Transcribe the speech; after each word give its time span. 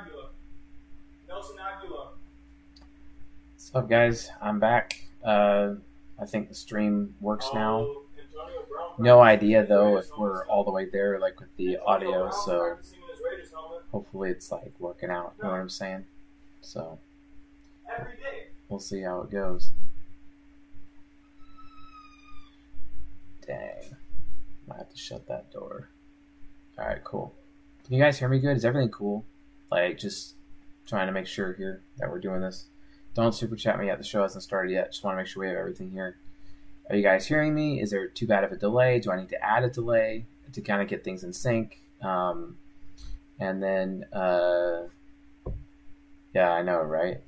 Aguilar. 0.00 0.28
Nelson 1.28 1.56
Aguilar. 1.58 2.08
What's 3.54 3.74
up, 3.74 3.90
guys? 3.90 4.30
I'm 4.40 4.58
back. 4.58 5.04
Uh, 5.22 5.74
I 6.18 6.24
think 6.24 6.48
the 6.48 6.54
stream 6.54 7.14
works 7.20 7.46
now. 7.52 7.80
Oh, 7.80 8.02
Brown 8.70 8.94
No 8.98 9.20
idea 9.20 9.66
though 9.66 9.98
if 9.98 10.06
we're 10.16 10.46
all 10.46 10.64
the 10.64 10.70
way 10.70 10.86
there, 10.86 11.18
like 11.18 11.38
with 11.40 11.54
the 11.56 11.76
audio. 11.78 12.30
So 12.30 12.60
practicing 12.60 13.00
in 13.02 13.08
his 13.10 13.20
Raiders 13.24 13.50
helmet 13.50 13.82
hopefully 13.90 14.30
it's 14.30 14.50
like 14.50 14.72
working 14.78 15.10
out. 15.10 15.34
You 15.38 15.44
know 15.44 15.50
what 15.50 15.60
I'm 15.60 15.68
saying? 15.68 16.04
So 16.62 16.98
we'll 18.68 18.80
see 18.80 19.02
how 19.02 19.22
it 19.22 19.30
goes. 19.30 19.72
Dang, 23.46 23.96
might 24.66 24.78
have 24.78 24.90
to 24.90 24.96
shut 24.96 25.26
that 25.28 25.52
door. 25.52 25.88
All 26.78 26.86
right, 26.86 27.04
cool. 27.04 27.34
Can 27.84 27.94
you 27.94 28.02
guys 28.02 28.18
hear 28.18 28.28
me 28.28 28.38
good? 28.38 28.56
Is 28.56 28.64
everything 28.64 28.90
cool? 28.90 29.24
Like 29.72 29.96
just 29.96 30.34
trying 30.86 31.06
to 31.06 31.14
make 31.14 31.26
sure 31.26 31.54
here 31.54 31.80
that 31.96 32.10
we're 32.10 32.20
doing 32.20 32.42
this. 32.42 32.66
Don't 33.14 33.34
super 33.34 33.56
chat 33.56 33.78
me 33.78 33.86
yet. 33.86 33.96
The 33.96 34.04
show 34.04 34.20
hasn't 34.20 34.44
started 34.44 34.70
yet. 34.70 34.92
Just 34.92 35.02
want 35.02 35.14
to 35.14 35.16
make 35.16 35.26
sure 35.26 35.40
we 35.40 35.48
have 35.48 35.56
everything 35.56 35.90
here. 35.90 36.18
Are 36.90 36.96
you 36.96 37.02
guys 37.02 37.26
hearing 37.26 37.54
me? 37.54 37.80
Is 37.80 37.90
there 37.90 38.06
too 38.06 38.26
bad 38.26 38.44
of 38.44 38.52
a 38.52 38.56
delay? 38.56 39.00
Do 39.00 39.10
I 39.10 39.16
need 39.16 39.30
to 39.30 39.42
add 39.42 39.64
a 39.64 39.70
delay 39.70 40.26
to 40.52 40.60
kind 40.60 40.82
of 40.82 40.88
get 40.88 41.04
things 41.04 41.24
in 41.24 41.32
sync? 41.32 41.80
Um, 42.02 42.58
and 43.40 43.62
then, 43.62 44.04
uh, 44.12 44.82
yeah, 46.34 46.52
I 46.52 46.60
know, 46.60 46.82
right? 46.82 47.22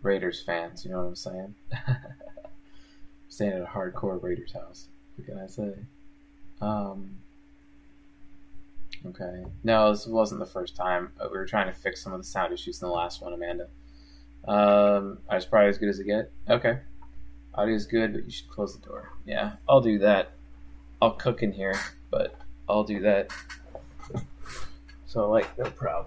Raiders 0.00 0.42
fans, 0.42 0.86
you 0.86 0.90
know 0.90 1.02
what 1.02 1.08
I'm 1.08 1.16
saying? 1.16 1.54
Staying 3.28 3.52
at 3.52 3.60
a 3.60 3.66
hardcore 3.66 4.22
Raiders 4.22 4.54
house. 4.54 4.86
What 5.16 5.26
can 5.26 5.38
I 5.38 5.48
say? 5.48 5.74
Um, 6.62 7.18
okay. 9.06 9.44
No, 9.64 9.90
this 9.90 10.06
wasn't 10.06 10.40
the 10.40 10.46
first 10.46 10.76
time. 10.76 11.12
We 11.20 11.36
were 11.36 11.46
trying 11.46 11.66
to 11.66 11.72
fix 11.72 12.02
some 12.02 12.12
of 12.12 12.20
the 12.20 12.26
sound 12.26 12.52
issues 12.52 12.80
in 12.82 12.88
the 12.88 12.94
last 12.94 13.22
one, 13.22 13.32
Amanda. 13.32 13.68
Um, 14.46 15.18
I 15.28 15.36
was 15.36 15.46
probably 15.46 15.68
as 15.68 15.78
good 15.78 15.88
as 15.88 15.98
it 16.00 16.04
get. 16.04 16.30
Okay. 16.48 16.78
Audio 17.54 17.74
is 17.74 17.86
good, 17.86 18.14
but 18.14 18.24
you 18.24 18.30
should 18.30 18.48
close 18.48 18.78
the 18.78 18.86
door. 18.86 19.10
Yeah, 19.26 19.52
I'll 19.68 19.82
do 19.82 19.98
that. 19.98 20.32
I'll 21.02 21.12
cook 21.12 21.42
in 21.42 21.52
here, 21.52 21.74
but 22.10 22.34
I'll 22.68 22.84
do 22.84 23.00
that. 23.00 23.30
So, 25.06 25.30
like, 25.30 25.58
no 25.58 25.64
problem. 25.64 26.06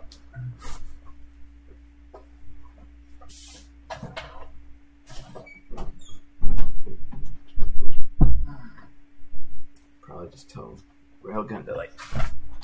Probably 10.01 10.29
just 10.31 10.49
tell 10.49 10.79
Railgun 11.23 11.65
to, 11.65 11.75
like, 11.75 11.93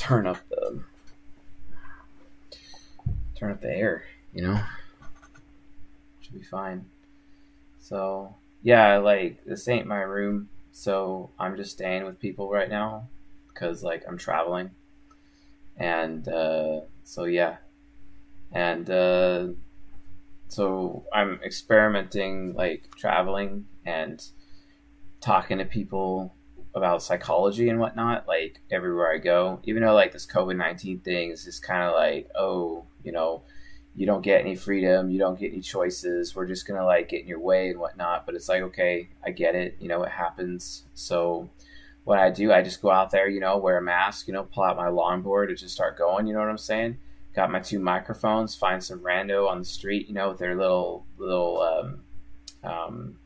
turn 0.02 0.26
up 0.26 0.38
the. 0.50 0.82
Turn 3.36 3.52
up 3.52 3.62
the 3.62 3.70
air, 3.70 4.04
you 4.34 4.42
know? 4.42 4.60
Should 6.22 6.34
be 6.34 6.44
fine. 6.44 6.86
So, 7.80 8.36
yeah, 8.64 8.98
like 8.98 9.44
this 9.46 9.68
ain't 9.68 9.86
my 9.86 10.02
room, 10.02 10.50
so 10.72 11.30
I'm 11.38 11.56
just 11.56 11.72
staying 11.72 12.06
with 12.06 12.20
people 12.20 12.50
right 12.50 12.70
now 12.70 13.08
because 13.48 13.84
like 13.84 14.04
I'm 14.08 14.18
traveling, 14.18 14.72
and 15.78 16.28
uh, 16.28 16.82
so 17.04 17.26
yeah, 17.26 17.58
and 18.52 18.90
uh, 18.90 19.48
so 20.48 21.06
I'm 21.14 21.40
experimenting 21.44 22.54
like 22.54 22.96
traveling 22.96 23.66
and 23.86 24.24
talking 25.20 25.60
to 25.60 25.66
people 25.66 26.34
about 26.74 27.04
psychology 27.04 27.70
and 27.70 27.80
whatnot 27.80 28.28
like 28.28 28.62
everywhere 28.72 29.14
I 29.14 29.18
go. 29.18 29.60
Even 29.64 29.84
though 29.84 29.94
like 29.94 30.12
this 30.12 30.26
COVID 30.26 30.56
nineteen 30.58 31.00
thing 31.00 31.32
is 31.32 31.44
just 31.44 31.64
kind 31.64 31.84
of 31.84 31.94
like 31.94 32.30
oh 32.36 32.86
you 33.04 33.12
know 33.12 33.44
you 33.96 34.06
don't 34.06 34.22
get 34.22 34.42
any 34.42 34.56
freedom, 34.56 35.10
you 35.10 35.20
don't 35.20 35.40
get 35.40 35.52
any 35.52 35.62
choices. 35.62 36.36
We're 36.36 36.46
just 36.46 36.66
gonna 36.68 36.86
like 36.86 37.10
get 37.10 37.22
in 37.22 37.28
your 37.28 37.40
way 37.40 37.70
and 37.70 37.80
whatnot. 37.80 38.26
But 38.26 38.36
it's 38.36 38.48
like, 38.48 38.62
okay, 38.64 39.10
I 39.26 39.32
get 39.32 39.56
it. 39.56 39.76
You 39.80 39.90
know, 39.90 40.04
it 40.04 40.12
happens. 40.12 40.86
So 40.94 41.50
what 42.04 42.20
I 42.20 42.30
do, 42.30 42.52
I 42.54 42.62
just 42.62 42.82
go 42.82 42.90
out 42.90 43.12
there, 43.12 43.28
you 43.28 43.40
know, 43.40 43.58
wear 43.58 43.78
a 43.78 43.82
mask, 43.82 44.28
you 44.28 44.34
know, 44.34 44.44
pull 44.44 44.64
out 44.64 44.78
my 44.78 44.88
longboard 44.88 45.50
and 45.50 45.58
just 45.58 45.74
start 45.74 45.98
going. 45.98 46.26
You 46.26 46.34
know 46.34 46.40
what 46.40 46.50
I'm 46.50 46.58
saying? 46.58 46.98
Got 47.36 47.52
my 47.52 47.60
two 47.60 47.80
microphones. 47.80 48.56
Find 48.56 48.82
some 48.84 49.00
rando 49.00 49.50
on 49.50 49.60
the 49.60 49.66
street, 49.66 50.08
you 50.08 50.14
know, 50.14 50.30
with 50.30 50.40
their 50.40 50.56
little 50.56 51.06
little 51.18 51.62
um, 51.62 52.04
um, 52.64 53.18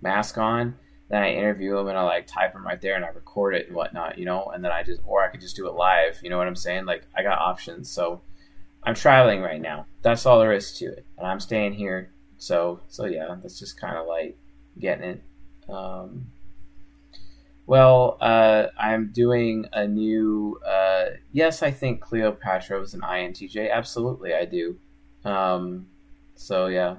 mask 0.00 0.38
on. 0.38 0.76
Then 1.14 1.22
I 1.22 1.32
interview 1.32 1.76
them 1.76 1.86
and 1.86 1.96
I 1.96 2.02
like 2.02 2.26
type 2.26 2.54
them 2.54 2.66
right 2.66 2.80
there 2.80 2.96
and 2.96 3.04
I 3.04 3.08
record 3.10 3.54
it 3.54 3.68
and 3.68 3.76
whatnot, 3.76 4.18
you 4.18 4.24
know. 4.24 4.46
And 4.46 4.64
then 4.64 4.72
I 4.72 4.82
just, 4.82 5.00
or 5.06 5.22
I 5.22 5.28
could 5.28 5.40
just 5.40 5.54
do 5.54 5.68
it 5.68 5.74
live. 5.74 6.18
You 6.24 6.28
know 6.28 6.38
what 6.38 6.48
I'm 6.48 6.56
saying? 6.56 6.86
Like 6.86 7.04
I 7.16 7.22
got 7.22 7.38
options. 7.38 7.88
So 7.88 8.20
I'm 8.82 8.96
traveling 8.96 9.40
right 9.40 9.60
now. 9.60 9.86
That's 10.02 10.26
all 10.26 10.40
there 10.40 10.52
is 10.52 10.76
to 10.78 10.86
it, 10.86 11.06
and 11.16 11.24
I'm 11.24 11.38
staying 11.38 11.74
here. 11.74 12.10
So, 12.38 12.80
so 12.88 13.04
yeah, 13.04 13.36
that's 13.40 13.60
just 13.60 13.80
kind 13.80 13.96
of 13.96 14.08
like 14.08 14.36
getting 14.76 15.04
it. 15.04 15.22
Um, 15.68 16.32
well, 17.64 18.18
uh, 18.20 18.66
I'm 18.76 19.12
doing 19.12 19.66
a 19.72 19.86
new. 19.86 20.58
Uh, 20.66 21.10
yes, 21.30 21.62
I 21.62 21.70
think 21.70 22.00
Cleopatra 22.00 22.80
was 22.80 22.92
an 22.92 23.02
INTJ. 23.02 23.70
Absolutely, 23.70 24.34
I 24.34 24.46
do. 24.46 24.80
Um, 25.24 25.86
so 26.34 26.66
yeah, 26.66 26.96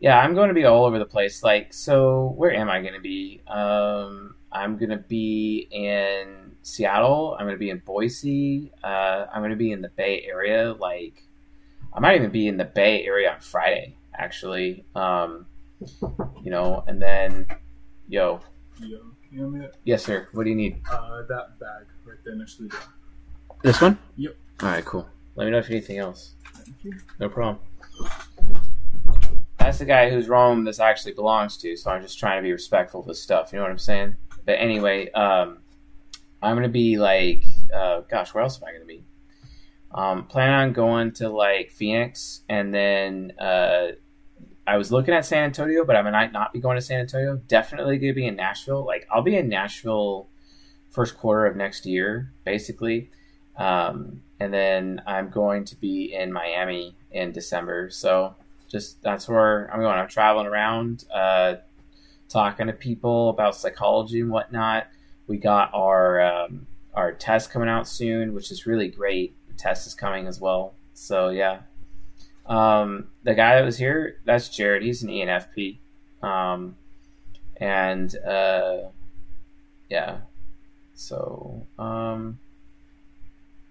yeah, 0.00 0.18
I'm 0.18 0.34
going 0.34 0.48
to 0.48 0.54
be 0.54 0.64
all 0.64 0.84
over 0.86 0.98
the 0.98 1.04
place. 1.06 1.42
Like, 1.42 1.72
so 1.72 2.32
where 2.36 2.52
am 2.52 2.68
I 2.68 2.80
going 2.80 2.94
to 2.94 3.00
be? 3.00 3.42
Um, 3.46 4.34
I'm 4.50 4.76
going 4.78 4.90
to 4.90 4.96
be 4.96 5.68
in 5.70 6.56
Seattle. 6.62 7.36
I'm 7.38 7.46
going 7.46 7.54
to 7.54 7.58
be 7.60 7.70
in 7.70 7.78
Boise. 7.84 8.72
Uh, 8.82 9.26
I'm 9.32 9.40
going 9.40 9.50
to 9.50 9.56
be 9.56 9.72
in 9.72 9.82
the 9.82 9.90
Bay 9.90 10.24
Area. 10.26 10.72
Like, 10.72 11.22
I 11.92 12.00
might 12.00 12.16
even 12.16 12.30
be 12.30 12.48
in 12.48 12.56
the 12.56 12.64
Bay 12.64 13.04
Area 13.04 13.32
on 13.32 13.40
Friday, 13.40 13.96
actually. 14.16 14.84
Um, 14.94 15.46
you 16.42 16.50
know, 16.50 16.82
and 16.86 17.00
then, 17.00 17.46
yo, 18.08 18.40
Yo, 18.80 18.98
can 19.28 19.38
you 19.38 19.38
hear 19.38 19.48
me? 19.48 19.66
yes, 19.84 20.04
sir. 20.04 20.28
What 20.32 20.44
do 20.44 20.50
you 20.50 20.56
need? 20.56 20.80
Uh, 20.90 21.22
that 21.28 21.58
bag 21.60 21.86
right 22.04 22.16
there 22.24 22.34
next 22.36 22.56
to 22.56 22.62
the 22.64 22.68
door. 22.70 22.80
This 23.62 23.80
one? 23.80 23.98
Yep. 24.16 24.36
All 24.62 24.68
right, 24.68 24.84
cool. 24.84 25.06
Let 25.36 25.44
me 25.44 25.50
know 25.50 25.58
if 25.58 25.68
anything 25.70 25.98
else. 25.98 26.34
Thank 26.54 26.84
you. 26.84 26.92
No 27.18 27.28
problem. 27.28 27.58
That's 29.60 29.78
the 29.78 29.84
guy 29.84 30.10
whose 30.10 30.26
Rome 30.26 30.64
this 30.64 30.80
actually 30.80 31.12
belongs 31.12 31.56
to, 31.58 31.76
so 31.76 31.90
I'm 31.90 32.02
just 32.02 32.18
trying 32.18 32.38
to 32.38 32.42
be 32.42 32.50
respectful 32.50 33.02
of 33.02 33.06
his 33.06 33.22
stuff. 33.22 33.52
You 33.52 33.58
know 33.58 33.64
what 33.64 33.70
I'm 33.70 33.78
saying? 33.78 34.16
But 34.44 34.52
anyway, 34.52 35.10
um, 35.12 35.58
I'm 36.42 36.56
gonna 36.56 36.68
be 36.68 36.98
like, 36.98 37.44
uh, 37.72 38.00
gosh, 38.10 38.34
where 38.34 38.42
else 38.42 38.60
am 38.60 38.68
I 38.68 38.72
gonna 38.72 38.86
be? 38.86 39.04
Um, 39.92 40.26
plan 40.26 40.52
on 40.54 40.72
going 40.72 41.12
to 41.12 41.28
like 41.28 41.70
Phoenix, 41.70 42.40
and 42.48 42.74
then 42.74 43.34
uh, 43.38 43.88
I 44.66 44.76
was 44.78 44.90
looking 44.90 45.12
at 45.12 45.26
San 45.26 45.44
Antonio, 45.44 45.84
but 45.84 45.94
I 45.94 46.02
might 46.02 46.32
not 46.32 46.52
be 46.52 46.58
going 46.58 46.76
to 46.76 46.82
San 46.82 47.00
Antonio. 47.00 47.36
Definitely 47.46 47.98
gonna 47.98 48.14
be 48.14 48.26
in 48.26 48.36
Nashville. 48.36 48.84
Like 48.84 49.06
I'll 49.10 49.22
be 49.22 49.36
in 49.36 49.48
Nashville 49.48 50.28
first 50.90 51.16
quarter 51.18 51.46
of 51.46 51.54
next 51.54 51.84
year, 51.84 52.32
basically. 52.44 53.10
Um, 53.56 54.22
and 54.40 54.52
then 54.54 55.02
I'm 55.06 55.28
going 55.28 55.64
to 55.66 55.76
be 55.76 56.14
in 56.14 56.32
Miami 56.32 56.96
in 57.10 57.32
December. 57.32 57.90
So 57.90 58.34
just 58.70 59.02
that's 59.02 59.28
where 59.28 59.68
I'm 59.72 59.80
going. 59.80 59.98
I'm 59.98 60.08
traveling 60.08 60.46
around, 60.46 61.04
uh, 61.12 61.56
talking 62.28 62.68
to 62.68 62.72
people 62.72 63.30
about 63.30 63.56
psychology 63.56 64.20
and 64.20 64.30
whatnot. 64.30 64.86
We 65.26 65.38
got 65.38 65.70
our 65.74 66.20
um, 66.20 66.66
our 66.94 67.12
test 67.12 67.50
coming 67.50 67.68
out 67.68 67.88
soon, 67.88 68.32
which 68.32 68.50
is 68.50 68.66
really 68.66 68.88
great. 68.88 69.36
The 69.48 69.54
test 69.54 69.86
is 69.86 69.94
coming 69.94 70.26
as 70.26 70.40
well. 70.40 70.74
So 70.94 71.30
yeah, 71.30 71.60
um, 72.46 73.08
the 73.24 73.34
guy 73.34 73.56
that 73.56 73.64
was 73.64 73.76
here, 73.76 74.20
that's 74.24 74.48
Jared. 74.48 74.82
He's 74.82 75.02
an 75.02 75.10
ENFP, 75.10 75.78
um, 76.22 76.76
and 77.56 78.14
uh, 78.18 78.88
yeah. 79.88 80.18
So 80.94 81.66
um, 81.78 82.38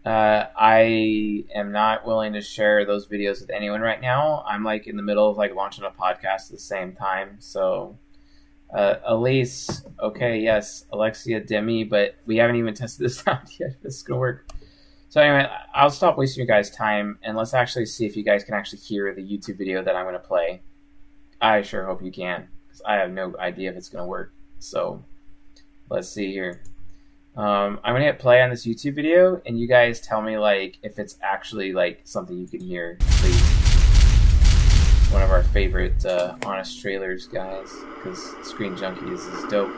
uh, 0.09 0.49
I 0.57 1.45
am 1.53 1.71
not 1.71 2.03
willing 2.03 2.33
to 2.33 2.41
share 2.41 2.83
those 2.83 3.07
videos 3.07 3.41
with 3.41 3.51
anyone 3.51 3.81
right 3.81 4.01
now. 4.01 4.43
I'm 4.47 4.63
like 4.63 4.87
in 4.87 4.97
the 4.97 5.03
middle 5.03 5.29
of 5.29 5.37
like 5.37 5.53
launching 5.53 5.83
a 5.83 5.91
podcast 5.91 6.45
at 6.45 6.51
the 6.53 6.57
same 6.57 6.93
time. 6.93 7.35
So, 7.37 7.95
uh, 8.73 8.95
Elise, 9.05 9.83
okay, 10.01 10.39
yes, 10.39 10.85
Alexa 10.91 11.41
Demie, 11.41 11.83
but 11.83 12.15
we 12.25 12.37
haven't 12.37 12.55
even 12.55 12.73
tested 12.73 13.05
this 13.05 13.23
out 13.27 13.59
yet. 13.59 13.75
This 13.83 13.97
is 13.97 14.01
gonna 14.01 14.19
work. 14.19 14.49
So 15.09 15.21
anyway, 15.21 15.47
I'll 15.75 15.91
stop 15.91 16.17
wasting 16.17 16.43
your 16.43 16.47
guys' 16.47 16.71
time 16.71 17.19
and 17.21 17.37
let's 17.37 17.53
actually 17.53 17.85
see 17.85 18.07
if 18.07 18.17
you 18.17 18.23
guys 18.23 18.43
can 18.43 18.55
actually 18.55 18.79
hear 18.79 19.13
the 19.13 19.21
YouTube 19.21 19.59
video 19.59 19.83
that 19.83 19.95
I'm 19.95 20.05
gonna 20.07 20.17
play. 20.17 20.63
I 21.39 21.61
sure 21.61 21.85
hope 21.85 22.01
you 22.01 22.11
can, 22.11 22.47
because 22.67 22.81
I 22.81 22.95
have 22.95 23.11
no 23.11 23.35
idea 23.37 23.69
if 23.69 23.77
it's 23.77 23.89
gonna 23.89 24.07
work. 24.07 24.33
So, 24.57 25.05
let's 25.87 26.09
see 26.09 26.31
here. 26.31 26.63
Um, 27.35 27.79
I'm 27.83 27.93
gonna 27.93 28.05
hit 28.05 28.19
play 28.19 28.41
on 28.41 28.49
this 28.49 28.65
YouTube 28.65 28.95
video, 28.95 29.41
and 29.45 29.59
you 29.59 29.67
guys 29.67 30.01
tell 30.01 30.21
me 30.21 30.37
like 30.37 30.77
if 30.83 30.99
it's 30.99 31.17
actually 31.21 31.73
like 31.73 32.01
something 32.03 32.37
you 32.37 32.47
can 32.47 32.59
hear. 32.59 32.97
Please, 32.99 33.41
one 35.11 35.21
of 35.21 35.29
our 35.31 35.43
favorite 35.43 36.05
uh, 36.05 36.35
honest 36.45 36.81
trailers 36.81 37.27
guys, 37.27 37.71
because 37.95 38.35
Screen 38.43 38.75
Junkies 38.75 39.43
is 39.43 39.49
dope. 39.49 39.71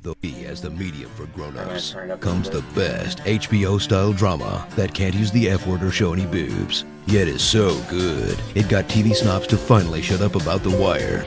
The 0.00 0.14
B 0.20 0.44
as 0.44 0.62
the 0.62 0.70
medium 0.70 1.10
for 1.10 1.26
grown-ups 1.26 1.90
turn 1.90 2.10
it 2.10 2.12
up 2.12 2.20
a 2.20 2.22
comes 2.22 2.48
the 2.48 2.62
best 2.74 3.18
HBO-style 3.18 4.12
drama 4.12 4.66
that 4.76 4.94
can't 4.94 5.14
use 5.14 5.32
the 5.32 5.50
F-word 5.50 5.82
or 5.82 5.90
show 5.90 6.12
any 6.12 6.26
boobs, 6.26 6.84
yet 7.06 7.26
is 7.28 7.42
so 7.42 7.80
good 7.88 8.38
it 8.54 8.68
got 8.68 8.84
TV 8.86 9.14
snobs 9.14 9.46
to 9.48 9.56
finally 9.56 10.02
shut 10.02 10.20
up 10.20 10.36
about 10.36 10.62
The 10.62 10.70
Wire. 10.70 11.24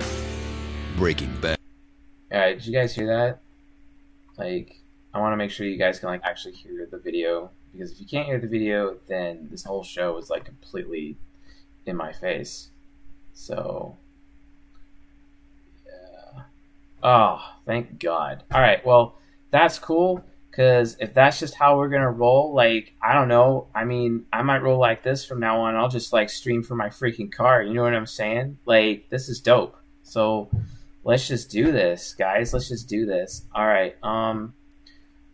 Breaking 0.98 1.34
Bad. 1.42 1.58
All 2.31 2.40
right, 2.40 2.58
did 2.58 2.66
you 2.66 2.74
guys 2.74 2.96
hear 2.96 3.08
that? 3.08 3.40
Like, 4.38 4.79
I 5.13 5.19
want 5.19 5.33
to 5.33 5.38
make 5.38 5.51
sure 5.51 5.65
you 5.65 5.77
guys 5.77 6.00
can 6.00 6.09
like 6.09 6.21
actually 6.23 6.53
hear 6.53 6.88
the 6.89 6.97
video 6.97 7.51
because 7.71 7.91
if 7.91 8.00
you 8.00 8.06
can't 8.06 8.27
hear 8.27 8.39
the 8.39 8.47
video, 8.47 8.97
then 9.07 9.47
this 9.50 9.63
whole 9.63 9.83
show 9.83 10.17
is 10.17 10.29
like 10.29 10.45
completely 10.45 11.17
in 11.85 11.95
my 11.95 12.11
face. 12.11 12.69
So, 13.33 13.97
yeah. 15.85 16.44
Oh, 17.03 17.39
thank 17.65 18.00
God. 18.00 18.44
All 18.51 18.61
right, 18.61 18.85
well, 18.85 19.17
that's 19.51 19.79
cool 19.79 20.23
because 20.51 20.97
if 21.00 21.13
that's 21.13 21.39
just 21.39 21.56
how 21.56 21.77
we're 21.77 21.89
gonna 21.89 22.11
roll, 22.11 22.53
like, 22.53 22.94
I 23.01 23.13
don't 23.13 23.27
know. 23.29 23.67
I 23.73 23.85
mean, 23.85 24.25
I 24.31 24.41
might 24.41 24.61
roll 24.61 24.79
like 24.79 25.03
this 25.03 25.25
from 25.25 25.39
now 25.39 25.61
on. 25.61 25.75
I'll 25.75 25.89
just 25.89 26.13
like 26.13 26.29
stream 26.29 26.63
from 26.63 26.77
my 26.77 26.89
freaking 26.89 27.31
car. 27.31 27.63
You 27.63 27.73
know 27.73 27.83
what 27.83 27.95
I'm 27.95 28.06
saying? 28.06 28.57
Like, 28.65 29.09
this 29.09 29.29
is 29.29 29.39
dope. 29.39 29.75
So 30.03 30.50
let's 31.03 31.27
just 31.27 31.50
do 31.50 31.71
this, 31.71 32.13
guys. 32.13 32.53
Let's 32.53 32.67
just 32.67 32.89
do 32.89 33.06
this. 33.06 33.45
All 33.53 33.65
right. 33.65 33.95
Um, 34.03 34.53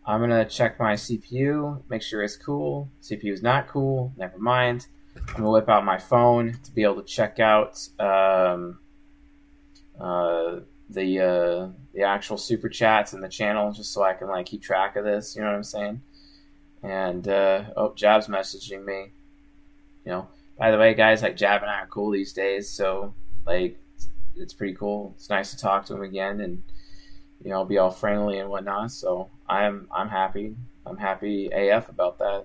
I'm 0.06 0.20
gonna 0.20 0.44
check 0.44 0.78
my 0.78 0.94
CPU, 0.94 1.82
make 1.88 2.00
sure 2.00 2.22
it's 2.22 2.36
cool. 2.36 2.88
CPU 3.02 3.32
is 3.32 3.42
not 3.42 3.66
cool. 3.66 4.12
Never 4.16 4.38
mind. 4.38 4.86
I'm 5.16 5.38
gonna 5.38 5.50
whip 5.50 5.68
out 5.68 5.84
my 5.84 5.98
phone 5.98 6.58
to 6.62 6.70
be 6.72 6.84
able 6.84 7.02
to 7.02 7.02
check 7.02 7.40
out 7.40 7.76
um, 7.98 8.78
uh, 10.00 10.60
the 10.88 11.20
uh, 11.20 11.68
the 11.92 12.02
actual 12.02 12.36
super 12.36 12.68
chats 12.68 13.14
in 13.14 13.20
the 13.20 13.28
channel, 13.28 13.72
just 13.72 13.92
so 13.92 14.04
I 14.04 14.12
can 14.12 14.28
like 14.28 14.46
keep 14.46 14.62
track 14.62 14.94
of 14.94 15.04
this. 15.04 15.34
You 15.34 15.42
know 15.42 15.48
what 15.48 15.56
I'm 15.56 15.64
saying? 15.64 16.02
And 16.84 17.26
uh, 17.26 17.64
oh, 17.76 17.92
Jab's 17.94 18.28
messaging 18.28 18.84
me. 18.84 19.10
You 20.04 20.12
know, 20.12 20.28
by 20.56 20.70
the 20.70 20.78
way, 20.78 20.94
guys, 20.94 21.22
like 21.22 21.36
Jab 21.36 21.62
and 21.62 21.70
I 21.70 21.80
are 21.80 21.86
cool 21.88 22.12
these 22.12 22.32
days, 22.32 22.70
so 22.70 23.12
like 23.44 23.80
it's 24.36 24.54
pretty 24.54 24.74
cool. 24.74 25.14
It's 25.16 25.30
nice 25.30 25.50
to 25.50 25.58
talk 25.58 25.86
to 25.86 25.94
him 25.94 26.02
again 26.02 26.40
and 26.40 26.62
you 27.42 27.50
know 27.50 27.64
be 27.64 27.78
all 27.78 27.90
friendly 27.90 28.38
and 28.38 28.48
whatnot. 28.48 28.92
So 28.92 29.30
I'm 29.48 29.88
I'm 29.90 30.08
happy. 30.08 30.56
I'm 30.84 30.96
happy 30.96 31.50
AF 31.52 31.88
about 31.88 32.18
that. 32.18 32.44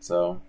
So 0.00 0.40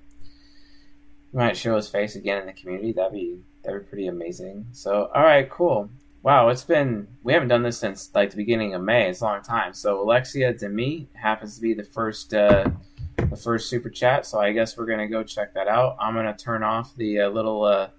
he 1.31 1.37
might 1.37 1.57
show 1.57 1.75
his 1.75 1.87
face 1.87 2.15
again 2.15 2.41
in 2.41 2.47
the 2.47 2.53
community. 2.53 2.91
That'd 2.93 3.13
be 3.13 3.39
that'd 3.63 3.81
be 3.81 3.87
pretty 3.87 4.07
amazing. 4.07 4.67
So 4.71 5.09
all 5.13 5.23
right, 5.23 5.49
cool. 5.49 5.89
Wow, 6.21 6.49
it's 6.49 6.63
been 6.63 7.07
we 7.23 7.33
haven't 7.33 7.49
done 7.49 7.63
this 7.63 7.77
since 7.77 8.09
like 8.13 8.31
the 8.31 8.37
beginning 8.37 8.73
of 8.73 8.81
May. 8.81 9.09
It's 9.09 9.21
a 9.21 9.25
long 9.25 9.41
time. 9.41 9.73
So 9.73 10.01
Alexa 10.01 10.53
Demie 10.53 11.09
happens 11.13 11.55
to 11.55 11.61
be 11.61 11.73
the 11.73 11.83
first 11.83 12.33
uh, 12.33 12.69
the 13.17 13.35
first 13.35 13.69
super 13.69 13.89
chat. 13.89 14.25
So 14.25 14.39
I 14.39 14.51
guess 14.51 14.77
we're 14.77 14.85
gonna 14.85 15.07
go 15.07 15.23
check 15.23 15.53
that 15.53 15.67
out. 15.67 15.97
I'm 15.99 16.15
gonna 16.15 16.35
turn 16.35 16.63
off 16.63 16.95
the 16.95 17.21
uh, 17.21 17.29
little 17.29 17.63
uh, 17.63 17.89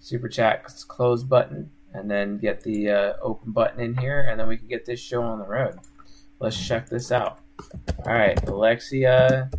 super 0.00 0.28
chat 0.28 0.64
close 0.88 1.22
button 1.22 1.70
and 1.94 2.10
then 2.10 2.38
get 2.38 2.60
the 2.62 2.90
uh, 2.90 3.12
open 3.22 3.52
button 3.52 3.80
in 3.80 3.96
here, 3.96 4.26
and 4.28 4.38
then 4.38 4.48
we 4.48 4.56
can 4.56 4.66
get 4.66 4.84
this 4.84 5.00
show 5.00 5.22
on 5.22 5.38
the 5.38 5.46
road. 5.46 5.78
Let's 6.40 6.66
check 6.66 6.88
this 6.88 7.12
out. 7.12 7.40
All 8.06 8.12
right, 8.12 8.38
Alexa 8.48 9.50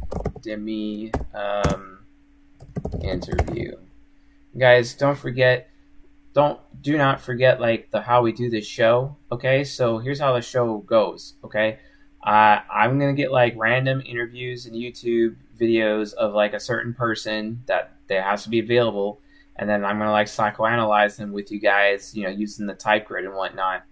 Demie 0.42 1.12
um, 1.33 2.00
interview. 3.01 3.75
Guys, 4.57 4.94
don't 4.94 5.18
forget, 5.18 5.69
don't 6.33 6.60
do 6.81 6.98
not 6.98 7.22
forget 7.22 7.60
like 7.60 7.92
the 7.92 8.01
how 8.01 8.22
we 8.22 8.31
do 8.31 8.50
this 8.50 8.66
show. 8.66 9.16
Okay, 9.31 9.63
so 9.63 9.98
here's 9.98 10.19
how 10.19 10.33
the 10.33 10.42
show 10.42 10.80
goes. 10.80 11.36
Okay, 11.44 11.80
uh, 12.24 12.60
I'm 12.72 13.00
gonna 13.00 13.13
get 13.13 13.31
like 13.31 13.54
random 13.57 14.01
interviews 14.06 14.66
and 14.66 14.75
YouTube 14.75 15.36
videos 15.60 16.13
of 16.13 16.33
like 16.33 16.54
a 16.54 16.60
certain 16.60 16.94
person 16.94 17.63
that 17.66 17.94
that 18.07 18.24
has 18.24 18.44
to 18.44 18.50
be 18.50 18.60
available 18.60 19.22
and 19.57 19.69
then 19.69 19.86
I'm 19.86 19.98
gonna 19.98 20.12
like 20.12 20.27
psychoanalyze 20.27 21.18
them 21.18 21.31
with 21.31 21.51
you 21.51 21.60
guys, 21.60 22.16
you 22.16 22.24
know, 22.24 22.30
using 22.30 22.66
the 22.66 22.74
type 22.74 23.07
grid 23.07 23.25
and 23.25 23.36
whatnot. 23.36 23.83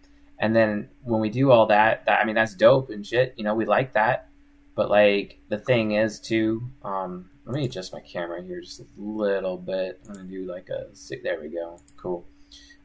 And 0.43 0.53
then 0.53 0.89
when 1.03 1.21
we 1.21 1.29
do 1.29 1.51
all 1.51 1.67
that, 1.67 2.05
that 2.05 2.19
I 2.19 2.25
mean, 2.25 2.35
that's 2.35 2.53
dope 2.53 2.89
and 2.89 3.07
shit. 3.07 3.33
You 3.37 3.45
know, 3.45 3.55
we 3.55 3.65
like 3.65 3.93
that. 3.93 4.27
But 4.75 4.89
like 4.89 5.39
the 5.47 5.57
thing 5.57 5.91
is, 5.91 6.19
too. 6.19 6.69
Um, 6.83 7.29
let 7.45 7.55
me 7.55 7.63
adjust 7.63 7.93
my 7.93 8.01
camera 8.01 8.43
here 8.43 8.59
just 8.59 8.81
a 8.81 8.85
little 8.97 9.55
bit. 9.55 10.01
I'm 10.05 10.15
gonna 10.15 10.27
do 10.27 10.43
like 10.43 10.67
a 10.67 10.87
there 11.23 11.39
we 11.41 11.47
go, 11.47 11.79
cool. 11.95 12.27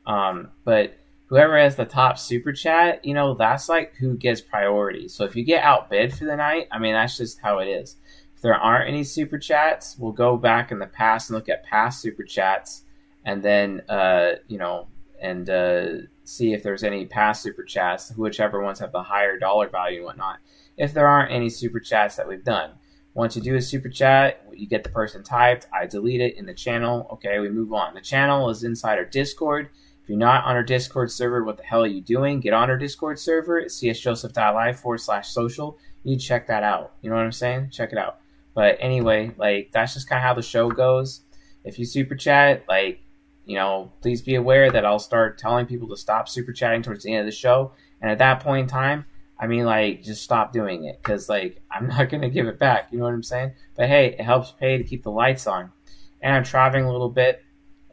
Um, 0.07 0.53
but 0.65 0.99
whoever 1.27 1.59
has 1.59 1.75
the 1.75 1.85
top 1.85 2.17
super 2.17 2.53
chat, 2.53 3.05
you 3.05 3.13
know, 3.13 3.35
that's 3.35 3.69
like 3.69 3.97
who 3.97 4.17
gets 4.17 4.41
priority. 4.41 5.09
So 5.09 5.25
if 5.25 5.35
you 5.35 5.43
get 5.45 5.65
outbid 5.65 6.15
for 6.15 6.27
the 6.27 6.37
night, 6.37 6.69
I 6.71 6.79
mean, 6.79 6.93
that's 6.93 7.17
just 7.17 7.41
how 7.41 7.59
it 7.59 7.67
is. 7.67 7.97
If 8.37 8.41
there 8.41 8.55
aren't 8.55 8.89
any 8.89 9.03
super 9.03 9.37
chats, 9.37 9.97
we'll 9.99 10.13
go 10.13 10.37
back 10.37 10.71
in 10.71 10.79
the 10.79 10.87
past 10.87 11.29
and 11.29 11.35
look 11.35 11.49
at 11.49 11.65
past 11.65 12.03
super 12.03 12.23
chats, 12.23 12.85
and 13.25 13.43
then 13.43 13.83
uh, 13.89 14.35
you 14.47 14.59
know, 14.59 14.87
and 15.21 15.51
uh, 15.51 15.87
see 16.29 16.53
if 16.53 16.63
there's 16.63 16.85
any 16.85 17.07
past 17.07 17.43
super 17.43 17.65
chats, 17.65 18.13
whichever 18.17 18.63
ones 18.63 18.79
have 18.79 18.93
the 18.93 19.03
higher 19.03 19.39
dollar 19.39 19.69
value 19.69 19.99
and 19.99 20.05
whatnot. 20.05 20.39
If 20.77 20.93
there 20.93 21.09
aren't 21.09 21.33
any 21.33 21.49
super 21.49 21.81
chats 21.81 22.17
that 22.17 22.29
we've 22.29 22.45
done, 22.45 22.73
once 23.15 23.35
you 23.35 23.43
do 23.43 23.57
a 23.57 23.63
super 23.63 23.89
chat, 23.89 24.45
you 24.53 24.67
get 24.67 24.85
the 24.85 24.91
person 24.91 25.25
typed. 25.25 25.67
I 25.73 25.87
delete 25.87 26.21
it 26.21 26.37
in 26.37 26.45
the 26.45 26.55
channel. 26.55 27.09
Okay, 27.15 27.39
we 27.39 27.49
move 27.49 27.73
on. 27.73 27.95
The 27.95 28.01
channel 28.01 28.51
is 28.51 28.63
inside 28.63 28.99
our 28.99 29.07
Discord. 29.07 29.71
If 30.03 30.09
you're 30.09 30.19
not 30.19 30.45
on 30.45 30.55
our 30.55 30.63
Discord 30.63 31.11
server, 31.11 31.45
what 31.45 31.57
the 31.57 31.65
hell 31.65 31.83
are 31.83 31.87
you 31.87 32.03
doing? 32.03 32.41
Get 32.41 32.53
on 32.53 32.69
our 32.71 32.77
Discord 32.77 33.19
server. 33.19 33.63
Csjoseph.live 33.63 34.79
forward 34.79 34.99
slash 34.99 35.31
social. 35.31 35.79
You 36.05 36.19
check 36.19 36.47
that 36.49 36.63
out. 36.63 36.93
You 37.01 37.09
know 37.09 37.17
what 37.17 37.25
I'm 37.25 37.33
saying? 37.33 37.71
Check 37.71 37.93
it 37.93 37.99
out. 37.99 38.21
But 38.55 38.77
anyway, 38.81 39.33
like 39.39 39.71
that's 39.73 39.95
just 39.95 40.09
kind 40.09 40.19
of 40.19 40.25
how 40.25 40.35
the 40.35 40.43
show 40.43 40.71
goes. 40.71 41.23
If 41.65 41.79
you 41.79 41.87
super 41.87 42.15
chat, 42.15 42.65
like 42.69 43.01
you 43.49 43.55
know, 43.55 43.91
please 44.03 44.21
be 44.21 44.35
aware 44.35 44.71
that 44.71 44.85
I'll 44.85 44.99
start 44.99 45.39
telling 45.39 45.65
people 45.65 45.89
to 45.89 45.97
stop 45.97 46.29
super 46.29 46.53
chatting 46.53 46.83
towards 46.83 47.03
the 47.03 47.15
end 47.15 47.21
of 47.21 47.27
the 47.27 47.33
show. 47.33 47.73
And 48.03 48.11
at 48.11 48.19
that 48.19 48.41
point 48.41 48.65
in 48.65 48.69
time, 48.69 49.07
I 49.41 49.47
mean, 49.47 49.65
like, 49.65 50.03
just 50.03 50.23
stop 50.23 50.53
doing 50.53 50.85
it 50.85 51.01
because, 51.03 51.31
like, 51.31 51.63
I'm 51.71 51.89
not 51.89 52.11
going 52.11 52.21
to 52.21 52.29
give 52.29 52.47
it 52.47 52.59
back. 52.59 52.93
You 52.93 52.99
know 52.99 53.05
what 53.05 53.15
I'm 53.15 53.23
saying? 53.23 53.53
But 53.75 53.89
hey, 53.89 54.15
it 54.19 54.21
helps 54.21 54.53
pay 54.53 54.77
to 54.77 54.85
keep 54.85 55.03
the 55.03 55.11
lights 55.11 55.47
on. 55.47 55.73
And 56.21 56.35
I'm 56.35 56.45
traveling 56.45 56.85
a 56.85 56.93
little 56.93 57.09
bit, 57.09 57.43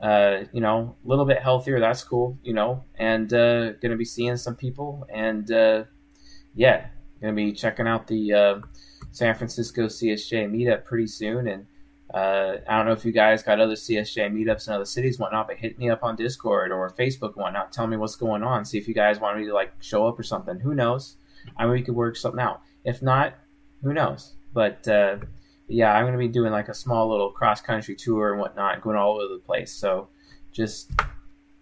uh, 0.02 0.40
you 0.52 0.60
know, 0.60 0.98
a 1.06 1.07
little 1.07 1.25
bit 1.25 1.42
healthier. 1.42 1.80
That's 1.80 2.04
cool, 2.04 2.38
you 2.44 2.54
know, 2.54 2.84
and 2.96 3.31
uh, 3.34 3.72
going 3.74 3.92
to 3.92 3.98
be 3.98 4.04
seeing 4.04 4.36
some 4.36 4.56
people. 4.56 5.07
And 5.13 5.50
uh, 5.50 5.86
yeah, 6.54 6.88
going 7.22 7.34
to 7.34 7.36
be 7.36 7.54
checking 7.54 7.88
out 7.88 8.07
the 8.07 8.34
uh, 8.34 8.60
San 9.12 9.36
Francisco 9.36 9.85
CSJ 9.85 10.50
meetup 10.52 10.83
pretty 10.83 11.07
soon. 11.07 11.47
And 11.47 11.66
uh, 12.16 12.62
I 12.66 12.78
don't 12.78 12.86
know 12.86 12.94
if 12.94 13.04
you 13.04 13.12
guys 13.12 13.44
got 13.44 13.60
other 13.60 13.74
CSJ 13.74 14.31
meetups 14.31 14.68
in 14.68 14.74
other 14.74 14.86
cities, 14.86 15.19
whatnot, 15.19 15.48
but 15.48 15.57
hit 15.57 15.78
me 15.78 15.90
up 15.90 16.02
on 16.02 16.16
Discord 16.16 16.72
or 16.72 16.90
Facebook 16.90 17.36
whatnot. 17.36 17.74
Tell 17.74 17.88
me 17.88 17.98
what's 17.98 18.16
going 18.16 18.42
on. 18.42 18.64
See 18.64 18.78
if 18.78 18.88
you 18.88 18.94
guys 18.94 19.19
want 19.19 19.38
me 19.38 19.45
to 19.45 19.54
like 19.54 19.74
show 19.81 20.07
up 20.07 20.18
or 20.18 20.24
something. 20.24 20.60
Who 20.62 20.74
knows? 20.74 21.18
I 21.57 21.66
mean, 21.66 21.74
we 21.74 21.81
could 21.81 21.94
work 21.94 22.16
something 22.16 22.40
out. 22.40 22.62
If 22.86 23.02
not, 23.02 23.34
who 23.84 23.94
knows? 23.94 24.34
But 24.54 24.88
uh, 24.88 25.18
yeah, 25.68 25.94
I'm 25.94 26.10
to 26.10 26.18
be 26.18 26.30
doing 26.30 26.54
like 26.54 26.69
a 26.69 26.74
small 26.74 27.10
little 27.10 27.31
cross 27.31 27.60
country 27.60 27.95
tour 27.95 28.31
and 28.31 28.40
whatnot, 28.40 28.81
going 28.81 28.95
all 28.95 29.19
over 29.19 29.34
the 29.34 29.40
place. 29.40 29.74
So 29.74 30.07
just 30.54 30.92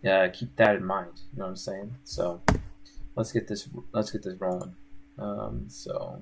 uh, 0.08 0.28
keep 0.32 0.56
that 0.58 0.76
in 0.76 0.86
mind. 0.86 1.22
You 1.34 1.40
know 1.40 1.46
what 1.46 1.50
I'm 1.50 1.56
saying? 1.56 1.96
So 2.04 2.42
let's 3.16 3.32
get 3.32 3.48
this 3.48 3.68
let's 3.92 4.12
get 4.12 4.22
this 4.22 4.40
rolling. 4.40 4.76
Um, 5.18 5.66
so. 5.68 6.22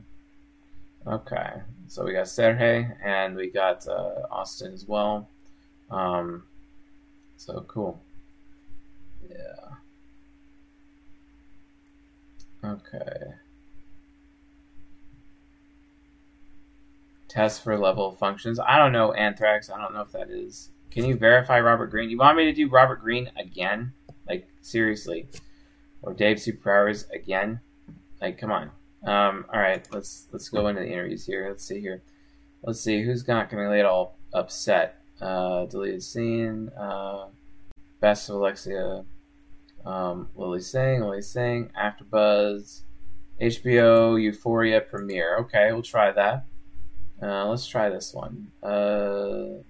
Okay, 1.08 1.54
so 1.92 2.06
we 2.06 2.14
got 2.14 2.30
Sergey 2.30 2.88
and 3.04 3.36
we 3.36 3.50
got 3.50 3.86
uh, 3.86 4.22
Austin 4.32 4.72
as 4.72 4.88
well. 4.88 5.28
Um, 5.90 6.44
so 7.36 7.66
cool. 7.68 8.02
Yeah. 9.30 9.76
Okay. 12.64 13.34
Test 17.28 17.62
for 17.62 17.78
level 17.78 18.14
functions. 18.14 18.58
I 18.58 18.78
don't 18.78 18.94
know 18.94 19.12
Anthrax. 19.12 19.70
I 19.70 19.78
don't 19.78 19.94
know 19.94 20.00
if 20.00 20.14
that 20.14 20.30
is. 20.30 20.70
Can 20.92 21.04
you 21.04 21.18
verify 21.18 21.60
Robert 21.60 21.88
Greene? 21.88 22.10
You 22.10 22.20
want 22.20 22.38
me 22.38 22.46
to 22.46 22.54
do 22.54 22.70
Robert 22.70 23.02
Greene 23.02 23.30
again? 23.36 23.92
Like 24.30 24.48
seriously, 24.62 25.28
or 26.02 26.14
Dave 26.14 26.38
Superpowers 26.38 27.12
again? 27.12 27.60
Like, 28.22 28.38
come 28.38 28.52
on. 28.52 28.72
Um, 29.05 29.46
all 29.51 29.60
right, 29.60 29.86
let's 29.91 30.27
let's 30.31 30.50
go 30.50 30.67
into 30.67 30.81
the 30.81 30.88
interviews 30.88 31.25
here. 31.25 31.48
Let's 31.50 31.65
see 31.65 31.79
here. 31.79 32.01
Let's 32.63 32.79
see 32.79 33.01
who's 33.03 33.27
not 33.27 33.50
to 33.50 33.55
get 33.55 33.86
all 33.86 34.17
upset. 34.34 35.01
Uh, 35.20 35.65
deleted 35.65 36.03
scene. 36.03 36.70
Uh, 36.70 37.27
best 38.00 38.29
of 38.29 38.36
Alexia. 38.36 39.03
Um, 39.86 40.29
Lilly 40.36 40.62
Singh. 40.62 41.01
Lilly 41.01 41.22
Singh. 41.22 41.72
AfterBuzz. 41.77 42.81
HBO 43.41 44.22
Euphoria 44.22 44.81
premiere. 44.81 45.38
Okay, 45.39 45.72
we'll 45.72 45.81
try 45.81 46.12
that. 46.12 46.46
Uh, 47.22 47.48
let's 47.48 47.67
try 47.67 47.89
this 47.89 48.13
one. 48.13 48.51
Uh, 48.62 49.62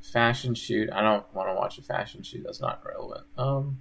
fashion 0.00 0.54
shoot. 0.54 0.90
I 0.92 1.02
don't 1.02 1.24
want 1.34 1.48
to 1.48 1.54
watch 1.54 1.78
a 1.78 1.82
fashion 1.82 2.22
shoot. 2.22 2.42
That's 2.44 2.60
not 2.60 2.82
relevant. 2.84 3.24
Um, 3.36 3.78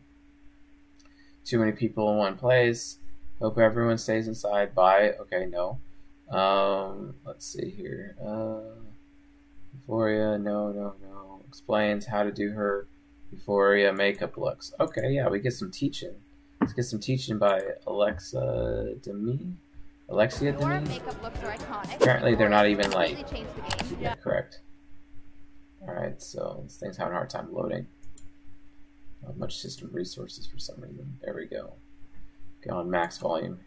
too 1.45 1.59
many 1.59 1.71
people 1.71 2.11
in 2.11 2.17
one 2.17 2.37
place 2.37 2.98
Hope 3.41 3.57
everyone 3.57 3.97
stays 3.97 4.27
inside. 4.27 4.75
Bye. 4.75 5.13
Okay, 5.21 5.45
no. 5.45 5.79
Um, 6.29 7.15
let's 7.25 7.45
see 7.45 7.69
here. 7.69 8.15
Uh, 8.23 8.81
Euphoria, 9.73 10.37
no, 10.37 10.71
no, 10.71 10.93
no. 11.01 11.41
Explains 11.47 12.05
how 12.05 12.23
to 12.23 12.31
do 12.31 12.51
her 12.51 12.87
Euphoria 13.31 13.93
makeup 13.93 14.37
looks. 14.37 14.73
Okay, 14.79 15.11
yeah, 15.11 15.29
we 15.29 15.39
get 15.39 15.53
some 15.53 15.71
teaching. 15.71 16.13
Let's 16.59 16.73
get 16.73 16.83
some 16.83 16.99
teaching 16.99 17.37
by 17.37 17.61
Alexa 17.87 18.95
Demie. 19.01 19.39
Alexa 20.09 20.51
Demie. 20.51 20.79
makeup 20.87 21.23
looks 21.23 21.39
are 21.43 21.51
iconic. 21.53 21.95
Apparently 22.01 22.35
they're 22.35 22.49
not 22.49 22.67
even, 22.67 22.91
like- 22.91 23.15
Completely 23.15 23.37
changed 23.45 23.55
the 23.55 23.95
game. 23.95 24.01
Yeah, 24.01 24.15
correct. 24.15 24.59
Alright, 25.81 26.21
so 26.21 26.61
this 26.63 26.77
thing's 26.77 26.97
having 26.97 27.13
a 27.13 27.15
hard 27.15 27.29
time 27.29 27.53
loading. 27.53 27.87
Not 29.23 29.37
much 29.37 29.57
system 29.57 29.89
resources 29.93 30.45
for 30.45 30.59
some 30.59 30.81
reason. 30.81 31.17
There 31.23 31.33
we 31.33 31.45
go. 31.45 31.73
Go 32.67 32.77
on 32.77 32.89
max 32.89 33.17
volume 33.17 33.59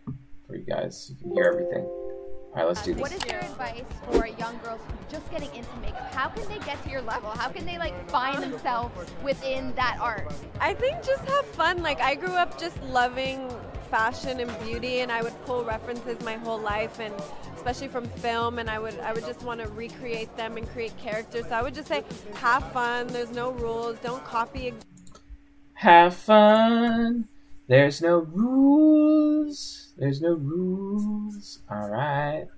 for 0.46 0.56
you 0.56 0.64
guys 0.64 1.04
so 1.06 1.14
you 1.14 1.18
can 1.20 1.32
hear 1.32 1.44
everything. 1.44 1.84
Alright, 2.50 2.66
let's 2.66 2.82
do 2.82 2.92
What 2.94 3.11
this. 3.11 3.22
is 3.25 3.30
your 3.30 3.40
advice 3.40 3.84
for 4.11 4.26
young 4.26 4.58
girls 4.62 4.80
just 5.11 5.30
getting 5.30 5.49
into 5.54 5.75
makeup? 5.80 6.12
How 6.14 6.28
can 6.28 6.46
they 6.49 6.58
get 6.66 6.82
to 6.84 6.90
your 6.90 7.00
level? 7.00 7.30
How 7.30 7.49
can 7.49 7.64
they 7.64 7.78
like 7.78 8.11
find 8.11 8.42
themselves 8.42 8.94
within 9.25 9.72
that 9.76 9.96
art? 9.99 10.30
I 10.61 10.75
think 10.75 11.02
just 11.02 11.25
have 11.25 11.46
fun. 11.46 11.82
Like 11.82 12.00
I 12.02 12.14
grew 12.14 12.34
up 12.34 12.61
just 12.61 12.80
loving 12.82 13.49
fashion 13.90 14.40
and 14.40 14.64
beauty 14.64 15.00
and 15.00 15.11
I 15.11 15.22
would 15.22 15.32
pull 15.46 15.64
references 15.64 16.20
my 16.25 16.34
whole 16.34 16.61
life 16.61 16.99
and 17.00 17.14
especially 17.56 17.88
from 17.88 18.04
film 18.06 18.58
and 18.58 18.68
I 18.68 18.78
would 18.78 18.99
I 19.00 19.14
would 19.14 19.25
just 19.25 19.42
want 19.42 19.61
to 19.62 19.68
recreate 19.68 20.34
them 20.37 20.58
and 20.58 20.68
create 20.68 20.94
characters. 20.99 21.46
So 21.49 21.54
I 21.54 21.62
would 21.62 21.75
just 21.75 21.88
say 21.88 22.04
have 22.34 22.70
fun. 22.72 23.06
There's 23.06 23.30
no 23.30 23.52
rules. 23.52 23.96
Don't 24.02 24.22
copy 24.25 24.75
Have 25.75 26.14
fun. 26.14 27.28
There's 27.69 28.02
no 28.02 28.19
rules. 28.19 29.95
There's 29.97 30.21
no 30.21 30.35
rules. 30.35 31.61
Alright. 31.71 32.49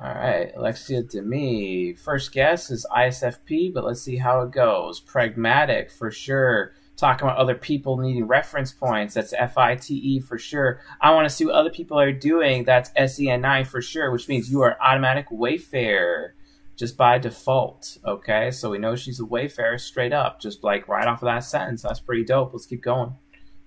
Alright, 0.00 0.52
Alexa 0.56 1.02
Demie. 1.04 1.94
First 1.94 2.32
guess 2.32 2.70
is 2.70 2.86
ISFP, 2.94 3.72
but 3.72 3.84
let's 3.84 4.02
see 4.02 4.16
how 4.16 4.42
it 4.42 4.50
goes. 4.50 5.00
Pragmatic, 5.00 5.90
for 5.90 6.10
sure. 6.10 6.74
Talking 6.96 7.26
about 7.26 7.38
other 7.38 7.54
people 7.54 7.96
needing 7.98 8.26
reference 8.26 8.70
points. 8.72 9.14
That's 9.14 9.32
FITE 9.32 9.90
E 9.90 10.20
for 10.20 10.38
sure. 10.38 10.80
I 11.00 11.12
want 11.12 11.28
to 11.28 11.34
see 11.34 11.44
what 11.44 11.54
other 11.54 11.70
people 11.70 11.98
are 11.98 12.12
doing. 12.12 12.64
That's 12.64 12.90
SEN9 12.90 13.66
for 13.66 13.82
sure, 13.82 14.10
which 14.10 14.28
means 14.28 14.50
you 14.50 14.62
are 14.62 14.76
automatic 14.80 15.26
wayfarer 15.30 16.34
just 16.76 16.96
by 16.96 17.18
default. 17.18 17.98
Okay, 18.04 18.50
so 18.50 18.70
we 18.70 18.78
know 18.78 18.96
she's 18.96 19.20
a 19.20 19.24
wayfarer 19.24 19.78
straight 19.78 20.12
up, 20.12 20.40
just 20.40 20.62
like 20.62 20.88
right 20.88 21.06
off 21.06 21.22
of 21.22 21.26
that 21.26 21.44
sentence. 21.44 21.82
That's 21.82 22.00
pretty 22.00 22.24
dope. 22.24 22.52
Let's 22.52 22.66
keep 22.66 22.82
going. 22.82 23.14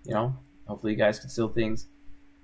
You 0.08 0.14
know, 0.14 0.36
hopefully 0.68 0.94
you 0.94 0.98
guys 0.98 1.20
can 1.20 1.30
steal 1.30 1.50
things. 1.50 1.88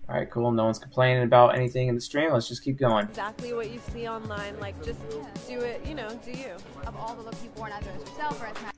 All 0.10 0.16
right, 0.16 0.30
cool. 0.30 0.52
No 0.52 0.66
one's 0.66 0.80
complaining 0.80 1.24
about 1.24 1.56
anything 1.56 1.88
in 1.88 1.96
the 1.96 2.02
stream. 2.02 2.34
Let's 2.34 2.50
just 2.50 2.62
keep 2.62 2.78
going. 2.78 3.08
exactly 3.08 3.54
what 3.54 3.72
you 3.72 3.80
see 3.80 4.06
online. 4.06 4.60
Like 4.60 4.76
just 4.84 5.00
do 5.48 5.62
it, 5.62 5.86
you 5.88 5.96
know, 5.96 6.10
do 6.26 6.32
you. 6.32 6.52
Of 6.86 6.96
all 6.98 7.16
the 7.16 7.22
look 7.22 7.36
you've 7.42 7.58
worn 7.58 7.72
either 7.72 7.90
as 7.92 8.02
yourself 8.02 8.42
or 8.44 8.48
as 8.48 8.58
an 8.58 8.72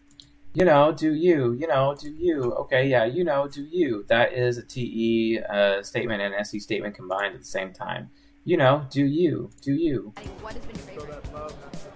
You 0.53 0.65
know, 0.65 0.91
do 0.91 1.15
you? 1.15 1.53
You 1.53 1.65
know, 1.65 1.95
do 1.99 2.11
you? 2.11 2.53
Okay, 2.53 2.87
yeah, 2.87 3.05
you 3.05 3.23
know, 3.23 3.47
do 3.47 3.63
you? 3.63 4.05
That 4.07 4.33
is 4.33 4.59
a 4.59 4.63
TE 4.63 5.39
uh, 5.49 5.81
statement 5.81 6.21
and 6.21 6.35
SE 6.35 6.59
statement 6.59 6.93
combined 6.93 7.33
at 7.33 7.39
the 7.39 7.47
same 7.47 7.73
time. 7.73 8.11
You 8.47 8.57
know, 8.57 8.85
do 8.91 9.03
you? 9.03 9.49
Do 9.61 9.73
you? 9.73 10.13
what 10.41 10.53
has 10.53 10.63
been 10.65 10.75
your 10.75 10.85
favorite? 10.85 11.25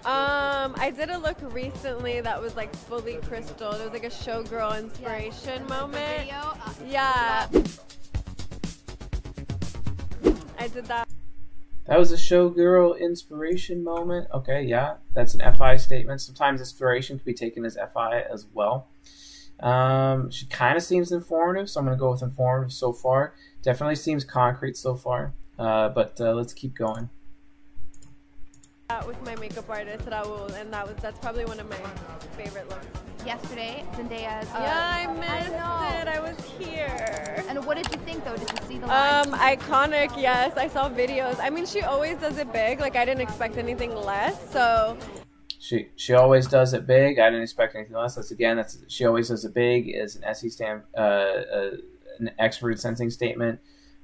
Um, 0.04 0.74
I 0.78 0.92
did 0.94 1.10
a 1.10 1.18
look 1.18 1.36
recently 1.54 2.20
that 2.20 2.42
was 2.42 2.56
like 2.56 2.74
fully 2.74 3.18
crystal. 3.18 3.70
It 3.70 3.84
was 3.84 3.92
like 3.92 4.02
a 4.02 4.08
showgirl 4.08 4.76
inspiration 4.76 5.64
moment. 5.68 6.28
Yeah. 6.88 7.46
I 10.58 10.66
did 10.66 10.86
that. 10.86 11.08
That 11.86 11.98
was 12.00 12.10
a 12.10 12.16
showgirl 12.16 12.98
inspiration 12.98 13.84
moment. 13.84 14.26
Okay, 14.34 14.64
yeah, 14.64 14.96
that's 15.14 15.34
an 15.34 15.52
FI 15.54 15.76
statement. 15.76 16.20
Sometimes 16.20 16.60
inspiration 16.60 17.18
can 17.18 17.24
be 17.24 17.34
taken 17.34 17.64
as 17.64 17.78
FI 17.94 18.22
as 18.22 18.46
well. 18.52 18.88
Um, 19.60 20.32
she 20.32 20.46
kind 20.46 20.76
of 20.76 20.82
seems 20.82 21.12
informative, 21.12 21.70
so 21.70 21.78
I'm 21.78 21.86
going 21.86 21.96
to 21.96 22.00
go 22.00 22.10
with 22.10 22.22
informative 22.22 22.72
so 22.72 22.92
far. 22.92 23.34
Definitely 23.62 23.96
seems 23.96 24.24
concrete 24.24 24.76
so 24.76 24.96
far, 24.96 25.32
uh, 25.60 25.88
but 25.90 26.20
uh, 26.20 26.32
let's 26.32 26.52
keep 26.52 26.74
going. 26.74 27.08
with 29.06 29.22
my 29.24 29.36
makeup 29.36 29.68
artist 29.70 30.04
Raul, 30.06 30.52
and 30.60 30.72
that 30.72 30.86
was 30.86 30.96
that's 30.96 31.18
probably 31.20 31.44
one 31.44 31.60
of 31.60 31.68
my 31.68 31.76
favorite 32.36 32.68
looks. 32.68 32.86
yesterday, 33.24 33.84
Zendaya's. 33.94 34.48
Uh, 34.50 34.60
yeah, 34.66 34.96
I 34.98 35.06
missed 35.12 35.52
know. 35.52 36.00
it. 36.00 36.08
I 36.08 36.20
was 36.20 36.36
here. 36.58 37.44
And 37.48 37.64
what 37.66 37.76
did 37.76 37.88
you 37.92 37.98
think 38.06 38.24
though? 38.24 38.36
Did 38.36 38.50
you 38.50 38.66
see 38.68 38.78
the 38.78 38.86
live? 38.86 39.26
Um, 39.26 39.32
iconic. 39.34 40.10
Yes, 40.16 40.56
I 40.56 40.66
saw 40.68 40.88
videos. 40.88 41.38
I 41.40 41.50
mean, 41.50 41.66
she 41.66 41.82
always 41.82 42.18
does 42.18 42.38
it 42.38 42.52
big. 42.52 42.80
Like 42.80 42.96
I 42.96 43.04
didn't 43.04 43.20
expect 43.20 43.56
anything 43.58 43.94
less. 43.94 44.34
So 44.50 44.96
She 45.58 45.88
she 45.96 46.14
always 46.14 46.46
does 46.48 46.72
it 46.72 46.86
big. 46.86 47.18
I 47.18 47.28
didn't 47.30 47.42
expect 47.42 47.76
anything 47.76 47.94
less. 47.96 48.14
That's 48.16 48.30
again. 48.32 48.56
That's 48.56 48.78
she 48.88 49.04
always 49.04 49.28
does 49.28 49.44
it 49.44 49.54
big. 49.54 49.88
Is 49.88 50.16
an 50.16 50.24
SE 50.24 50.48
stand 50.48 50.82
uh, 50.96 51.00
uh, 51.00 51.70
an 52.18 52.30
expert 52.38 52.78
sensing 52.80 53.10
statement. 53.10 53.60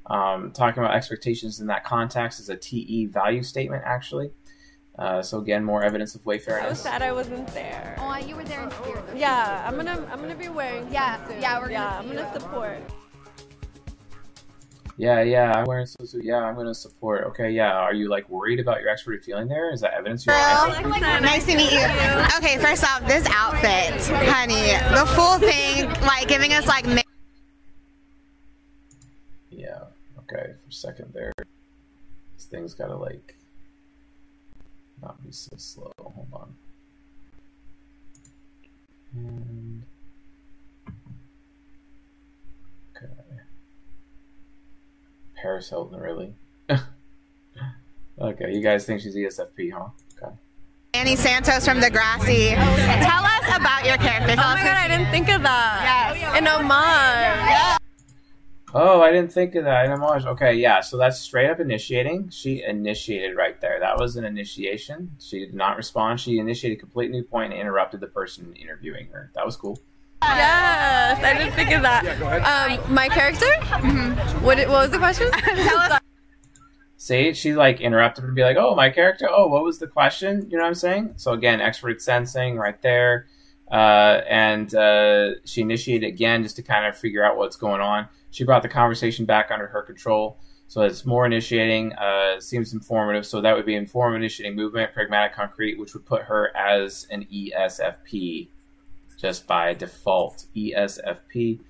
Um, 0.08 0.52
talking 0.52 0.82
about 0.82 0.94
expectations 0.94 1.60
in 1.60 1.66
that 1.66 1.84
context 1.84 2.38
is 2.40 2.48
a 2.48 2.56
TE 2.56 3.06
value 3.06 3.42
statement 3.42 3.82
actually. 3.84 4.30
Uh, 4.98 5.20
so 5.20 5.38
again, 5.38 5.62
more 5.64 5.82
evidence 5.82 6.14
of 6.14 6.24
wayfarer. 6.24 6.60
I 6.60 6.68
was 6.68 6.80
sad 6.80 7.02
I 7.02 7.12
wasn't 7.12 7.46
there. 7.48 7.96
oh, 7.98 8.16
you 8.16 8.34
were 8.36 8.44
there 8.44 8.62
in 8.62 8.70
spirit. 8.70 9.04
Yeah, 9.14 9.64
I'm 9.66 9.76
gonna 9.76 10.06
I'm 10.10 10.20
gonna 10.20 10.34
be 10.34 10.48
wearing. 10.48 10.90
Yeah, 10.90 11.18
some 11.18 11.32
soon. 11.32 11.42
yeah, 11.42 11.58
we're 11.58 11.62
gonna 11.64 11.72
yeah. 11.72 11.98
I'm 11.98 12.06
gonna 12.08 12.20
at 12.22 12.40
support. 12.40 12.78
Yeah, 14.98 15.20
yeah. 15.20 15.52
I'm 15.52 15.66
wearing 15.66 15.84
swimsuit. 15.84 16.22
Yeah, 16.22 16.36
I'm 16.38 16.54
going 16.54 16.66
to 16.68 16.74
support. 16.74 17.24
Okay, 17.26 17.50
yeah. 17.50 17.72
Are 17.74 17.92
you 17.92 18.08
like 18.08 18.28
worried 18.30 18.60
about 18.60 18.80
your 18.80 18.90
extroverted 18.90 19.24
feeling 19.24 19.46
there? 19.46 19.70
Is 19.70 19.82
that 19.82 19.92
evidence 19.92 20.24
you're 20.24 20.34
an 20.34 20.72
extrovert? 20.72 21.20
Nice 21.20 21.44
to 21.44 21.54
meet 21.54 21.70
you. 21.70 21.84
Okay, 22.38 22.56
first 22.58 22.82
off, 22.82 23.06
this 23.06 23.26
outfit, 23.28 23.92
honey, 24.26 24.72
the 24.98 25.04
full 25.14 25.38
thing, 25.38 25.88
like 26.00 26.28
giving 26.28 26.54
us 26.54 26.66
like. 26.66 26.86
ma- 26.86 27.02
Yeah. 29.50 29.84
Okay. 30.32 30.54
For 30.64 30.68
a 30.68 30.72
second 30.72 31.12
there, 31.14 31.32
this 31.38 32.46
thing's 32.46 32.74
got 32.74 32.88
to 32.88 32.96
like 32.96 33.36
not 35.02 35.22
be 35.22 35.30
so 35.30 35.50
slow. 35.56 35.92
Hold 35.98 36.28
on. 36.32 36.54
And 39.14 39.82
okay. 42.96 43.12
Paris 45.40 45.70
Hilton, 45.70 46.00
really? 46.00 46.34
okay, 48.18 48.52
you 48.52 48.62
guys 48.62 48.84
think 48.84 49.00
she's 49.00 49.14
ESFP, 49.14 49.72
huh? 49.72 49.88
Okay. 50.20 50.34
Annie 50.94 51.16
Santos 51.16 51.64
from 51.64 51.78
Degrassi. 51.78 52.54
Tell 52.54 53.24
us 53.24 53.56
about 53.56 53.84
your 53.84 53.96
character. 53.98 54.34
Tell 54.34 54.44
Oh 54.44 54.54
my 54.54 54.64
god, 54.64 54.76
I 54.76 54.88
didn't 54.88 55.10
think 55.10 55.28
of 55.28 55.42
that. 55.42 56.14
Yes. 56.18 56.38
An 56.38 56.46
homage. 56.46 57.80
Oh, 58.78 59.00
I 59.00 59.10
didn't 59.10 59.32
think 59.32 59.54
of 59.54 59.64
that. 59.64 59.86
An 59.86 59.92
homage. 59.92 60.26
Okay, 60.26 60.52
yeah. 60.52 60.82
So 60.82 60.98
that's 60.98 61.18
straight 61.18 61.48
up 61.48 61.60
initiating. 61.60 62.28
She 62.28 62.62
initiated 62.62 63.34
right 63.34 63.58
there. 63.58 63.80
That 63.80 63.98
was 63.98 64.16
an 64.16 64.24
initiation. 64.26 65.12
She 65.18 65.38
did 65.38 65.54
not 65.54 65.78
respond. 65.78 66.20
She 66.20 66.38
initiated 66.38 66.76
a 66.76 66.80
complete 66.80 67.10
new 67.10 67.22
point 67.22 67.54
and 67.54 67.60
interrupted 67.60 68.00
the 68.00 68.06
person 68.06 68.54
interviewing 68.54 69.06
her. 69.12 69.30
That 69.34 69.46
was 69.46 69.56
cool. 69.56 69.80
Yes, 70.22 71.24
I 71.24 71.38
didn't 71.38 71.54
think 71.54 71.70
of 71.70 71.80
that. 71.82 72.04
Yeah, 72.04 72.18
go 72.18 72.26
ahead. 72.26 72.82
Um, 72.82 72.94
my 72.94 73.08
character? 73.08 73.46
Mm-hmm. 73.46 74.44
What, 74.44 74.58
what 74.58 74.68
was 74.68 74.90
the 74.90 74.98
question? 74.98 75.30
See, 76.98 77.32
she 77.32 77.54
like 77.54 77.80
interrupted 77.80 78.22
her 78.22 78.28
to 78.28 78.34
be 78.34 78.42
like, 78.42 78.58
"Oh, 78.58 78.74
my 78.74 78.90
character. 78.90 79.26
Oh, 79.30 79.46
what 79.46 79.62
was 79.62 79.78
the 79.78 79.86
question?" 79.86 80.48
You 80.50 80.58
know 80.58 80.64
what 80.64 80.68
I'm 80.68 80.74
saying? 80.74 81.14
So 81.16 81.32
again, 81.32 81.62
expert 81.62 82.02
sensing 82.02 82.56
right 82.56 82.80
there, 82.82 83.26
uh, 83.70 84.20
and 84.28 84.74
uh, 84.74 85.34
she 85.44 85.62
initiated 85.62 86.08
again 86.08 86.42
just 86.42 86.56
to 86.56 86.62
kind 86.62 86.84
of 86.86 86.98
figure 86.98 87.24
out 87.24 87.36
what's 87.36 87.56
going 87.56 87.80
on. 87.80 88.08
She 88.36 88.44
brought 88.44 88.62
the 88.62 88.68
conversation 88.68 89.24
back 89.24 89.50
under 89.50 89.66
her 89.66 89.80
control, 89.80 90.36
so 90.68 90.82
it's 90.82 91.06
more 91.06 91.24
initiating. 91.24 91.94
Uh, 91.94 92.38
seems 92.38 92.74
informative, 92.74 93.24
so 93.24 93.40
that 93.40 93.56
would 93.56 93.64
be 93.64 93.76
informative 93.76 94.20
initiating 94.20 94.54
movement, 94.54 94.92
pragmatic, 94.92 95.34
concrete, 95.34 95.78
which 95.78 95.94
would 95.94 96.04
put 96.04 96.20
her 96.20 96.54
as 96.54 97.06
an 97.10 97.26
ESFP 97.32 98.48
just 99.16 99.46
by 99.46 99.72
default. 99.72 100.44
ESFP. 100.54 101.60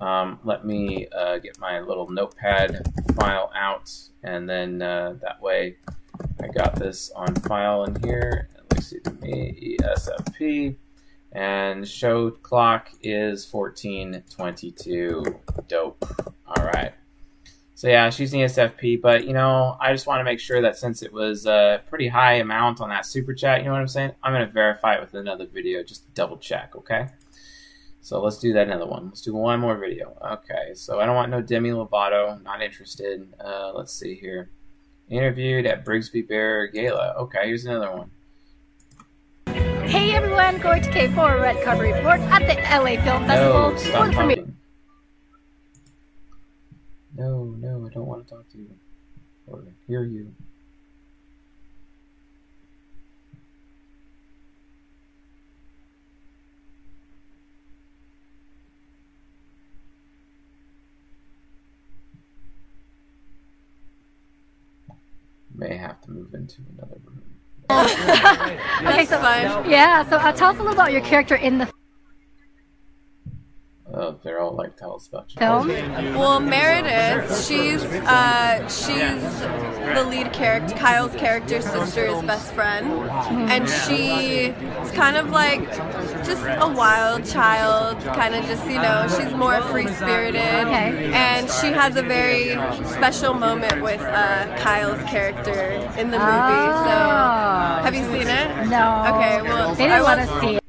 Um, 0.00 0.38
let 0.42 0.64
me 0.64 1.06
uh, 1.14 1.36
get 1.36 1.60
my 1.60 1.80
little 1.80 2.08
notepad 2.08 2.80
file 3.14 3.52
out, 3.54 3.92
and 4.22 4.48
then 4.48 4.80
uh, 4.80 5.16
that 5.20 5.42
way 5.42 5.76
I 6.42 6.48
got 6.48 6.76
this 6.76 7.10
on 7.10 7.34
file 7.34 7.84
in 7.84 8.02
here. 8.02 8.48
Me 8.74 8.80
see 8.80 9.00
to 9.00 9.12
me 9.20 9.76
ESFP, 9.82 10.76
and 11.36 11.86
show 11.86 12.30
clock 12.30 12.88
is 13.02 13.44
fourteen 13.44 14.22
twenty 14.30 14.70
two. 14.70 15.22
Dope. 15.68 16.02
All 16.46 16.64
right. 16.64 16.92
So 17.74 17.88
yeah, 17.88 18.08
she's 18.08 18.32
an 18.32 18.40
ESFP, 18.40 19.02
but 19.02 19.26
you 19.26 19.34
know, 19.34 19.76
I 19.78 19.92
just 19.92 20.06
want 20.06 20.20
to 20.20 20.24
make 20.24 20.40
sure 20.40 20.62
that 20.62 20.78
since 20.78 21.02
it 21.02 21.12
was 21.12 21.44
a 21.44 21.82
pretty 21.90 22.08
high 22.08 22.36
amount 22.36 22.80
on 22.80 22.88
that 22.88 23.04
super 23.04 23.34
chat, 23.34 23.58
you 23.58 23.66
know 23.66 23.72
what 23.72 23.82
I'm 23.82 23.88
saying? 23.88 24.12
I'm 24.22 24.32
gonna 24.32 24.46
verify 24.46 24.94
it 24.94 25.00
with 25.02 25.12
another 25.12 25.46
video 25.46 25.82
just 25.82 26.12
double 26.14 26.38
check, 26.38 26.74
okay? 26.74 27.08
So 28.00 28.22
let's 28.22 28.38
do 28.38 28.54
that 28.54 28.68
another 28.68 28.86
one. 28.86 29.08
Let's 29.08 29.20
do 29.20 29.34
one 29.34 29.60
more 29.60 29.76
video. 29.76 30.16
Okay, 30.32 30.72
so 30.72 31.00
I 31.00 31.06
don't 31.06 31.16
want 31.16 31.30
no 31.30 31.42
Demi 31.42 31.68
Lovato. 31.70 32.42
Not 32.42 32.62
interested. 32.62 33.28
Uh, 33.44 33.72
let's 33.74 33.92
see 33.92 34.14
here. 34.14 34.52
Interviewed 35.10 35.66
at 35.66 35.84
Brigsby 35.84 36.26
Bear 36.26 36.68
Gala. 36.68 37.14
Okay, 37.18 37.46
here's 37.46 37.66
another 37.66 37.94
one. 37.94 38.10
Hey 39.86 40.14
everyone, 40.14 40.58
going 40.58 40.82
to 40.82 40.90
K4 40.90 41.40
Red 41.40 41.62
Carpet 41.62 41.94
Report 41.94 42.18
at 42.20 42.40
the 42.40 42.54
LA 42.76 43.00
Film 43.04 43.24
Festival. 43.24 43.70
No, 43.70 43.76
stop 43.76 44.14
for 44.14 44.26
me. 44.26 44.34
talking. 44.34 44.56
No, 47.14 47.44
no, 47.44 47.86
I 47.86 47.90
don't 47.94 48.06
want 48.06 48.26
to 48.26 48.34
talk 48.34 48.50
to 48.50 48.58
you 48.58 48.70
or 49.46 49.62
hear 49.86 50.02
you. 50.02 50.34
May 65.54 65.76
have 65.76 66.00
to 66.02 66.10
move 66.10 66.34
into 66.34 66.62
another 66.76 66.96
room. 67.04 67.35
Okay, 68.86 69.04
so 69.06 69.18
yeah, 69.66 70.08
so 70.08 70.16
uh, 70.16 70.32
tell 70.32 70.50
us 70.50 70.56
a 70.56 70.58
little 70.58 70.72
about 70.72 70.92
your 70.92 71.00
character 71.00 71.34
in 71.34 71.58
the 71.58 71.75
Oh, 73.94 74.18
they're 74.24 74.40
all 74.40 74.52
like, 74.54 74.76
tell 74.76 74.96
us 74.96 75.06
about 75.06 75.32
you. 75.32 75.38
film. 75.38 75.68
Well, 76.18 76.40
Meredith, 76.40 77.44
she's 77.46 77.82
uh, 77.84 78.68
she's 78.68 79.40
the 79.94 80.04
lead 80.10 80.32
character. 80.32 80.74
Kyle's 80.74 81.14
character's 81.14 81.64
sister's 81.64 82.20
best 82.22 82.52
friend, 82.52 82.86
and 83.48 83.68
she's 83.68 84.90
kind 84.90 85.16
of 85.16 85.30
like 85.30 85.62
just 86.26 86.42
a 86.44 86.66
wild 86.76 87.24
child. 87.26 88.00
Kind 88.16 88.34
of 88.34 88.44
just 88.46 88.66
you 88.66 88.74
know, 88.82 89.06
she's 89.16 89.32
more 89.34 89.62
free 89.62 89.86
spirited, 89.86 90.40
Okay. 90.66 91.12
and 91.14 91.48
she 91.48 91.68
has 91.68 91.94
a 91.96 92.02
very 92.02 92.50
special 92.86 93.34
moment 93.34 93.82
with 93.82 94.00
uh, 94.00 94.56
Kyle's 94.58 95.02
character 95.08 95.62
in 95.96 96.10
the 96.10 96.18
movie. 96.18 96.72
So, 96.86 96.96
Oh. 97.06 97.80
have 97.84 97.94
you 97.94 98.02
seen 98.04 98.26
it? 98.26 98.66
No. 98.68 99.04
Okay, 99.14 99.42
well, 99.42 99.74
They 99.76 99.84
I 99.84 99.88
didn't 99.98 100.04
let 100.04 100.18
was- 100.18 100.28
us 100.28 100.40
see 100.40 100.56
it. 100.56 100.62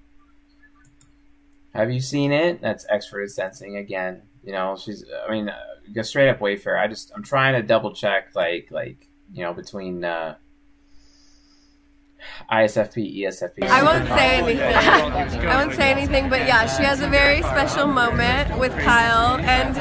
Have 1.77 1.91
you 1.91 2.01
seen 2.01 2.31
it? 2.31 2.59
That's 2.59 2.87
expert 2.89 3.29
sensing 3.29 3.77
again. 3.77 4.23
You 4.43 4.51
know, 4.51 4.75
she's. 4.75 5.05
I 5.27 5.31
mean, 5.31 5.47
uh, 5.47 6.03
straight 6.03 6.27
up 6.27 6.41
Wayfarer. 6.41 6.75
I 6.75 6.87
just. 6.87 7.11
I'm 7.15 7.21
trying 7.21 7.53
to 7.53 7.61
double 7.61 7.93
check, 7.93 8.29
like, 8.33 8.69
like 8.71 9.07
you 9.31 9.43
know, 9.43 9.53
between 9.53 10.03
uh, 10.03 10.37
ISFP, 12.51 13.17
ESFP. 13.23 13.63
I 13.63 13.83
won't 13.83 14.07
say 14.07 14.37
anything. 14.37 15.47
I 15.47 15.55
won't 15.63 15.75
say 15.75 15.91
anything, 15.91 16.29
but 16.29 16.41
yeah, 16.41 16.65
she 16.65 16.83
has 16.83 17.01
a 17.01 17.07
very 17.07 17.41
special 17.43 17.87
moment 17.87 18.57
with 18.59 18.71
Kyle, 18.79 19.37
and 19.39 19.75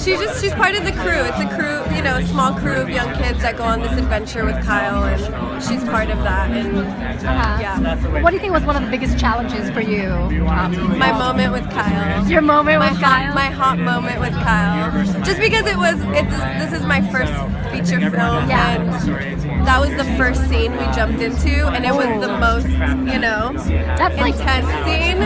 she 0.00 0.12
just 0.16 0.40
she's 0.42 0.52
part 0.54 0.74
of 0.74 0.84
the 0.84 0.92
crew. 0.92 1.22
It's 1.24 1.38
a 1.40 1.48
crew, 1.56 1.96
you 1.96 2.02
know, 2.02 2.16
a 2.18 2.24
small 2.26 2.54
crew 2.54 2.76
of 2.80 2.88
young 2.90 3.12
kids 3.14 3.40
that 3.42 3.56
go 3.56 3.64
on 3.64 3.80
this 3.80 3.92
adventure 3.92 4.44
with 4.44 4.62
Kyle, 4.64 5.04
and 5.04 5.62
she's 5.62 5.82
part 5.84 6.10
of 6.10 6.18
that. 6.18 6.50
And 6.50 6.78
Uh-huh. 7.22 7.58
yeah, 7.60 8.20
What 8.22 8.30
do 8.30 8.36
you 8.36 8.40
think 8.40 8.52
was 8.52 8.64
one 8.64 8.76
of 8.76 8.82
the 8.82 8.90
biggest 8.90 9.18
challenges 9.18 9.70
for 9.70 9.80
you? 9.80 10.10
Um, 10.48 10.98
my 10.98 11.12
moment 11.12 11.52
with 11.52 11.68
Kyle. 11.70 12.26
your 12.28 12.42
moment 12.42 12.78
My 12.80 12.90
with 12.90 12.98
hot, 13.00 13.22
Kyle. 13.26 13.34
my 13.34 13.46
hot 13.46 13.78
moment 13.78 14.20
with 14.20 14.32
Kyle. 14.34 14.90
Just 15.24 15.40
because 15.40 15.66
it 15.66 15.76
was, 15.76 16.00
it, 16.18 16.28
this 16.58 16.72
is 16.72 16.84
my 16.86 17.00
first 17.10 17.32
feature 17.72 18.00
film, 18.10 18.48
Yeah. 18.48 18.74
and 18.80 19.66
that 19.66 19.80
was 19.80 19.90
the 19.90 20.04
first 20.16 20.48
scene 20.48 20.72
we 20.72 20.84
jumped 20.92 21.20
into, 21.22 21.66
and 21.74 21.84
it 21.84 21.94
was 21.94 22.06
the 22.20 22.36
most, 22.38 22.66
you 23.12 23.18
know, 23.18 23.52
That's 23.96 24.16
like 24.18 24.34
intense 24.34 24.66
scene. 24.84 25.20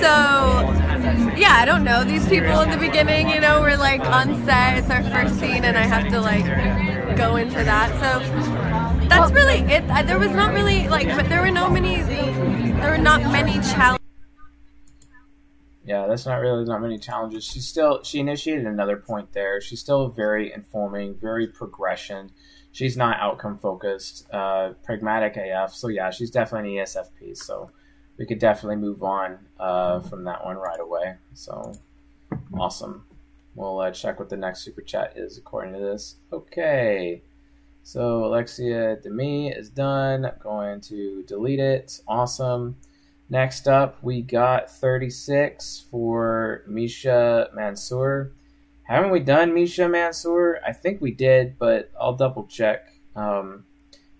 So, 0.00 0.10
yeah, 1.36 1.56
I 1.56 1.64
don't 1.64 1.84
know. 1.84 2.04
These 2.04 2.28
people 2.28 2.60
in 2.60 2.70
the 2.70 2.76
beginning, 2.76 3.28
you 3.28 3.40
know, 3.40 3.60
we're 3.60 3.76
like 3.76 4.00
on 4.00 4.44
set. 4.44 4.78
It's 4.78 4.90
our 4.90 5.02
first 5.02 5.38
scene, 5.38 5.64
and 5.64 5.76
I 5.76 5.82
have 5.82 6.08
to 6.10 6.20
like 6.20 6.46
go 7.16 7.36
into 7.36 7.62
that. 7.64 7.90
So 8.00 9.08
that's 9.08 9.32
really 9.32 9.60
it. 9.72 9.86
There 10.06 10.18
was 10.18 10.30
not 10.30 10.52
really 10.52 10.88
like, 10.88 11.08
but 11.08 11.28
there 11.28 11.40
were 11.40 11.50
no 11.50 11.68
many. 11.68 12.02
There 12.02 12.90
were 12.90 12.98
not 12.98 13.20
many 13.22 13.54
challenges. 13.54 14.00
Yeah, 15.84 16.06
that's 16.08 16.26
not 16.26 16.40
really 16.40 16.64
not 16.64 16.82
many 16.82 16.98
challenges. 16.98 17.44
She 17.44 17.60
still 17.60 18.02
she 18.02 18.18
initiated 18.18 18.66
another 18.66 18.96
point 18.96 19.32
there. 19.32 19.60
She's 19.60 19.80
still 19.80 20.08
very 20.08 20.52
informing, 20.52 21.14
very 21.14 21.46
progression. 21.46 22.32
She's 22.76 22.94
not 22.94 23.18
outcome 23.20 23.56
focused, 23.56 24.30
uh, 24.34 24.74
pragmatic 24.84 25.38
AF. 25.38 25.72
So 25.72 25.88
yeah, 25.88 26.10
she's 26.10 26.30
definitely 26.30 26.76
an 26.76 26.84
ESFP. 26.84 27.34
So 27.34 27.70
we 28.18 28.26
could 28.26 28.38
definitely 28.38 28.76
move 28.76 29.02
on 29.02 29.38
uh, 29.58 30.00
from 30.00 30.24
that 30.24 30.44
one 30.44 30.58
right 30.58 30.78
away. 30.78 31.14
So 31.32 31.72
awesome. 32.52 33.06
We'll 33.54 33.80
uh, 33.80 33.92
check 33.92 34.18
what 34.18 34.28
the 34.28 34.36
next 34.36 34.60
super 34.60 34.82
chat 34.82 35.14
is 35.16 35.38
according 35.38 35.72
to 35.72 35.80
this. 35.80 36.16
Okay. 36.30 37.22
So 37.82 38.26
Alexa 38.26 38.98
Demie 39.02 39.48
is 39.48 39.70
done. 39.70 40.30
Going 40.38 40.82
to 40.82 41.24
delete 41.26 41.60
it. 41.60 41.98
Awesome. 42.06 42.76
Next 43.30 43.68
up, 43.68 43.96
we 44.02 44.20
got 44.20 44.70
36 44.70 45.86
for 45.90 46.62
Misha 46.68 47.48
Mansour. 47.54 48.34
Haven't 48.86 49.10
we 49.10 49.20
done 49.20 49.52
Misha 49.52 49.88
Mansour? 49.88 50.60
I 50.64 50.72
think 50.72 51.00
we 51.00 51.10
did, 51.10 51.58
but 51.58 51.90
I'll 52.00 52.14
double 52.14 52.46
check. 52.46 52.86
Um, 53.16 53.64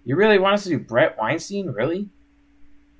you 0.05 0.16
really 0.16 0.38
want 0.38 0.55
us 0.55 0.64
to 0.64 0.70
do 0.70 0.79
Bret 0.79 1.16
Weinstein? 1.16 1.68
Really? 1.68 2.09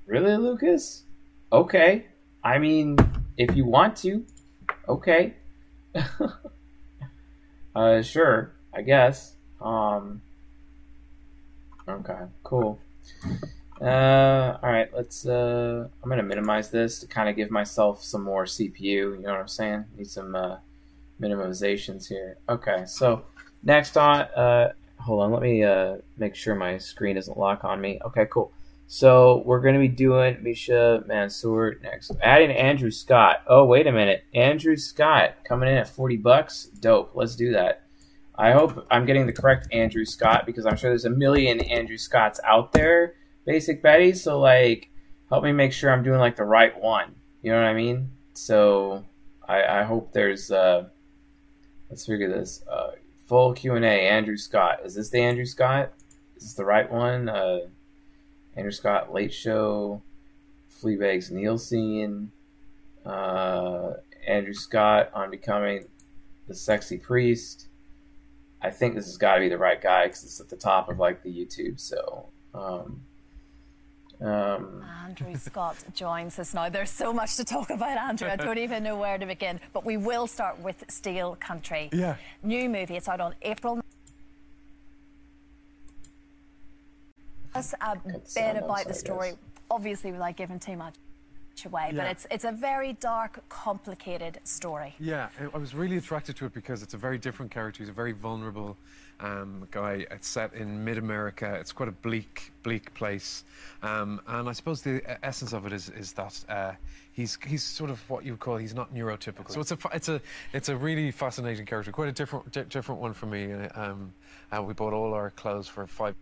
Really, 0.05 0.37
Lucas? 0.37 1.03
Okay. 1.51 2.05
I 2.41 2.57
mean, 2.57 2.95
if 3.37 3.55
you 3.55 3.65
want 3.65 3.97
to, 3.97 4.25
okay. 4.87 5.35
uh, 7.75 8.01
sure, 8.01 8.53
I 8.73 8.81
guess. 8.81 9.35
Um, 9.59 10.21
okay, 11.89 12.19
cool. 12.43 12.79
Uh, 13.81 14.57
all 14.63 14.71
right, 14.71 14.89
let's. 14.95 15.25
Uh, 15.25 15.87
I'm 16.01 16.09
gonna 16.09 16.23
minimize 16.23 16.71
this 16.71 16.99
to 16.99 17.07
kind 17.07 17.27
of 17.27 17.35
give 17.35 17.51
myself 17.51 18.03
some 18.03 18.23
more 18.23 18.45
CPU. 18.45 18.79
You 18.79 19.19
know 19.19 19.31
what 19.31 19.41
I'm 19.41 19.47
saying? 19.47 19.85
Need 19.97 20.09
some 20.09 20.35
uh, 20.35 20.57
minimizations 21.21 22.07
here. 22.07 22.37
Okay, 22.49 22.85
so 22.85 23.23
next 23.63 23.97
on. 23.97 24.21
Uh, 24.21 24.73
hold 24.99 25.23
on, 25.23 25.31
let 25.31 25.41
me 25.41 25.63
uh, 25.63 25.97
make 26.17 26.35
sure 26.35 26.55
my 26.55 26.77
screen 26.77 27.15
doesn't 27.15 27.37
lock 27.37 27.63
on 27.63 27.79
me. 27.81 27.99
Okay, 28.05 28.27
cool. 28.31 28.51
So 28.87 29.43
we're 29.45 29.59
gonna 29.59 29.79
be 29.79 29.87
doing 29.87 30.37
Misha 30.41 31.03
Mansour 31.05 31.79
next. 31.83 32.11
Adding 32.21 32.51
Andrew 32.51 32.91
Scott. 32.91 33.43
Oh, 33.47 33.65
wait 33.65 33.87
a 33.87 33.91
minute, 33.91 34.23
Andrew 34.33 34.77
Scott 34.77 35.35
coming 35.43 35.69
in 35.69 35.75
at 35.75 35.89
40 35.89 36.17
bucks. 36.17 36.65
Dope. 36.79 37.11
Let's 37.13 37.35
do 37.35 37.51
that. 37.51 37.83
I 38.35 38.51
hope 38.51 38.85
I'm 38.91 39.05
getting 39.05 39.25
the 39.25 39.33
correct 39.33 39.67
Andrew 39.73 40.05
Scott 40.05 40.45
because 40.45 40.65
I'm 40.65 40.77
sure 40.77 40.91
there's 40.91 41.05
a 41.05 41.09
million 41.09 41.59
Andrew 41.59 41.97
Scotts 41.97 42.39
out 42.45 42.71
there 42.71 43.15
basic 43.47 43.81
Betty. 43.81 44.13
So 44.13 44.39
like, 44.39 44.91
help 45.29 45.43
me 45.43 45.51
make 45.51 45.73
sure 45.73 45.91
I'm 45.91 46.03
doing 46.03 46.19
like 46.19 46.35
the 46.35 46.43
right 46.43 46.79
one. 46.79 47.15
You 47.41 47.51
know 47.51 47.57
what 47.57 47.67
I 47.67 47.73
mean? 47.73 48.11
So 48.33 49.03
I, 49.47 49.79
I 49.79 49.83
hope 49.83 50.11
there's. 50.11 50.51
Uh, 50.51 50.89
let's 51.89 52.05
figure 52.05 52.29
this. 52.29 52.63
Uh, 52.71 52.91
full 53.27 53.53
Q 53.53 53.75
and 53.75 53.85
A. 53.85 54.07
Andrew 54.07 54.37
Scott. 54.37 54.79
Is 54.83 54.95
this 54.95 55.09
the 55.09 55.21
Andrew 55.21 55.45
Scott? 55.45 55.93
Is 56.35 56.43
this 56.43 56.53
the 56.53 56.65
right 56.65 56.91
one? 56.91 57.29
Uh, 57.29 57.59
Andrew 58.55 58.71
Scott 58.71 59.13
Late 59.13 59.33
Show. 59.33 60.01
Fleabag's 60.81 61.31
Nielsen. 61.31 62.31
Uh, 63.05 63.93
Andrew 64.27 64.53
Scott 64.53 65.09
on 65.13 65.31
becoming 65.31 65.85
the 66.47 66.55
sexy 66.55 66.97
priest. 66.97 67.67
I 68.61 68.69
think 68.69 68.95
this 68.95 69.05
has 69.05 69.17
got 69.17 69.35
to 69.35 69.41
be 69.41 69.49
the 69.49 69.57
right 69.57 69.81
guy 69.81 70.07
because 70.07 70.23
it's 70.23 70.39
at 70.39 70.49
the 70.49 70.55
top 70.55 70.89
of 70.89 70.99
like 70.99 71.23
the 71.23 71.29
YouTube. 71.29 71.79
So. 71.79 72.27
Um, 72.53 73.01
um, 74.21 74.83
Andrew 75.05 75.35
Scott 75.35 75.77
joins 75.93 76.39
us 76.39 76.53
now. 76.53 76.69
There's 76.69 76.89
so 76.89 77.13
much 77.13 77.35
to 77.37 77.45
talk 77.45 77.69
about, 77.69 77.97
Andrew. 77.97 78.29
I 78.29 78.35
don't 78.47 78.57
even 78.57 78.83
know 78.83 78.97
where 78.97 79.17
to 79.17 79.25
begin. 79.25 79.59
But 79.73 79.85
we 79.85 79.97
will 79.97 80.27
start 80.27 80.59
with 80.59 80.83
Steel 80.89 81.37
Country. 81.39 81.89
Yeah. 81.93 82.15
New 82.43 82.69
movie. 82.69 82.97
It's 82.97 83.07
out 83.07 83.21
on 83.21 83.35
April. 83.41 83.81
Us 87.55 87.73
a 87.81 87.97
the 88.05 88.13
bit 88.13 88.29
sound 88.29 88.57
about 88.57 88.69
outside, 88.71 88.87
the 88.87 88.93
story, 88.93 89.33
obviously 89.71 90.11
without 90.11 90.35
giving 90.35 90.59
too 90.59 90.77
much 90.77 90.93
away. 91.65 91.87
But 91.91 91.95
Yeah. 92.05 92.11
it's 92.11 92.27
it's 92.31 92.43
a 92.45 92.51
very 92.51 92.93
dark, 92.93 93.41
complicated 93.49 94.39
story. 94.43 94.95
Yeah, 94.99 95.29
I- 95.53 95.57
was 95.57 95.73
really 95.75 95.97
attracted 95.97 96.35
to 96.37 96.45
it 96.45 96.53
because 96.53 96.83
it's 96.83 96.93
a 96.93 96.97
very 96.97 97.17
different 97.17 97.51
character. 97.51 97.79
He's 97.83 97.89
a 97.89 97.93
very 97.93 98.11
vulnerable 98.13 98.77
um, 99.19 99.67
guy. 99.71 100.05
It's 100.11 100.27
set 100.27 100.53
in 100.53 100.83
mid-America. 100.85 101.55
It's 101.59 101.71
quite 101.73 101.89
a 101.89 101.91
bleak, 101.91 102.51
bleak 102.61 102.93
place, 102.93 103.43
um, 103.81 104.21
and 104.27 104.47
I 104.47 104.51
suppose 104.51 104.83
the 104.83 104.97
e- 104.97 105.15
essence 105.23 105.53
of 105.53 105.65
it 105.65 105.73
is 105.73 105.89
is 105.89 106.13
that 106.13 106.39
uh, 106.49 106.73
he's 107.13 107.35
he's 107.43 107.63
sort 107.63 107.89
of 107.89 107.97
what 108.11 108.25
you 108.25 108.33
would 108.33 108.39
call 108.39 108.57
he's 108.57 108.75
not 108.75 108.93
neurotypical. 108.93 109.49
So 109.51 109.59
it's 109.61 109.71
a 109.71 109.77
it's 109.93 110.09
a 110.09 110.21
it's 110.53 110.69
a 110.69 110.75
really 110.77 111.09
fascinating 111.11 111.65
character. 111.65 111.91
Quite 111.91 112.09
a 112.09 112.11
different 112.11 112.51
di- 112.51 112.63
different 112.65 113.01
one 113.01 113.13
for 113.13 113.25
me. 113.25 113.51
uh, 113.53 113.69
Um, 113.73 114.13
and 114.51 114.67
we 114.67 114.73
bought 114.73 114.93
all 114.93 115.13
our 115.15 115.31
clothes 115.31 115.67
for 115.67 115.87
five. 115.87 116.13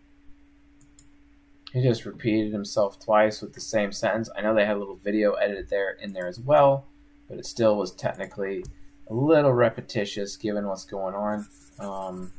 He 1.73 1.81
just 1.81 2.05
repeated 2.05 2.53
himself 2.53 2.99
twice 2.99 3.41
with 3.41 3.53
the 3.53 3.59
same 3.61 3.91
sentence. 3.91 4.29
I 4.37 4.41
know 4.41 4.55
they 4.55 4.65
had 4.65 4.77
a 4.77 4.79
little 4.79 4.95
video 4.95 5.33
edited 5.33 5.69
there 5.69 5.91
in 5.91 6.13
there 6.13 6.27
as 6.27 6.39
well. 6.39 6.85
but 7.27 7.37
it 7.39 7.45
still 7.45 7.75
was 7.75 7.91
technically 7.91 8.63
a 9.09 9.13
little 9.13 9.51
repetitious 9.51 10.37
given 10.37 10.67
what's 10.67 10.85
going 10.85 11.15
on. 11.15 11.47
Um, 11.79 12.31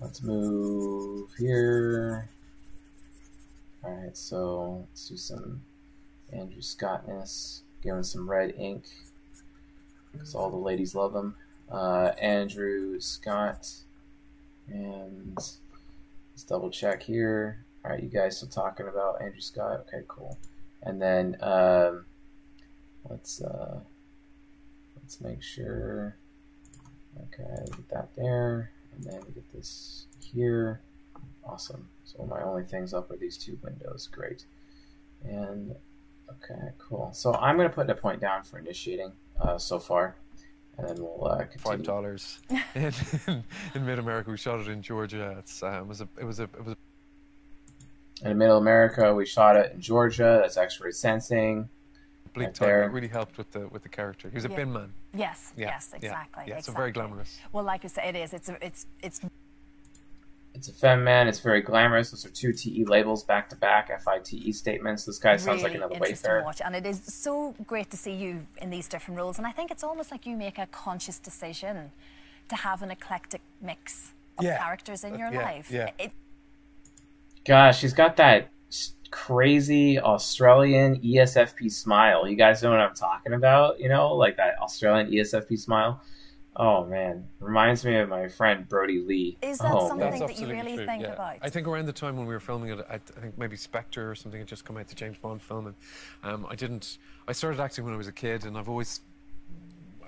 let's 0.00 0.22
move 0.22 1.30
here. 1.38 2.28
All 3.82 3.90
right, 3.90 4.16
so 4.16 4.86
let's 4.90 5.08
do 5.08 5.16
some 5.16 5.62
Andrew 6.32 6.62
Scottness, 6.62 7.60
him 7.82 8.02
some 8.02 8.28
red 8.28 8.54
ink 8.56 8.84
because 10.12 10.34
all 10.34 10.50
the 10.50 10.56
ladies 10.56 10.94
love 10.94 11.14
him. 11.14 11.34
Uh, 11.70 12.12
Andrew 12.20 13.00
Scott, 13.00 13.70
and 14.68 15.34
let's 15.36 16.44
double 16.46 16.70
check 16.70 17.02
here. 17.02 17.63
All 17.84 17.90
right, 17.90 18.02
you 18.02 18.08
guys 18.08 18.38
still 18.38 18.48
talking 18.48 18.88
about 18.88 19.20
Andrew 19.20 19.40
Scott? 19.40 19.84
Okay, 19.86 20.04
cool. 20.08 20.38
And 20.84 21.00
then 21.00 21.36
um, 21.42 22.06
let's 23.10 23.42
uh, 23.42 23.80
let's 24.96 25.20
make 25.20 25.42
sure. 25.42 26.16
Okay, 27.24 27.64
get 27.66 27.88
that 27.90 28.08
there, 28.16 28.70
and 28.94 29.04
then 29.04 29.20
we 29.26 29.34
get 29.34 29.52
this 29.52 30.06
here. 30.20 30.80
Awesome. 31.44 31.86
So 32.04 32.24
my 32.24 32.42
only 32.42 32.64
things 32.64 32.94
up 32.94 33.10
are 33.10 33.16
these 33.16 33.36
two 33.36 33.58
windows. 33.62 34.08
Great. 34.10 34.46
And 35.22 35.74
okay, 36.30 36.70
cool. 36.78 37.10
So 37.12 37.34
I'm 37.34 37.56
gonna 37.58 37.68
put 37.68 37.88
a 37.90 37.94
point 37.94 38.20
down 38.20 38.44
for 38.44 38.58
initiating 38.58 39.12
uh, 39.40 39.58
so 39.58 39.78
far, 39.78 40.16
and 40.78 40.88
then 40.88 40.96
we'll 40.98 41.26
uh, 41.26 41.36
continue. 41.44 41.58
Five 41.58 41.82
dollars 41.82 42.38
in, 42.74 42.92
in, 43.26 43.44
in 43.74 43.86
Mid 43.86 43.98
America. 43.98 44.30
We 44.30 44.38
shot 44.38 44.60
it 44.60 44.68
in 44.68 44.80
Georgia. 44.80 45.36
It's 45.38 45.62
uh, 45.62 45.80
it 45.80 45.86
was 45.86 46.00
a 46.00 46.08
it 46.18 46.24
was 46.24 46.40
a 46.40 46.44
it 46.44 46.64
was. 46.64 46.76
In 48.22 48.38
Middle 48.38 48.58
America, 48.58 49.12
we 49.14 49.26
shot 49.26 49.56
it 49.56 49.72
in 49.72 49.80
Georgia. 49.80 50.38
That's 50.42 50.56
X-ray 50.56 50.92
sensing. 50.92 51.68
Bleak 52.32 52.46
right 52.46 52.54
time. 52.54 52.68
It 52.68 52.92
really 52.92 53.08
helped 53.08 53.38
with 53.38 53.50
the 53.52 53.68
with 53.68 53.82
the 53.82 53.88
character. 53.88 54.28
He 54.28 54.34
was 54.34 54.44
a 54.44 54.48
Yeah. 54.48 54.56
bin 54.56 54.72
man. 54.72 54.92
Yes, 55.14 55.52
Yeah, 55.56 55.66
yes, 55.68 55.90
exactly. 55.94 56.44
Yeah, 56.48 56.54
so 56.54 56.58
exactly. 56.58 56.74
very 56.80 56.90
glamorous. 56.92 57.38
Well, 57.52 57.62
like 57.64 57.82
you 57.84 57.88
say, 57.88 58.08
it 58.08 58.16
is. 58.16 58.32
It's 58.32 58.48
a, 58.48 58.64
it's 58.64 58.86
it's 59.02 59.20
It's 60.56 60.68
a 60.68 60.72
femme 60.72 61.02
man. 61.04 61.26
It's 61.28 61.40
very 61.40 61.60
glamorous. 61.62 62.10
Those 62.12 62.24
are 62.26 62.30
two 62.30 62.52
TE 62.52 62.84
labels 62.86 63.24
back 63.24 63.48
to 63.50 63.56
back, 63.56 63.88
FITE 64.02 64.52
statements. 64.54 65.04
This 65.04 65.18
guy 65.18 65.36
sounds 65.36 65.62
like 65.62 65.72
really 65.72 65.76
another 65.78 65.94
interesting 65.96 66.28
Wayfarer. 66.30 66.44
watch, 66.44 66.60
and 66.64 66.74
it 66.76 66.86
is 66.86 67.02
so 67.04 67.54
great 67.66 67.90
to 67.90 67.96
see 67.96 68.12
you 68.14 68.46
in 68.58 68.70
these 68.70 68.88
different 68.88 69.18
roles. 69.18 69.38
And 69.38 69.46
I 69.48 69.52
think 69.52 69.70
it's 69.72 69.82
almost 69.84 70.10
like 70.12 70.26
you 70.26 70.36
make 70.36 70.58
a 70.58 70.66
conscious 70.66 71.18
decision 71.18 71.90
to 72.48 72.56
have 72.56 72.82
an 72.82 72.90
eclectic 72.92 73.40
mix 73.60 74.12
of 74.38 74.44
Yeah. 74.44 74.58
characters 74.58 75.02
in 75.04 75.14
uh, 75.14 75.18
your 75.18 75.32
Yeah, 75.32 75.42
life. 75.42 75.70
yeah. 75.70 75.90
It, 75.98 76.12
Gosh, 77.44 77.78
she's 77.78 77.92
got 77.92 78.16
that 78.16 78.50
crazy 79.10 80.00
Australian 80.00 81.00
ESFP 81.00 81.70
smile. 81.70 82.26
You 82.26 82.34
guys 82.34 82.62
know 82.62 82.70
what 82.70 82.80
I'm 82.80 82.94
talking 82.94 83.32
about? 83.32 83.78
You 83.78 83.88
know, 83.88 84.12
like 84.14 84.36
that 84.38 84.58
Australian 84.60 85.08
ESFP 85.08 85.58
smile. 85.58 86.02
Oh 86.56 86.84
man, 86.84 87.26
reminds 87.38 87.84
me 87.84 87.96
of 87.96 88.08
my 88.08 88.28
friend 88.28 88.68
Brody 88.68 89.00
Lee. 89.00 89.38
Is 89.42 89.58
that 89.58 89.72
oh, 89.72 89.88
something 89.88 90.10
that 90.10 90.18
you 90.18 90.24
absolutely 90.24 90.56
really 90.56 90.76
true, 90.76 90.86
think 90.86 91.02
yeah. 91.02 91.12
about? 91.12 91.36
I 91.42 91.48
think 91.48 91.68
around 91.68 91.86
the 91.86 91.92
time 91.92 92.16
when 92.16 92.26
we 92.26 92.34
were 92.34 92.40
filming 92.40 92.70
it, 92.70 92.84
I, 92.88 92.94
I 92.94 92.98
think 92.98 93.38
maybe 93.38 93.56
Spectre 93.56 94.10
or 94.10 94.14
something 94.14 94.40
had 94.40 94.48
just 94.48 94.64
come 94.64 94.76
out, 94.76 94.88
the 94.88 94.94
James 94.94 95.18
Bond 95.18 95.42
film, 95.42 95.66
and 95.66 95.74
um, 96.22 96.46
I 96.48 96.56
didn't. 96.56 96.98
I 97.28 97.32
started 97.32 97.60
acting 97.60 97.84
when 97.84 97.94
I 97.94 97.96
was 97.96 98.08
a 98.08 98.12
kid, 98.12 98.46
and 98.46 98.56
I've 98.56 98.68
always, 98.68 99.00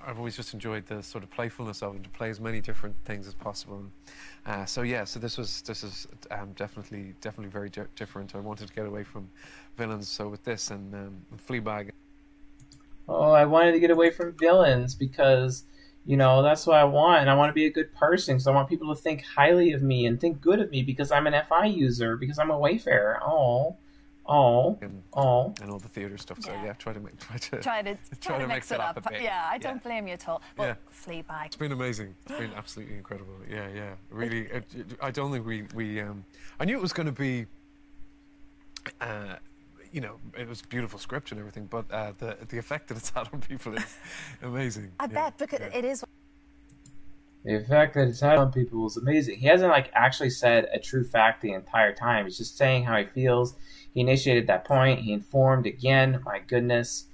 I've 0.05 0.17
always 0.17 0.35
just 0.35 0.53
enjoyed 0.53 0.85
the 0.85 1.03
sort 1.03 1.23
of 1.23 1.29
playfulness 1.31 1.81
of 1.81 1.95
it 1.95 2.03
to 2.03 2.09
play 2.09 2.29
as 2.29 2.39
many 2.39 2.61
different 2.61 2.95
things 3.05 3.27
as 3.27 3.33
possible. 3.33 3.77
And, 3.77 3.91
uh, 4.47 4.65
so 4.65 4.81
yeah, 4.81 5.03
so 5.03 5.19
this 5.19 5.37
was 5.37 5.61
this 5.63 5.83
is 5.83 6.07
um, 6.31 6.53
definitely 6.55 7.13
definitely 7.21 7.51
very 7.51 7.69
di- 7.69 7.83
different. 7.95 8.35
I 8.35 8.39
wanted 8.39 8.67
to 8.67 8.73
get 8.73 8.87
away 8.87 9.03
from 9.03 9.29
villains, 9.77 10.07
so 10.07 10.29
with 10.29 10.43
this 10.43 10.71
and 10.71 10.93
um, 10.95 11.25
Fleabag, 11.47 11.91
Oh, 13.09 13.31
I 13.31 13.45
wanted 13.45 13.71
to 13.73 13.79
get 13.79 13.91
away 13.91 14.09
from 14.11 14.33
villains 14.37 14.93
because, 14.95 15.63
you 16.05 16.17
know, 16.17 16.41
that's 16.43 16.67
what 16.67 16.77
I 16.77 16.83
want. 16.83 17.21
And 17.21 17.29
I 17.29 17.35
want 17.35 17.49
to 17.49 17.53
be 17.53 17.65
a 17.65 17.71
good 17.71 17.93
person 17.93 18.35
because 18.35 18.47
I 18.47 18.51
want 18.51 18.69
people 18.69 18.93
to 18.93 19.01
think 19.01 19.23
highly 19.23 19.71
of 19.71 19.81
me 19.81 20.05
and 20.05 20.19
think 20.19 20.41
good 20.41 20.59
of 20.59 20.71
me 20.71 20.83
because 20.83 21.11
I'm 21.11 21.27
an 21.27 21.41
FI 21.47 21.65
user, 21.67 22.17
because 22.17 22.37
I'm 22.37 22.51
a 22.51 22.59
Wayfarer. 22.59 23.19
Oh, 23.23 23.77
oh, 24.27 24.77
and, 24.81 25.01
oh. 25.13 25.53
and 25.61 25.71
all 25.71 25.79
the 25.79 25.87
theater 25.87 26.17
stuff. 26.17 26.41
So 26.41 26.51
Yeah. 26.51 26.65
yeah, 26.65 26.73
try 26.73 26.93
to 26.93 26.99
make 26.99 27.17
try 27.19 27.37
to 27.37 27.57
try 27.61 27.81
to 27.81 27.97
try, 28.21 28.37
to, 28.39 28.47
mix, 28.47 28.71
it 28.71 28.79
up. 28.79 28.97
a 28.97 29.09
bit. 29.09 29.21
Yeah, 29.21 29.47
I 29.49 29.57
don't 29.57 29.81
blame 29.81 30.07
you 30.07 30.13
at 30.13 30.27
all. 30.27 30.41
Well, 30.57 30.67
Yeah. 30.69 30.75
Fleabag. 30.93 31.45
It's 31.47 31.55
been 31.55 31.71
amazing. 31.71 32.15
It's 32.27 32.37
been 32.39 32.53
absolutely 32.57 32.95
incredible. 32.95 33.33
Yeah, 33.49 33.67
yeah. 33.73 33.93
Really, 34.09 34.41
it, 34.47 34.65
it- 34.75 34.97
I 35.01 35.11
don't 35.11 35.31
think 35.31 35.45
we 35.45 35.63
we. 35.73 36.01
Um, 36.01 36.25
I 36.59 36.65
knew 36.65 36.75
it 36.77 36.81
was 36.81 36.93
going 36.93 37.07
to 37.07 37.11
be. 37.11 37.45
Uh, 39.01 39.35
you 39.91 40.01
know, 40.01 40.15
it 40.37 40.47
was 40.47 40.61
beautiful 40.61 40.99
script 40.99 41.31
and 41.31 41.39
everything, 41.39 41.65
but 41.65 41.89
uh, 41.91 42.11
the 42.17 42.37
the 42.49 42.57
effect 42.57 42.87
that 42.89 42.97
it's 42.97 43.09
had 43.09 43.27
on 43.33 43.41
people 43.41 43.73
is 43.75 43.97
amazing. 44.41 44.91
I 44.99 45.05
Yeah, 45.05 45.09
bet 45.09 45.37
because 45.37 45.59
yeah. 45.61 45.77
it 45.77 45.85
is. 45.85 46.03
The 47.45 47.55
effect 47.55 47.93
that 47.93 48.09
it's 48.09 48.19
had 48.19 48.37
on 48.37 48.51
people 48.51 48.85
is 48.87 48.97
amazing. 48.97 49.37
He 49.39 49.47
hasn't 49.47 49.69
like 49.69 49.89
actually 49.93 50.31
said 50.31 50.67
a 50.73 50.79
true 50.79 51.05
fact 51.05 51.41
the 51.41 51.53
entire 51.53 51.93
time. 51.93 52.25
He's 52.25 52.37
just 52.37 52.57
saying 52.57 52.83
how 52.83 52.97
he 52.97 53.05
feels. 53.05 53.55
He 53.93 54.01
initiated 54.01 54.47
that 54.47 54.65
point. 54.65 54.99
He 55.01 55.11
informed 55.13 55.65
again. 55.65 56.21
My 56.25 56.39
goodness, 56.39 57.05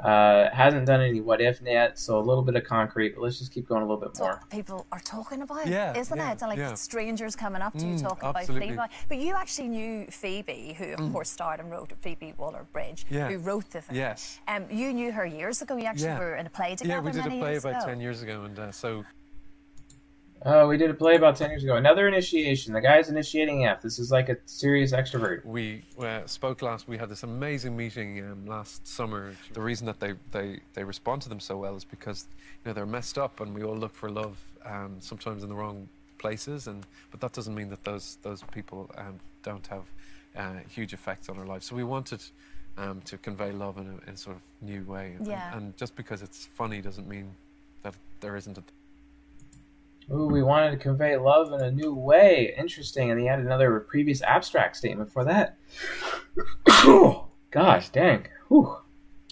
uh, 0.00 0.48
hasn't 0.52 0.86
done 0.86 1.00
any 1.00 1.20
what 1.20 1.40
if 1.40 1.60
yet. 1.60 1.98
So 1.98 2.18
a 2.18 2.22
little 2.22 2.44
bit 2.44 2.54
of 2.54 2.62
concrete, 2.62 3.16
but 3.16 3.22
let's 3.22 3.38
just 3.40 3.52
keep 3.52 3.66
going 3.68 3.82
a 3.82 3.84
little 3.84 3.96
bit 4.00 4.10
That's 4.10 4.20
more. 4.20 4.30
what 4.34 4.48
people 4.48 4.86
are 4.92 5.00
talking 5.00 5.42
about, 5.42 5.66
Yeah, 5.66 5.98
isn't 5.98 6.16
yeah, 6.16 6.32
it? 6.32 6.40
Like 6.40 6.56
yeah. 6.58 6.74
strangers 6.74 7.34
coming 7.34 7.60
up 7.62 7.72
to 7.78 7.84
you 7.84 7.94
Mm, 7.94 8.02
talking 8.02 8.28
absolutely. 8.28 8.70
about 8.74 8.90
Fleabag. 8.92 8.94
But 9.08 9.18
you 9.18 9.34
actually 9.34 9.68
knew 9.68 10.06
Phoebe, 10.06 10.76
who 10.78 10.92
of 10.92 11.12
course 11.12 11.30
starred 11.30 11.58
and 11.58 11.68
wrote 11.72 11.92
Phoebe 12.00 12.32
Waller-Bridge, 12.38 13.06
Yeah. 13.10 13.26
who 13.28 13.38
wrote 13.38 13.68
the 13.70 13.80
thing. 13.80 13.96
Yes. 13.96 14.38
Um, 14.46 14.66
you 14.70 14.92
knew 14.92 15.10
her 15.10 15.26
years 15.26 15.62
ago. 15.62 15.76
You 15.76 15.86
actually 15.86 16.04
Yeah. 16.10 16.18
were 16.20 16.36
in 16.36 16.46
a 16.46 16.50
play 16.50 16.76
together 16.76 16.94
Yeah, 16.94 17.00
we 17.00 17.10
did 17.10 17.26
a 17.26 17.30
play 17.30 17.56
about 17.56 17.82
ago. 17.82 17.86
ten 17.86 18.00
years 18.00 18.22
ago, 18.22 18.44
and 18.44 18.56
uh, 18.56 18.70
so 18.70 19.04
Oh, 20.44 20.68
we 20.68 20.76
did 20.76 20.88
a 20.88 20.94
play 20.94 21.16
about 21.16 21.36
ten 21.36 21.50
years 21.50 21.64
ago. 21.64 21.76
Another 21.76 22.06
initiation. 22.06 22.72
The 22.72 22.80
guy's 22.80 23.08
initiating 23.08 23.66
F. 23.66 23.82
This 23.82 23.98
is 23.98 24.12
like 24.12 24.28
a 24.28 24.36
serious 24.46 24.92
extrovert. 24.92 25.44
we 25.44 25.82
uh, 26.00 26.24
spoke 26.26 26.62
last. 26.62 26.86
We 26.86 26.96
had 26.96 27.08
this 27.08 27.24
amazing 27.24 27.76
meeting 27.76 28.20
um, 28.24 28.46
last 28.46 28.86
summer. 28.86 29.34
The 29.52 29.60
reason 29.60 29.86
that 29.86 29.98
they, 29.98 30.14
they, 30.30 30.60
they 30.74 30.84
respond 30.84 31.22
to 31.22 31.28
them 31.28 31.40
so 31.40 31.56
well 31.56 31.74
is 31.76 31.84
because 31.84 32.26
you 32.64 32.70
know 32.70 32.72
they're 32.72 32.86
messed 32.86 33.18
up, 33.18 33.40
and 33.40 33.52
we 33.52 33.64
all 33.64 33.76
look 33.76 33.94
for 33.94 34.10
love 34.10 34.38
um, 34.64 34.96
sometimes 35.00 35.42
in 35.42 35.48
the 35.48 35.56
wrong 35.56 35.88
places. 36.18 36.68
And 36.68 36.86
but 37.10 37.20
that 37.20 37.32
doesn't 37.32 37.54
mean 37.54 37.68
that 37.70 37.82
those 37.82 38.18
those 38.22 38.42
people 38.52 38.88
um, 38.96 39.18
don't 39.42 39.66
have 39.66 39.82
uh, 40.36 40.60
huge 40.68 40.92
effects 40.92 41.28
on 41.28 41.36
our 41.38 41.46
lives. 41.46 41.66
So 41.66 41.74
we 41.74 41.82
wanted 41.84 42.22
um, 42.76 43.00
to 43.06 43.18
convey 43.18 43.50
love 43.50 43.76
in 43.78 43.86
a, 43.86 44.08
in 44.08 44.14
a 44.14 44.16
sort 44.16 44.36
of 44.36 44.42
new 44.62 44.84
way. 44.84 45.14
And, 45.18 45.26
Yeah. 45.26 45.56
and 45.56 45.76
just 45.76 45.96
because 45.96 46.22
it's 46.22 46.46
funny 46.54 46.80
doesn't 46.80 47.08
mean 47.08 47.34
that 47.82 47.94
there 48.20 48.36
isn't 48.36 48.56
a 48.56 48.62
Ooh, 50.12 50.26
we 50.26 50.42
wanted 50.42 50.70
to 50.70 50.76
convey 50.78 51.16
love 51.16 51.52
in 51.52 51.60
a 51.60 51.70
new 51.70 51.94
way. 51.94 52.54
Interesting. 52.56 53.10
And 53.10 53.20
he 53.20 53.26
had 53.26 53.40
another 53.40 53.80
previous 53.80 54.22
abstract 54.22 54.76
statement 54.76 55.12
for 55.12 55.24
that. 55.24 55.58
Gosh, 57.50 57.90
dang. 57.90 58.26
Whew. 58.48 58.76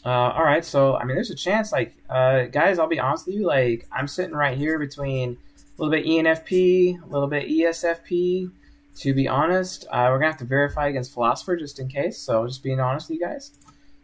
Uh, 0.04 0.32
all 0.36 0.44
right, 0.44 0.64
so 0.64 0.94
I 0.94 1.04
mean, 1.04 1.16
there's 1.16 1.30
a 1.30 1.34
chance. 1.34 1.72
Like, 1.72 1.96
uh, 2.08 2.44
guys, 2.44 2.78
I'll 2.78 2.86
be 2.86 3.00
honest 3.00 3.26
with 3.26 3.34
you. 3.34 3.46
Like, 3.46 3.88
I'm 3.90 4.06
sitting 4.06 4.36
right 4.36 4.56
here 4.56 4.78
between 4.78 5.32
a 5.32 5.82
little 5.82 5.90
bit 5.90 6.06
ENFP, 6.06 7.02
a 7.02 7.06
little 7.06 7.26
bit 7.26 7.48
ESFP. 7.48 8.52
To 8.98 9.14
be 9.14 9.26
honest, 9.26 9.84
uh, 9.90 10.06
we're 10.08 10.18
gonna 10.18 10.30
have 10.30 10.38
to 10.38 10.44
verify 10.44 10.86
against 10.86 11.12
philosopher 11.12 11.56
just 11.56 11.80
in 11.80 11.88
case. 11.88 12.18
So, 12.18 12.46
just 12.46 12.62
being 12.62 12.78
honest 12.78 13.08
with 13.08 13.18
you 13.18 13.26
guys. 13.26 13.50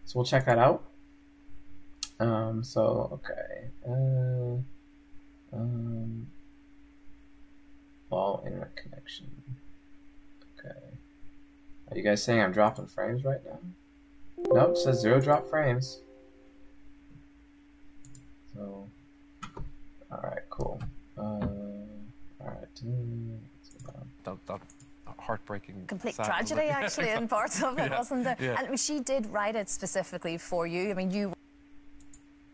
So 0.05 0.19
we'll 0.19 0.27
check 0.27 0.45
that 0.47 0.59
out. 0.59 0.83
Um. 2.19 2.63
So 2.65 3.21
okay. 3.25 3.71
Uh, 3.87 4.59
um. 5.57 6.27
All 8.12 8.42
internet 8.44 8.77
connection. 8.77 9.27
Okay. 10.59 10.75
Are 11.90 11.96
you 11.96 12.03
guys 12.03 12.22
saying 12.22 12.40
I'm 12.42 12.53
dropping 12.53 12.87
frames 12.87 13.25
right 13.25 13.40
now? 13.44 13.59
Nope, 14.53 14.72
it 14.72 14.79
says 14.79 15.01
zero 15.01 15.18
drop 15.20 15.48
frames. 15.48 16.01
So, 18.55 18.87
alright, 20.12 20.42
cool. 20.51 20.81
Uh, 21.16 21.22
alright. 22.42 22.68
that, 24.25 24.37
that 24.46 24.61
heartbreaking 25.18 25.85
Complete 25.87 26.14
sad 26.14 26.27
tragedy, 26.27 26.62
actually, 26.68 27.11
in 27.11 27.27
parts 27.29 27.62
of 27.62 27.79
it, 27.79 27.83
Yeah, 27.90 27.98
wasn't 27.98 28.25
there? 28.25 28.37
yeah. 28.38 28.62
And 28.62 28.79
she 28.79 29.01
did 29.01 29.27
write 29.27 29.57
it 29.57 29.70
specifically 29.70 30.37
for 30.37 30.66
you. 30.66 30.90
I 30.90 30.94
mean, 30.94 31.11
you 31.11 31.33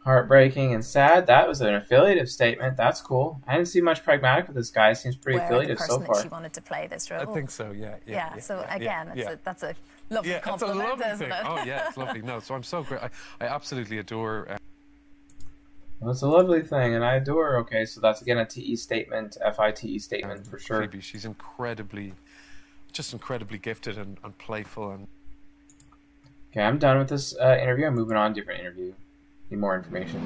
Heartbreaking 0.08 0.72
and 0.72 0.82
sad. 0.82 1.26
That 1.26 1.46
was 1.46 1.60
an 1.60 1.74
affiliative 1.74 2.30
statement. 2.30 2.78
That's 2.78 2.98
cool. 3.02 3.42
I 3.46 3.56
didn't 3.56 3.68
see 3.68 3.82
much 3.82 4.02
pragmatic 4.02 4.46
with 4.46 4.56
this 4.56 4.70
guy. 4.70 4.94
Seems 4.94 5.16
pretty 5.16 5.38
were 5.38 5.40
the 5.40 5.46
affiliative 5.48 5.76
person 5.76 6.00
so 6.00 6.12
that 6.14 6.22
she 6.22 6.28
wanted 6.28 6.54
to 6.54 6.62
play 6.62 6.86
this 6.86 7.10
role. 7.10 7.20
I 7.20 7.26
think 7.26 7.50
so. 7.50 7.72
Yeah. 7.72 7.96
Yeah. 8.06 8.32
Yeah. 8.34 8.40
so 8.40 8.60
yeah, 8.60 8.74
again, 8.74 9.06
yeah, 9.08 9.12
it's 9.12 9.20
yeah. 9.20 9.30
a, 9.32 9.38
that's 9.44 9.62
a 9.64 9.74
lovely 10.08 10.30
yeah, 10.30 10.36
it's 10.38 10.46
a 10.46 10.48
compliment, 10.48 10.88
lovely 10.88 11.04
isn't 11.08 11.18
thing. 11.18 11.30
it? 11.30 11.44
Oh 11.44 11.62
yeah, 11.62 11.84
it's 11.88 11.98
lovely. 11.98 12.22
No, 12.22 12.40
so 12.40 12.54
I'm 12.54 12.62
so 12.62 12.82
great. 12.84 13.02
I, 13.02 13.10
I 13.42 13.48
absolutely 13.48 13.98
adore. 13.98 14.46
Uh, 14.48 14.56
Well, 16.00 16.10
it's 16.12 16.22
a 16.22 16.26
lovely 16.26 16.62
thing, 16.62 16.94
and 16.94 17.04
I 17.04 17.16
adore 17.16 17.50
her. 17.50 17.58
Okay, 17.58 17.84
so 17.84 18.00
that's 18.00 18.22
again 18.22 18.38
a 18.38 18.46
TE 18.46 18.76
statement, 18.76 19.36
FITE 19.56 20.00
statement 20.00 20.46
for 20.46 20.58
sure. 20.58 20.80
Phoebe. 20.80 21.02
She's 21.02 21.26
incredibly, 21.26 22.14
just 22.92 23.12
incredibly 23.12 23.58
gifted 23.58 23.98
and, 23.98 24.16
and 24.24 24.38
playful 24.38 24.90
and 24.90 25.06
Okay, 26.50 26.62
I'm 26.62 26.78
done 26.78 26.96
with 26.96 27.10
this 27.10 27.36
uh, 27.38 27.58
interview. 27.60 27.84
I'm 27.86 27.94
moving 27.94 28.16
on 28.16 28.32
to 28.32 28.40
a 28.40 28.42
different 28.42 28.60
interview. 28.60 28.94
Need 29.50 29.60
more 29.60 29.76
information. 29.76 30.20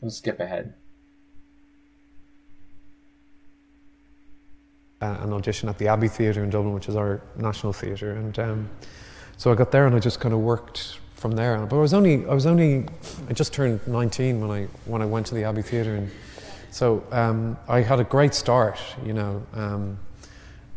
Let's 0.00 0.16
skip 0.16 0.40
ahead. 0.40 0.74
uh, 5.02 5.18
an 5.20 5.32
audition 5.32 5.68
at 5.68 5.76
the 5.78 5.88
Abbey 5.88 6.08
Theatre 6.08 6.44
in 6.44 6.50
Dublin, 6.50 6.72
which 6.72 6.88
is 6.88 6.96
our 6.96 7.20
national 7.36 7.72
theatre, 7.72 8.12
and 8.12 8.38
um, 8.38 8.70
so 9.36 9.50
I 9.50 9.54
got 9.54 9.72
there 9.72 9.86
and 9.86 9.96
I 9.96 9.98
just 9.98 10.20
kind 10.20 10.32
of 10.32 10.40
worked 10.40 11.00
from 11.14 11.32
there. 11.32 11.58
But 11.58 11.76
I 11.76 11.80
was 11.80 11.92
only 11.92 12.24
I 12.26 12.34
was 12.34 12.46
only 12.46 12.86
I 13.28 13.32
just 13.32 13.52
turned 13.52 13.86
19 13.86 14.40
when 14.40 14.50
I 14.50 14.68
when 14.86 15.02
I 15.02 15.06
went 15.06 15.26
to 15.26 15.34
the 15.34 15.44
Abbey 15.44 15.62
Theatre, 15.62 15.96
and 15.96 16.10
so 16.70 17.04
um, 17.10 17.58
I 17.68 17.80
had 17.80 17.98
a 17.98 18.04
great 18.04 18.32
start. 18.32 18.78
You 19.04 19.12
know, 19.12 19.46
um, 19.54 19.98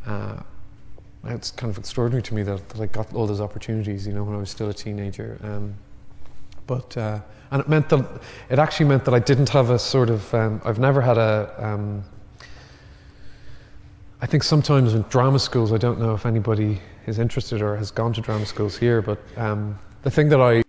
uh, 0.08 0.42
it's 1.28 1.52
kind 1.52 1.72
of 1.72 1.78
extraordinary 1.78 2.22
to 2.24 2.34
me 2.34 2.44
that, 2.44 2.70
that 2.70 2.82
I 2.82 2.86
got 2.88 3.14
all 3.14 3.28
those 3.28 3.42
opportunities. 3.42 4.06
You 4.06 4.14
know, 4.14 4.24
when 4.24 4.36
I 4.36 4.40
was 4.40 4.50
still 4.50 4.70
a 4.70 4.74
teenager. 4.74 5.40
Um, 5.44 5.76
but 6.68 6.96
uh, 6.98 7.20
and 7.52 7.62
it 7.62 7.70
meant 7.70 7.90
that 7.90 8.22
it 8.50 8.60
actually 8.60 8.88
meant 8.88 9.06
that 9.06 9.14
I 9.14 9.20
didn't 9.20 9.50
have 9.50 9.70
a 9.70 9.80
sort 9.80 10.10
of 10.10 10.34
um, 10.34 10.62
I've 10.66 10.80
never 10.80 11.02
had 11.02 11.18
a 11.18 11.54
um, 11.58 12.04
I 14.22 14.26
think 14.26 14.44
sometimes 14.44 14.94
in 14.94 15.04
drama 15.04 15.40
schools, 15.40 15.72
I 15.72 15.78
don't 15.78 16.00
know 16.00 16.14
if 16.14 16.26
anybody 16.26 16.82
is 17.06 17.20
interested 17.20 17.62
or 17.62 17.76
has 17.76 17.92
gone 17.92 18.14
to 18.14 18.22
drama 18.22 18.46
schools 18.46 18.78
here, 18.78 19.02
but 19.02 19.20
um, 19.38 19.78
the 20.02 20.12
thing 20.12 20.30
that 20.30 20.42
I 20.42 20.64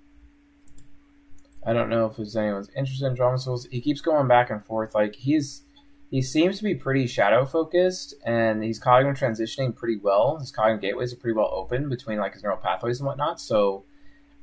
I 1.65 1.73
don't 1.73 1.89
know 1.89 2.07
if 2.07 2.17
there's 2.17 2.37
anyone's 2.37 2.71
interested 2.77 3.07
in 3.07 3.15
drama 3.15 3.39
schools. 3.39 3.67
He 3.71 3.81
keeps 3.81 4.01
going 4.01 4.29
back 4.29 4.51
and 4.51 4.65
forth. 4.65 4.95
Like 4.95 5.15
he's 5.15 5.63
he 6.17 6.23
seems 6.23 6.57
to 6.57 6.65
be 6.65 6.75
pretty 6.75 7.07
shadow 7.07 7.45
focused, 7.45 8.15
and 8.25 8.65
he's 8.65 8.79
cognitive 8.79 9.21
transitioning 9.21 9.77
pretty 9.77 9.99
well. 9.99 10.39
His 10.39 10.51
cognitive 10.51 10.81
gateways 10.81 11.13
are 11.13 11.17
pretty 11.17 11.37
well 11.37 11.51
open 11.53 11.91
between 11.91 12.17
like 12.17 12.33
his 12.33 12.43
neural 12.43 12.57
pathways 12.57 13.01
and 13.01 13.07
whatnot. 13.07 13.39
So 13.39 13.85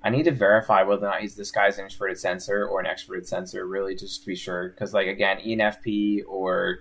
I 0.03 0.11
need 0.11 0.25
to 0.25 0.31
verify 0.31 0.83
whether 0.83 1.07
or 1.07 1.09
not 1.09 1.21
he's 1.21 1.33
this 1.33 1.49
guy's 1.49 1.79
an 1.79 1.85
introverted 1.85 2.19
sensor 2.19 2.67
or 2.67 2.79
an 2.79 2.85
extroverted 2.85 3.25
sensor, 3.25 3.65
really, 3.65 3.95
just 3.95 4.21
to 4.21 4.27
be 4.27 4.35
sure. 4.35 4.69
Because 4.69 4.93
like 4.93 5.07
again, 5.07 5.39
ENFP 5.39 6.19
or 6.27 6.77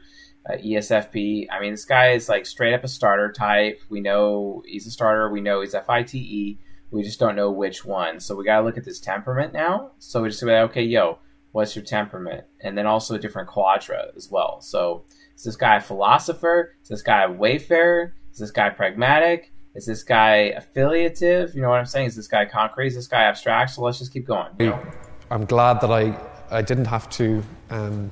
uh, 0.47 0.57
ESFP. 0.59 1.47
I 1.51 1.59
mean, 1.59 1.71
this 1.71 1.87
guy 1.87 2.11
is 2.11 2.29
like 2.29 2.45
straight 2.45 2.75
up 2.75 2.85
a 2.85 2.89
starter 2.89 3.33
type. 3.33 3.81
We 3.89 4.03
know 4.03 4.63
he's 4.67 4.87
a 4.87 4.91
starter. 4.91 5.31
We 5.31 5.41
know 5.41 5.63
he's 5.63 5.75
FITE. 5.75 6.59
We 6.91 7.03
just 7.03 7.19
don't 7.19 7.35
know 7.35 7.51
which 7.51 7.83
one. 7.83 8.21
So 8.21 8.37
we 8.37 8.45
got 8.45 8.59
to 8.59 8.67
look 8.67 8.77
at 8.77 8.85
this 8.85 9.01
temperament 9.01 9.55
now. 9.55 9.93
So 10.01 10.21
we 10.21 10.29
just 10.29 10.41
say, 10.41 10.61
okay, 10.61 10.83
yo, 10.83 11.19
what's 11.53 11.77
your 11.77 11.85
temperament? 11.85 12.45
And 12.61 12.77
then 12.77 12.87
also 12.87 13.15
a 13.15 13.19
different 13.19 13.49
quadra 13.49 14.07
as 14.17 14.31
well. 14.31 14.61
So 14.61 15.05
is 15.37 15.45
this 15.45 15.57
guy 15.57 15.77
a 15.77 15.81
philosopher? 15.81 16.75
Is 16.83 16.89
this 16.89 17.03
guy 17.03 17.23
a 17.25 17.31
wayfarer? 17.31 18.15
Is 18.33 18.39
this 18.39 18.51
guy 18.51 18.71
pragmatic? 18.71 19.53
Is 19.75 19.87
this 19.87 20.03
guy 20.03 20.53
affiliative? 20.57 21.55
You 21.55 21.63
know 21.63 21.71
what 21.71 21.79
I'm 21.79 21.87
saying? 21.87 22.07
Is 22.07 22.17
this 22.17 22.29
guy 22.29 22.45
concrete? 22.45 22.89
Is 22.89 22.95
this 22.95 23.07
guy 23.07 23.23
abstract? 23.23 23.71
So 23.71 23.83
let's 23.83 23.99
just 23.99 24.13
keep 24.13 24.27
going. 24.27 24.49
You 24.59 24.67
know? 24.67 24.87
I'm 25.31 25.45
glad 25.47 25.81
that 25.81 25.91
I, 25.91 26.19
I 26.51 26.61
didn't 26.61 26.87
have 26.87 27.09
to 27.11 27.43
um, 27.71 28.11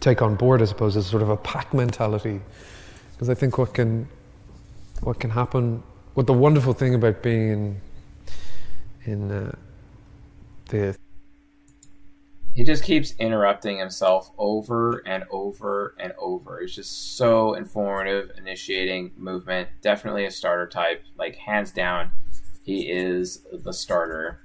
take 0.00 0.22
on 0.22 0.34
board, 0.34 0.62
I 0.62 0.64
suppose, 0.64 0.96
is 0.96 1.06
sort 1.06 1.22
of 1.22 1.28
a 1.28 1.36
pack 1.36 1.72
mentality. 1.74 2.40
Because 3.12 3.30
I 3.30 3.34
think 3.34 3.58
what 3.58 3.74
can 3.74 4.08
what 5.00 5.20
can 5.20 5.30
happen, 5.30 5.82
what 6.14 6.26
the 6.26 6.32
wonderful 6.32 6.72
thing 6.72 6.94
about 6.94 7.22
being 7.22 7.50
in 7.50 7.80
in 9.04 9.30
uh, 9.30 9.52
the 10.68 10.96
he 12.56 12.64
just 12.64 12.82
keeps 12.82 13.14
interrupting 13.18 13.78
himself 13.78 14.32
over 14.38 15.02
and 15.06 15.24
over 15.30 15.94
and 16.00 16.12
over. 16.18 16.60
It's 16.60 16.74
just 16.74 17.16
so 17.16 17.54
informative, 17.54 18.32
initiating 18.36 19.12
movement. 19.16 19.68
Definitely 19.82 20.24
a 20.24 20.30
starter 20.30 20.66
type. 20.66 21.04
Like 21.16 21.36
hands 21.36 21.70
down, 21.70 22.10
he 22.64 22.90
is 22.90 23.46
the 23.52 23.72
starter 23.72 24.40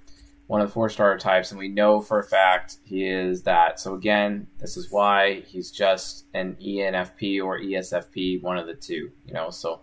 one 0.52 0.60
of 0.60 0.68
the 0.68 0.74
four 0.74 0.90
starter 0.90 1.18
types, 1.18 1.52
and 1.52 1.58
we 1.58 1.70
know 1.70 2.02
for 2.02 2.20
a 2.20 2.24
fact 2.26 2.80
he 2.84 3.08
is 3.08 3.44
that. 3.44 3.80
So 3.80 3.96
again, 3.96 4.48
this 4.60 4.76
is 4.76 4.92
why 4.92 5.44
he's 5.48 5.72
just 5.72 6.26
an 6.34 6.58
ENFP 6.62 7.42
or 7.42 7.58
ESFP, 7.58 8.42
one 8.42 8.58
of 8.58 8.68
the 8.68 8.74
two. 8.74 9.12
You 9.26 9.34
know, 9.34 9.50
so 9.50 9.80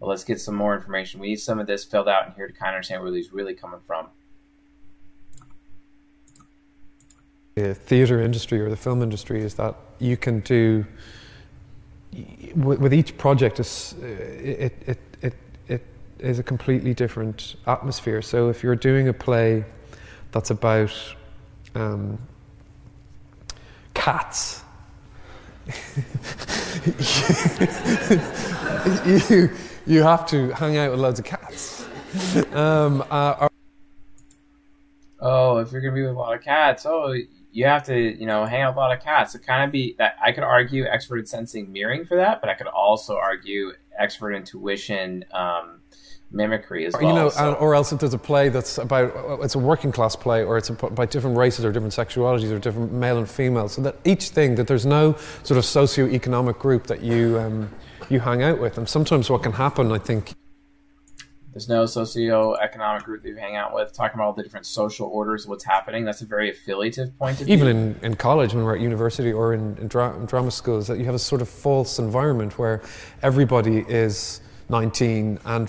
well, 0.00 0.08
let's 0.08 0.24
get 0.24 0.40
some 0.40 0.54
more 0.54 0.74
information. 0.74 1.20
We 1.20 1.28
need 1.28 1.40
some 1.40 1.58
of 1.58 1.66
this 1.66 1.84
filled 1.84 2.08
out 2.08 2.28
in 2.28 2.32
here 2.32 2.46
to 2.46 2.52
kind 2.54 2.70
of 2.70 2.76
understand 2.76 3.02
where 3.02 3.12
he's 3.12 3.30
really 3.30 3.52
coming 3.52 3.80
from. 3.86 4.06
The 7.56 7.74
theater 7.74 8.20
industry 8.20 8.60
or 8.60 8.68
the 8.68 8.76
film 8.76 9.02
industry 9.02 9.40
is 9.40 9.54
that 9.54 9.74
you 9.98 10.18
can 10.18 10.40
do 10.40 10.84
with 12.54 12.92
each 12.92 13.16
project. 13.16 13.58
It's, 13.58 13.94
it, 13.94 14.74
it, 14.86 14.98
it, 15.22 15.34
it 15.66 15.82
is 16.18 16.38
a 16.38 16.42
completely 16.42 16.92
different 16.92 17.56
atmosphere. 17.66 18.20
So 18.20 18.50
if 18.50 18.62
you're 18.62 18.76
doing 18.76 19.08
a 19.08 19.14
play 19.14 19.64
that's 20.32 20.50
about 20.50 20.92
um, 21.74 22.18
cats. 23.94 24.62
you, 29.30 29.50
you 29.86 30.02
have 30.02 30.26
to 30.26 30.50
hang 30.50 30.76
out 30.76 30.90
with 30.90 31.00
loads 31.00 31.20
of 31.20 31.24
cats. 31.24 31.86
Um, 32.52 33.02
uh, 33.10 33.48
oh, 35.20 35.56
if 35.56 35.72
you're 35.72 35.80
gonna 35.80 35.94
be 35.94 36.02
with 36.02 36.10
a 36.10 36.14
lot 36.14 36.34
of 36.34 36.42
cats, 36.42 36.84
oh, 36.84 37.14
you 37.56 37.64
have 37.64 37.84
to, 37.84 37.98
you 37.98 38.26
know, 38.26 38.44
hang 38.44 38.60
out 38.60 38.72
with 38.72 38.76
a 38.76 38.80
lot 38.80 38.92
of 38.92 39.02
cats. 39.02 39.34
It 39.34 39.38
kind 39.38 39.64
of 39.64 39.72
be 39.72 39.94
that 39.96 40.16
I 40.22 40.30
could 40.30 40.44
argue 40.44 40.84
extroverted 40.84 41.26
sensing 41.26 41.72
mirroring 41.72 42.04
for 42.04 42.14
that, 42.16 42.42
but 42.42 42.50
I 42.50 42.54
could 42.54 42.66
also 42.66 43.16
argue 43.16 43.72
expert 43.98 44.34
intuition 44.34 45.24
um, 45.32 45.80
mimicry 46.30 46.84
as 46.84 46.92
well. 46.92 47.02
You 47.02 47.14
know, 47.14 47.30
so. 47.30 47.54
or 47.54 47.74
else 47.74 47.92
if 47.92 48.00
there's 48.00 48.12
a 48.12 48.18
play 48.18 48.50
that's 48.50 48.76
about 48.76 49.40
it's 49.42 49.54
a 49.54 49.58
working 49.58 49.90
class 49.90 50.14
play, 50.14 50.44
or 50.44 50.58
it's 50.58 50.68
about 50.68 51.10
different 51.10 51.38
races 51.38 51.64
or 51.64 51.72
different 51.72 51.94
sexualities 51.94 52.52
or 52.52 52.58
different 52.58 52.92
male 52.92 53.16
and 53.16 53.28
female. 53.28 53.70
So 53.70 53.80
that 53.80 53.96
each 54.04 54.28
thing 54.28 54.56
that 54.56 54.66
there's 54.66 54.84
no 54.84 55.16
sort 55.42 55.56
of 55.56 55.64
socio-economic 55.64 56.58
group 56.58 56.86
that 56.88 57.00
you 57.00 57.38
um, 57.38 57.70
you 58.10 58.20
hang 58.20 58.42
out 58.42 58.60
with, 58.60 58.76
and 58.76 58.86
sometimes 58.86 59.30
what 59.30 59.42
can 59.42 59.52
happen, 59.52 59.90
I 59.92 59.98
think. 59.98 60.34
There's 61.56 61.70
no 61.70 61.86
socio-economic 61.86 63.04
group 63.04 63.22
that 63.22 63.30
you 63.30 63.36
hang 63.36 63.56
out 63.56 63.74
with. 63.74 63.90
Talking 63.94 64.16
about 64.16 64.26
all 64.26 64.32
the 64.34 64.42
different 64.42 64.66
social 64.66 65.06
orders, 65.06 65.46
what's 65.46 65.64
happening. 65.64 66.04
That's 66.04 66.20
a 66.20 66.26
very 66.26 66.50
affiliative 66.50 67.18
point 67.18 67.40
of 67.40 67.46
view. 67.46 67.54
Even 67.54 67.68
in, 67.68 68.00
in 68.02 68.14
college, 68.14 68.52
when 68.52 68.62
we're 68.62 68.74
at 68.74 68.82
university 68.82 69.32
or 69.32 69.54
in, 69.54 69.74
in, 69.78 69.88
dra- 69.88 70.14
in 70.14 70.26
drama 70.26 70.50
schools, 70.50 70.86
that 70.88 70.98
you 70.98 71.06
have 71.06 71.14
a 71.14 71.18
sort 71.18 71.40
of 71.40 71.48
false 71.48 71.98
environment 71.98 72.58
where 72.58 72.82
everybody 73.22 73.86
is 73.88 74.42
19 74.68 75.38
and 75.46 75.68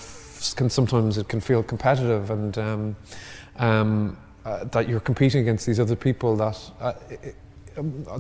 can 0.58 0.70
sometimes 0.70 1.18
it 1.18 1.30
can 1.30 1.40
feel 1.40 1.64
competitive 1.64 2.32
and 2.32 2.58
um, 2.58 2.96
um, 3.56 4.18
uh, 4.44 4.66
that 4.66 4.90
you're 4.90 5.00
competing 5.00 5.40
against 5.40 5.66
these 5.66 5.80
other 5.80 5.96
people 5.96 6.36
that 6.36 6.60
uh, 6.82 6.92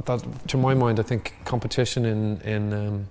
that 0.05 0.25
to 0.47 0.55
my 0.55 0.73
mind 0.73 1.01
I 1.01 1.03
think 1.03 1.33
competition 1.43 2.05
in 2.05 2.41
in 2.41 2.73
um, 2.73 3.07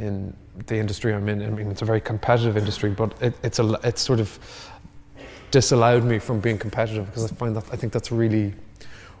in 0.00 0.36
the 0.66 0.76
industry 0.76 1.14
I'm 1.14 1.28
in 1.28 1.42
I 1.42 1.50
mean 1.50 1.70
it's 1.70 1.82
a 1.82 1.84
very 1.84 2.00
competitive 2.00 2.56
industry 2.56 2.90
but 2.90 3.14
it, 3.22 3.34
it's 3.42 3.58
a 3.58 3.78
it's 3.84 4.00
sort 4.00 4.20
of 4.20 4.38
disallowed 5.50 6.04
me 6.04 6.18
from 6.18 6.40
being 6.40 6.58
competitive 6.58 7.06
because 7.06 7.24
I 7.30 7.34
find 7.34 7.54
that 7.56 7.64
I 7.72 7.76
think 7.76 7.92
that's 7.92 8.10
really 8.10 8.54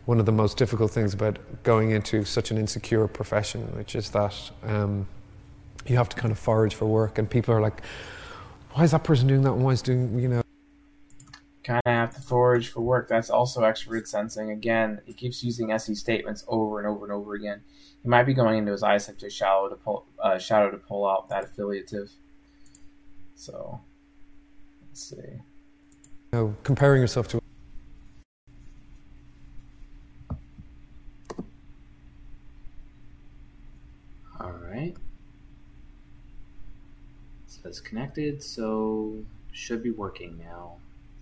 one 0.06 0.18
of 0.18 0.26
the 0.26 0.32
most 0.32 0.56
difficult 0.56 0.90
things 0.90 1.14
about 1.14 1.38
going 1.62 1.90
into 1.90 2.24
such 2.24 2.50
an 2.50 2.58
insecure 2.58 3.06
profession 3.06 3.62
which 3.76 3.94
is 3.94 4.10
that 4.10 4.34
um, 4.64 5.06
you 5.86 5.96
have 5.96 6.08
to 6.08 6.16
kind 6.16 6.32
of 6.32 6.38
forage 6.38 6.74
for 6.74 6.86
work 6.86 7.18
and 7.18 7.28
people 7.28 7.54
are 7.54 7.60
like 7.60 7.82
why 8.72 8.84
is 8.84 8.92
that 8.92 9.04
person 9.04 9.26
doing 9.26 9.42
that? 9.42 9.52
And 9.52 9.64
why 9.64 9.72
is 9.72 9.82
doing 9.82 10.18
you 10.18 10.28
know? 10.28 10.42
Kind 11.70 11.82
of 11.86 11.92
have 11.92 12.14
to 12.16 12.20
forage 12.20 12.68
for 12.68 12.80
work. 12.80 13.08
That's 13.08 13.30
also 13.30 13.60
extrovert 13.60 14.08
sensing. 14.08 14.50
Again, 14.50 15.00
he 15.06 15.12
keeps 15.12 15.44
using 15.44 15.70
SE 15.70 15.94
statements 15.94 16.44
over 16.48 16.80
and 16.80 16.88
over 16.88 17.04
and 17.04 17.12
over 17.12 17.34
again. 17.34 17.60
He 18.02 18.08
might 18.08 18.24
be 18.24 18.34
going 18.34 18.58
into 18.58 18.72
his 18.72 18.82
eyesight 18.82 19.20
to 19.20 19.30
shallow 19.30 19.68
to 19.68 19.76
pull 19.76 20.04
uh, 20.20 20.36
shadow 20.38 20.72
to 20.72 20.78
pull 20.78 21.06
out 21.06 21.28
that 21.28 21.44
affiliative. 21.44 22.10
So, 23.36 23.80
let's 24.82 25.00
see. 25.10 25.16
You 25.16 25.42
know, 26.32 26.56
comparing 26.64 27.00
yourself 27.00 27.28
to 27.28 27.40
All 34.40 34.50
right 34.50 34.96
says 37.62 37.80
connected, 37.80 38.42
so 38.42 39.14
should 39.52 39.82
be 39.82 39.90
working 39.90 40.38
now. 40.38 40.76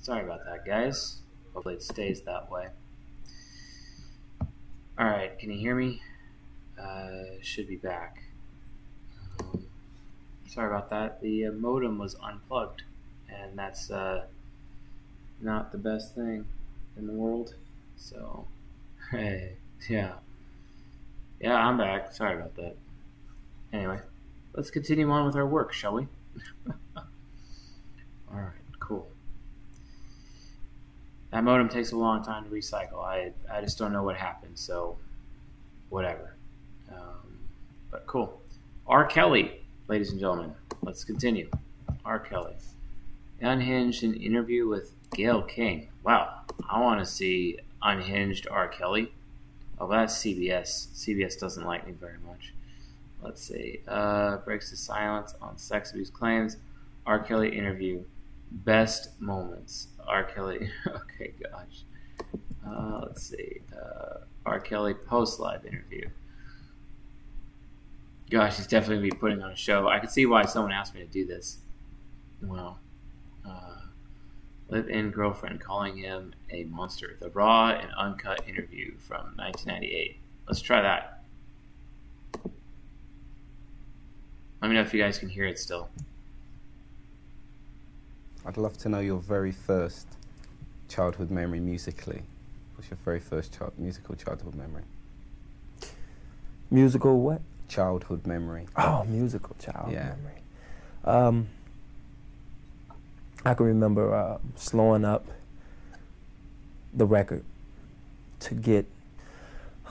Sorry 0.08 0.24
about 0.24 0.46
that, 0.46 0.64
guys. 0.64 1.18
Hopefully 1.52 1.74
it 1.74 1.82
stays 1.82 2.22
that 2.22 2.50
way. 2.50 2.68
Alright, 4.98 5.38
can 5.38 5.50
you 5.50 5.58
hear 5.58 5.74
me? 5.74 6.00
Uh, 6.82 7.36
should 7.42 7.68
be 7.68 7.76
back. 7.76 8.22
Um, 9.38 9.66
sorry 10.46 10.68
about 10.68 10.88
that. 10.88 11.20
The 11.20 11.48
uh, 11.48 11.52
modem 11.52 11.98
was 11.98 12.16
unplugged, 12.22 12.84
and 13.28 13.58
that's 13.58 13.90
uh, 13.90 14.24
not 15.42 15.72
the 15.72 15.78
best 15.78 16.14
thing 16.14 16.46
in 16.96 17.06
the 17.06 17.12
world. 17.12 17.56
So, 17.98 18.46
hey, 19.10 19.56
yeah. 19.90 20.14
Yeah, 21.38 21.54
I'm 21.54 21.76
back. 21.76 22.14
Sorry 22.14 22.34
about 22.34 22.56
that. 22.56 22.76
Anyway, 23.74 24.00
let's 24.54 24.70
continue 24.70 25.10
on 25.10 25.26
with 25.26 25.36
our 25.36 25.46
work, 25.46 25.74
shall 25.74 25.92
we? 25.92 26.06
All 26.96 27.04
right. 28.30 28.67
That 31.30 31.44
modem 31.44 31.68
takes 31.68 31.92
a 31.92 31.96
long 31.96 32.22
time 32.24 32.44
to 32.44 32.50
recycle. 32.50 33.04
I 33.04 33.32
I 33.52 33.60
just 33.60 33.78
don't 33.78 33.92
know 33.92 34.02
what 34.02 34.16
happened, 34.16 34.58
so 34.58 34.96
whatever. 35.90 36.34
Um, 36.90 37.38
but 37.90 38.06
cool. 38.06 38.40
R. 38.86 39.04
Kelly, 39.06 39.60
ladies 39.88 40.10
and 40.10 40.20
gentlemen. 40.20 40.54
Let's 40.82 41.04
continue. 41.04 41.50
R. 42.04 42.18
Kelly. 42.18 42.54
Unhinged 43.40 44.02
an 44.02 44.14
interview 44.14 44.66
with 44.66 44.92
Gayle 45.14 45.42
King. 45.42 45.88
Wow, 46.02 46.40
I 46.68 46.80
want 46.80 47.00
to 47.00 47.06
see 47.06 47.58
Unhinged 47.82 48.48
R. 48.50 48.68
Kelly. 48.68 49.12
Oh, 49.78 49.86
that's 49.86 50.14
CBS. 50.16 50.88
CBS 50.94 51.38
doesn't 51.38 51.64
like 51.64 51.86
me 51.86 51.92
very 51.92 52.18
much. 52.26 52.52
Let's 53.22 53.42
see. 53.42 53.80
Uh, 53.86 54.38
breaks 54.38 54.70
the 54.70 54.76
silence 54.76 55.34
on 55.40 55.58
sex 55.58 55.92
abuse 55.92 56.10
claims. 56.10 56.56
R. 57.06 57.18
Kelly 57.18 57.56
interview. 57.56 58.02
Best 58.50 59.20
moments. 59.20 59.88
R. 60.06 60.24
Kelly. 60.24 60.70
okay, 60.86 61.34
gosh. 61.42 61.84
Uh, 62.66 63.00
let's 63.02 63.22
see. 63.22 63.60
Uh, 63.74 64.20
R. 64.46 64.60
Kelly 64.60 64.94
post 64.94 65.40
live 65.40 65.64
interview. 65.66 66.08
Gosh, 68.30 68.56
he's 68.56 68.66
definitely 68.66 68.96
gonna 68.96 69.14
be 69.14 69.18
putting 69.18 69.42
on 69.42 69.52
a 69.52 69.56
show. 69.56 69.88
I 69.88 69.98
can 69.98 70.10
see 70.10 70.26
why 70.26 70.44
someone 70.44 70.72
asked 70.72 70.94
me 70.94 71.00
to 71.00 71.06
do 71.06 71.24
this. 71.24 71.58
Well, 72.42 72.78
uh, 73.46 73.76
live-in 74.68 75.10
girlfriend 75.10 75.60
calling 75.60 75.96
him 75.96 76.34
a 76.50 76.64
monster. 76.64 77.16
The 77.20 77.30
raw 77.30 77.70
and 77.70 77.90
uncut 77.96 78.46
interview 78.46 78.96
from 78.98 79.32
1998. 79.36 80.18
Let's 80.46 80.60
try 80.60 80.82
that. 80.82 81.24
Let 84.60 84.68
me 84.68 84.74
know 84.74 84.82
if 84.82 84.92
you 84.92 85.00
guys 85.00 85.18
can 85.18 85.28
hear 85.28 85.46
it 85.46 85.58
still. 85.58 85.88
I'd 88.48 88.56
love 88.56 88.78
to 88.78 88.88
know 88.88 89.00
your 89.00 89.18
very 89.18 89.52
first 89.52 90.06
childhood 90.88 91.30
memory 91.30 91.60
musically. 91.60 92.22
What's 92.74 92.88
your 92.88 92.96
very 93.04 93.20
first 93.20 93.52
child, 93.52 93.74
musical 93.76 94.14
childhood 94.14 94.54
memory? 94.54 94.84
Musical 96.70 97.20
what? 97.20 97.42
Childhood 97.68 98.26
memory. 98.26 98.66
Oh, 98.74 99.04
musical 99.04 99.54
childhood 99.58 99.92
Yeah. 99.92 100.14
memory. 100.16 100.40
Um, 101.04 101.48
I 103.44 103.52
can 103.52 103.66
remember 103.66 104.14
uh, 104.14 104.38
slowing 104.54 105.04
up 105.04 105.26
the 106.94 107.04
record 107.04 107.44
to 108.40 108.54
get. 108.54 108.86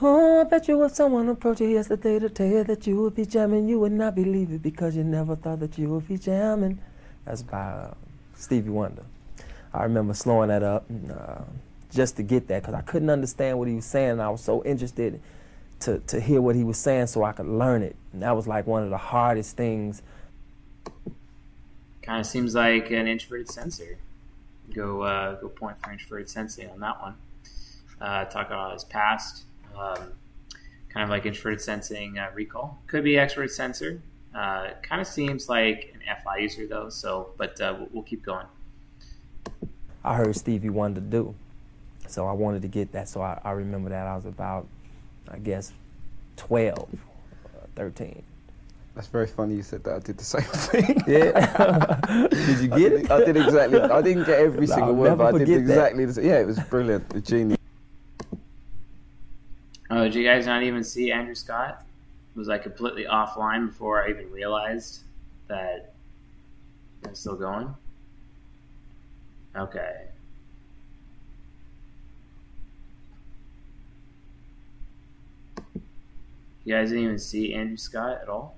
Oh, 0.02 0.41
I 0.41 0.46
bet 0.46 0.67
you 0.67 0.84
if 0.84 0.96
someone 0.96 1.30
approached 1.30 1.62
you 1.62 1.67
yesterday 1.67 2.17
to 2.17 2.30
tell 2.30 2.48
you 2.48 2.63
that 2.63 2.88
you 2.88 3.04
would 3.04 3.13
be 3.13 3.28
jamming, 3.28 3.67
you 3.70 3.80
would 3.82 3.91
not 3.91 4.15
believe 4.15 4.52
it 4.52 4.63
because 4.63 4.96
you 4.96 5.04
never 5.04 5.36
thought 5.36 5.60
that 5.60 5.78
you 5.78 5.89
would 5.89 6.08
be 6.08 6.17
jamming. 6.17 6.80
That's 7.24 7.43
by 7.43 7.93
Stevie 8.38 8.69
Wonder. 8.69 9.04
I 9.73 9.84
remember 9.84 10.13
slowing 10.13 10.50
that 10.50 10.63
up 10.63 10.89
and, 10.89 11.12
uh, 11.12 11.41
just 11.91 12.15
to 12.17 12.23
get 12.23 12.47
that 12.47 12.62
because 12.62 12.73
I 12.73 12.82
couldn't 12.82 13.10
understand 13.10 13.60
what 13.60 13.67
he 13.67 13.76
was 13.76 13.86
saying. 13.86 14.19
I 14.19 14.30
was 14.30 14.41
so 14.41 14.63
interested 14.63 15.19
to, 15.82 16.00
to 16.00 16.19
hear 16.19 16.41
what 16.41 16.56
he 16.56 16.63
was 16.63 16.78
saying 16.78 17.08
so 17.08 17.23
I 17.23 17.32
could 17.32 17.47
learn 17.47 17.84
it. 17.84 17.95
And 18.13 18.21
that 18.21 18.36
was 18.36 18.47
like 18.47 18.67
one 18.67 18.84
of 18.84 18.89
the 18.89 18.97
hardest 18.97 19.58
things. 19.58 20.02
Kind 22.02 22.21
of 22.21 22.26
seems 22.26 22.56
like 22.56 22.89
an 22.91 23.08
introverted 23.08 23.50
sensor. 23.50 23.97
Go 24.73 25.02
uh, 25.02 25.36
go 25.36 25.50
point 25.50 25.78
for 25.82 25.91
introverted 25.91 26.30
sensing 26.30 26.69
on 26.69 26.80
that 26.80 27.02
one. 27.02 27.15
Uh, 28.00 28.26
talk 28.26 28.47
about 28.47 28.73
his 28.73 28.84
past. 28.84 29.43
Um, 29.78 30.13
kind 30.89 31.04
of 31.04 31.10
like 31.10 31.26
introverted 31.26 31.62
sensing 31.62 32.17
uh, 32.17 32.30
recall. 32.34 32.80
Could 32.88 33.04
be 33.04 33.13
extroverted 33.13 33.52
sensor. 33.52 34.02
Uh, 34.34 34.70
kind 34.82 35.02
of 35.02 35.08
seems 35.08 35.50
like 35.50 35.96
an 35.96 36.16
FI 36.24 36.38
user 36.38 36.68
though. 36.68 36.90
So, 36.90 37.32
but 37.38 37.60
uh, 37.60 37.76
we'll, 37.78 37.90
we'll 37.92 38.04
keep 38.04 38.24
going. 38.24 38.46
I 40.04 40.16
heard 40.16 40.36
Stevie 40.36 40.70
wanted 40.70 40.96
to 40.96 41.02
do. 41.02 41.36
So 42.08 42.26
I 42.26 42.32
wanted 42.32 42.62
to 42.62 42.68
get 42.68 42.92
that. 42.94 43.10
So 43.10 43.22
I, 43.22 43.40
I 43.44 43.52
remember 43.52 43.90
that 43.90 44.08
I 44.08 44.16
was 44.16 44.26
about, 44.26 44.68
I 45.30 45.38
guess, 45.38 45.74
12, 46.38 46.88
uh, 47.46 47.50
13. 47.76 48.24
That's 48.96 49.08
very 49.08 49.28
funny 49.28 49.56
you 49.56 49.62
said 49.62 49.84
that. 49.84 49.96
I 49.96 50.00
did 50.00 50.18
the 50.18 50.24
same 50.24 50.42
thing. 50.44 51.04
Yeah. 51.06 52.28
did 52.32 52.60
you 52.60 52.68
get 52.68 52.94
it? 52.94 53.12
I 53.12 53.24
did 53.24 53.38
exactly. 53.38 53.80
I 53.80 54.02
didn't 54.02 54.24
get 54.24 54.40
every 54.40 54.68
I'll 54.68 54.76
single 54.76 54.96
word, 54.96 55.18
but 55.18 55.36
I 55.36 55.38
did 55.38 55.48
forget 55.48 55.68
that. 55.68 55.72
exactly 55.72 56.06
the 56.06 56.13
same. 56.13 56.26
Yeah, 56.26 56.40
it 56.40 56.48
was 56.48 56.60
brilliant. 56.62 57.10
The 57.10 57.22
genius. 57.22 57.58
Oh, 59.90 60.04
did 60.04 60.16
you 60.16 60.24
guys 60.24 60.48
not 60.48 60.63
even 60.63 60.84
see 60.84 61.12
Andrew 61.12 61.36
Scott? 61.36 61.86
Was 62.38 62.50
I 62.50 62.60
completely 62.60 63.06
offline 63.06 63.69
before 63.69 64.06
I 64.06 64.12
even 64.12 64.32
realized 64.32 65.02
that 65.47 65.95
I'm 67.04 67.15
still 67.15 67.36
going? 67.36 67.73
Okay. 69.56 70.04
You 76.63 76.76
guys 76.76 76.89
didn't 76.89 77.06
even 77.06 77.17
see 77.17 77.56
Andrew 77.56 77.76
Scott 77.76 78.19
at 78.21 78.30
all? 78.30 78.56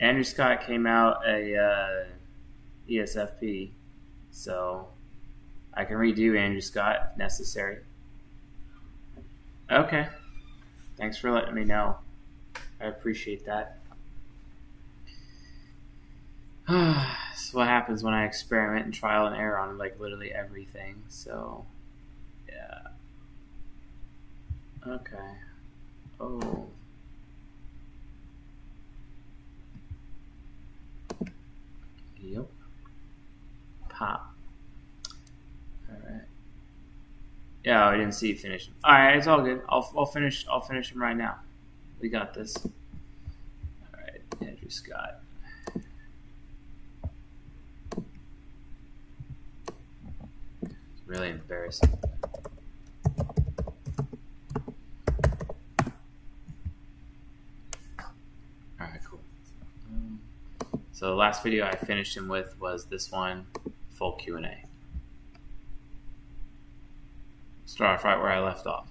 Andrew 0.00 0.24
Scott 0.24 0.66
came 0.66 0.86
out 0.86 1.26
a 1.26 1.56
uh, 1.56 2.04
ESFP, 2.90 3.70
so 4.32 4.88
I 5.72 5.86
can 5.86 5.96
redo 5.96 6.38
Andrew 6.38 6.60
Scott 6.60 7.12
if 7.12 7.16
necessary. 7.16 7.78
Okay. 9.70 10.08
Thanks 10.96 11.18
for 11.18 11.30
letting 11.30 11.54
me 11.54 11.64
know. 11.64 11.98
I 12.80 12.86
appreciate 12.86 13.44
that. 13.46 13.78
this 16.68 17.48
is 17.48 17.54
what 17.54 17.66
happens 17.66 18.02
when 18.02 18.14
I 18.14 18.24
experiment 18.24 18.84
and 18.86 18.94
trial 18.94 19.26
and 19.26 19.36
error 19.36 19.58
on 19.58 19.78
like 19.78 19.98
literally 20.00 20.32
everything. 20.32 21.02
So, 21.08 21.64
yeah. 22.48 22.88
Okay. 24.86 25.16
Oh. 26.20 26.66
Yep. 32.20 32.46
Pop. 33.88 34.34
Alright. 35.90 36.22
Yeah, 37.64 37.86
I 37.86 37.96
didn't 37.96 38.12
see 38.12 38.28
you 38.28 38.36
finishing. 38.36 38.72
Alright, 38.84 39.16
it's 39.16 39.26
all 39.26 39.42
good. 39.42 39.60
I'll, 39.68 39.92
I'll 39.96 40.06
finish 40.06 40.46
I'll 40.50 40.60
finish 40.60 40.92
him 40.92 41.02
right 41.02 41.16
now. 41.16 41.36
We 42.00 42.08
got 42.08 42.32
this. 42.34 42.56
Alright, 43.94 44.22
Andrew 44.40 44.70
Scott. 44.70 45.20
It's 50.62 50.72
really 51.06 51.30
embarrassing. 51.30 51.98
Alright, 58.80 59.00
cool. 59.04 59.20
Um, 59.90 60.20
so 60.92 61.06
the 61.06 61.14
last 61.14 61.42
video 61.42 61.66
I 61.66 61.74
finished 61.74 62.16
him 62.16 62.28
with 62.28 62.54
was 62.60 62.84
this 62.86 63.10
one, 63.10 63.46
full 63.90 64.12
Q&A. 64.12 64.67
Start 67.68 67.98
off 67.98 68.04
right 68.04 68.18
where 68.18 68.30
I 68.30 68.40
left 68.40 68.66
off. 68.66 68.86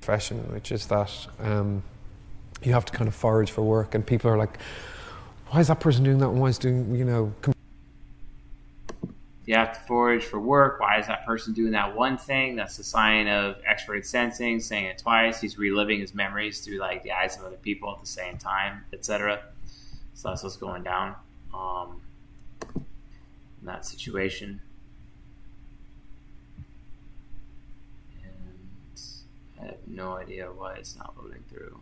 profession, 0.00 0.38
which 0.52 0.70
is 0.72 0.86
that 0.88 1.10
um, 1.40 1.82
you 2.62 2.72
have 2.72 2.84
to 2.84 2.92
kind 2.92 3.08
of 3.08 3.14
forage 3.14 3.50
for 3.50 3.62
work, 3.62 3.94
and 3.94 4.06
people 4.06 4.30
are 4.30 4.36
like, 4.36 4.58
"Why 5.48 5.60
is 5.60 5.68
that 5.68 5.80
person 5.80 6.04
doing 6.04 6.18
that? 6.18 6.28
And 6.28 6.38
why 6.40 6.48
is 6.48 6.58
doing 6.58 6.94
you 6.94 7.04
know?" 7.06 7.32
Com- 7.40 7.54
You 9.46 9.54
have 9.54 9.72
to 9.72 9.80
forage 9.80 10.22
for 10.24 10.38
work. 10.38 10.80
Why 10.80 10.98
is 10.98 11.06
that 11.06 11.24
person 11.24 11.54
doing 11.54 11.72
that 11.72 11.96
one 11.96 12.18
thing? 12.18 12.56
That's 12.56 12.78
a 12.78 12.84
sign 12.84 13.26
of 13.26 13.56
extroverted 13.64 14.04
sensing, 14.04 14.60
saying 14.60 14.84
it 14.84 14.98
twice. 14.98 15.40
He's 15.40 15.56
reliving 15.58 16.00
his 16.00 16.14
memories 16.14 16.60
through 16.60 16.78
like 16.78 17.02
the 17.02 17.12
eyes 17.12 17.36
of 17.38 17.44
other 17.44 17.56
people 17.56 17.90
at 17.90 18.00
the 18.00 18.06
same 18.06 18.36
time, 18.36 18.84
etc. 18.92 19.40
So 20.14 20.28
that's 20.28 20.42
what's 20.42 20.56
going 20.56 20.82
down 20.82 21.14
um, 21.54 22.00
in 22.76 23.64
that 23.64 23.86
situation. 23.86 24.60
And 28.22 28.58
I 29.60 29.66
have 29.66 29.78
no 29.86 30.16
idea 30.16 30.46
why 30.46 30.74
it's 30.74 30.96
not 30.96 31.14
loading 31.20 31.42
through. 31.50 31.78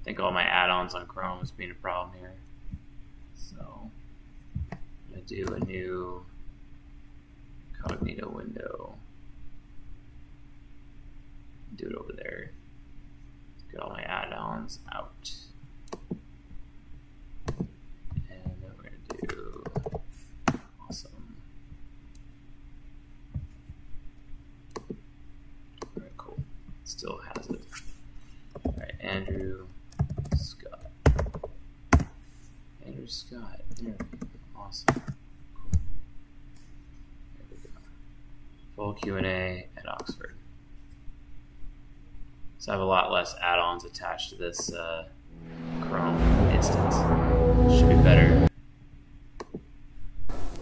I 0.00 0.04
think 0.04 0.20
all 0.20 0.30
my 0.30 0.42
add-ons 0.42 0.94
on 0.94 1.06
Chrome 1.06 1.42
is 1.42 1.50
being 1.50 1.70
a 1.70 1.74
problem 1.74 2.16
here. 2.18 2.34
So 3.36 3.90
I'm 4.72 4.78
gonna 5.10 5.22
do 5.22 5.46
a 5.54 5.64
new 5.64 6.24
Cognito 7.82 8.30
window. 8.32 8.94
Do 11.76 11.86
it 11.86 11.94
over 11.94 12.12
there. 12.12 12.50
Get 13.70 13.80
all 13.80 13.90
my 13.90 14.02
add-ons 14.02 14.78
out. 14.92 15.30
And 17.58 17.68
then 18.28 18.72
we're 18.76 18.82
gonna 18.82 19.28
do 19.28 19.64
awesome. 20.88 21.36
Alright, 25.96 26.16
cool. 26.16 26.38
Still 29.24 29.66
Scott. 30.36 30.90
Andrew 32.86 33.06
Scott. 33.06 33.60
Yeah. 33.82 33.92
Awesome. 34.56 35.02
Cool. 35.54 35.70
There 35.72 37.46
we 37.50 37.56
go. 37.56 37.68
Full 38.76 38.92
Q 38.94 39.16
and 39.16 39.26
A 39.26 39.66
at 39.76 39.88
Oxford. 39.88 40.34
So 42.58 42.72
I 42.72 42.74
have 42.74 42.82
a 42.82 42.84
lot 42.84 43.10
less 43.12 43.34
add-ons 43.40 43.84
attached 43.84 44.30
to 44.30 44.36
this 44.36 44.72
uh, 44.72 45.06
Chrome 45.80 46.20
instance. 46.50 46.96
Should 47.78 47.88
be 47.88 47.96
better. 47.96 48.48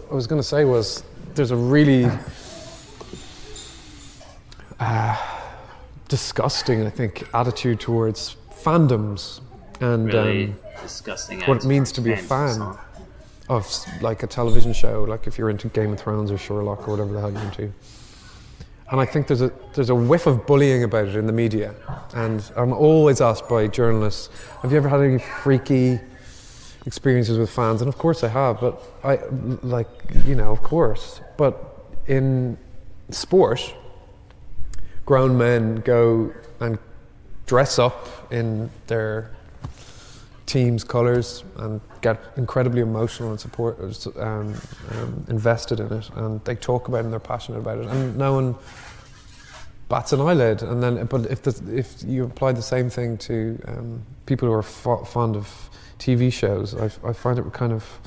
I 0.09 0.13
was 0.13 0.25
going 0.25 0.39
to 0.41 0.47
say 0.47 0.63
was 0.63 1.03
there's 1.35 1.51
a 1.51 1.55
really 1.55 2.09
uh, 4.79 5.17
disgusting, 6.07 6.85
I 6.85 6.89
think, 6.89 7.27
attitude 7.33 7.79
towards 7.79 8.37
fandoms 8.63 9.41
and 9.79 10.07
Really 10.07 10.45
um, 10.45 10.55
disgusting 10.81 11.41
what 11.41 11.63
it 11.63 11.65
means 11.65 11.91
to 11.93 12.01
be 12.01 12.11
a 12.13 12.17
fan 12.17 12.77
of 13.49 13.85
like 14.01 14.23
a 14.23 14.27
television 14.27 14.73
show, 14.73 15.03
like 15.03 15.27
if 15.27 15.37
you're 15.37 15.49
into 15.49 15.69
Game 15.69 15.93
of 15.93 15.99
Thrones 15.99 16.31
or 16.31 16.37
Sherlock 16.37 16.87
or 16.87 16.91
whatever 16.91 17.13
the 17.13 17.19
hell 17.21 17.31
you're 17.31 17.41
into. 17.41 17.73
And 18.89 19.01
I 19.01 19.05
think 19.05 19.27
there's 19.27 19.41
a 19.41 19.51
there's 19.73 19.89
a 19.89 19.95
whiff 19.95 20.27
of 20.27 20.47
bullying 20.47 20.83
about 20.83 21.07
it 21.07 21.15
in 21.15 21.27
the 21.27 21.33
media, 21.33 21.75
and 22.13 22.41
I'm 22.55 22.71
always 22.73 23.19
asked 23.19 23.49
by 23.49 23.67
journalists, 23.67 24.29
"Have 24.61 24.71
you 24.71 24.77
ever 24.77 24.87
had 24.87 25.01
any 25.01 25.19
freaky 25.19 25.99
experiences 26.85 27.37
with 27.37 27.49
fans?" 27.49 27.81
And 27.81 27.89
of 27.89 27.97
course 27.97 28.23
I 28.23 28.29
have, 28.29 28.61
but 28.61 28.81
I 29.03 29.19
like 29.61 29.89
you 30.25 30.35
know 30.35 30.51
of 30.51 30.61
course, 30.61 31.19
but 31.35 31.53
in 32.07 32.57
sport, 33.09 33.73
grown 35.05 35.37
men 35.37 35.77
go 35.77 36.33
and 36.61 36.79
dress 37.47 37.79
up 37.79 38.31
in 38.31 38.69
their 38.85 39.31
team's 40.45 40.83
colours 40.83 41.43
and 41.57 41.81
get 42.01 42.21
incredibly 42.37 42.81
emotional 42.81 43.31
and 43.31 43.39
support 43.39 43.79
um, 44.17 44.53
um, 44.91 45.25
invested 45.27 45.79
in 45.79 45.91
it. 45.91 46.09
And 46.15 46.43
they 46.45 46.55
talk 46.55 46.87
about 46.87 46.99
it 46.99 47.05
and 47.05 47.13
they're 47.13 47.19
passionate 47.19 47.59
about 47.59 47.79
it. 47.79 47.87
And 47.87 48.15
no 48.17 48.33
one 48.33 48.55
bats 49.89 50.13
an 50.13 50.21
eyelid. 50.21 50.61
And 50.61 50.83
then 50.83 51.05
but 51.05 51.25
if 51.25 51.41
the, 51.41 51.75
if 51.75 52.03
you 52.05 52.23
apply 52.25 52.51
the 52.51 52.61
same 52.61 52.89
thing 52.89 53.17
to 53.19 53.59
um, 53.67 54.03
people 54.25 54.47
who 54.47 54.53
are 54.53 54.63
fo- 54.63 55.03
fond 55.03 55.35
of 55.35 55.69
TV 55.99 56.31
shows 56.31 56.75
I, 56.75 56.85
I 57.07 57.13
find 57.13 57.39
it 57.39 57.53
kind 57.53 57.73
of 57.73 57.99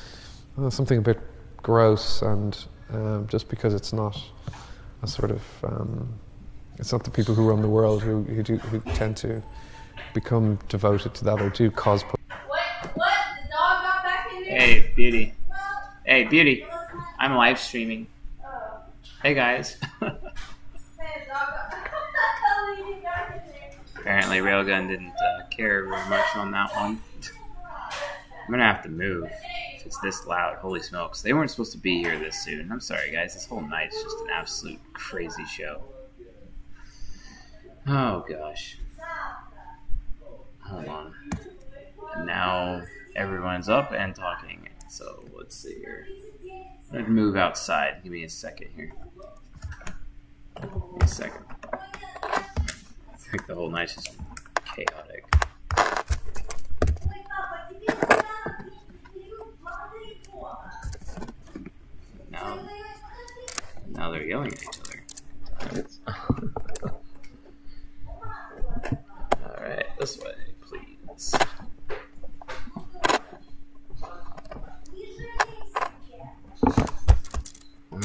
uh, 0.58 0.70
something 0.70 0.98
a 0.98 1.02
bit 1.02 1.18
gross 1.56 2.22
and 2.22 2.56
um, 2.92 3.26
just 3.28 3.48
because 3.48 3.74
it's 3.74 3.92
not 3.92 4.16
a 5.02 5.06
sort 5.06 5.30
of 5.30 5.42
um, 5.64 6.08
it's 6.80 6.92
not 6.92 7.04
the 7.04 7.10
people 7.10 7.34
who 7.34 7.46
run 7.48 7.60
the 7.60 7.68
world 7.68 8.02
who 8.02 8.22
who, 8.22 8.42
do, 8.42 8.56
who 8.56 8.80
tend 8.94 9.16
to 9.18 9.42
become 10.14 10.58
devoted 10.68 11.14
to 11.14 11.24
that 11.24 11.40
or 11.40 11.50
do 11.50 11.70
cosplay 11.70 12.16
What? 12.48 12.60
What? 12.94 13.12
The 13.42 13.48
dog 13.50 13.82
got 13.82 14.02
back 14.02 14.32
in 14.34 14.44
there? 14.44 14.58
Hey, 14.58 14.92
beauty. 14.96 15.34
Hey, 16.06 16.24
beauty. 16.24 16.64
I'm 17.18 17.36
live 17.36 17.58
streaming. 17.58 18.06
Hey, 19.22 19.34
guys. 19.34 19.76
Apparently, 23.96 24.38
Railgun 24.38 24.88
didn't 24.88 25.12
uh, 25.12 25.46
care 25.50 25.84
very 25.84 26.08
much 26.08 26.34
on 26.34 26.50
that 26.52 26.74
one. 26.74 26.98
I'm 28.46 28.50
gonna 28.50 28.64
have 28.64 28.82
to 28.84 28.88
move 28.88 29.30
if 29.76 29.84
it's 29.84 30.00
this 30.00 30.26
loud. 30.26 30.56
Holy 30.56 30.80
smokes. 30.80 31.20
They 31.20 31.34
weren't 31.34 31.50
supposed 31.50 31.72
to 31.72 31.78
be 31.78 31.98
here 31.98 32.18
this 32.18 32.42
soon. 32.42 32.72
I'm 32.72 32.80
sorry, 32.80 33.12
guys. 33.12 33.34
This 33.34 33.44
whole 33.44 33.60
night's 33.60 34.02
just 34.02 34.16
an 34.20 34.30
absolute 34.32 34.80
crazy 34.94 35.44
show. 35.44 35.82
Oh, 37.86 38.24
gosh. 38.28 38.78
Hold 40.60 40.86
on. 40.86 41.14
Now 42.24 42.82
everyone's 43.16 43.68
up 43.68 43.92
and 43.92 44.14
talking. 44.14 44.68
So 44.88 45.24
let's 45.36 45.56
see 45.56 45.74
here. 45.74 46.06
I'm 46.92 47.02
gonna 47.02 47.08
move 47.08 47.36
outside. 47.36 48.00
Give 48.02 48.12
me 48.12 48.24
a 48.24 48.28
second 48.28 48.68
here. 48.74 48.92
Me 50.62 50.68
a 51.00 51.06
second. 51.06 51.44
I 51.72 52.46
think 53.16 53.46
the 53.46 53.54
whole 53.54 53.70
night's 53.70 53.94
just 53.94 54.12
chaotic. 54.64 55.24
Now, 62.30 62.58
now 63.88 64.10
they're 64.10 64.26
yelling 64.26 64.52
at 64.52 64.62
each 64.62 64.80
other. 64.80 65.04
All 69.44 69.56
right, 69.60 69.86
this 70.00 70.18
way, 70.18 70.32
please. 70.62 71.34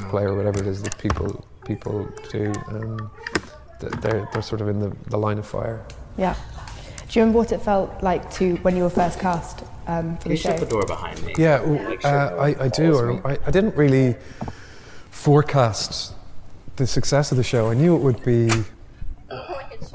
play 0.09 0.23
or 0.23 0.35
whatever 0.35 0.59
it 0.59 0.67
is 0.67 0.81
that 0.83 0.97
people 0.97 1.45
people 1.65 2.07
do. 2.31 2.53
Um, 2.67 3.09
they're 4.01 4.27
they're 4.31 4.41
sort 4.41 4.61
of 4.61 4.67
in 4.67 4.79
the, 4.79 4.95
the 5.07 5.17
line 5.17 5.37
of 5.37 5.47
fire. 5.47 5.85
Yeah. 6.17 6.35
Do 7.07 7.19
you 7.19 7.21
remember 7.21 7.39
what 7.39 7.51
it 7.51 7.61
felt 7.61 8.03
like 8.03 8.29
to 8.33 8.55
when 8.57 8.75
you 8.75 8.83
were 8.83 8.89
first 8.89 9.19
cast 9.19 9.63
um, 9.87 10.17
for 10.17 10.23
Can 10.23 10.29
the 10.29 10.35
you 10.35 10.37
shut 10.37 10.59
show? 10.59 10.65
the 10.65 10.71
door 10.71 10.85
behind 10.85 11.23
me? 11.23 11.33
Yeah, 11.37 11.61
well, 11.61 11.89
Make 11.89 12.03
uh, 12.03 12.35
I, 12.37 12.65
I 12.65 12.67
do. 12.67 12.93
follows 12.93 13.23
me. 13.23 13.31
I, 13.31 13.37
I 13.47 13.51
didn't 13.51 13.75
really 13.75 14.15
forecast 15.11 16.13
the 16.75 16.87
success 16.87 17.31
of 17.31 17.37
the 17.37 17.43
show. 17.43 17.69
I 17.69 17.73
knew 17.73 17.95
it 17.95 18.01
would 18.01 18.23
be 18.25 18.49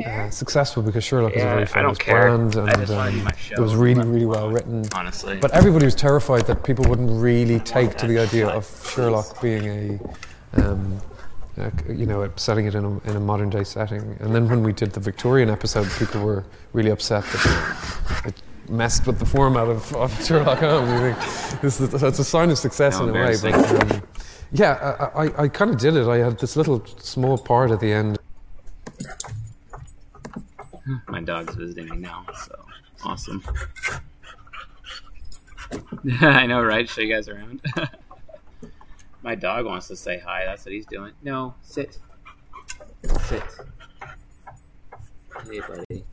uh, 0.07 0.31
successful 0.31 0.83
because 0.83 1.05
Sherlock 1.05 1.33
is 1.33 1.43
a 1.43 1.45
Yeah, 1.45 1.55
very 1.55 1.67
famous 1.67 1.99
brand, 1.99 2.57
and 2.57 2.69
just 2.69 2.93
wanna 2.93 3.11
do 3.13 3.21
um, 3.21 3.33
it 3.51 3.59
was 3.59 3.75
really, 3.75 4.07
really 4.07 4.27
well 4.27 4.51
written. 4.51 4.85
Honestly. 4.95 5.39
but 5.39 5.51
everybody 5.53 5.85
was 5.85 5.95
terrified 5.95 6.47
that 6.47 6.65
people 6.65 6.85
wouldn't 6.89 7.11
really 7.11 7.61
take 7.61 7.97
to 7.99 8.07
the 8.07 8.19
idea 8.19 8.49
of 8.49 8.65
Sherlock 8.93 9.41
being 9.43 9.67
a, 9.67 10.61
um, 10.61 11.01
a 11.57 11.73
you 11.93 12.07
know, 12.07 12.31
setting 12.37 12.67
it 12.67 12.75
in 12.75 12.85
a, 12.85 13.11
in 13.11 13.17
a 13.17 13.21
modern 13.21 13.51
day 13.51 13.65
setting. 13.65 14.17
And 14.21 14.35
then 14.35 14.49
when 14.49 14.63
we 14.63 14.73
did 14.73 14.93
the 14.93 15.01
Victorian 15.01 15.51
episode, 15.51 15.89
people 15.99 16.23
were 16.23 16.45
really 16.73 16.91
upset 16.91 17.25
that 17.25 18.23
it 18.27 18.43
messed 18.69 19.07
with 19.07 19.19
the 19.19 19.27
format 19.27 19.69
of, 19.69 19.95
of 19.95 20.25
Sherlock 20.25 20.59
Holmes. 20.59 20.91
You 20.91 21.13
think 21.13 21.61
this 21.61 21.81
is, 21.81 22.03
it's 22.03 22.19
a 22.19 22.25
sign 22.25 22.51
of 22.51 22.59
success 22.59 22.99
How 22.99 23.05
in 23.05 23.11
a 23.11 23.13
way, 23.13 23.37
but 23.43 23.93
um, 23.93 24.03
yeah, 24.53 25.11
I, 25.15 25.25
I, 25.25 25.43
I 25.45 25.49
kind 25.49 25.71
of 25.71 25.79
did 25.79 25.97
it. 25.97 26.09
I 26.09 26.19
had 26.19 26.39
this 26.39 26.57
little 26.57 26.85
small 26.99 27.39
part 27.39 27.71
at 27.71 27.81
the 27.81 27.93
end. 27.93 28.19
My 31.09 31.21
dog's 31.21 31.55
visiting 31.55 31.89
me 31.89 31.97
now, 31.97 32.25
so 32.47 32.65
awesome. 33.05 33.43
I 36.21 36.47
know, 36.47 36.63
right? 36.63 36.89
Show 36.89 37.03
you 37.03 37.15
guys 37.15 37.29
around. 37.29 37.61
My 39.23 39.35
dog 39.35 39.67
wants 39.67 39.89
to 39.89 39.97
say 39.97 40.19
hi. 40.19 40.45
That's 40.47 40.65
what 40.65 40.73
he's 40.73 40.87
doing. 40.87 41.13
No, 41.23 41.55
sit. 41.63 41.99
Sit. 43.25 43.43
Hey, 45.47 45.61
buddy. 45.61 46.05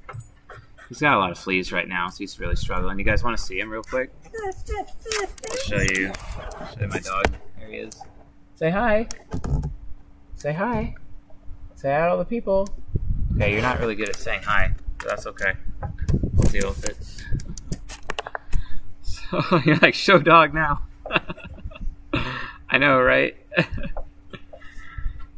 He's 0.90 1.00
got 1.00 1.16
a 1.16 1.20
lot 1.20 1.32
of 1.32 1.38
fleas 1.38 1.72
right 1.72 1.88
now, 1.88 2.10
so 2.10 2.20
he's 2.20 2.40
really 2.40 2.56
struggling. 2.56 2.98
You 2.98 3.06
guys 3.06 3.24
want 3.24 3.38
to 3.38 3.44
see 3.44 3.60
him 3.60 3.70
real 3.70 3.84
quick? 3.84 4.12
I'll 4.46 4.52
show 5.66 5.82
you. 5.82 6.12
Show 6.14 6.82
you 6.82 6.88
my 6.88 7.00
dog. 7.00 7.26
There 7.58 7.68
he 7.68 7.78
is. 7.78 8.02
Say 8.56 8.70
hi. 8.70 9.08
Say 10.36 10.54
hi. 10.54 10.96
Say 11.76 11.92
hi 11.92 12.00
to 12.00 12.10
all 12.10 12.18
the 12.18 12.26
people. 12.26 12.68
Okay, 13.38 13.54
you're 13.54 13.62
not 13.62 13.80
really 13.80 13.94
good 13.94 14.10
at 14.10 14.16
saying 14.16 14.42
hi, 14.42 14.74
but 14.98 15.10
that's 15.10 15.28
okay. 15.28 15.54
We'll 16.34 16.50
deal 16.50 16.70
with 16.70 16.90
it. 16.90 16.98
So 19.04 19.62
you're 19.66 19.78
like 19.78 19.94
show 19.94 20.20
dog 20.20 20.54
now. 20.54 20.84
I 22.70 22.78
know, 22.78 23.00
right? 23.02 23.36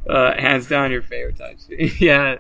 uh, 0.08 0.34
hands 0.40 0.68
down, 0.68 0.92
your 0.92 1.02
favorite 1.02 1.38
touch. 1.38 1.58
yeah. 2.00 2.38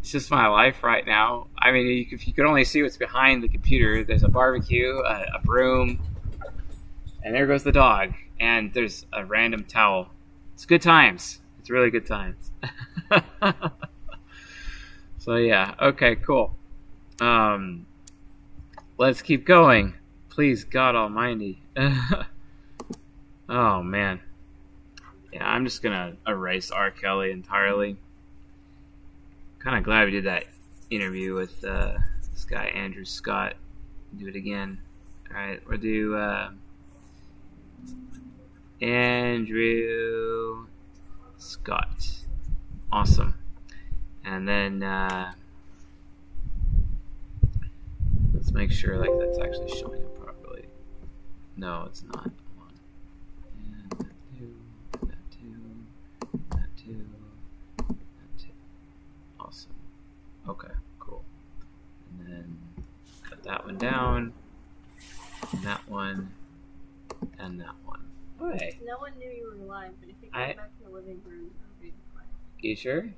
It's 0.00 0.10
just 0.10 0.30
my 0.30 0.46
life 0.46 0.82
right 0.82 1.06
now. 1.06 1.48
I 1.58 1.72
mean, 1.72 2.08
if 2.10 2.26
you 2.26 2.32
could 2.32 2.46
only 2.46 2.64
see 2.64 2.82
what's 2.82 2.96
behind 2.96 3.42
the 3.42 3.48
computer, 3.48 4.04
there's 4.04 4.22
a 4.22 4.28
barbecue, 4.28 4.98
a, 5.00 5.26
a 5.34 5.40
broom, 5.44 6.00
and 7.22 7.34
there 7.34 7.46
goes 7.46 7.62
the 7.62 7.72
dog, 7.72 8.14
and 8.40 8.72
there's 8.72 9.04
a 9.12 9.24
random 9.24 9.64
towel. 9.64 10.08
It's 10.56 10.64
good 10.64 10.80
times. 10.80 11.40
It's 11.58 11.68
really 11.68 11.90
good 11.90 12.06
times. 12.06 12.50
so 15.18 15.36
yeah, 15.36 15.74
okay, 15.78 16.16
cool. 16.16 16.56
Um, 17.20 17.84
let's 18.96 19.20
keep 19.20 19.44
going, 19.44 19.92
please, 20.30 20.64
God 20.64 20.94
Almighty. 20.94 21.60
oh 23.50 23.82
man, 23.82 24.18
yeah, 25.30 25.46
I'm 25.46 25.66
just 25.66 25.82
gonna 25.82 26.16
erase 26.26 26.70
R. 26.70 26.90
Kelly 26.90 27.32
entirely. 27.32 27.98
Kind 29.58 29.76
of 29.76 29.84
glad 29.84 30.06
we 30.06 30.12
did 30.12 30.24
that 30.24 30.44
interview 30.88 31.34
with 31.34 31.62
uh, 31.66 31.98
this 32.32 32.46
guy 32.46 32.64
Andrew 32.68 33.04
Scott. 33.04 33.56
Do 34.16 34.26
it 34.26 34.36
again. 34.36 34.78
All 35.30 35.36
right, 35.36 35.60
we'll 35.68 35.76
do. 35.76 36.16
Uh, 36.16 36.52
Andrew 38.80 40.66
Scott. 41.38 42.10
Awesome. 42.92 43.34
And 44.24 44.48
then 44.48 44.82
uh, 44.82 45.32
Let's 48.46 48.54
make 48.54 48.70
sure 48.70 48.96
like 48.96 49.10
that's 49.18 49.40
actually 49.40 49.76
showing 49.76 50.04
up 50.04 50.14
properly. 50.22 50.66
No, 51.56 51.84
it's 51.86 52.04
not. 52.04 52.30
That 53.98 54.06
two, 54.30 54.54
two, 56.76 57.04
two. 58.38 58.52
Awesome. 59.40 59.72
Okay, 60.48 60.68
cool. 61.00 61.24
And 62.20 62.28
then 62.28 62.58
cut 63.28 63.42
that 63.42 63.64
one 63.64 63.78
down, 63.78 64.32
and 65.52 65.62
that 65.62 65.88
one, 65.88 66.30
and 67.40 67.58
that 67.60 67.74
one. 67.84 67.85
Okay. 68.40 68.78
No 68.84 68.98
one 68.98 69.16
knew 69.18 69.30
you 69.30 69.46
were 69.46 69.64
alive, 69.64 69.92
but 70.00 70.08
if 70.10 70.16
you 70.22 70.28
I- 70.32 70.48
come 70.48 70.56
back 70.56 70.78
to 70.78 70.84
the 70.84 70.90
living 70.90 71.20
room, 71.24 71.50
it'll 71.58 71.82
be 71.82 71.94
quiet. 72.14 72.28
You 72.60 72.76
sure? 72.76 73.04
Yeah. 73.04 73.12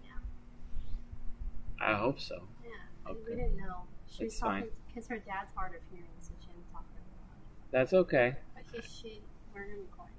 I 1.80 1.94
hope 1.94 2.20
so. 2.20 2.42
Yeah, 2.64 3.10
Okay. 3.10 3.20
we 3.28 3.36
didn't 3.36 3.56
know. 3.56 3.82
She 4.08 4.24
It's 4.24 4.38
fine. 4.38 4.62
talking 4.62 4.76
because 4.88 5.06
her 5.08 5.18
dad's 5.18 5.50
hard 5.54 5.74
of 5.74 5.80
hearing, 5.90 6.08
so 6.20 6.32
she 6.40 6.46
didn't 6.48 6.70
talk 6.72 6.84
very 6.92 7.04
loud. 7.04 7.70
That's 7.70 7.92
okay. 7.92 8.36
But 8.72 8.84
she, 8.84 9.20
we're 9.54 9.64
gonna 9.64 9.76
be 9.76 9.86
quiet. 9.96 10.10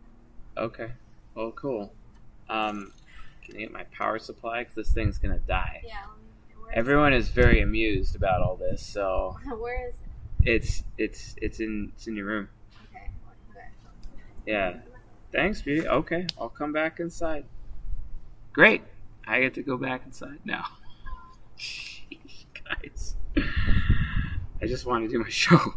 Okay. 0.58 0.92
Well, 1.36 1.52
cool. 1.52 1.94
Um, 2.50 2.92
can 3.44 3.56
I 3.56 3.60
get 3.60 3.72
my 3.72 3.84
power 3.86 4.20
supply? 4.20 4.60
Because 4.64 4.76
this 4.76 4.92
thing's 4.94 5.18
gonna 5.18 5.40
die. 5.40 5.82
Yeah. 5.86 6.06
Everyone 6.74 7.14
is 7.14 7.30
very 7.30 7.62
amused 7.62 8.16
about 8.16 8.42
all 8.42 8.56
this, 8.56 8.86
so 8.86 9.38
Where 9.58 9.90
is 9.90 9.96
it? 9.96 10.50
it's 10.50 10.84
it's 10.98 11.36
it's 11.42 11.60
in 11.60 11.92
it's 11.96 12.08
in 12.08 12.16
your 12.16 12.26
room. 12.28 12.48
Okay. 12.92 13.10
Okay. 13.52 13.68
Yeah. 14.46 14.80
Thanks, 15.32 15.62
beauty. 15.62 15.88
Okay, 15.88 16.26
I'll 16.40 16.50
come 16.50 16.74
back 16.74 17.00
inside. 17.00 17.46
Great. 18.54 18.82
I 19.28 19.42
get 19.42 19.54
to 19.56 19.62
go 19.62 19.78
back 19.78 20.04
inside 20.06 20.40
now. 20.44 20.66
Guys. 22.82 23.16
I 24.62 24.66
just 24.66 24.86
want 24.86 25.06
to 25.06 25.10
do 25.10 25.20
my 25.20 25.30
show. 25.30 25.76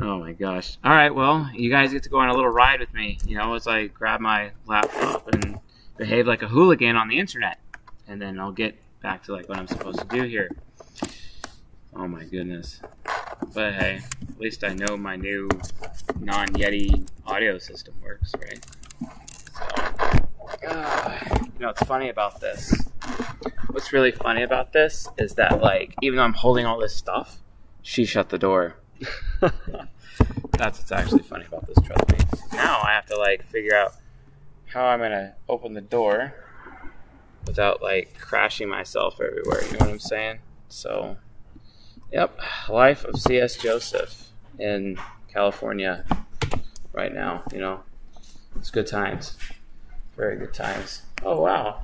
oh 0.00 0.18
my 0.18 0.32
gosh. 0.32 0.78
All 0.82 0.90
right, 0.90 1.14
well, 1.14 1.50
you 1.54 1.70
guys 1.70 1.92
get 1.92 2.02
to 2.04 2.08
go 2.08 2.18
on 2.18 2.28
a 2.28 2.34
little 2.34 2.50
ride 2.50 2.80
with 2.80 2.92
me, 2.94 3.18
you 3.26 3.36
know, 3.36 3.54
as 3.54 3.66
I 3.66 3.86
grab 3.86 4.20
my 4.20 4.52
laptop 4.66 5.28
and 5.34 5.58
behave 5.96 6.26
like 6.26 6.42
a 6.42 6.48
hooligan 6.48 6.96
on 6.96 7.08
the 7.08 7.18
internet. 7.18 7.60
And 8.08 8.20
then 8.20 8.40
I'll 8.40 8.52
get 8.52 8.76
back 9.02 9.22
to 9.24 9.32
like 9.32 9.48
what 9.48 9.58
I'm 9.58 9.68
supposed 9.68 9.98
to 9.98 10.06
do 10.06 10.22
here. 10.22 10.50
Oh 11.94 12.08
my 12.08 12.24
goodness. 12.24 12.80
But 13.52 13.74
hey, 13.74 14.00
at 14.34 14.40
least 14.40 14.64
I 14.64 14.74
know 14.74 14.96
my 14.96 15.16
new 15.16 15.48
non 16.18 16.48
Yeti 16.48 17.06
audio 17.26 17.56
system 17.58 17.94
works, 18.02 18.32
right? 18.40 18.66
So, 19.52 20.68
uh, 20.68 21.18
you 21.32 21.60
know 21.60 21.68
what's 21.68 21.82
funny 21.84 22.08
about 22.08 22.40
this? 22.40 22.74
What's 23.70 23.92
really 23.92 24.10
funny 24.10 24.42
about 24.42 24.72
this 24.72 25.08
is 25.18 25.34
that, 25.34 25.60
like, 25.60 25.94
even 26.02 26.16
though 26.16 26.24
I'm 26.24 26.32
holding 26.32 26.66
all 26.66 26.78
this 26.78 26.94
stuff, 26.94 27.38
she 27.82 28.04
shut 28.04 28.28
the 28.30 28.38
door. 28.38 28.76
That's 29.40 30.78
what's 30.78 30.92
actually 30.92 31.22
funny 31.22 31.44
about 31.46 31.66
this, 31.68 31.78
trust 31.84 32.10
me. 32.10 32.18
Now 32.52 32.80
I 32.82 32.92
have 32.92 33.06
to, 33.06 33.16
like, 33.16 33.44
figure 33.44 33.74
out 33.76 33.92
how 34.66 34.84
I'm 34.86 34.98
gonna 34.98 35.34
open 35.48 35.74
the 35.74 35.80
door 35.80 36.34
without, 37.46 37.82
like, 37.82 38.18
crashing 38.18 38.68
myself 38.68 39.20
everywhere. 39.20 39.62
You 39.64 39.72
know 39.72 39.86
what 39.86 39.90
I'm 39.90 39.98
saying? 40.00 40.40
So, 40.68 41.18
Yep, 42.14 42.40
life 42.68 43.04
of 43.04 43.20
C.S. 43.20 43.56
Joseph 43.56 44.28
in 44.60 44.96
California 45.32 46.04
right 46.92 47.12
now. 47.12 47.42
You 47.52 47.58
know, 47.58 47.80
it's 48.54 48.70
good 48.70 48.86
times, 48.86 49.36
very 50.16 50.36
good 50.36 50.54
times. 50.54 51.02
Oh 51.24 51.40
wow! 51.40 51.82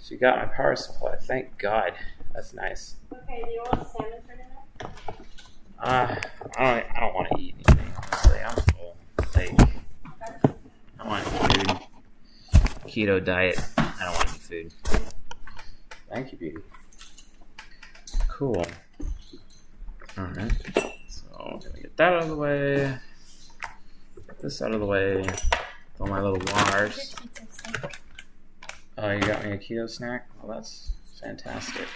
So 0.00 0.12
you 0.12 0.18
got 0.18 0.36
my 0.36 0.44
power 0.44 0.76
supply. 0.76 1.16
Thank 1.16 1.56
God. 1.56 1.94
That's 2.34 2.52
nice. 2.52 2.96
Okay. 3.10 3.42
Do 3.42 3.50
you 3.52 3.62
want 3.62 3.88
salmon 3.88 4.18
for 4.20 4.36
dinner? 4.36 4.92
Uh, 5.78 6.16
I 6.58 6.74
don't. 6.74 6.86
I 6.94 7.00
don't 7.00 7.14
want 7.14 7.28
to 7.34 7.40
eat 7.40 7.54
anything. 7.70 7.92
Honestly, 7.96 8.40
I'm 8.40 8.56
full. 8.74 8.96
Like, 9.34 9.60
I 11.00 11.08
want 11.08 11.24
food. 11.24 11.78
Keto 12.86 13.24
diet. 13.24 13.58
I 13.78 13.94
don't 14.04 14.12
want 14.12 14.28
any 14.28 14.38
food. 14.40 14.74
Thank 16.10 16.32
you, 16.32 16.38
beauty. 16.38 16.58
Cool. 18.28 18.66
Alright. 20.18 20.52
So 21.08 21.26
I'm 21.38 21.58
gonna 21.58 21.80
get 21.80 21.96
that 21.98 22.12
out 22.14 22.22
of 22.22 22.28
the 22.28 22.36
way. 22.36 22.98
Get 24.26 24.38
this 24.40 24.62
out 24.62 24.72
of 24.72 24.80
the 24.80 24.86
way. 24.86 25.26
All 26.00 26.06
my 26.06 26.20
little 26.20 26.40
wires. 26.54 27.14
Oh, 28.98 29.10
you 29.10 29.20
got 29.20 29.44
me 29.44 29.52
a 29.52 29.58
keto 29.58 29.88
snack? 29.88 30.26
Well, 30.42 30.56
that's 30.56 30.92
fantastic. 31.20 31.86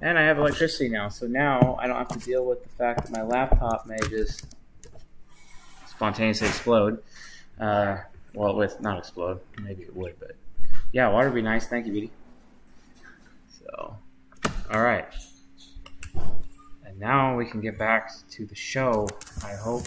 And 0.00 0.18
I 0.18 0.22
have 0.22 0.38
electricity 0.38 0.88
now, 0.88 1.08
so 1.08 1.26
now 1.26 1.76
I 1.80 1.86
don't 1.86 1.96
have 1.96 2.08
to 2.08 2.18
deal 2.18 2.44
with 2.44 2.62
the 2.62 2.68
fact 2.70 3.02
that 3.04 3.10
my 3.10 3.22
laptop 3.22 3.86
may 3.86 3.98
just 4.08 4.46
spontaneously 5.88 6.48
explode. 6.48 7.02
Uh, 7.58 7.98
well, 8.32 8.54
with 8.54 8.80
not 8.80 8.98
explode, 8.98 9.40
maybe 9.60 9.82
it 9.82 9.94
would, 9.94 10.18
but 10.20 10.36
yeah, 10.92 11.08
water 11.08 11.28
would 11.28 11.34
be 11.34 11.42
nice. 11.42 11.66
Thank 11.66 11.86
you, 11.86 11.92
Beauty. 11.92 12.10
So, 13.58 13.96
all 14.72 14.82
right. 14.82 15.06
Now 17.00 17.34
we 17.34 17.46
can 17.46 17.62
get 17.62 17.78
back 17.78 18.10
to 18.32 18.44
the 18.44 18.54
show. 18.54 19.08
I 19.42 19.54
hope. 19.54 19.86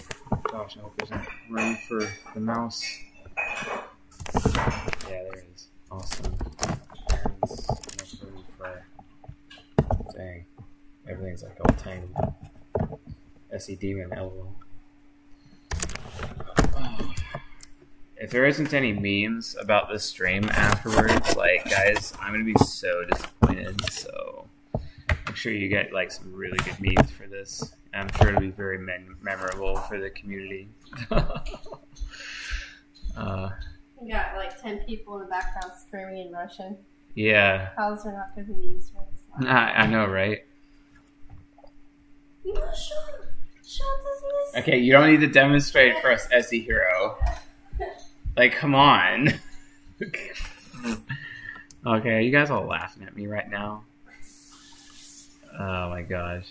Gosh, 0.50 0.76
I 0.76 0.80
hope 0.80 0.96
there's 0.96 1.12
room 1.48 1.76
for 1.86 2.00
the 2.34 2.40
mouse. 2.40 2.84
Yeah, 4.34 5.22
there 5.22 5.44
is. 5.54 5.68
Awesome. 5.92 6.34
There's 7.46 8.20
room 8.20 8.44
for. 8.58 8.84
Dang. 10.16 10.44
Everything's 11.08 11.44
like 11.44 11.56
all 11.60 11.76
tiny. 11.76 12.08
SE 13.52 13.76
Demon, 13.76 14.10
lol. 14.10 14.56
If 18.16 18.30
there 18.30 18.44
isn't 18.46 18.74
any 18.74 18.92
memes 18.92 19.54
about 19.60 19.88
this 19.88 20.02
stream 20.04 20.48
afterwards, 20.50 21.36
like, 21.36 21.70
guys, 21.70 22.12
I'm 22.20 22.32
gonna 22.32 22.42
be 22.42 22.56
so 22.64 23.04
disappointed. 23.04 23.80
So, 23.92 24.48
I'm 25.34 25.38
sure 25.38 25.52
you 25.52 25.66
get 25.66 25.92
like 25.92 26.12
some 26.12 26.32
really 26.32 26.56
good 26.58 26.80
memes 26.80 27.10
for 27.10 27.26
this. 27.26 27.74
I'm 27.92 28.06
sure 28.12 28.28
it'll 28.28 28.40
be 28.40 28.50
very 28.50 28.78
mem- 28.78 29.18
memorable 29.20 29.74
for 29.74 29.98
the 29.98 30.08
community. 30.10 30.68
uh, 31.10 31.40
We 34.00 34.12
got 34.12 34.36
like 34.36 34.62
ten 34.62 34.84
people 34.86 35.16
in 35.16 35.22
the 35.24 35.28
background 35.28 35.72
screaming 35.76 36.18
in 36.18 36.30
Russian. 36.32 36.76
yeah, 37.16 37.70
How's 37.76 38.04
there 38.04 38.12
not 38.12 38.32
going 38.36 38.46
to 38.46 38.52
be 38.52 38.64
used 38.74 38.92
for 38.92 39.04
this? 39.10 39.48
I, 39.48 39.72
I 39.72 39.86
know, 39.88 40.06
right? 40.06 40.44
No, 42.44 42.54
shut, 42.54 43.26
shut 43.66 43.86
this. 44.52 44.62
Okay, 44.62 44.78
you 44.78 44.92
don't 44.92 45.10
need 45.10 45.20
to 45.22 45.26
demonstrate 45.26 45.98
for 46.00 46.12
us, 46.12 46.28
as 46.30 46.46
SE 46.46 46.60
Hero. 46.60 47.16
Like, 48.36 48.52
come 48.52 48.76
on. 48.76 49.30
okay, 51.86 52.22
you 52.22 52.30
guys 52.30 52.50
all 52.50 52.66
laughing 52.66 53.02
at 53.04 53.16
me 53.16 53.26
right 53.28 53.48
now. 53.48 53.84
Oh 55.58 55.88
my 55.88 56.02
gosh. 56.02 56.46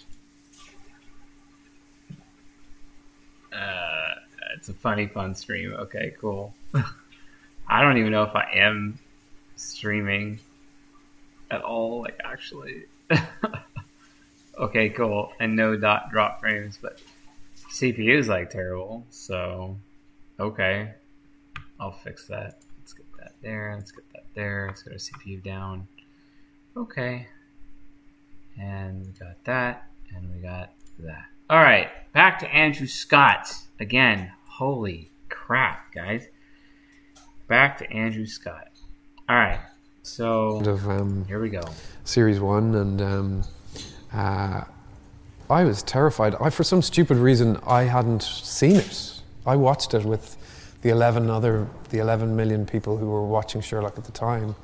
Uh, 3.52 4.16
it's 4.56 4.70
a 4.70 4.74
funny, 4.74 5.08
fun 5.08 5.36
stream. 5.36 5.74
Okay, 5.74 6.14
cool. 6.20 6.54
I 7.68 7.82
don't 7.82 7.98
even 7.98 8.12
know 8.12 8.24
if 8.24 8.36
I 8.36 8.50
am 8.56 8.98
streaming 9.56 10.40
at 11.52 11.62
all, 11.62 12.02
like, 12.02 12.20
actually. 12.24 12.86
okay, 14.60 14.90
cool. 14.90 15.34
And 15.40 15.56
no 15.56 15.76
dot 15.76 16.10
drop 16.12 16.40
frames, 16.40 16.80
but 16.82 17.00
CPU 17.72 18.18
is 18.18 18.28
like 18.28 18.50
terrible, 18.50 19.06
so 19.10 19.78
okay. 20.40 20.94
I'll 21.80 21.92
fix 21.92 22.28
that. 22.28 22.60
Let's 22.80 22.94
get 22.94 23.06
that 23.20 23.34
there. 23.42 23.74
Let's 23.76 23.92
get 23.92 24.06
that 24.14 24.26
there. 24.36 24.68
Let's 24.68 24.84
get 24.84 24.94
our 24.94 25.00
CPU 25.00 25.44
down. 25.44 25.88
Okay. 26.78 27.28
And 28.60 29.06
we 29.06 29.12
got 29.14 29.44
that, 29.46 29.88
and 30.16 30.32
we 30.32 30.40
got 30.40 30.74
that. 31.00 31.26
All 31.50 31.62
right, 31.62 31.90
back 32.14 32.40
to 32.40 32.48
Andrew 32.54 32.88
Scott 32.88 33.54
again. 33.80 34.32
Holy 34.46 35.12
crap, 35.30 35.92
guys! 35.94 36.28
Back 37.48 37.80
to 37.80 37.92
Andrew 37.92 38.26
Scott. 38.26 38.68
All 39.28 39.36
right, 39.36 39.60
so 40.04 40.60
of 40.60 40.88
um, 40.88 41.26
here 41.26 41.42
we 41.42 41.50
go. 41.50 41.64
Series 42.04 42.40
one, 42.40 42.76
and 42.76 43.02
um, 43.02 43.44
uh, 44.14 44.64
I 45.50 45.64
was 45.64 45.82
terrified. 45.84 46.36
I, 46.40 46.50
for 46.50 46.64
some 46.64 46.82
stupid 46.82 47.18
reason, 47.18 47.58
I 47.66 47.84
hadn't 47.84 48.22
seen 48.22 48.76
it. 48.76 49.22
I 49.46 49.56
watched 49.56 49.94
it 49.94 50.06
with 50.06 50.38
the 50.84 50.90
eleven 50.90 51.30
other, 51.30 51.68
the 51.90 52.00
eleven 52.00 52.36
million 52.36 52.66
people 52.66 52.98
who 52.98 53.08
were 53.08 53.26
watching 53.26 53.62
Sherlock 53.62 53.98
at 53.98 54.04
the 54.04 54.12
time, 54.12 54.56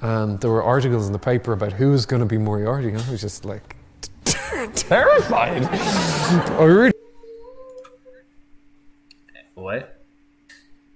and 0.00 0.40
there 0.40 0.50
were 0.50 0.62
articles 0.62 1.06
in 1.06 1.12
the 1.12 1.18
paper 1.18 1.52
about 1.52 1.72
who 1.72 1.90
was 1.90 2.06
going 2.06 2.20
to 2.20 2.26
be 2.26 2.38
Moriarty, 2.38 2.88
and 2.88 2.98
I 2.98 3.10
was 3.10 3.20
just 3.20 3.44
like 3.44 3.76
terrified. 4.74 5.64
I 5.64 6.64
really. 6.64 6.92
What? 9.54 10.00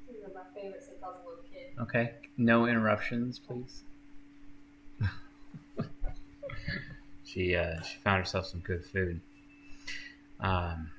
These 0.09 0.23
are 0.23 0.33
my 0.35 0.61
favorite 0.61 0.83
since 0.85 0.99
I 1.03 1.07
was 1.09 1.17
a 1.25 1.29
little 1.29 1.45
kid. 1.53 1.73
Okay, 1.81 2.13
no 2.37 2.67
interruptions, 2.67 3.39
please. 3.39 3.83
she 7.25 7.57
uh, 7.57 7.83
she 7.83 7.99
found 7.99 8.19
herself 8.19 8.47
some 8.47 8.61
good 8.61 8.85
food. 8.85 9.21
Um, 10.41 10.91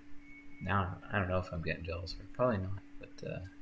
now 0.62 0.98
I 1.12 1.20
don't 1.20 1.30
know 1.30 1.38
if 1.38 1.52
I'm 1.54 1.62
getting 1.62 1.86
jealous 1.86 2.14
of 2.14 2.20
her. 2.20 2.26
Probably 2.34 2.58
not, 2.58 2.80
but 3.00 3.28
uh, 3.28 3.40
yeah. 3.40 3.53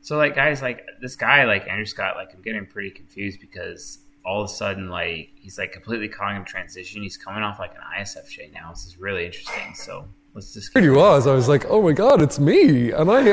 So 0.00 0.16
like 0.16 0.34
guys, 0.34 0.62
like 0.62 0.86
this 1.00 1.16
guy, 1.16 1.44
like 1.44 1.68
Andrew 1.68 1.84
Scott, 1.84 2.16
like 2.16 2.32
I'm 2.34 2.42
getting 2.42 2.66
pretty 2.66 2.90
confused 2.90 3.40
because 3.40 3.98
all 4.24 4.42
of 4.42 4.50
a 4.50 4.52
sudden, 4.52 4.88
like 4.88 5.30
he's 5.34 5.58
like 5.58 5.72
completely 5.72 6.08
calling 6.08 6.36
him 6.36 6.44
transition. 6.44 7.02
He's 7.02 7.16
coming 7.16 7.42
off 7.42 7.58
like 7.58 7.72
an 7.72 7.80
ISFJ 7.98 8.52
now. 8.52 8.70
This 8.70 8.84
is 8.86 8.98
really 8.98 9.26
interesting. 9.26 9.74
So 9.74 10.06
let's 10.34 10.52
just. 10.52 10.76
It 10.76 10.90
was. 10.90 11.26
I 11.26 11.34
was 11.34 11.48
like, 11.48 11.64
oh 11.68 11.82
my 11.82 11.92
god, 11.92 12.22
it's 12.22 12.38
me, 12.38 12.92
and 12.92 13.10
I. 13.10 13.20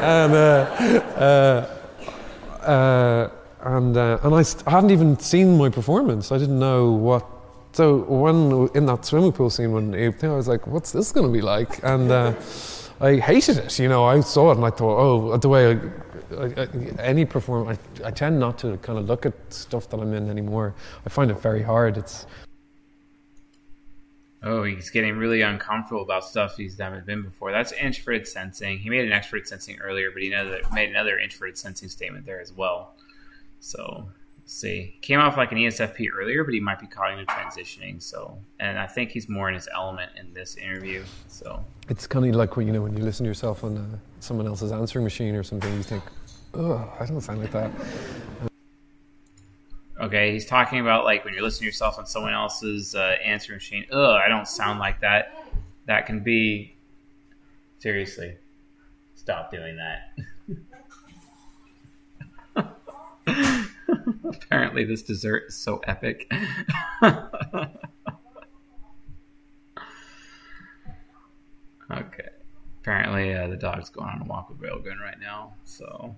and 0.00 0.32
uh, 0.34 0.96
uh, 1.16 2.66
uh, 2.66 3.30
and 3.62 3.96
uh, 3.96 4.18
and 4.22 4.34
I, 4.34 4.42
st- 4.42 4.66
I 4.66 4.70
hadn't 4.70 4.90
even 4.90 5.18
seen 5.18 5.58
my 5.58 5.68
performance. 5.68 6.32
I 6.32 6.38
didn't 6.38 6.58
know 6.58 6.90
what. 6.90 7.26
So 7.72 7.98
when 7.98 8.68
in 8.74 8.86
that 8.86 9.04
swimming 9.04 9.32
pool 9.32 9.48
scene 9.48 9.72
when 9.72 9.94
I 9.94 10.34
was 10.34 10.48
like, 10.48 10.66
what's 10.66 10.90
this 10.90 11.12
going 11.12 11.26
to 11.26 11.32
be 11.32 11.40
like? 11.40 11.82
And 11.84 12.10
uh, 12.10 12.34
I 13.00 13.16
hated 13.16 13.58
it. 13.58 13.78
You 13.78 13.88
know, 13.88 14.04
I 14.04 14.20
saw 14.20 14.50
it 14.50 14.56
and 14.56 14.64
I 14.64 14.70
thought, 14.70 14.98
oh, 14.98 15.36
the 15.36 15.48
way 15.48 15.68
I, 15.68 15.72
I, 16.36 16.44
I, 16.44 16.66
any 17.00 17.24
performance, 17.24 17.78
I, 18.04 18.10
tend 18.10 18.38
not 18.38 18.58
to 18.58 18.76
kind 18.78 18.98
of 18.98 19.06
look 19.06 19.24
at 19.24 19.34
stuff 19.48 19.88
that 19.88 20.00
I'm 20.00 20.12
in 20.12 20.28
anymore. 20.28 20.74
I 21.06 21.08
find 21.08 21.30
it 21.30 21.40
very 21.40 21.62
hard. 21.62 21.96
It's 21.96 22.26
Oh, 24.42 24.62
he's 24.64 24.88
getting 24.88 25.18
really 25.18 25.42
uncomfortable 25.42 26.02
about 26.02 26.24
stuff 26.24 26.56
he's 26.56 26.78
never 26.78 27.00
been 27.00 27.22
before. 27.22 27.52
That's 27.52 27.72
introverted 27.72 28.26
sensing. 28.26 28.78
He 28.78 28.88
made 28.88 29.10
an 29.10 29.18
extroverted 29.18 29.46
sensing 29.46 29.78
earlier, 29.80 30.10
but 30.10 30.22
he 30.22 30.30
made 30.72 30.88
another 30.88 31.18
introverted 31.18 31.58
sensing 31.58 31.90
statement 31.90 32.24
there 32.24 32.40
as 32.40 32.52
well. 32.52 32.94
So 33.60 34.08
see. 34.50 34.96
Came 35.00 35.20
off 35.20 35.36
like 35.36 35.52
an 35.52 35.58
ESFP 35.58 36.08
earlier, 36.14 36.44
but 36.44 36.52
he 36.52 36.60
might 36.60 36.80
be 36.80 36.86
cognitive 36.86 37.26
transitioning. 37.28 38.02
So, 38.02 38.36
and 38.58 38.78
I 38.78 38.86
think 38.86 39.10
he's 39.10 39.28
more 39.28 39.48
in 39.48 39.54
his 39.54 39.68
element 39.74 40.12
in 40.18 40.34
this 40.34 40.56
interview. 40.56 41.04
So 41.28 41.64
it's 41.88 42.06
kind 42.06 42.26
of 42.26 42.34
like 42.34 42.56
when 42.56 42.66
you 42.66 42.72
know 42.72 42.82
when 42.82 42.96
you 42.96 43.04
listen 43.04 43.24
to 43.24 43.28
yourself 43.28 43.64
on 43.64 43.78
uh, 43.78 43.98
someone 44.18 44.46
else's 44.46 44.72
answering 44.72 45.04
machine 45.04 45.34
or 45.34 45.42
something, 45.42 45.72
you 45.74 45.82
think, 45.82 46.02
"Oh, 46.54 46.92
I 46.98 47.06
don't 47.06 47.20
sound 47.20 47.40
like 47.40 47.52
that." 47.52 47.70
Okay, 50.00 50.32
he's 50.32 50.46
talking 50.46 50.80
about 50.80 51.04
like 51.04 51.26
when 51.26 51.34
you're 51.34 51.42
listening 51.42 51.64
to 51.64 51.66
yourself 51.66 51.98
on 51.98 52.06
someone 52.06 52.32
else's 52.32 52.94
uh, 52.94 53.16
answering 53.22 53.58
machine. 53.58 53.84
Oh, 53.92 54.14
I 54.14 54.28
don't 54.28 54.48
sound 54.48 54.78
like 54.78 54.98
that. 55.02 55.44
That 55.84 56.06
can 56.06 56.20
be 56.20 56.74
seriously. 57.80 58.38
Stop 59.14 59.50
doing 59.50 59.76
that. 59.76 60.14
Apparently, 64.24 64.84
this 64.84 65.02
dessert 65.02 65.44
is 65.48 65.56
so 65.56 65.78
epic. 65.86 66.30
okay. 71.90 72.28
Apparently, 72.80 73.34
uh, 73.34 73.46
the 73.48 73.56
dog's 73.56 73.90
going 73.90 74.08
on 74.08 74.22
a 74.22 74.24
walk 74.24 74.48
with 74.48 74.58
Railgun 74.58 75.00
right 75.00 75.20
now. 75.20 75.52
So 75.64 76.16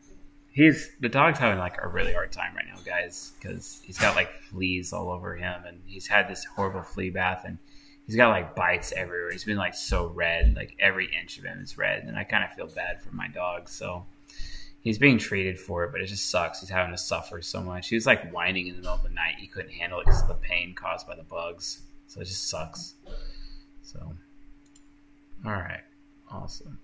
he's 0.52 0.90
the 1.00 1.08
dog's 1.08 1.38
having 1.38 1.58
like 1.58 1.76
a 1.82 1.88
really 1.88 2.12
hard 2.12 2.30
time 2.30 2.54
right 2.54 2.66
now, 2.66 2.80
guys, 2.84 3.32
because 3.40 3.80
he's 3.84 3.98
got 3.98 4.14
like 4.14 4.32
fleas 4.32 4.92
all 4.92 5.10
over 5.10 5.34
him, 5.34 5.64
and 5.66 5.80
he's 5.84 6.06
had 6.06 6.28
this 6.28 6.44
horrible 6.44 6.82
flea 6.82 7.10
bath, 7.10 7.42
and 7.44 7.58
he's 8.06 8.16
got 8.16 8.28
like 8.28 8.54
bites 8.54 8.92
everywhere. 8.92 9.32
He's 9.32 9.44
been 9.44 9.56
like 9.56 9.74
so 9.74 10.06
red, 10.08 10.54
like 10.54 10.76
every 10.78 11.10
inch 11.20 11.38
of 11.38 11.44
him 11.44 11.60
is 11.60 11.76
red, 11.76 12.04
and 12.04 12.16
I 12.16 12.24
kind 12.24 12.44
of 12.44 12.52
feel 12.52 12.68
bad 12.68 13.02
for 13.02 13.14
my 13.14 13.28
dog. 13.28 13.68
So 13.68 14.06
he's 14.82 14.98
being 14.98 15.18
treated 15.18 15.58
for 15.58 15.84
it, 15.84 15.92
but 15.92 16.00
it 16.00 16.06
just 16.06 16.30
sucks. 16.30 16.60
He's 16.60 16.68
having 16.68 16.92
to 16.92 16.98
suffer 16.98 17.40
so 17.40 17.62
much. 17.62 17.88
He 17.88 17.94
was 17.94 18.06
like 18.06 18.30
whining 18.32 18.66
in 18.66 18.74
the 18.74 18.80
middle 18.80 18.94
of 18.94 19.02
the 19.02 19.08
night. 19.08 19.36
He 19.38 19.46
couldn't 19.46 19.72
handle 19.72 20.00
it 20.00 20.04
because 20.04 20.22
of 20.22 20.28
the 20.28 20.34
pain 20.34 20.74
caused 20.74 21.06
by 21.06 21.16
the 21.16 21.22
bugs. 21.22 21.82
So 22.06 22.20
it 22.20 22.26
just 22.26 22.48
sucks. 22.48 22.94
So, 23.82 24.14
all 25.46 25.52
right, 25.52 25.82
awesome. 26.30 26.78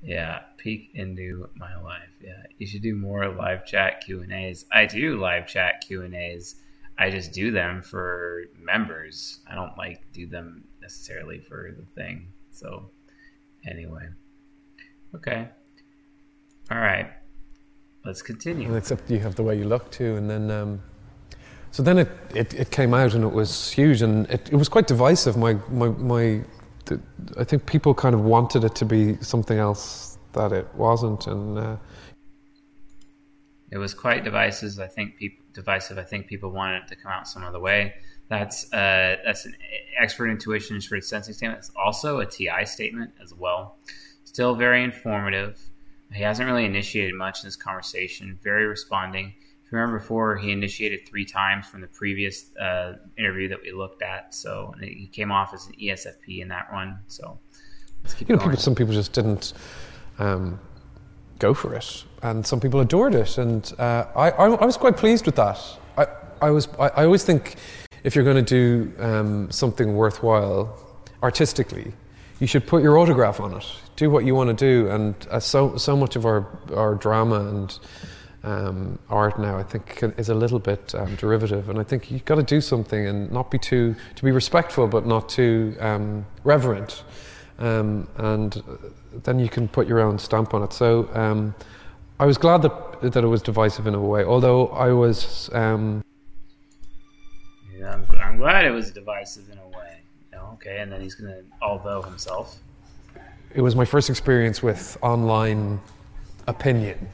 Yeah, 0.00 0.40
peek 0.58 0.90
into 0.94 1.48
my 1.56 1.74
life. 1.80 2.08
Yeah, 2.22 2.42
you 2.58 2.66
should 2.66 2.82
do 2.82 2.94
more 2.94 3.28
live 3.28 3.66
chat 3.66 4.00
Q 4.00 4.22
and 4.22 4.32
A's. 4.32 4.64
I 4.70 4.86
do 4.86 5.18
live 5.18 5.48
chat 5.48 5.84
Q 5.86 6.02
and 6.02 6.14
A's. 6.14 6.56
I 6.98 7.10
just 7.10 7.32
do 7.32 7.50
them 7.50 7.82
for 7.82 8.44
members. 8.60 9.40
I 9.50 9.54
don't 9.54 9.76
like 9.76 10.02
do 10.12 10.26
them 10.26 10.64
necessarily 10.80 11.40
for 11.40 11.74
the 11.76 11.84
thing. 12.00 12.28
So, 12.50 12.90
anyway, 13.66 14.08
okay, 15.14 15.48
all 16.70 16.78
right, 16.78 17.10
let's 18.04 18.22
continue. 18.22 18.68
And 18.68 18.76
except 18.76 19.10
you 19.10 19.18
have 19.20 19.34
the 19.34 19.42
way 19.42 19.56
you 19.58 19.64
look 19.64 19.90
too, 19.90 20.16
and 20.16 20.28
then. 20.28 20.50
Um, 20.50 20.82
so 21.70 21.82
then 21.82 21.98
it, 21.98 22.08
it, 22.34 22.54
it 22.54 22.70
came 22.70 22.94
out 22.94 23.12
and 23.12 23.22
it 23.22 23.30
was 23.30 23.70
huge 23.70 24.00
and 24.00 24.26
it, 24.30 24.48
it 24.50 24.56
was 24.56 24.70
quite 24.70 24.86
divisive. 24.86 25.36
My, 25.36 25.52
my, 25.68 25.88
my 25.90 26.42
I 27.36 27.44
think 27.44 27.66
people 27.66 27.94
kind 27.94 28.14
of 28.14 28.22
wanted 28.22 28.64
it 28.64 28.74
to 28.76 28.84
be 28.84 29.16
something 29.20 29.58
else 29.58 30.18
that 30.32 30.52
it 30.52 30.66
wasn't, 30.74 31.26
and 31.26 31.58
uh, 31.58 31.76
it 33.70 33.78
was 33.78 33.94
quite 33.94 34.24
divisive. 34.24 34.78
I 34.80 34.86
think 34.86 35.16
people 35.16 35.44
divisive. 35.52 35.98
I 35.98 36.04
think 36.04 36.26
people 36.26 36.50
wanted 36.50 36.82
it 36.82 36.88
to 36.88 36.96
come 36.96 37.12
out 37.12 37.28
some 37.28 37.44
other 37.44 37.60
way. 37.60 37.94
That's 38.28 38.72
uh, 38.72 39.16
that's 39.24 39.46
an 39.46 39.54
expert 39.98 40.28
intuition 40.28 40.76
introverted 40.76 41.04
sensing 41.04 41.34
statement. 41.34 41.58
It's 41.58 41.72
also 41.76 42.20
a 42.20 42.26
TI 42.26 42.64
statement 42.64 43.12
as 43.22 43.34
well. 43.34 43.78
Still 44.38 44.54
very 44.54 44.84
informative. 44.84 45.58
He 46.12 46.22
hasn't 46.22 46.48
really 46.48 46.64
initiated 46.64 47.12
much 47.16 47.42
in 47.42 47.48
this 47.48 47.56
conversation. 47.56 48.38
Very 48.40 48.68
responding. 48.68 49.34
If 49.36 49.72
you 49.72 49.78
remember 49.78 49.98
before, 49.98 50.36
he 50.36 50.52
initiated 50.52 51.08
three 51.08 51.24
times 51.24 51.66
from 51.66 51.80
the 51.80 51.88
previous 51.88 52.56
uh, 52.56 52.98
interview 53.18 53.48
that 53.48 53.60
we 53.60 53.72
looked 53.72 54.00
at. 54.00 54.32
So 54.32 54.72
he 54.80 55.08
came 55.08 55.32
off 55.32 55.54
as 55.54 55.66
an 55.66 55.72
ESFP 55.72 56.40
in 56.40 56.46
that 56.50 56.72
one. 56.72 57.00
So 57.08 57.40
you 58.28 58.36
know, 58.36 58.38
people, 58.38 58.56
some 58.58 58.76
people 58.76 58.94
just 58.94 59.12
didn't 59.12 59.54
um, 60.20 60.60
go 61.40 61.52
for 61.52 61.74
it, 61.74 62.04
and 62.22 62.46
some 62.46 62.60
people 62.60 62.78
adored 62.78 63.16
it, 63.16 63.38
and 63.38 63.74
uh, 63.76 64.06
I, 64.14 64.30
I, 64.30 64.50
I, 64.50 64.64
was 64.64 64.76
quite 64.76 64.96
pleased 64.96 65.26
with 65.26 65.34
that. 65.34 65.58
I, 65.96 66.06
I 66.40 66.50
was, 66.52 66.68
I, 66.78 66.90
I 66.90 67.04
always 67.06 67.24
think 67.24 67.56
if 68.04 68.14
you're 68.14 68.22
going 68.22 68.44
to 68.44 68.94
do 68.94 69.02
um, 69.02 69.50
something 69.50 69.96
worthwhile 69.96 70.78
artistically, 71.24 71.92
you 72.38 72.46
should 72.46 72.68
put 72.68 72.84
your 72.84 72.98
autograph 72.98 73.40
on 73.40 73.54
it. 73.54 73.66
Do 73.98 74.10
what 74.10 74.24
you 74.24 74.34
want 74.34 74.48
to 74.48 74.54
do, 74.54 74.88
and 74.90 75.14
uh, 75.28 75.40
so 75.40 75.76
so 75.76 75.96
much 75.96 76.14
of 76.14 76.24
our 76.24 76.46
our 76.74 76.94
drama 76.94 77.40
and 77.48 77.78
um, 78.44 78.98
art 79.10 79.38
now, 79.38 79.58
I 79.58 79.62
think, 79.62 80.02
is 80.16 80.28
a 80.28 80.34
little 80.34 80.58
bit 80.58 80.94
um, 80.94 81.16
derivative. 81.16 81.68
And 81.68 81.78
I 81.78 81.82
think 81.82 82.10
you've 82.10 82.24
got 82.24 82.36
to 82.36 82.42
do 82.42 82.60
something 82.60 83.06
and 83.06 83.30
not 83.30 83.50
be 83.50 83.58
too, 83.58 83.94
to 84.14 84.24
be 84.24 84.30
respectful, 84.30 84.86
but 84.86 85.06
not 85.06 85.28
too 85.28 85.76
um, 85.80 86.24
reverent. 86.44 87.04
Um, 87.58 88.06
and 88.16 88.62
then 89.24 89.38
you 89.38 89.48
can 89.48 89.68
put 89.68 89.88
your 89.88 90.00
own 90.00 90.18
stamp 90.18 90.54
on 90.54 90.62
it. 90.62 90.72
So 90.72 91.10
um, 91.14 91.54
I 92.20 92.26
was 92.26 92.38
glad 92.38 92.62
that, 92.62 93.00
that 93.12 93.24
it 93.24 93.26
was 93.26 93.42
divisive 93.42 93.86
in 93.86 93.94
a 93.94 94.00
way, 94.00 94.24
although 94.24 94.68
I 94.68 94.92
was. 94.92 95.50
Um, 95.52 96.04
yeah, 97.76 97.94
I'm, 97.94 98.06
I'm, 98.20 98.36
glad 98.38 98.64
it 98.64 98.70
was 98.70 98.90
divisive 98.90 99.50
in 99.50 99.58
a 99.58 99.66
way. 99.66 100.00
okay, 100.54 100.78
and 100.80 100.90
then 100.90 101.00
he's 101.00 101.14
going 101.14 101.32
to 101.32 101.44
although 101.60 102.02
himself. 102.02 102.58
It 103.54 103.62
was 103.62 103.74
my 103.74 103.84
first 103.84 104.10
experience 104.10 104.62
with 104.62 104.96
online 105.02 105.80
opinion 106.46 107.08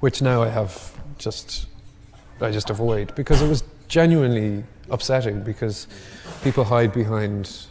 which 0.00 0.22
now 0.22 0.42
I 0.42 0.48
have 0.48 0.94
just 1.18 1.66
I 2.40 2.50
just 2.50 2.70
avoid 2.70 3.14
because 3.14 3.40
it 3.40 3.48
was 3.48 3.64
genuinely 3.88 4.64
upsetting 4.90 5.42
because 5.42 5.86
people 6.42 6.64
hide 6.64 6.92
behind. 6.92 7.66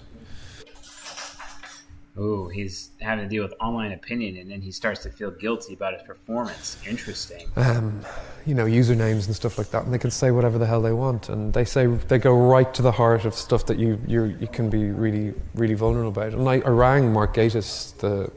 Oh, 2.17 2.47
he's 2.47 2.91
having 3.01 3.25
to 3.25 3.29
deal 3.29 3.43
with 3.43 3.53
online 3.59 3.91
opinion, 3.91 4.37
and 4.37 4.49
then 4.49 4.61
he 4.61 4.71
starts 4.71 5.03
to 5.03 5.09
feel 5.09 5.31
guilty 5.31 5.73
about 5.73 5.93
his 5.93 6.01
performance. 6.03 6.77
Interesting. 6.87 7.45
Um, 7.57 7.99
you 8.45 8.55
know, 8.55 8.65
usernames 8.65 9.25
and 9.25 9.35
stuff 9.35 9.57
like 9.57 9.69
that, 9.71 9.83
and 9.83 9.93
they 9.93 9.97
can 9.97 10.11
say 10.11 10.31
whatever 10.31 10.57
the 10.57 10.65
hell 10.65 10.81
they 10.81 10.93
want, 10.93 11.27
and 11.27 11.53
they 11.53 11.65
say 11.65 11.87
they 11.87 12.17
go 12.17 12.33
right 12.33 12.73
to 12.73 12.81
the 12.81 12.91
heart 12.91 13.25
of 13.25 13.33
stuff 13.33 13.65
that 13.65 13.77
you 13.77 13.99
you 14.07 14.35
you 14.39 14.47
can 14.47 14.69
be 14.69 14.91
really 14.91 15.33
really 15.55 15.73
vulnerable 15.73 16.09
about. 16.09 16.33
And 16.33 16.47
I, 16.47 16.61
I 16.61 16.69
rang 16.69 17.11
Mark 17.11 17.35
Gatiss, 17.35 17.97
the 17.97 18.31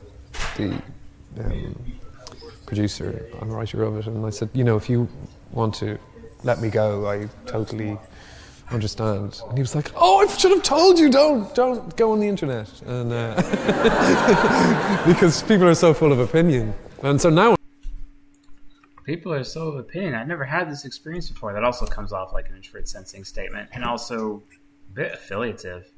the 0.57 0.83
um, 1.45 1.93
producer 2.66 3.26
and 3.41 3.53
writer 3.53 3.85
of 3.85 3.99
it, 3.99 4.07
and 4.07 4.26
I 4.26 4.31
said, 4.31 4.49
you 4.55 4.64
know, 4.64 4.76
if 4.76 4.91
you 4.91 5.09
want 5.53 5.74
to 5.76 5.99
let 6.43 6.61
me 6.61 6.68
go, 6.68 7.09
I 7.09 7.29
totally 7.47 7.97
understand. 8.71 9.41
And 9.49 9.59
he 9.59 9.62
was 9.62 9.75
like, 9.75 9.91
oh, 9.97 10.19
I 10.19 10.27
should 10.27 10.51
have 10.51 10.62
told 10.62 10.99
you, 10.99 11.11
don't, 11.11 11.55
don't 11.55 11.97
go 11.97 12.12
on 12.12 12.21
the 12.21 12.29
internet, 12.29 12.71
and 12.83 13.12
uh, 13.12 13.35
because 15.07 15.43
people 15.43 15.66
are 15.66 15.75
so 15.75 15.95
full 15.95 16.12
of 16.12 16.19
opinion, 16.19 16.75
and 17.03 17.21
so 17.21 17.31
now. 17.31 17.57
People 19.05 19.33
are 19.33 19.45
so 19.45 19.69
of 19.69 19.77
opinion. 19.77 20.14
I've 20.14 20.29
never 20.29 20.45
had 20.45 20.71
this 20.71 20.85
experience 20.85 21.31
before. 21.31 21.55
That 21.55 21.64
also 21.64 21.87
comes 21.87 22.12
off 22.12 22.35
like 22.35 22.51
an 22.51 22.57
introverted 22.57 22.89
sensing 22.89 23.25
statement, 23.25 23.71
and 23.73 23.85
also 23.85 24.43
a 24.91 24.95
bit 24.95 25.12
affiliative. 25.12 25.91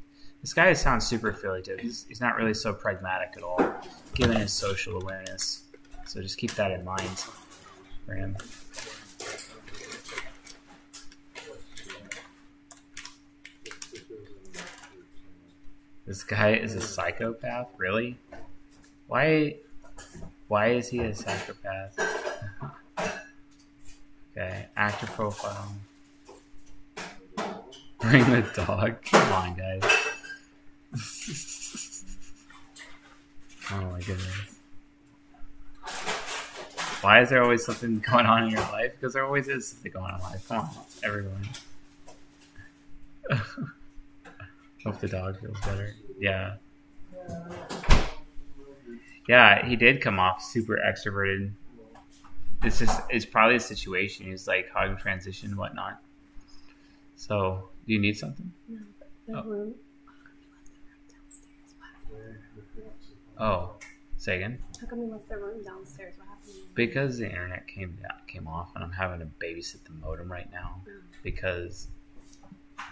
This 0.43 0.55
guy 0.55 0.73
sounds 0.73 1.07
super 1.07 1.31
affiliative. 1.31 1.81
He's, 1.81 2.07
he's 2.09 2.21
not 2.21 2.37
really 2.37 2.55
so 2.55 2.73
pragmatic 2.73 3.35
at 3.37 3.43
all, 3.43 3.75
given 4.15 4.37
his 4.37 4.53
social 4.53 5.01
awareness. 5.03 5.65
So 6.07 6.23
just 6.23 6.39
keep 6.39 6.53
that 6.55 6.71
in 6.71 6.85
mind 6.85 7.25
for 8.07 8.15
him. 8.15 8.37
This 16.11 16.25
guy 16.25 16.55
is 16.55 16.75
a 16.75 16.81
psychopath. 16.81 17.69
Really? 17.77 18.19
Why? 19.07 19.59
Why 20.49 20.71
is 20.71 20.89
he 20.89 20.99
a 20.99 21.15
psychopath? 21.15 21.97
okay, 24.37 24.67
actor 24.77 25.07
profile. 25.07 25.73
Bring 28.01 28.29
the 28.29 28.45
dog. 28.57 28.97
Come 29.05 29.33
on, 29.33 29.55
guys. 29.55 29.83
oh 33.71 33.81
my 33.93 34.01
goodness. 34.01 34.57
Why 37.03 37.21
is 37.23 37.29
there 37.31 37.45
always 37.45 37.65
something 37.65 38.01
going 38.01 38.27
on 38.27 38.47
in 38.47 38.51
your 38.51 38.63
life? 38.63 38.95
Because 38.99 39.13
there 39.13 39.25
always 39.25 39.47
is 39.47 39.69
something 39.69 39.93
going 39.93 40.07
on 40.07 40.17
in 40.17 40.23
life. 40.23 40.49
Come 40.49 40.59
on, 40.59 40.71
everyone. 41.05 41.49
Hope 44.85 44.99
the 44.99 45.09
dog 45.09 45.41
feels 45.41 45.61
better. 45.61 45.95
Yeah. 46.19 46.55
Yeah, 49.29 49.65
he 49.67 49.77
did 49.77 50.01
come 50.01 50.19
off 50.19 50.43
super 50.43 50.79
extroverted. 50.85 51.53
It's 52.63 52.79
just 52.79 53.01
it's 53.11 53.25
probably 53.25 53.57
a 53.57 53.61
situation. 53.61 54.27
He's 54.27 54.47
like 54.49 54.69
how 54.73 54.85
to 54.87 54.97
transition 54.97 55.51
and 55.51 55.59
whatnot. 55.59 56.01
So, 57.17 57.69
do 57.87 57.93
you 57.93 57.99
need 58.01 58.17
something? 58.17 58.51
No, 59.29 59.39
Oh. 59.39 59.75
Oh, 63.39 63.71
say 64.17 64.37
again. 64.37 64.59
How 64.81 64.87
come 64.87 65.01
you 65.01 65.07
left 65.07 65.29
the 65.29 65.37
room 65.39 65.63
downstairs? 65.65 66.15
What 66.19 66.29
happened? 66.29 66.55
Because 66.75 67.19
the 67.19 67.27
internet 67.29 67.67
came 67.67 67.97
down, 68.03 68.19
came 68.27 68.47
off, 68.47 68.71
and 68.75 68.83
I'm 68.85 68.93
having 68.93 69.21
to 69.21 69.27
babysit 69.43 69.85
the 69.85 69.93
modem 69.93 70.31
right 70.31 70.51
now 70.53 70.83
Oh. 70.87 70.91
because 71.23 71.89
I 72.79 72.85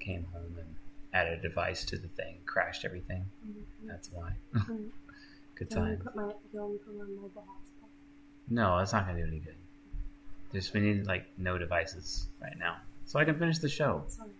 came 0.00 0.24
home 0.32 0.56
and 0.58 0.74
added 1.14 1.38
a 1.38 1.42
device 1.42 1.84
to 1.86 1.96
the 1.96 2.08
thing, 2.08 2.38
crashed 2.44 2.84
everything. 2.84 3.24
Mhm. 3.46 3.62
That's 3.86 4.10
why. 4.12 4.32
Mhm. 4.54 4.88
Good 5.54 5.68
You 5.70 5.76
time. 5.76 5.98
Put 6.04 6.16
my, 6.16 6.22
you 6.52 6.60
want 6.60 6.72
me 6.72 6.78
to 6.78 6.84
put 6.84 6.96
my 6.98 7.04
mobile 7.04 7.44
hotspot? 7.48 7.88
No, 8.50 8.78
that's 8.78 8.92
not 8.92 9.06
gonna 9.06 9.20
do 9.22 9.26
any 9.28 9.38
good. 9.38 9.54
Just 10.52 10.74
we 10.74 10.80
need 10.80 11.06
like 11.06 11.24
no 11.38 11.56
devices 11.58 12.28
right 12.42 12.58
now, 12.58 12.76
so 13.06 13.18
I 13.20 13.24
can 13.24 13.38
finish 13.38 13.58
the 13.58 13.68
show. 13.68 14.02
Sorry. 14.08 14.30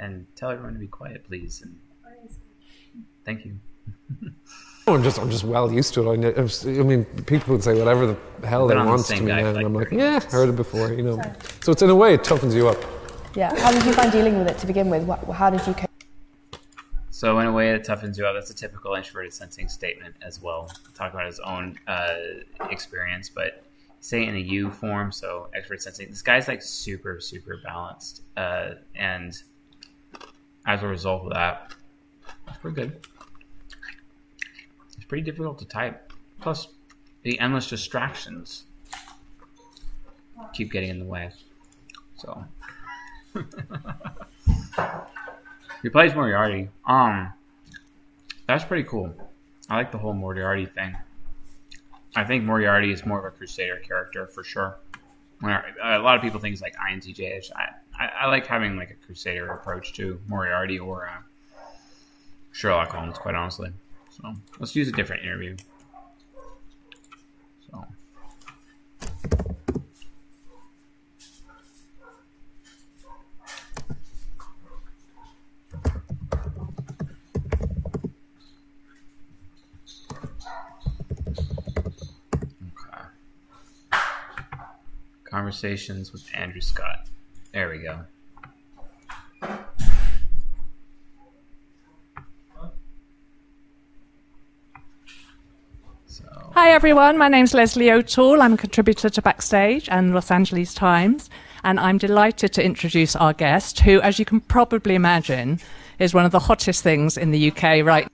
And 0.00 0.26
tell 0.36 0.50
everyone 0.50 0.72
to 0.74 0.80
be 0.80 0.88
quiet, 0.88 1.24
please. 1.28 1.62
And 1.62 1.78
thank 3.24 3.44
you. 3.44 3.56
I'm 4.86 5.02
just 5.02 5.18
I'm 5.18 5.30
just 5.30 5.44
well 5.44 5.72
used 5.72 5.94
to 5.94 6.10
it. 6.12 6.24
I, 6.24 6.38
I'm 6.40 6.44
s- 6.44 6.66
I 6.66 6.70
mean, 6.70 7.04
people 7.26 7.54
would 7.54 7.62
say 7.64 7.78
whatever 7.78 8.06
the 8.40 8.46
hell 8.46 8.66
they 8.66 8.74
been 8.74 8.78
on 8.80 8.86
the 8.86 8.90
want 8.92 9.06
to 9.06 9.20
me 9.20 9.26
now, 9.26 9.38
for 9.40 9.46
and 9.48 9.58
I'm 9.58 9.72
like 9.74 9.80
like, 9.82 9.88
30 9.90 9.96
yeah, 9.96 10.10
years. 10.12 10.24
heard 10.24 10.48
it 10.50 10.56
before, 10.56 10.92
you 10.92 11.02
know. 11.04 11.22
So 11.62 11.72
it's 11.72 11.80
in 11.82 11.88
a 11.90 11.94
way 11.94 12.14
it 12.14 12.22
toughens 12.22 12.54
you 12.54 12.68
up. 12.68 12.78
Yeah. 13.36 13.54
How 13.60 13.70
did 13.72 13.84
you 13.84 13.92
find 13.94 14.12
dealing 14.12 14.36
with 14.38 14.48
it 14.48 14.58
to 14.58 14.66
begin 14.66 14.90
with? 14.90 15.08
How 15.32 15.48
did 15.50 15.66
you 15.66 15.74
cope? 15.74 15.90
So 17.24 17.38
in 17.38 17.46
a 17.46 17.52
way, 17.52 17.70
it 17.70 17.84
toughens 17.84 18.18
you 18.18 18.26
up. 18.26 18.34
That's 18.34 18.50
a 18.50 18.54
typical 18.54 18.92
introverted 18.92 19.32
sensing 19.32 19.66
statement 19.66 20.14
as 20.20 20.42
well. 20.42 20.70
Talking 20.92 21.18
about 21.18 21.24
his 21.24 21.40
own 21.40 21.78
uh, 21.86 22.16
experience, 22.68 23.30
but 23.30 23.64
say 24.00 24.26
in 24.26 24.36
a 24.36 24.40
U 24.40 24.70
form. 24.70 25.10
So 25.10 25.48
expert 25.54 25.80
sensing. 25.80 26.10
This 26.10 26.20
guy's 26.20 26.48
like 26.48 26.60
super, 26.60 27.20
super 27.20 27.60
balanced, 27.64 28.24
uh, 28.36 28.72
and 28.94 29.42
as 30.66 30.82
a 30.82 30.86
result 30.86 31.24
of 31.24 31.32
that, 31.32 31.72
it's 32.46 32.58
pretty 32.58 32.74
good. 32.74 33.06
It's 34.94 35.06
pretty 35.06 35.24
difficult 35.24 35.58
to 35.60 35.64
type. 35.64 36.12
Plus, 36.42 36.68
the 37.22 37.40
endless 37.40 37.70
distractions 37.70 38.64
keep 40.52 40.70
getting 40.70 40.90
in 40.90 40.98
the 40.98 41.06
way. 41.06 41.30
So. 42.16 42.44
He 45.84 45.90
plays 45.90 46.14
Moriarty. 46.14 46.70
Um, 46.86 47.30
that's 48.48 48.64
pretty 48.64 48.84
cool. 48.84 49.14
I 49.68 49.76
like 49.76 49.92
the 49.92 49.98
whole 49.98 50.14
Moriarty 50.14 50.64
thing. 50.64 50.96
I 52.16 52.24
think 52.24 52.42
Moriarty 52.42 52.90
is 52.90 53.04
more 53.04 53.18
of 53.18 53.26
a 53.26 53.36
Crusader 53.36 53.76
character 53.86 54.26
for 54.26 54.42
sure. 54.42 54.78
A 55.42 55.98
lot 55.98 56.16
of 56.16 56.22
people 56.22 56.40
think 56.40 56.52
he's 56.52 56.62
like 56.62 56.74
INTJ. 56.76 57.50
I, 57.54 57.68
I, 58.02 58.06
I 58.22 58.26
like 58.28 58.46
having 58.46 58.78
like 58.78 58.92
a 58.92 59.06
Crusader 59.06 59.46
approach 59.48 59.92
to 59.96 60.18
Moriarty 60.26 60.78
or 60.78 61.06
uh, 61.06 61.20
Sherlock 62.52 62.88
Holmes, 62.88 63.18
quite 63.18 63.34
honestly. 63.34 63.70
So 64.08 64.32
let's 64.58 64.74
use 64.74 64.88
a 64.88 64.92
different 64.92 65.22
interview. 65.22 65.54
So. 67.70 67.84
Conversations 85.34 86.12
with 86.12 86.24
Andrew 86.32 86.60
Scott. 86.60 87.08
There 87.52 87.68
we 87.68 87.78
go. 87.78 87.98
Hi 96.52 96.70
everyone, 96.70 97.18
my 97.18 97.26
name's 97.26 97.52
Leslie 97.52 97.90
O'Toole. 97.90 98.40
I'm 98.40 98.52
a 98.52 98.56
contributor 98.56 99.10
to 99.10 99.20
Backstage 99.20 99.88
and 99.88 100.14
Los 100.14 100.30
Angeles 100.30 100.72
Times, 100.72 101.28
and 101.64 101.80
I'm 101.80 101.98
delighted 101.98 102.52
to 102.52 102.64
introduce 102.64 103.16
our 103.16 103.32
guest, 103.32 103.80
who, 103.80 104.00
as 104.02 104.20
you 104.20 104.24
can 104.24 104.38
probably 104.38 104.94
imagine, 104.94 105.58
is 105.98 106.14
one 106.14 106.24
of 106.24 106.30
the 106.30 106.38
hottest 106.38 106.84
things 106.84 107.16
in 107.16 107.32
the 107.32 107.50
UK 107.50 107.84
right 107.84 108.06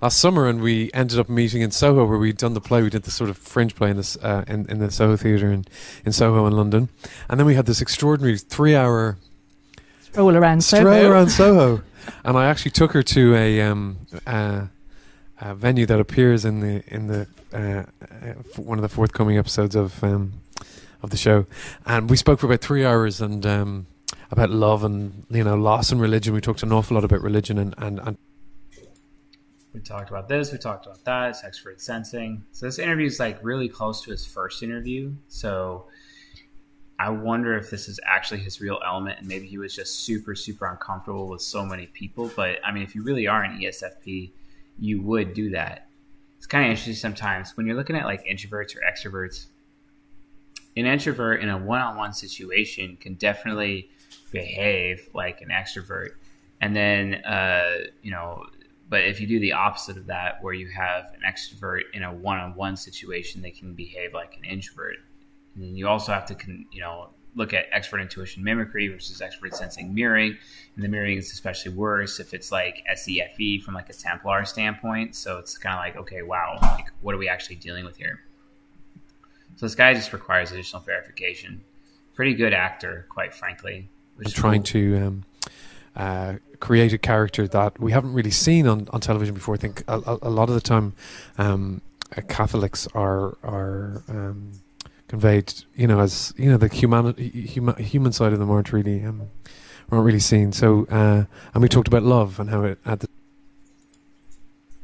Last 0.00 0.18
summer, 0.18 0.46
and 0.46 0.60
we 0.60 0.92
ended 0.94 1.18
up 1.18 1.28
meeting 1.28 1.60
in 1.60 1.72
Soho, 1.72 2.06
where 2.06 2.18
we'd 2.18 2.36
done 2.36 2.54
the 2.54 2.60
play. 2.60 2.82
We 2.82 2.90
did 2.90 3.02
the 3.02 3.10
sort 3.10 3.30
of 3.30 3.36
fringe 3.36 3.74
play 3.74 3.90
in 3.90 3.96
this 3.96 4.16
uh, 4.18 4.44
in, 4.46 4.64
in 4.70 4.78
the 4.78 4.92
Soho 4.92 5.16
Theatre 5.16 5.50
in, 5.50 5.64
in 6.04 6.12
Soho 6.12 6.46
in 6.46 6.52
London, 6.52 6.88
and 7.28 7.40
then 7.40 7.46
we 7.46 7.56
had 7.56 7.66
this 7.66 7.80
extraordinary 7.80 8.38
three-hour 8.38 9.18
stroll 10.02 10.36
around 10.36 10.62
Stray 10.62 10.82
Soho. 10.82 11.10
around 11.10 11.30
Soho, 11.30 11.82
and 12.24 12.36
I 12.36 12.46
actually 12.46 12.70
took 12.70 12.92
her 12.92 13.02
to 13.02 13.34
a, 13.34 13.60
um, 13.60 13.98
uh, 14.24 14.66
a 15.40 15.54
venue 15.56 15.84
that 15.86 15.98
appears 15.98 16.44
in 16.44 16.60
the 16.60 16.84
in 16.86 17.08
the 17.08 17.26
uh, 17.52 17.82
uh, 18.04 18.34
one 18.56 18.78
of 18.78 18.82
the 18.82 18.88
forthcoming 18.88 19.36
episodes 19.36 19.74
of 19.74 20.04
um, 20.04 20.34
of 21.02 21.10
the 21.10 21.16
show, 21.16 21.44
and 21.86 22.08
we 22.08 22.16
spoke 22.16 22.38
for 22.38 22.46
about 22.46 22.60
three 22.60 22.84
hours 22.84 23.20
and 23.20 23.44
um, 23.44 23.88
about 24.30 24.50
love 24.50 24.84
and 24.84 25.26
you 25.28 25.42
know 25.42 25.56
loss 25.56 25.90
and 25.90 26.00
religion. 26.00 26.34
We 26.34 26.40
talked 26.40 26.62
an 26.62 26.72
awful 26.72 26.94
lot 26.94 27.02
about 27.02 27.20
religion 27.20 27.58
and 27.58 27.74
and. 27.78 27.98
and 27.98 28.18
We 29.74 29.80
talked 29.80 30.10
about 30.10 30.28
this. 30.28 30.50
We 30.50 30.58
talked 30.58 30.86
about 30.86 31.04
that. 31.04 31.30
It's 31.30 31.44
expert 31.44 31.80
sensing. 31.80 32.44
So 32.52 32.66
this 32.66 32.78
interview 32.78 33.06
is 33.06 33.20
like 33.20 33.38
really 33.42 33.68
close 33.68 34.02
to 34.02 34.10
his 34.10 34.24
first 34.24 34.62
interview. 34.62 35.12
So 35.28 35.86
I 36.98 37.10
wonder 37.10 37.56
if 37.56 37.70
this 37.70 37.88
is 37.88 38.00
actually 38.04 38.40
his 38.40 38.60
real 38.60 38.80
element, 38.84 39.20
and 39.20 39.28
maybe 39.28 39.46
he 39.46 39.58
was 39.58 39.74
just 39.74 40.00
super, 40.00 40.34
super 40.34 40.66
uncomfortable 40.66 41.28
with 41.28 41.42
so 41.42 41.64
many 41.64 41.86
people. 41.86 42.30
But 42.34 42.58
I 42.64 42.72
mean, 42.72 42.82
if 42.82 42.94
you 42.94 43.02
really 43.02 43.28
are 43.28 43.44
an 43.44 43.60
ESFP, 43.60 44.32
you 44.78 45.02
would 45.02 45.34
do 45.34 45.50
that. 45.50 45.88
It's 46.38 46.46
kind 46.46 46.64
of 46.64 46.70
interesting 46.70 46.94
sometimes 46.94 47.56
when 47.56 47.66
you're 47.66 47.76
looking 47.76 47.96
at 47.96 48.04
like 48.04 48.24
introverts 48.24 48.74
or 48.76 48.80
extroverts. 48.80 49.46
An 50.76 50.86
introvert 50.86 51.40
in 51.40 51.48
a 51.48 51.58
one-on-one 51.58 52.12
situation 52.12 52.96
can 53.00 53.14
definitely 53.14 53.90
behave 54.30 55.08
like 55.12 55.40
an 55.40 55.48
extrovert, 55.48 56.10
and 56.60 56.74
then 56.74 57.14
uh, 57.24 57.86
you 58.02 58.10
know 58.10 58.44
but 58.88 59.02
if 59.04 59.20
you 59.20 59.26
do 59.26 59.38
the 59.38 59.52
opposite 59.52 59.96
of 59.96 60.06
that, 60.06 60.42
where 60.42 60.54
you 60.54 60.68
have 60.68 61.12
an 61.14 61.20
extrovert 61.26 61.82
in 61.92 62.02
a 62.02 62.12
one-on-one 62.12 62.76
situation, 62.76 63.42
they 63.42 63.50
can 63.50 63.74
behave 63.74 64.14
like 64.14 64.36
an 64.36 64.44
introvert. 64.44 64.96
And 65.54 65.64
then 65.64 65.76
you 65.76 65.88
also 65.88 66.12
have 66.12 66.24
to, 66.26 66.34
con- 66.34 66.66
you 66.70 66.80
know, 66.80 67.10
look 67.34 67.52
at 67.52 67.66
expert 67.70 68.00
intuition 68.00 68.42
mimicry 68.42 68.88
versus 68.88 69.20
expert 69.20 69.54
sensing 69.54 69.94
mirroring. 69.94 70.36
And 70.74 70.84
the 70.84 70.88
mirroring 70.88 71.18
is 71.18 71.30
especially 71.32 71.72
worse 71.72 72.18
if 72.18 72.32
it's 72.32 72.50
like 72.50 72.82
SEFE 72.94 73.62
from 73.62 73.74
like 73.74 73.90
a 73.90 73.92
Templar 73.92 74.44
standpoint. 74.46 75.14
So 75.14 75.38
it's 75.38 75.58
kind 75.58 75.74
of 75.74 75.80
like, 75.80 75.96
okay, 75.96 76.22
wow, 76.22 76.58
like, 76.60 76.86
what 77.02 77.14
are 77.14 77.18
we 77.18 77.28
actually 77.28 77.56
dealing 77.56 77.84
with 77.84 77.96
here? 77.96 78.20
So 79.56 79.66
this 79.66 79.74
guy 79.74 79.92
just 79.92 80.12
requires 80.12 80.50
additional 80.52 80.82
verification. 80.82 81.62
Pretty 82.14 82.34
good 82.34 82.54
actor, 82.54 83.06
quite 83.08 83.34
frankly. 83.34 83.88
is 84.20 84.32
trying 84.32 84.62
cool. 84.62 84.80
to 84.80 84.96
um, 85.06 85.24
uh, 85.98 86.34
create 86.60 86.92
a 86.92 86.98
character 86.98 87.48
that 87.48 87.78
we 87.80 87.90
haven't 87.90 88.14
really 88.14 88.30
seen 88.30 88.68
on, 88.68 88.88
on 88.92 89.00
television 89.00 89.34
before. 89.34 89.54
I 89.54 89.58
think 89.58 89.82
a, 89.88 90.18
a, 90.22 90.30
lot 90.30 90.48
of 90.48 90.54
the 90.54 90.60
time, 90.60 90.94
um, 91.38 91.80
uh, 92.16 92.22
Catholics 92.22 92.86
are 92.94 93.36
are 93.42 94.04
um, 94.08 94.52
conveyed, 95.08 95.52
you 95.74 95.88
know, 95.88 95.98
as 95.98 96.32
you 96.36 96.50
know, 96.50 96.56
the 96.56 96.68
human 96.68 97.14
human, 97.16 97.76
human 97.82 98.12
side 98.12 98.32
of 98.32 98.38
them 98.38 98.48
aren't 98.48 98.72
really 98.72 99.04
um, 99.04 99.28
aren't 99.90 100.04
really 100.04 100.20
seen. 100.20 100.52
So, 100.52 100.86
uh, 100.88 101.24
and 101.52 101.62
we 101.62 101.68
talked 101.68 101.88
about 101.88 102.04
love 102.04 102.38
and 102.38 102.48
how 102.48 102.62
it 102.62 102.78
at 102.86 103.00
the 103.00 103.08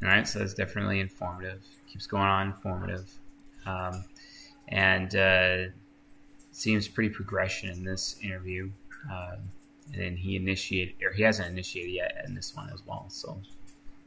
All 0.03 0.09
right, 0.09 0.27
so 0.27 0.43
it's 0.43 0.55
definitely 0.55 0.99
informative. 0.99 1.63
Keeps 1.87 2.09
going 2.09 2.25
on, 2.25 2.49
informative, 2.49 3.09
um, 3.67 4.05
and 4.67 5.15
uh, 5.15 5.59
seems 6.51 6.89
pretty 6.89 7.11
progression 7.11 7.71
in 7.71 7.85
this 7.85 8.17
interview. 8.21 8.69
Um, 9.09 9.39
and 9.95 10.03
then 10.03 10.17
he 10.17 10.37
initiated, 10.37 10.95
or 11.03 11.13
he 11.13 11.23
hasn't 11.23 11.49
initiated 11.49 11.93
yet 11.95 12.25
in 12.27 12.35
this 12.35 12.55
one 12.55 12.69
as 12.75 12.83
well. 12.87 13.07
So 13.09 13.39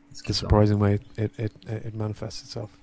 Let's 0.09 0.21
the 0.21 0.23
keep 0.23 0.25
going. 0.27 0.33
surprising 0.35 0.79
way 0.79 0.93
it, 0.95 1.01
it, 1.17 1.31
it, 1.39 1.51
it 1.67 1.95
manifests 1.95 2.43
itself. 2.43 2.77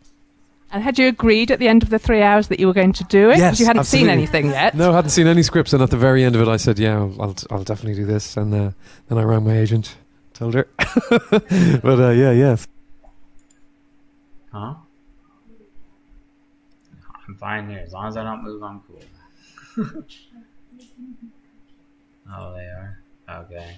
And 0.72 0.82
had 0.82 0.98
you 0.98 1.07
agreed 1.07 1.50
at 1.52 1.59
the 1.61 1.68
end 1.68 1.82
of 1.84 1.90
the 1.90 1.98
three 2.00 2.22
hours 2.22 2.48
that 2.48 2.59
you 2.59 2.66
were 2.66 2.72
going 2.72 2.94
to 2.94 3.05
do 3.05 3.28
it? 3.30 3.34
'Cause 3.34 3.40
Yes, 3.40 3.61
you 3.61 3.66
hadn't 3.66 3.80
absolutely. 3.80 4.09
seen 4.09 4.18
anything 4.18 4.46
yet. 4.46 4.74
No, 4.74 4.90
I 4.92 4.96
hadn't 4.96 5.11
seen 5.11 5.26
any 5.28 5.42
scripts, 5.42 5.72
and 5.72 5.82
at 5.82 5.90
the 5.90 5.96
very 5.96 6.24
end 6.24 6.34
of 6.34 6.42
it, 6.42 6.48
I 6.48 6.57
said, 6.57 6.78
"Yeah, 6.80 6.96
I'll, 6.98 7.22
I'll, 7.22 7.34
I'll 7.50 7.62
definitely 7.64 7.94
do 7.94 8.07
this." 8.07 8.36
And 8.36 8.52
uh, 8.55 8.70
then 9.09 9.18
I 9.18 9.22
rang 9.22 9.44
my 9.44 9.57
agent, 9.57 9.94
told 10.32 10.55
her. 10.55 10.66
but 10.78 12.00
uh, 12.00 12.11
yeah, 12.11 12.32
yeah. 12.32 12.57
Huh? 14.50 14.74
I'm 17.28 17.34
fine 17.36 17.68
here. 17.70 17.80
As 17.86 17.92
long 17.92 18.09
as 18.09 18.16
I 18.16 18.24
don't 18.24 18.42
move, 18.42 18.62
I'm 18.62 18.80
cool. 18.80 19.02
oh, 22.33 22.53
they 22.55 22.64
are? 22.64 22.99
Okay. 23.29 23.77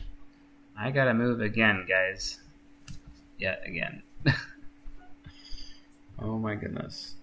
I 0.78 0.90
gotta 0.90 1.14
move 1.14 1.40
again, 1.40 1.86
guys. 1.88 2.38
Yet 3.38 3.62
again. 3.64 4.02
oh 6.18 6.38
my 6.38 6.54
goodness. 6.54 7.14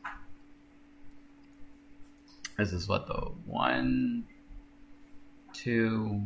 This 2.58 2.72
is 2.72 2.88
what 2.88 3.08
though? 3.08 3.36
One, 3.46 4.26
two, 5.54 6.22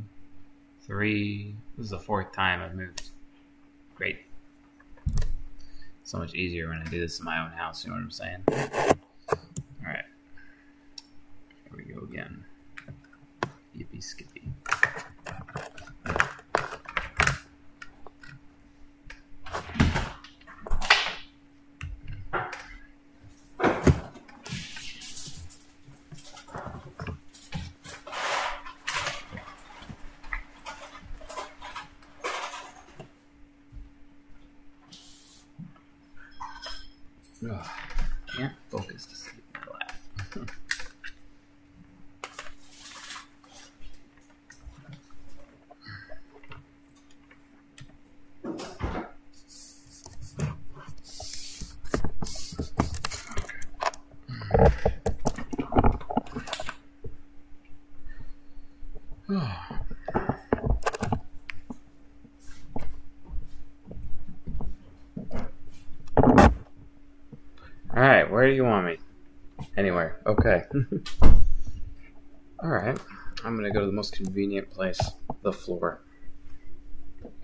three. 0.81 1.55
This 1.77 1.85
is 1.85 1.91
the 1.91 1.99
fourth 1.99 2.31
time 2.33 2.61
I've 2.61 2.75
moved. 2.75 3.09
Great. 3.95 4.19
So 6.03 6.17
much 6.17 6.33
easier 6.35 6.69
when 6.69 6.77
I 6.77 6.85
do 6.85 6.99
this 6.99 7.19
in 7.19 7.25
my 7.25 7.43
own 7.43 7.51
house, 7.51 7.83
you 7.83 7.89
know 7.89 7.97
what 7.97 8.03
I'm 8.03 8.11
saying? 8.11 8.43
Alright. 9.83 10.05
Here 11.65 11.75
we 11.75 11.83
go 11.83 12.01
again. 12.03 12.45
Yippee 13.77 14.03
skippy. 14.03 14.41
Ugh. 37.47 37.67
Can't 38.35 38.53
focus 38.69 39.05
to 39.05 39.15
sleep 39.15 39.43
and 39.55 39.63
laugh. 39.71 39.87
Alright, 67.89 68.29
where 68.29 68.47
do 68.47 68.53
you 68.53 68.63
want 68.63 68.85
me? 68.85 68.97
Anywhere. 69.75 70.21
Okay. 70.27 70.63
Alright. 72.63 72.99
I'm 73.43 73.55
gonna 73.55 73.71
go 73.71 73.79
to 73.79 73.85
the 73.87 73.91
most 73.91 74.06
convenient 74.17 74.69
place 74.71 74.99
the 75.43 75.53
floor. 75.53 76.01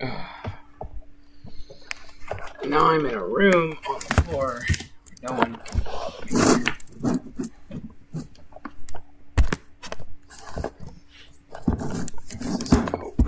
now 0.00 0.56
I'm 2.86 3.06
in 3.06 3.14
a 3.14 3.24
room 3.24 3.76
on 3.88 4.00
the 4.00 4.22
floor. 4.22 4.66
No 5.22 5.32
one 5.34 5.56
can 5.64 5.78
bother 5.80 6.26
me. 6.26 6.32
This 12.40 12.62
is 12.62 12.72
a 12.72 12.96
hope. 12.96 13.20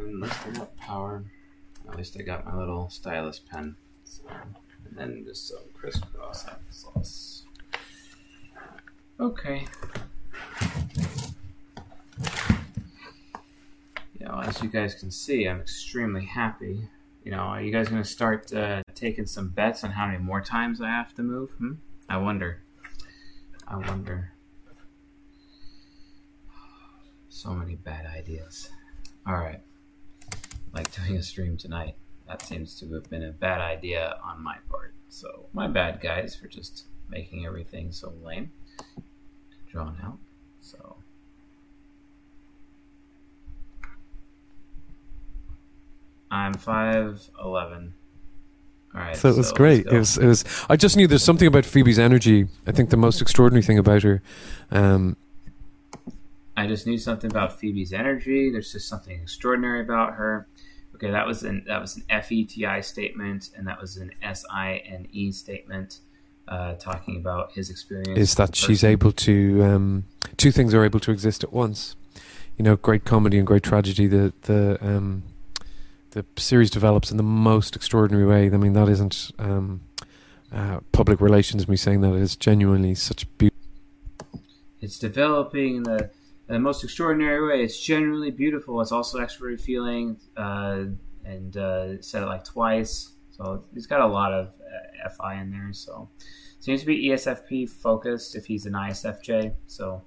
And 0.00 0.20
let's 0.20 0.36
turn 0.42 0.56
up 0.58 0.76
power. 0.76 1.24
At 1.88 1.96
least 1.96 2.16
I 2.18 2.22
got 2.22 2.46
my 2.46 2.56
little 2.56 2.88
stylus 2.90 3.38
pen. 3.38 3.76
So, 4.04 4.22
and 4.28 4.96
then 4.96 5.24
just 5.26 5.48
some 5.48 5.58
crisscross 5.74 6.44
applesauce. 6.44 7.42
Okay. 9.20 9.66
You 14.18 14.26
know, 14.26 14.40
as 14.40 14.62
you 14.62 14.68
guys 14.68 14.97
can 15.08 15.12
see, 15.12 15.48
I'm 15.48 15.58
extremely 15.58 16.26
happy. 16.26 16.86
You 17.24 17.30
know, 17.30 17.38
are 17.38 17.62
you 17.62 17.72
guys 17.72 17.88
going 17.88 18.02
to 18.02 18.08
start 18.08 18.52
uh, 18.52 18.82
taking 18.94 19.24
some 19.24 19.48
bets 19.48 19.82
on 19.82 19.90
how 19.90 20.06
many 20.06 20.18
more 20.18 20.42
times 20.42 20.82
I 20.82 20.88
have 20.88 21.14
to 21.14 21.22
move? 21.22 21.50
Hmm? 21.52 21.72
I 22.10 22.18
wonder. 22.18 22.62
I 23.66 23.76
wonder. 23.76 24.32
So 27.30 27.54
many 27.54 27.76
bad 27.76 28.04
ideas. 28.04 28.68
Alright. 29.26 29.62
Like 30.74 30.94
doing 30.94 31.16
a 31.16 31.22
stream 31.22 31.56
tonight. 31.56 31.94
That 32.26 32.42
seems 32.42 32.78
to 32.80 32.92
have 32.92 33.08
been 33.08 33.24
a 33.24 33.32
bad 33.32 33.62
idea 33.62 34.18
on 34.22 34.42
my 34.42 34.56
part. 34.68 34.92
So, 35.08 35.46
my 35.54 35.68
bad, 35.68 36.02
guys, 36.02 36.36
for 36.36 36.48
just 36.48 36.84
making 37.08 37.46
everything 37.46 37.92
so 37.92 38.12
lame. 38.22 38.50
Drawn 39.70 39.96
out. 40.04 40.18
So. 40.60 40.97
I'm 46.30 46.54
5'11. 46.54 47.92
Alright. 48.94 49.16
So 49.16 49.28
it 49.28 49.36
was 49.36 49.48
let's 49.48 49.52
great. 49.52 49.86
It 49.86 49.92
was. 49.92 50.16
It 50.16 50.26
was. 50.26 50.44
I 50.68 50.76
just 50.76 50.96
knew 50.96 51.06
there's 51.06 51.22
something 51.22 51.46
about 51.46 51.64
Phoebe's 51.64 51.98
energy. 51.98 52.48
I 52.66 52.72
think 52.72 52.90
the 52.90 52.96
most 52.96 53.20
extraordinary 53.20 53.62
thing 53.62 53.78
about 53.78 54.02
her. 54.02 54.22
Um, 54.70 55.16
I 56.56 56.66
just 56.66 56.86
knew 56.86 56.98
something 56.98 57.30
about 57.30 57.58
Phoebe's 57.60 57.92
energy. 57.92 58.50
There's 58.50 58.72
just 58.72 58.88
something 58.88 59.20
extraordinary 59.20 59.80
about 59.80 60.14
her. 60.14 60.48
Okay, 60.94 61.10
that 61.10 61.26
was 61.26 61.44
an 61.44 61.64
that 61.68 61.80
was 61.80 61.96
an 61.96 62.04
FETI 62.10 62.82
statement, 62.82 63.50
and 63.56 63.68
that 63.68 63.80
was 63.80 63.98
an 63.98 64.10
SINE 64.22 65.32
statement, 65.32 66.00
uh, 66.48 66.74
talking 66.74 67.16
about 67.18 67.52
his 67.52 67.70
experience. 67.70 68.18
is 68.18 68.34
that 68.34 68.56
she's 68.56 68.82
able 68.82 69.12
to 69.12 69.62
um, 69.62 70.04
two 70.36 70.50
things 70.50 70.74
are 70.74 70.82
able 70.82 70.98
to 71.00 71.12
exist 71.12 71.44
at 71.44 71.52
once. 71.52 71.94
You 72.56 72.64
know, 72.64 72.74
great 72.74 73.04
comedy 73.04 73.38
and 73.38 73.46
great 73.46 73.62
tragedy. 73.62 74.08
The 74.08 74.32
the 74.42 74.78
um, 74.80 75.22
the 76.10 76.24
series 76.36 76.70
develops 76.70 77.10
in 77.10 77.16
the 77.16 77.22
most 77.22 77.76
extraordinary 77.76 78.26
way. 78.26 78.46
I 78.46 78.58
mean, 78.58 78.72
that 78.72 78.88
isn't 78.88 79.30
um, 79.38 79.82
uh, 80.52 80.80
public 80.92 81.20
relations. 81.20 81.68
Me 81.68 81.76
saying 81.76 82.00
that 82.02 82.14
is 82.14 82.36
genuinely 82.36 82.94
such 82.94 83.26
beauty. 83.38 83.54
It's 84.80 84.98
developing 84.98 85.76
in 85.76 85.82
the, 85.82 86.10
in 86.48 86.54
the 86.54 86.58
most 86.60 86.84
extraordinary 86.84 87.46
way. 87.46 87.62
It's 87.62 87.80
generally 87.80 88.30
beautiful. 88.30 88.80
It's 88.80 88.92
also 88.92 89.18
extroverted 89.18 89.60
feeling, 89.60 90.18
uh, 90.36 90.84
and 91.24 91.56
uh, 91.56 92.00
said 92.00 92.22
it 92.22 92.26
like 92.26 92.44
twice. 92.44 93.12
So 93.30 93.64
he's 93.74 93.86
got 93.86 94.00
a 94.00 94.06
lot 94.06 94.32
of 94.32 94.48
uh, 94.48 95.08
FI 95.10 95.40
in 95.40 95.50
there. 95.50 95.72
So 95.72 96.08
seems 96.60 96.80
to 96.80 96.86
be 96.86 97.08
ESFP 97.08 97.68
focused 97.68 98.36
if 98.36 98.46
he's 98.46 98.66
an 98.66 98.72
ISFJ. 98.72 99.54
So, 99.66 100.02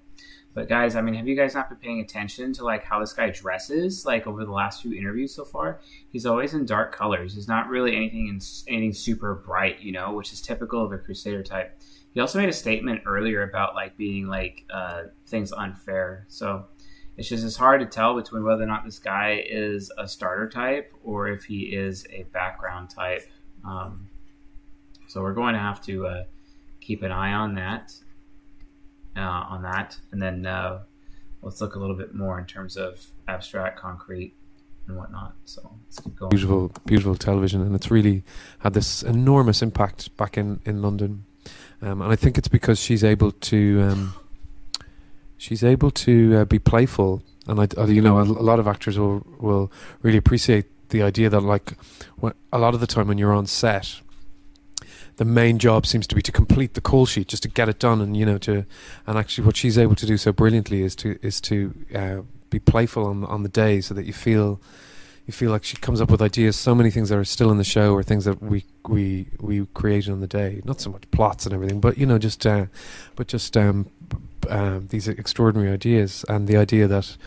but 0.53 0.67
guys, 0.67 0.95
I 0.95 1.01
mean, 1.01 1.13
have 1.13 1.27
you 1.27 1.35
guys 1.35 1.53
not 1.53 1.69
been 1.69 1.77
paying 1.77 1.99
attention 2.01 2.51
to 2.53 2.65
like 2.65 2.83
how 2.83 2.99
this 2.99 3.13
guy 3.13 3.29
dresses? 3.29 4.05
Like 4.05 4.27
over 4.27 4.43
the 4.43 4.51
last 4.51 4.81
few 4.81 4.93
interviews 4.93 5.33
so 5.33 5.45
far, 5.45 5.79
he's 6.09 6.25
always 6.25 6.53
in 6.53 6.65
dark 6.65 6.93
colors. 6.93 7.33
He's 7.33 7.47
not 7.47 7.69
really 7.69 7.95
anything 7.95 8.27
in 8.27 8.39
anything 8.67 8.93
super 8.93 9.35
bright, 9.35 9.79
you 9.81 9.93
know, 9.93 10.13
which 10.13 10.33
is 10.33 10.41
typical 10.41 10.83
of 10.83 10.91
a 10.91 10.97
Crusader 10.97 11.43
type. 11.43 11.79
He 12.13 12.19
also 12.19 12.39
made 12.39 12.49
a 12.49 12.53
statement 12.53 13.01
earlier 13.05 13.43
about 13.43 13.75
like 13.75 13.95
being 13.95 14.27
like 14.27 14.65
uh, 14.73 15.03
things 15.25 15.53
unfair. 15.53 16.25
So 16.27 16.65
it's 17.15 17.29
just 17.29 17.45
it's 17.45 17.55
hard 17.55 17.79
to 17.79 17.85
tell 17.85 18.15
between 18.15 18.43
whether 18.43 18.63
or 18.63 18.67
not 18.67 18.83
this 18.83 18.99
guy 18.99 19.43
is 19.47 19.89
a 19.97 20.07
starter 20.07 20.49
type 20.49 20.93
or 21.03 21.29
if 21.29 21.45
he 21.45 21.61
is 21.61 22.05
a 22.11 22.23
background 22.33 22.89
type. 22.89 23.23
Um, 23.65 24.09
so 25.07 25.21
we're 25.21 25.33
going 25.33 25.53
to 25.53 25.59
have 25.59 25.81
to 25.85 26.07
uh, 26.07 26.23
keep 26.81 27.03
an 27.03 27.11
eye 27.11 27.33
on 27.33 27.55
that. 27.55 27.93
Uh, 29.15 29.19
on 29.49 29.61
that, 29.63 29.97
and 30.11 30.21
then 30.21 30.45
uh, 30.45 30.79
let's 31.41 31.59
look 31.59 31.75
a 31.75 31.79
little 31.79 31.97
bit 31.97 32.15
more 32.15 32.39
in 32.39 32.45
terms 32.45 32.77
of 32.77 33.05
abstract, 33.27 33.77
concrete, 33.77 34.33
and 34.87 34.95
whatnot. 34.95 35.33
So 35.43 35.69
let's 35.85 35.99
keep 35.99 36.15
going. 36.15 36.29
beautiful, 36.29 36.71
beautiful 36.85 37.15
television, 37.15 37.61
and 37.61 37.75
it's 37.75 37.91
really 37.91 38.23
had 38.59 38.73
this 38.73 39.03
enormous 39.03 39.61
impact 39.61 40.15
back 40.15 40.37
in 40.37 40.61
in 40.65 40.81
London. 40.81 41.25
Um, 41.81 42.01
and 42.01 42.11
I 42.11 42.15
think 42.15 42.37
it's 42.37 42.47
because 42.47 42.79
she's 42.79 43.03
able 43.03 43.31
to. 43.31 43.81
Um, 43.81 44.13
she's 45.37 45.63
able 45.63 45.91
to 45.91 46.37
uh, 46.37 46.45
be 46.45 46.59
playful, 46.59 47.23
and 47.47 47.59
I, 47.59 47.85
you 47.85 48.01
know, 48.01 48.19
a, 48.19 48.23
a 48.23 48.45
lot 48.51 48.59
of 48.59 48.67
actors 48.67 48.97
will 48.97 49.25
will 49.39 49.71
really 50.03 50.17
appreciate 50.17 50.65
the 50.89 51.01
idea 51.01 51.29
that 51.29 51.41
like 51.41 51.73
a 52.53 52.59
lot 52.59 52.73
of 52.73 52.79
the 52.79 52.87
time 52.87 53.07
when 53.07 53.17
you're 53.17 53.33
on 53.33 53.45
set. 53.45 54.01
The 55.17 55.25
main 55.25 55.59
job 55.59 55.85
seems 55.85 56.07
to 56.07 56.15
be 56.15 56.21
to 56.21 56.31
complete 56.31 56.73
the 56.73 56.81
call 56.81 57.05
sheet, 57.05 57.27
just 57.27 57.43
to 57.43 57.49
get 57.49 57.69
it 57.69 57.79
done, 57.79 58.01
and 58.01 58.15
you 58.17 58.25
know, 58.25 58.37
to 58.39 58.65
and 59.05 59.17
actually, 59.17 59.45
what 59.45 59.57
she's 59.57 59.77
able 59.77 59.95
to 59.95 60.05
do 60.05 60.17
so 60.17 60.31
brilliantly 60.31 60.81
is 60.81 60.95
to 60.97 61.19
is 61.21 61.41
to 61.41 61.73
uh, 61.93 62.21
be 62.49 62.59
playful 62.59 63.05
on 63.05 63.25
on 63.25 63.43
the 63.43 63.49
day, 63.49 63.81
so 63.81 63.93
that 63.93 64.05
you 64.05 64.13
feel 64.13 64.59
you 65.27 65.33
feel 65.33 65.51
like 65.51 65.63
she 65.63 65.77
comes 65.77 66.01
up 66.01 66.09
with 66.09 66.21
ideas. 66.21 66.55
So 66.55 66.73
many 66.73 66.91
things 66.91 67.09
that 67.09 67.17
are 67.17 67.23
still 67.23 67.51
in 67.51 67.57
the 67.57 67.63
show, 67.63 67.93
or 67.93 68.03
things 68.03 68.25
that 68.25 68.41
we 68.41 68.65
we 68.87 69.27
we 69.39 69.65
created 69.73 70.11
on 70.11 70.19
the 70.19 70.27
day. 70.27 70.61
Not 70.65 70.81
so 70.81 70.89
much 70.89 71.09
plots 71.11 71.45
and 71.45 71.53
everything, 71.53 71.79
but 71.79 71.97
you 71.97 72.05
know, 72.05 72.17
just 72.17 72.45
uh, 72.45 72.65
but 73.15 73.27
just 73.27 73.55
um, 73.55 73.87
um, 74.49 74.87
these 74.87 75.07
extraordinary 75.07 75.71
ideas, 75.71 76.25
and 76.27 76.47
the 76.47 76.57
idea 76.57 76.87
that 76.87 77.17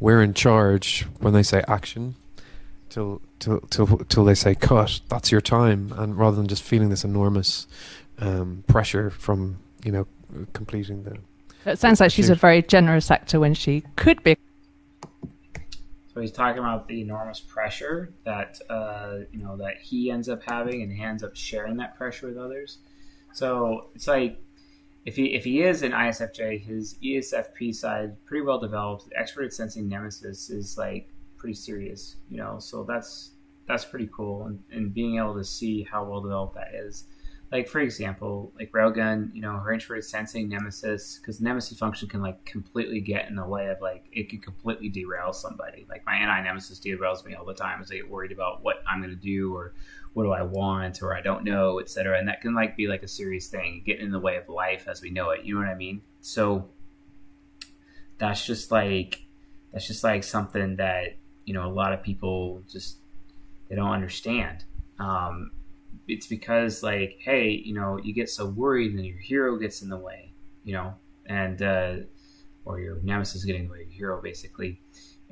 we're 0.00 0.22
in 0.22 0.34
charge 0.34 1.06
when 1.20 1.32
they 1.32 1.42
say 1.42 1.62
action, 1.68 2.16
till 2.90 3.20
till 3.44 3.60
till 3.60 3.98
till 3.98 4.24
they 4.24 4.34
say 4.34 4.54
cut. 4.54 5.00
That's 5.08 5.30
your 5.30 5.40
time, 5.40 5.92
and 5.96 6.18
rather 6.18 6.36
than 6.36 6.46
just 6.46 6.62
feeling 6.62 6.90
this 6.90 7.04
enormous 7.04 7.66
um, 8.18 8.64
pressure 8.66 9.10
from 9.10 9.58
you 9.84 9.92
know 9.92 10.06
completing 10.52 11.04
the. 11.04 11.18
It 11.66 11.78
sounds 11.78 12.00
like 12.00 12.10
she's 12.10 12.28
a 12.28 12.34
very 12.34 12.62
generous 12.62 13.10
actor 13.10 13.40
when 13.40 13.54
she 13.54 13.82
could 13.96 14.22
be. 14.22 14.36
So 16.12 16.20
he's 16.20 16.30
talking 16.30 16.58
about 16.58 16.86
the 16.86 17.00
enormous 17.00 17.40
pressure 17.40 18.12
that 18.24 18.60
uh, 18.70 19.20
you 19.32 19.42
know 19.42 19.56
that 19.56 19.78
he 19.80 20.10
ends 20.10 20.28
up 20.28 20.42
having, 20.46 20.82
and 20.82 20.92
he 20.92 21.02
ends 21.02 21.22
up 21.22 21.34
sharing 21.34 21.76
that 21.78 21.96
pressure 21.96 22.28
with 22.28 22.38
others. 22.38 22.78
So 23.32 23.88
it's 23.94 24.06
like 24.06 24.40
if 25.04 25.16
he 25.16 25.34
if 25.34 25.44
he 25.44 25.62
is 25.62 25.82
an 25.82 25.92
ISFJ, 25.92 26.64
his 26.64 26.96
ESFP 27.02 27.74
side 27.74 28.24
pretty 28.24 28.44
well 28.44 28.58
developed. 28.58 29.08
The 29.08 29.18
expert 29.18 29.44
at 29.44 29.52
sensing 29.52 29.88
nemesis 29.88 30.50
is 30.50 30.78
like 30.78 31.08
pretty 31.36 31.54
serious, 31.54 32.16
you 32.30 32.38
know. 32.38 32.58
So 32.58 32.84
that's 32.84 33.32
that's 33.66 33.84
pretty 33.84 34.08
cool, 34.14 34.46
and, 34.46 34.62
and 34.70 34.94
being 34.94 35.18
able 35.18 35.34
to 35.34 35.44
see 35.44 35.82
how 35.82 36.04
well 36.04 36.20
developed 36.20 36.54
that 36.54 36.74
is. 36.74 37.04
Like 37.52 37.68
for 37.68 37.80
example, 37.80 38.52
like 38.58 38.72
Railgun, 38.72 39.32
you 39.32 39.40
know, 39.40 39.56
her 39.58 39.72
introverted 39.72 40.04
sensing 40.04 40.48
nemesis, 40.48 41.18
because 41.20 41.40
nemesis 41.40 41.78
function 41.78 42.08
can 42.08 42.20
like 42.20 42.44
completely 42.44 43.00
get 43.00 43.28
in 43.28 43.36
the 43.36 43.46
way 43.46 43.68
of 43.68 43.80
like 43.80 44.06
it 44.12 44.28
could 44.28 44.42
completely 44.42 44.88
derail 44.88 45.32
somebody. 45.32 45.86
Like 45.88 46.04
my 46.04 46.16
anti 46.16 46.42
nemesis 46.42 46.80
derails 46.80 47.24
me 47.24 47.34
all 47.34 47.44
the 47.44 47.54
time 47.54 47.80
as 47.80 47.92
I 47.92 47.96
get 47.96 48.10
worried 48.10 48.32
about 48.32 48.64
what 48.64 48.82
I'm 48.88 49.00
gonna 49.00 49.14
do 49.14 49.54
or 49.54 49.74
what 50.14 50.24
do 50.24 50.32
I 50.32 50.42
want 50.42 51.00
or 51.02 51.14
I 51.14 51.20
don't 51.20 51.44
know, 51.44 51.78
etc. 51.78 52.18
And 52.18 52.26
that 52.28 52.40
can 52.40 52.54
like 52.54 52.76
be 52.76 52.88
like 52.88 53.02
a 53.02 53.08
serious 53.08 53.46
thing, 53.48 53.82
get 53.86 54.00
in 54.00 54.10
the 54.10 54.18
way 54.20 54.36
of 54.36 54.48
life 54.48 54.88
as 54.88 55.00
we 55.00 55.10
know 55.10 55.30
it. 55.30 55.44
You 55.44 55.54
know 55.54 55.60
what 55.60 55.70
I 55.70 55.76
mean? 55.76 56.02
So 56.22 56.70
that's 58.18 58.44
just 58.44 58.72
like 58.72 59.22
that's 59.72 59.86
just 59.86 60.02
like 60.02 60.24
something 60.24 60.76
that 60.76 61.16
you 61.44 61.54
know 61.54 61.66
a 61.66 61.70
lot 61.70 61.92
of 61.92 62.02
people 62.02 62.62
just 62.68 62.98
they 63.68 63.76
don't 63.76 63.90
understand. 63.90 64.64
Um, 64.98 65.50
it's 66.06 66.26
because 66.26 66.82
like 66.82 67.18
hey 67.20 67.50
you 67.50 67.74
know 67.74 67.98
you 68.02 68.12
get 68.12 68.28
so 68.28 68.46
worried 68.46 68.94
and 68.94 69.04
your 69.04 69.18
hero 69.18 69.56
gets 69.56 69.82
in 69.82 69.88
the 69.88 69.96
way 69.96 70.30
you 70.64 70.74
know 70.74 70.94
and 71.26 71.62
uh, 71.62 71.96
or 72.64 72.80
your 72.80 72.98
nemesis 73.02 73.44
getting 73.44 73.62
in 73.62 73.66
the 73.68 73.72
way 73.72 73.78
your 73.80 73.90
hero 73.90 74.22
basically. 74.22 74.80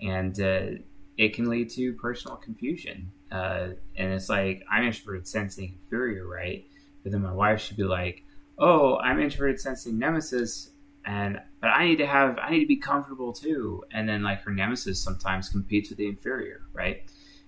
And 0.01 0.39
uh, 0.41 0.79
it 1.19 1.35
can 1.35 1.49
lead 1.49 1.71
to 1.71 1.93
personal 1.95 2.37
confusion. 2.37 3.11
Uh, 3.31 3.71
and 3.97 4.13
it's 4.13 4.29
like 4.29 4.63
i'm 4.71 4.85
introverted 4.85 5.27
sensing 5.27 5.79
inferior 5.83 6.27
right? 6.27 6.67
But 7.03 7.13
then 7.13 7.23
my 7.23 7.33
wife 7.33 7.61
should 7.61 7.77
be 7.77 7.85
like 7.85 8.25
oh 8.59 8.99
i'm 8.99 9.21
introverted 9.21 9.61
sensing 9.61 9.99
nemesis 9.99 10.71
and 11.07 11.41
but 11.61 11.69
i 11.69 11.87
need 11.87 11.97
to 11.97 12.07
have 12.07 12.39
i 12.39 12.51
need 12.51 12.61
to 12.61 12.67
be 12.67 12.77
comfortable 12.77 13.33
too. 13.33 13.85
And 13.93 14.09
then 14.09 14.23
like 14.23 14.43
her 14.43 14.51
nemesis 14.51 15.03
sometimes 15.03 15.49
competes 15.49 15.89
with 15.89 15.99
the 15.99 16.07
inferior 16.07 16.63
right 16.73 17.03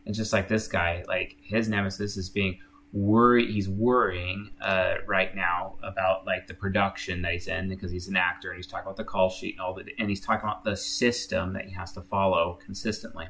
and 0.07 0.15
just 0.15 0.33
like 0.33 0.49
this 0.49 0.69
guy 0.69 1.05
like 1.09 1.37
his 1.41 1.69
nemesis 1.69 2.17
is 2.17 2.29
being 2.29 2.59
worried. 2.93 3.51
he's 3.51 3.69
worrying 3.69 4.51
uh, 4.61 4.95
right 5.07 5.35
now 5.35 5.77
about 5.83 6.25
like 6.27 6.47
the 6.47 6.55
production 6.55 7.23
that 7.23 7.33
he's 7.33 7.49
in 7.49 7.69
because 7.69 7.91
he's 7.91 8.07
an 8.07 8.17
actor 8.17 8.51
and 8.51 8.57
he's 8.57 8.67
talking 8.67 8.87
about 8.87 8.97
the 8.97 9.05
call 9.05 9.29
sheet 9.29 9.55
and 9.55 9.61
all 9.61 9.75
that 9.75 9.87
and 9.99 10.09
he's 10.09 10.21
talking 10.21 10.49
about 10.49 10.65
the 10.65 10.77
system 10.77 11.53
that 11.53 11.65
he 11.65 11.73
has 11.73 11.93
to 11.93 12.01
follow 12.01 12.59
consistently 12.65 13.27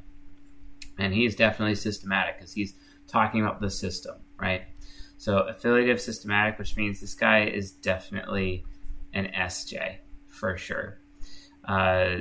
and 0.98 1.14
he's 1.14 1.34
definitely 1.34 1.74
systematic 1.74 2.38
because 2.38 2.52
he's 2.52 2.74
talking 3.06 3.40
about 3.40 3.60
the 3.60 3.70
system 3.70 4.16
right 4.38 4.62
so 5.16 5.38
affiliative 5.38 6.00
systematic 6.00 6.58
which 6.58 6.76
means 6.76 7.00
this 7.00 7.14
guy 7.14 7.44
is 7.44 7.72
definitely 7.72 8.64
an 9.14 9.30
sj 9.34 9.96
for 10.26 10.56
sure 10.56 10.98
uh, 11.66 12.16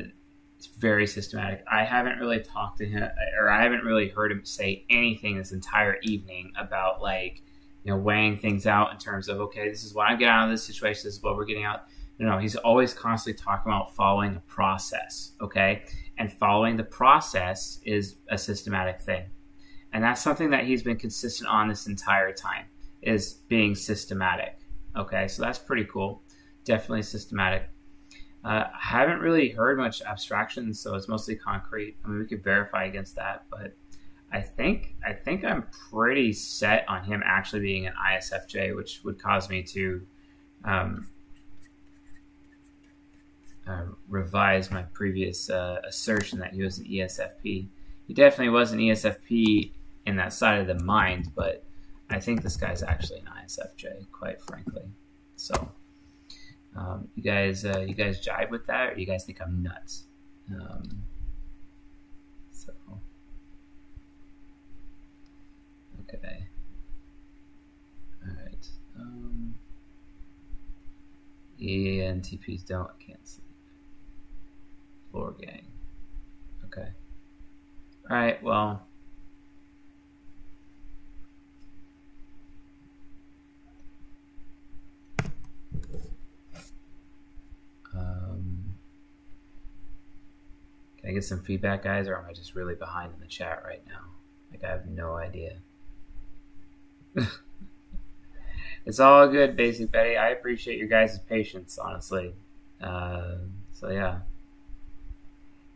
it's 0.63 0.73
very 0.77 1.05
systematic. 1.05 1.61
I 1.69 1.83
haven't 1.83 2.19
really 2.19 2.39
talked 2.39 2.77
to 2.77 2.85
him, 2.85 3.03
or 3.37 3.49
I 3.49 3.61
haven't 3.61 3.83
really 3.83 4.07
heard 4.07 4.31
him 4.31 4.45
say 4.45 4.85
anything 4.89 5.37
this 5.37 5.51
entire 5.51 5.97
evening 6.03 6.53
about 6.57 7.01
like, 7.01 7.41
you 7.83 7.91
know, 7.91 7.97
weighing 7.97 8.37
things 8.37 8.65
out 8.65 8.93
in 8.93 8.97
terms 8.97 9.27
of 9.27 9.41
okay, 9.41 9.69
this 9.69 9.83
is 9.83 9.93
what 9.93 10.07
I'm 10.07 10.17
getting 10.17 10.31
out 10.31 10.45
of 10.45 10.51
this 10.51 10.63
situation. 10.63 11.01
This 11.03 11.15
is 11.15 11.21
what 11.21 11.35
we're 11.35 11.43
getting 11.43 11.65
out. 11.65 11.81
No, 12.17 12.29
no, 12.29 12.37
he's 12.37 12.55
always 12.55 12.93
constantly 12.93 13.37
talking 13.43 13.73
about 13.73 13.93
following 13.93 14.37
a 14.37 14.39
process. 14.41 15.33
Okay, 15.41 15.83
and 16.17 16.31
following 16.31 16.77
the 16.77 16.83
process 16.85 17.79
is 17.83 18.15
a 18.29 18.37
systematic 18.37 19.01
thing, 19.01 19.25
and 19.91 20.01
that's 20.01 20.21
something 20.21 20.49
that 20.51 20.63
he's 20.63 20.81
been 20.81 20.97
consistent 20.97 21.49
on 21.49 21.67
this 21.67 21.87
entire 21.87 22.31
time 22.31 22.67
is 23.01 23.33
being 23.49 23.75
systematic. 23.75 24.59
Okay, 24.95 25.27
so 25.27 25.41
that's 25.41 25.59
pretty 25.59 25.83
cool. 25.83 26.23
Definitely 26.63 27.03
systematic. 27.03 27.63
Uh, 28.43 28.65
I 28.73 28.77
haven't 28.77 29.19
really 29.19 29.49
heard 29.49 29.77
much 29.77 30.01
abstraction, 30.01 30.73
so 30.73 30.95
it's 30.95 31.07
mostly 31.07 31.35
concrete. 31.35 31.95
I 32.03 32.09
mean, 32.09 32.19
we 32.19 32.25
could 32.25 32.43
verify 32.43 32.85
against 32.85 33.15
that, 33.15 33.45
but 33.49 33.73
I 34.33 34.41
think 34.41 34.95
I 35.05 35.13
think 35.13 35.45
I'm 35.45 35.65
pretty 35.89 36.33
set 36.33 36.83
on 36.89 37.03
him 37.03 37.23
actually 37.25 37.61
being 37.61 37.87
an 37.87 37.93
ISFJ, 37.93 38.75
which 38.75 39.01
would 39.05 39.21
cause 39.21 39.49
me 39.49 39.63
to 39.63 40.05
um, 40.65 41.07
uh, 43.65 43.83
revise 44.09 44.71
my 44.71 44.81
previous 44.81 45.49
uh, 45.49 45.79
assertion 45.87 46.39
that 46.39 46.53
he 46.53 46.63
was 46.63 46.79
an 46.79 46.85
ESFP. 46.85 47.67
He 48.07 48.13
definitely 48.13 48.49
was 48.49 48.73
an 48.73 48.79
ESFP 48.79 49.71
in 50.05 50.17
that 50.17 50.33
side 50.33 50.59
of 50.59 50.67
the 50.67 50.83
mind, 50.83 51.31
but 51.33 51.63
I 52.09 52.19
think 52.19 52.43
this 52.43 52.57
guy's 52.57 52.83
actually 52.83 53.19
an 53.19 53.29
ISFJ, 53.45 54.11
quite 54.11 54.41
frankly. 54.41 54.83
So. 55.37 55.69
Um, 56.75 57.07
you 57.15 57.23
guys, 57.23 57.65
uh, 57.65 57.85
you 57.87 57.93
guys 57.93 58.25
jive 58.25 58.49
with 58.49 58.65
that, 58.67 58.93
or 58.93 58.97
you 58.97 59.05
guys 59.05 59.25
think 59.25 59.39
I'm 59.41 59.61
nuts? 59.61 60.05
Um, 60.49 61.03
so, 62.51 62.73
okay, 66.01 66.47
all 68.25 68.35
right. 68.43 68.67
Um, 68.99 69.53
ENTPs 71.61 72.65
don't 72.65 72.89
can't 72.99 73.25
sleep. 73.27 73.43
Floor 75.11 75.35
gang. 75.39 75.65
Okay. 76.65 76.89
All 78.09 78.17
right. 78.17 78.41
Well. 78.43 78.85
Um, 87.95 88.73
can 91.03 91.11
I 91.11 91.13
get 91.15 91.25
some 91.25 91.41
feedback, 91.41 91.83
guys, 91.83 92.07
or 92.07 92.15
am 92.17 92.23
I 92.29 92.31
just 92.31 92.55
really 92.55 92.75
behind 92.75 93.11
in 93.13 93.19
the 93.19 93.27
chat 93.27 93.61
right 93.65 93.83
now? 93.85 94.05
Like, 94.49 94.63
I 94.63 94.69
have 94.69 94.85
no 94.87 95.17
idea. 95.17 95.57
it's 98.85 99.01
all 99.01 99.27
good, 99.27 99.57
Basic 99.57 99.91
Betty. 99.91 100.15
I 100.15 100.29
appreciate 100.29 100.79
your 100.79 100.87
guys' 100.87 101.19
patience, 101.27 101.77
honestly. 101.77 102.33
Uh, 102.81 103.35
so, 103.73 103.89
yeah. 103.89 104.19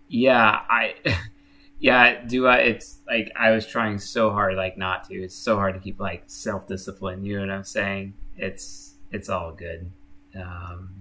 Yeah, 0.07 0.61
I. 0.69 0.95
yeah, 1.79 2.23
do 2.23 2.47
I? 2.47 2.59
It's 2.59 2.99
like 3.05 3.29
I 3.35 3.51
was 3.51 3.67
trying 3.67 3.99
so 3.99 4.31
hard, 4.31 4.55
like, 4.55 4.77
not 4.77 5.09
to. 5.09 5.15
It's 5.15 5.35
so 5.35 5.57
hard 5.57 5.73
to 5.73 5.81
keep, 5.81 5.99
like, 5.99 6.23
self 6.27 6.67
discipline. 6.67 7.25
You 7.25 7.35
know 7.35 7.47
what 7.47 7.51
I'm 7.53 7.65
saying? 7.65 8.13
It's 8.37 8.95
it's 9.11 9.27
all 9.27 9.51
good. 9.51 9.91
Um, 10.33 10.96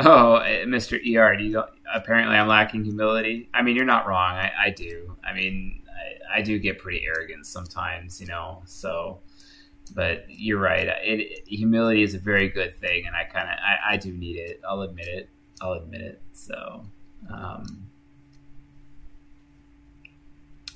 Oh, 0.00 0.34
uh, 0.34 0.64
Mr. 0.64 0.94
ER, 0.94 1.34
you 1.34 1.62
apparently 1.92 2.36
I'm 2.36 2.46
lacking 2.46 2.84
humility. 2.84 3.48
I 3.52 3.62
mean, 3.62 3.74
you're 3.74 3.84
not 3.84 4.06
wrong. 4.06 4.36
I, 4.36 4.52
I 4.66 4.70
do. 4.70 5.16
I 5.24 5.32
mean, 5.32 5.82
I, 6.32 6.38
I 6.38 6.42
do 6.42 6.58
get 6.58 6.78
pretty 6.78 7.04
arrogant 7.04 7.46
sometimes, 7.46 8.20
you 8.20 8.28
know. 8.28 8.62
So, 8.64 9.18
but 9.94 10.24
you're 10.28 10.60
right. 10.60 10.88
It, 11.02 11.48
humility 11.48 12.02
is 12.04 12.14
a 12.14 12.18
very 12.18 12.48
good 12.48 12.76
thing, 12.76 13.06
and 13.06 13.16
I 13.16 13.24
kind 13.24 13.48
of 13.48 13.56
I, 13.58 13.94
I 13.94 13.96
do 13.96 14.12
need 14.12 14.36
it. 14.36 14.60
I'll 14.68 14.82
admit 14.82 15.08
it. 15.08 15.28
I'll 15.60 15.72
admit 15.72 16.00
it. 16.02 16.22
So, 16.32 16.84
um, 17.34 17.84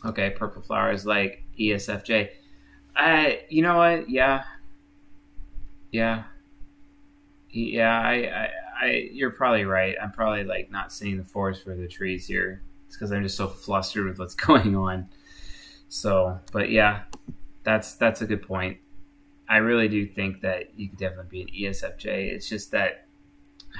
okay, 0.04 0.30
purple 0.30 0.62
flowers 0.62 1.06
like 1.06 1.44
ESFJ. 1.58 2.30
I, 2.96 3.44
you 3.48 3.62
know 3.62 3.76
what? 3.76 4.10
Yeah, 4.10 4.42
yeah, 5.92 6.24
yeah. 7.50 8.00
I, 8.00 8.12
I 8.14 8.48
I 8.82 9.08
you're 9.12 9.30
probably 9.30 9.64
right. 9.64 9.94
I'm 10.02 10.10
probably 10.10 10.42
like 10.44 10.70
not 10.70 10.92
seeing 10.92 11.16
the 11.16 11.24
forest 11.24 11.62
for 11.62 11.76
the 11.76 11.86
trees 11.86 12.26
here. 12.26 12.62
It's 12.86 12.96
because 12.96 13.12
I'm 13.12 13.22
just 13.22 13.36
so 13.36 13.46
flustered 13.46 14.06
with 14.06 14.18
what's 14.18 14.34
going 14.48 14.74
on. 14.74 15.08
So, 15.88 16.38
but 16.52 16.70
yeah, 16.70 17.02
that's 17.62 17.94
that's 17.94 18.22
a 18.22 18.26
good 18.26 18.42
point. 18.42 18.78
I 19.48 19.58
really 19.58 19.88
do 19.88 20.06
think 20.06 20.40
that 20.40 20.76
you 20.76 20.88
could 20.88 20.98
definitely 20.98 21.28
be 21.30 21.42
an 21.42 21.48
ESFJ. 21.72 22.32
It's 22.32 22.48
just 22.48 22.72
that 22.72 23.06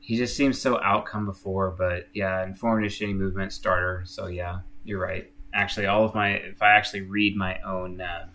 he 0.00 0.16
just 0.16 0.36
seems 0.36 0.60
so 0.60 0.78
outcome 0.82 1.24
before. 1.24 1.70
But 1.70 2.08
yeah, 2.12 2.44
informed 2.44 2.84
shitty 2.86 3.16
movement 3.16 3.52
starter. 3.52 4.02
So 4.06 4.26
yeah, 4.26 4.58
you're 4.84 5.00
right. 5.00 5.32
Actually, 5.54 5.86
all 5.86 6.04
of 6.04 6.14
my 6.14 6.32
if 6.32 6.60
I 6.60 6.72
actually 6.72 7.02
read 7.02 7.36
my 7.36 7.58
own 7.62 8.02
uh, 8.02 8.26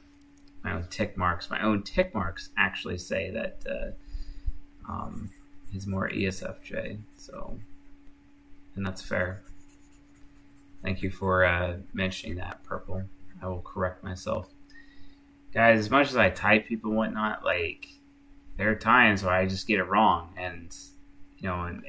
my 0.64 0.74
own 0.74 0.86
tick 0.90 1.18
marks, 1.18 1.50
my 1.50 1.62
own 1.62 1.84
tick 1.84 2.14
marks 2.14 2.50
actually 2.58 2.98
say 2.98 3.32
that 3.32 3.64
uh, 3.70 4.92
um, 4.92 5.30
he's 5.72 5.88
more 5.88 6.10
ESFJ. 6.10 6.98
So, 7.18 7.58
and 8.76 8.86
that's 8.86 9.02
fair. 9.02 9.42
Thank 10.82 11.02
you 11.02 11.10
for 11.10 11.46
uh, 11.46 11.78
mentioning 11.94 12.38
that, 12.38 12.64
Purple. 12.64 13.04
I 13.42 13.48
will 13.48 13.62
correct 13.62 14.04
myself. 14.04 14.50
Guys, 15.54 15.80
as 15.80 15.90
much 15.90 16.10
as 16.10 16.18
I 16.18 16.30
type 16.30 16.68
people 16.68 16.92
and 16.92 16.98
whatnot, 16.98 17.44
like, 17.44 17.88
there 18.58 18.70
are 18.70 18.76
times 18.76 19.24
where 19.24 19.34
I 19.34 19.46
just 19.46 19.68
get 19.68 19.80
it 19.80 19.86
wrong. 19.86 20.34
And, 20.38 20.76
you 21.38 21.50
know, 21.50 21.64
and, 21.64 21.84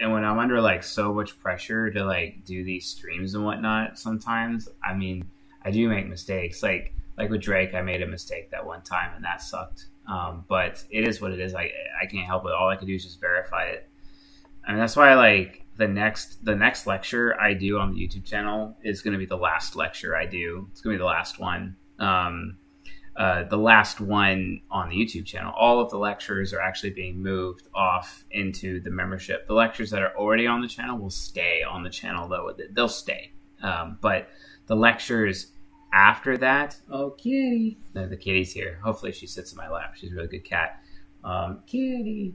and 0.00 0.12
when 0.12 0.24
I'm 0.24 0.38
under, 0.38 0.60
like, 0.60 0.82
so 0.82 1.12
much 1.12 1.38
pressure 1.40 1.90
to, 1.90 2.04
like, 2.04 2.44
do 2.44 2.64
these 2.64 2.86
streams 2.86 3.34
and 3.34 3.44
whatnot, 3.44 3.98
sometimes, 3.98 4.68
I 4.84 4.94
mean, 4.94 5.24
I 5.64 5.70
do 5.70 5.88
make 5.88 6.08
mistakes. 6.08 6.62
Like, 6.62 6.94
like 7.20 7.30
with 7.30 7.42
Drake, 7.42 7.74
I 7.74 7.82
made 7.82 8.00
a 8.00 8.06
mistake 8.06 8.50
that 8.50 8.64
one 8.64 8.82
time, 8.82 9.12
and 9.14 9.24
that 9.24 9.42
sucked. 9.42 9.86
Um, 10.08 10.44
but 10.48 10.82
it 10.90 11.06
is 11.06 11.20
what 11.20 11.32
it 11.32 11.40
is. 11.40 11.54
I 11.54 11.70
I 12.00 12.06
can't 12.06 12.26
help 12.26 12.46
it. 12.46 12.52
All 12.52 12.68
I 12.68 12.76
can 12.76 12.86
do 12.86 12.94
is 12.94 13.04
just 13.04 13.20
verify 13.20 13.64
it. 13.64 13.88
Mean, 14.66 14.78
that's 14.78 14.96
why 14.96 15.14
like 15.14 15.66
the 15.76 15.86
next 15.86 16.44
the 16.44 16.56
next 16.56 16.86
lecture 16.86 17.38
I 17.38 17.52
do 17.52 17.78
on 17.78 17.94
the 17.94 18.00
YouTube 18.00 18.24
channel 18.24 18.76
is 18.82 19.02
going 19.02 19.12
to 19.12 19.18
be 19.18 19.26
the 19.26 19.36
last 19.36 19.76
lecture 19.76 20.16
I 20.16 20.26
do. 20.26 20.66
It's 20.70 20.80
going 20.80 20.94
to 20.94 20.98
be 20.98 21.02
the 21.02 21.06
last 21.06 21.38
one. 21.38 21.76
Um, 21.98 22.56
uh, 23.16 23.44
the 23.44 23.58
last 23.58 24.00
one 24.00 24.62
on 24.70 24.88
the 24.88 24.96
YouTube 24.96 25.26
channel. 25.26 25.52
All 25.54 25.78
of 25.80 25.90
the 25.90 25.98
lectures 25.98 26.54
are 26.54 26.60
actually 26.60 26.90
being 26.90 27.22
moved 27.22 27.68
off 27.74 28.24
into 28.30 28.80
the 28.80 28.90
membership. 28.90 29.46
The 29.46 29.52
lectures 29.52 29.90
that 29.90 30.00
are 30.00 30.16
already 30.16 30.46
on 30.46 30.62
the 30.62 30.68
channel 30.68 30.96
will 30.96 31.10
stay 31.10 31.62
on 31.62 31.82
the 31.82 31.90
channel, 31.90 32.28
though. 32.28 32.50
They'll 32.70 32.88
stay. 32.88 33.32
Um, 33.62 33.98
but 34.00 34.28
the 34.66 34.76
lectures 34.76 35.48
after 35.92 36.36
that, 36.38 36.78
oh, 36.90 37.10
kitty. 37.10 37.78
No, 37.94 38.06
the 38.06 38.16
kitty's 38.16 38.52
here. 38.52 38.78
Hopefully, 38.82 39.12
she 39.12 39.26
sits 39.26 39.52
in 39.52 39.58
my 39.58 39.68
lap. 39.68 39.94
She's 39.96 40.12
a 40.12 40.14
really 40.14 40.28
good 40.28 40.44
cat. 40.44 40.82
Um, 41.24 41.60
kitty. 41.66 42.34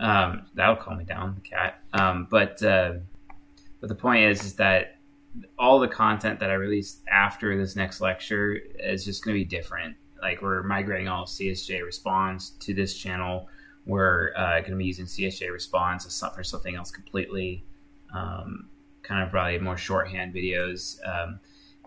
Um, 0.00 0.46
that'll 0.54 0.76
calm 0.76 0.98
me 0.98 1.04
down, 1.04 1.34
the 1.34 1.40
cat. 1.40 1.82
Um, 1.92 2.26
but 2.30 2.62
uh, 2.62 2.94
but 3.80 3.88
the 3.88 3.94
point 3.94 4.24
is, 4.24 4.44
is 4.44 4.54
that 4.54 4.98
all 5.58 5.78
the 5.78 5.88
content 5.88 6.40
that 6.40 6.50
I 6.50 6.54
release 6.54 6.98
after 7.10 7.56
this 7.56 7.76
next 7.76 8.00
lecture 8.00 8.58
is 8.78 9.04
just 9.04 9.24
going 9.24 9.36
to 9.36 9.40
be 9.40 9.44
different. 9.44 9.96
Like 10.20 10.42
we're 10.42 10.62
migrating 10.62 11.08
all 11.08 11.24
CSJ 11.24 11.84
Response 11.84 12.50
to 12.60 12.74
this 12.74 12.96
channel. 12.96 13.48
We're 13.86 14.32
uh, 14.36 14.60
going 14.60 14.72
to 14.72 14.76
be 14.76 14.84
using 14.84 15.06
CSJ 15.06 15.52
Response 15.52 16.22
for 16.34 16.44
something 16.44 16.74
else 16.74 16.90
completely. 16.90 17.64
Um, 18.14 18.68
kind 19.02 19.22
of 19.22 19.30
probably 19.30 19.58
more 19.58 19.76
shorthand 19.76 20.34
videos. 20.34 20.98
Um, 21.06 21.40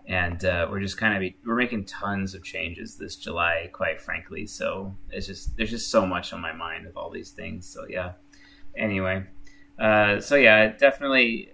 and 0.06 0.44
uh, 0.44 0.66
we're 0.70 0.80
just 0.80 0.96
kind 0.96 1.24
of 1.24 1.32
we're 1.46 1.56
making 1.56 1.84
tons 1.84 2.34
of 2.34 2.42
changes 2.42 2.96
this 2.96 3.16
July, 3.16 3.70
quite 3.72 4.00
frankly. 4.00 4.46
So 4.46 4.94
it's 5.10 5.26
just 5.26 5.56
there's 5.56 5.70
just 5.70 5.90
so 5.90 6.04
much 6.04 6.32
on 6.32 6.40
my 6.40 6.52
mind 6.52 6.86
of 6.86 6.96
all 6.96 7.10
these 7.10 7.30
things. 7.30 7.66
So 7.66 7.86
yeah. 7.88 8.12
Anyway, 8.76 9.24
uh, 9.78 10.20
so 10.20 10.36
yeah, 10.36 10.68
definitely. 10.68 11.50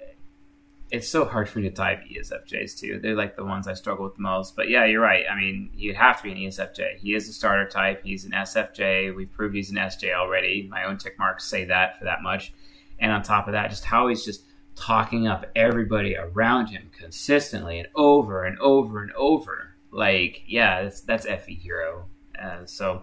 It's 0.90 1.06
so 1.06 1.26
hard 1.26 1.50
for 1.50 1.58
me 1.58 1.68
to 1.68 1.74
type 1.74 2.00
ESFJs 2.04 2.80
too. 2.80 2.98
They're 3.02 3.14
like 3.14 3.36
the 3.36 3.44
ones 3.44 3.68
I 3.68 3.74
struggle 3.74 4.06
with 4.06 4.14
the 4.14 4.22
most. 4.22 4.56
But 4.56 4.70
yeah, 4.70 4.86
you're 4.86 5.02
right. 5.02 5.26
I 5.30 5.36
mean, 5.36 5.68
you 5.74 5.92
have 5.94 6.16
to 6.16 6.22
be 6.22 6.32
an 6.32 6.38
ESFJ. 6.38 6.96
He 6.96 7.14
is 7.14 7.28
a 7.28 7.32
starter 7.34 7.68
type. 7.68 8.02
He's 8.02 8.24
an 8.24 8.30
SFJ. 8.30 9.14
We've 9.14 9.30
proved 9.30 9.54
he's 9.54 9.70
an 9.70 9.76
SJ 9.76 10.14
already. 10.14 10.66
My 10.70 10.84
own 10.84 10.96
tick 10.96 11.18
marks 11.18 11.44
say 11.44 11.66
that 11.66 11.98
for 11.98 12.06
that 12.06 12.22
much. 12.22 12.54
And 12.98 13.12
on 13.12 13.22
top 13.22 13.48
of 13.48 13.52
that, 13.52 13.68
just 13.68 13.84
how 13.84 14.08
he's 14.08 14.24
just 14.24 14.47
talking 14.78 15.26
up 15.26 15.46
everybody 15.56 16.16
around 16.16 16.68
him 16.68 16.90
consistently 16.96 17.78
and 17.78 17.88
over 17.94 18.44
and 18.44 18.58
over 18.60 19.02
and 19.02 19.12
over. 19.12 19.74
Like, 19.90 20.42
yeah, 20.46 20.82
that's 20.82 21.00
that's 21.00 21.26
Effie 21.26 21.54
Hero. 21.54 22.06
Uh, 22.40 22.64
so, 22.64 23.02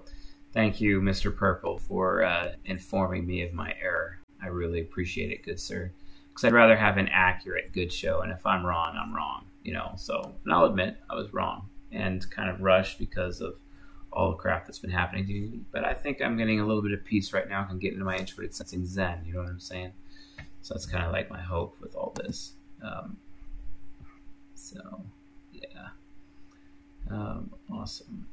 thank 0.53 0.79
you, 0.79 1.01
Mr. 1.01 1.35
Purple, 1.35 1.77
for 1.77 2.23
uh, 2.23 2.53
informing 2.65 3.27
me 3.27 3.41
of 3.43 3.53
my 3.53 3.75
error. 3.81 4.19
I 4.41 4.47
really 4.47 4.81
appreciate 4.81 5.31
it, 5.31 5.43
good 5.43 5.59
sir. 5.59 5.91
Because 6.29 6.45
I'd 6.45 6.53
rather 6.53 6.75
have 6.75 6.97
an 6.97 7.09
accurate, 7.09 7.73
good 7.73 7.91
show, 7.91 8.21
and 8.21 8.31
if 8.31 8.45
I'm 8.45 8.65
wrong, 8.65 8.97
I'm 9.01 9.13
wrong. 9.13 9.45
You 9.63 9.73
know. 9.73 9.93
So, 9.97 10.33
and 10.43 10.53
I'll 10.53 10.65
admit 10.65 10.97
I 11.09 11.15
was 11.15 11.33
wrong 11.33 11.67
and 11.91 12.29
kind 12.29 12.49
of 12.49 12.61
rushed 12.61 12.99
because 12.99 13.41
of 13.41 13.55
all 14.11 14.31
the 14.31 14.37
crap 14.37 14.65
that's 14.65 14.79
been 14.79 14.91
happening 14.91 15.27
to 15.27 15.33
me. 15.33 15.59
But 15.71 15.83
I 15.83 15.93
think 15.93 16.21
I'm 16.21 16.37
getting 16.37 16.59
a 16.59 16.65
little 16.65 16.81
bit 16.81 16.93
of 16.93 17.03
peace 17.03 17.33
right 17.33 17.47
now. 17.47 17.63
I 17.63 17.65
can 17.65 17.79
get 17.79 17.93
into 17.93 18.05
my 18.05 18.15
introverted 18.15 18.53
sensing 18.53 18.85
zen. 18.85 19.23
You 19.25 19.33
know 19.33 19.39
what 19.39 19.49
I'm 19.49 19.59
saying? 19.59 19.91
So 20.65 20.73
that's 20.73 20.87
kind 20.87 21.05
of 21.05 21.11
like 21.11 21.29
my 21.29 21.39
hope 21.39 21.77
with 21.79 21.95
all 21.95 22.11
this. 22.15 22.53
Um, 22.83 23.17
so, 24.55 24.79
yeah. 25.53 25.89
Um, 27.11 27.51
awesome. 27.71 28.25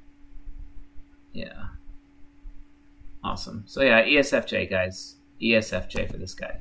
Yeah. 1.34 1.64
Awesome. 3.22 3.64
So, 3.66 3.82
yeah, 3.82 4.02
ESFJ, 4.02 4.70
guys. 4.70 5.16
ESFJ 5.42 6.10
for 6.10 6.16
this 6.16 6.32
guy. 6.32 6.56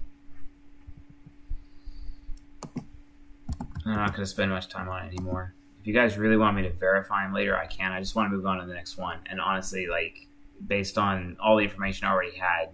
I'm 2.75 3.95
not 3.95 4.09
going 4.09 4.23
to 4.23 4.25
spend 4.25 4.51
much 4.51 4.67
time 4.67 4.89
on 4.89 5.05
it 5.05 5.07
anymore. 5.07 5.53
If 5.79 5.87
you 5.87 5.93
guys 5.93 6.17
really 6.17 6.35
want 6.35 6.57
me 6.57 6.63
to 6.63 6.71
verify 6.71 7.25
him 7.25 7.33
later, 7.33 7.57
I 7.57 7.67
can. 7.67 7.93
I 7.93 8.01
just 8.01 8.13
want 8.13 8.29
to 8.29 8.35
move 8.35 8.45
on 8.45 8.57
to 8.57 8.65
the 8.65 8.73
next 8.73 8.97
one. 8.97 9.19
And 9.27 9.39
honestly, 9.39 9.87
like, 9.87 10.27
based 10.67 10.97
on 10.97 11.37
all 11.39 11.55
the 11.55 11.63
information 11.63 12.07
I 12.07 12.11
already 12.11 12.37
had, 12.37 12.71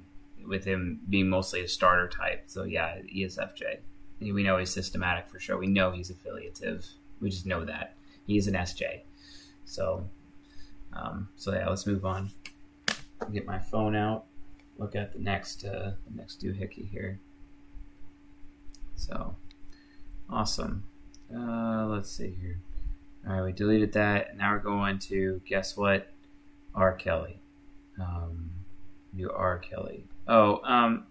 with 0.48 0.64
him 0.64 1.00
being 1.10 1.30
mostly 1.30 1.62
a 1.62 1.68
starter 1.68 2.08
type. 2.08 2.44
So 2.48 2.64
yeah, 2.64 2.98
ESFJ. 3.14 3.80
We 4.20 4.44
know 4.44 4.58
he's 4.58 4.72
systematic 4.72 5.28
for 5.28 5.40
sure. 5.40 5.58
We 5.58 5.68
know 5.68 5.92
he's 5.92 6.10
affiliative. 6.10 6.86
We 7.22 7.30
just 7.30 7.46
know 7.46 7.66
that 7.66 7.96
he's 8.26 8.48
an 8.48 8.56
SJ. 8.56 9.02
So, 9.66 10.08
um, 10.94 11.30
so 11.36 11.54
yeah, 11.54 11.70
let's 11.70 11.86
move 11.86 12.06
on. 12.06 12.32
Get 13.32 13.46
my 13.46 13.60
phone 13.60 13.96
out. 13.96 14.26
Look 14.78 14.96
at 14.96 15.14
the 15.14 15.20
next 15.20 15.66
uh, 15.66 15.92
the 16.08 16.16
next 16.16 16.42
doohickey 16.42 16.90
here. 16.90 17.20
So, 18.96 19.36
awesome. 20.30 20.84
Uh, 21.34 21.86
let's 21.88 22.10
see 22.10 22.36
here. 22.42 22.60
All 23.28 23.34
right, 23.34 23.44
we 23.44 23.52
deleted 23.52 23.94
that. 23.94 24.38
Now 24.38 24.54
we're 24.54 24.60
going 24.60 25.00
to 25.00 25.42
guess 25.46 25.76
what? 25.76 26.12
R. 26.74 26.94
Kelly. 26.94 27.40
Um, 28.00 28.52
you 29.14 29.32
R. 29.32 29.58
Kelly. 29.58 30.06
Oh, 30.28 30.62
um, 30.64 31.06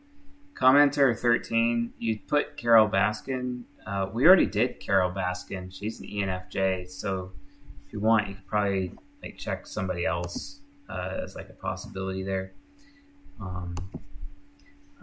commenter 0.55 1.19
thirteen. 1.19 1.93
You 1.99 2.19
put 2.27 2.57
Carole 2.57 2.89
Baskin. 2.89 3.63
Uh, 3.87 4.09
we 4.13 4.27
already 4.27 4.47
did 4.47 4.81
Carole 4.81 5.13
Baskin. 5.13 5.73
She's 5.73 6.01
an 6.01 6.07
ENFJ. 6.07 6.89
So 6.91 7.33
if 7.87 7.93
you 7.93 8.01
want, 8.01 8.29
you 8.29 8.35
could 8.35 8.47
probably 8.47 8.93
like 9.23 9.39
check 9.39 9.67
somebody 9.67 10.05
else 10.05 10.61
uh, 10.89 11.21
as 11.23 11.35
like 11.35 11.49
a 11.49 11.55
possibility 11.55 12.23
there. 12.23 12.53
Um, 13.41 13.75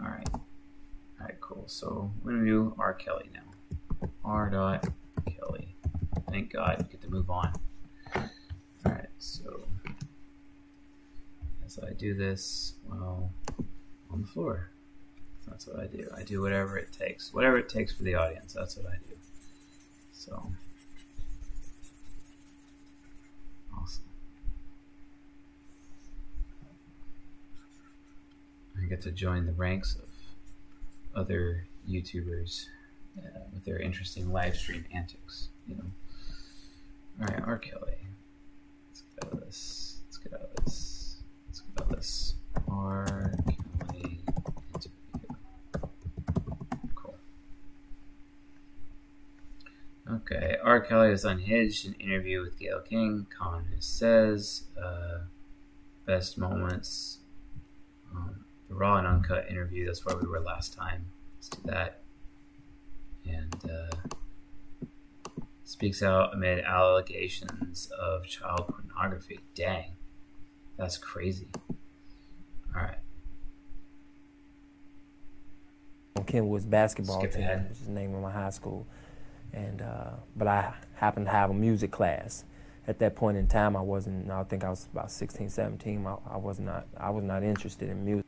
all 0.00 0.08
right. 0.08 0.28
All 0.32 0.40
right. 1.20 1.40
Cool. 1.40 1.64
So 1.66 2.12
we're 2.22 2.32
gonna 2.32 2.44
do 2.44 2.74
R 2.78 2.94
Kelly 2.94 3.30
now. 3.32 4.08
R 4.24 4.50
dot 4.50 4.86
Kelly. 5.26 5.74
Thank 6.30 6.52
God 6.52 6.76
we 6.78 6.84
get 6.90 7.00
to 7.02 7.08
move 7.10 7.30
on. 7.30 7.52
All 8.14 8.22
right. 8.84 9.08
So 9.18 9.66
as 11.64 11.78
I 11.78 11.92
do 11.94 12.14
this, 12.14 12.74
well 12.86 13.30
on 14.14 14.22
the 14.22 14.26
floor. 14.28 14.70
That's 15.48 15.66
what 15.66 15.80
I 15.80 15.86
do. 15.86 16.08
I 16.16 16.22
do 16.22 16.40
whatever 16.40 16.78
it 16.78 16.92
takes. 16.92 17.34
Whatever 17.34 17.58
it 17.58 17.68
takes 17.68 17.92
for 17.92 18.04
the 18.04 18.14
audience, 18.14 18.52
that's 18.54 18.76
what 18.76 18.86
I 18.86 18.96
do. 19.08 19.16
So, 20.12 20.52
awesome. 23.76 24.04
I 28.80 28.86
get 28.86 29.02
to 29.02 29.10
join 29.10 29.46
the 29.46 29.52
ranks 29.52 29.96
of 29.96 30.08
other 31.20 31.66
YouTubers 31.88 32.66
uh, 33.18 33.40
with 33.52 33.64
their 33.64 33.78
interesting 33.78 34.32
live 34.32 34.56
stream 34.56 34.84
antics, 34.92 35.48
you 35.68 35.74
know. 35.74 35.84
Alright, 37.20 37.44
R. 37.46 37.58
Kelly. 37.58 37.92
Let's 38.88 39.02
get 39.02 39.24
out 39.26 39.32
of 39.32 39.40
this. 39.40 39.98
Let's 40.06 40.18
get 40.18 40.32
out 40.34 40.40
of 40.40 40.64
this. 40.64 41.16
Let's 41.48 41.60
get 41.60 41.82
out 41.82 41.90
of 41.90 41.96
this. 41.96 42.34
R. 42.68 43.32
Kelly 43.46 44.20
interview. 44.74 44.90
Cool. 46.94 47.14
Okay, 50.16 50.56
R. 50.62 50.80
Kelly 50.80 51.10
is 51.12 51.24
unhinged. 51.24 51.86
An 51.86 51.94
interview 51.94 52.40
with 52.42 52.58
Gayle 52.58 52.80
King. 52.80 53.26
Con 53.36 53.64
says, 53.78 54.64
uh, 54.82 55.20
best 56.06 56.36
moments 56.38 57.18
Um, 58.14 58.44
the 58.68 58.74
raw 58.74 58.96
and 58.98 59.06
uncut 59.06 59.48
interview. 59.50 59.86
That's 59.86 60.04
where 60.04 60.16
we 60.16 60.28
were 60.28 60.40
last 60.40 60.74
time. 60.74 61.06
Let's 61.36 61.48
do 61.48 61.60
that. 61.64 62.02
And 63.26 63.56
uh, 63.70 64.14
speaks 65.64 66.02
out 66.02 66.34
amid 66.34 66.60
allegations 66.64 67.90
of 67.98 68.24
child 68.26 68.68
pornography. 68.68 69.40
Dang, 69.54 69.96
that's 70.76 70.98
crazy. 70.98 71.48
All 72.76 72.82
right. 72.82 72.98
Kenwood's 76.26 76.64
basketball 76.64 77.18
Skip 77.20 77.32
team, 77.32 77.42
ahead. 77.42 77.68
which 77.68 77.78
is 77.80 77.86
the 77.86 77.92
name 77.92 78.14
of 78.14 78.22
my 78.22 78.30
high 78.30 78.50
school. 78.50 78.86
And 79.54 79.82
uh, 79.82 80.10
but 80.36 80.48
I 80.48 80.74
happened 80.96 81.26
to 81.26 81.32
have 81.32 81.50
a 81.50 81.54
music 81.54 81.90
class. 81.90 82.44
At 82.86 82.98
that 82.98 83.16
point 83.16 83.38
in 83.38 83.46
time, 83.46 83.76
I 83.76 83.80
wasn't. 83.80 84.30
I 84.30 84.42
think 84.44 84.64
I 84.64 84.68
was 84.68 84.88
about 84.92 85.10
16, 85.10 85.48
17. 85.48 86.06
I, 86.06 86.16
I 86.32 86.36
was 86.36 86.60
not. 86.60 86.86
I 86.98 87.08
was 87.10 87.24
not 87.24 87.42
interested 87.42 87.88
in 87.88 88.04
music. 88.04 88.26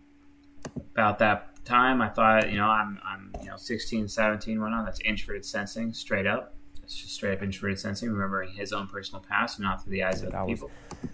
About 0.92 1.18
that 1.18 1.62
time, 1.64 2.00
I 2.00 2.08
thought, 2.08 2.50
you 2.50 2.56
know, 2.56 2.66
I'm, 2.66 2.98
I'm, 3.04 3.32
you 3.42 3.48
know, 3.48 3.56
16, 3.56 4.08
17, 4.08 4.60
whatnot. 4.60 4.86
That's 4.86 5.00
introverted 5.00 5.44
sensing, 5.44 5.92
straight 5.92 6.26
up. 6.26 6.54
It's 6.82 6.96
just 6.96 7.14
straight 7.14 7.36
up 7.36 7.42
introverted 7.42 7.78
sensing, 7.78 8.10
remembering 8.10 8.50
his 8.50 8.72
own 8.72 8.86
personal 8.86 9.22
past, 9.28 9.58
and 9.58 9.66
not 9.66 9.82
through 9.82 9.92
the 9.92 10.04
eyes 10.04 10.22
of 10.22 10.34
I 10.34 10.38
other 10.38 10.50
was 10.50 10.60
people. 10.60 10.70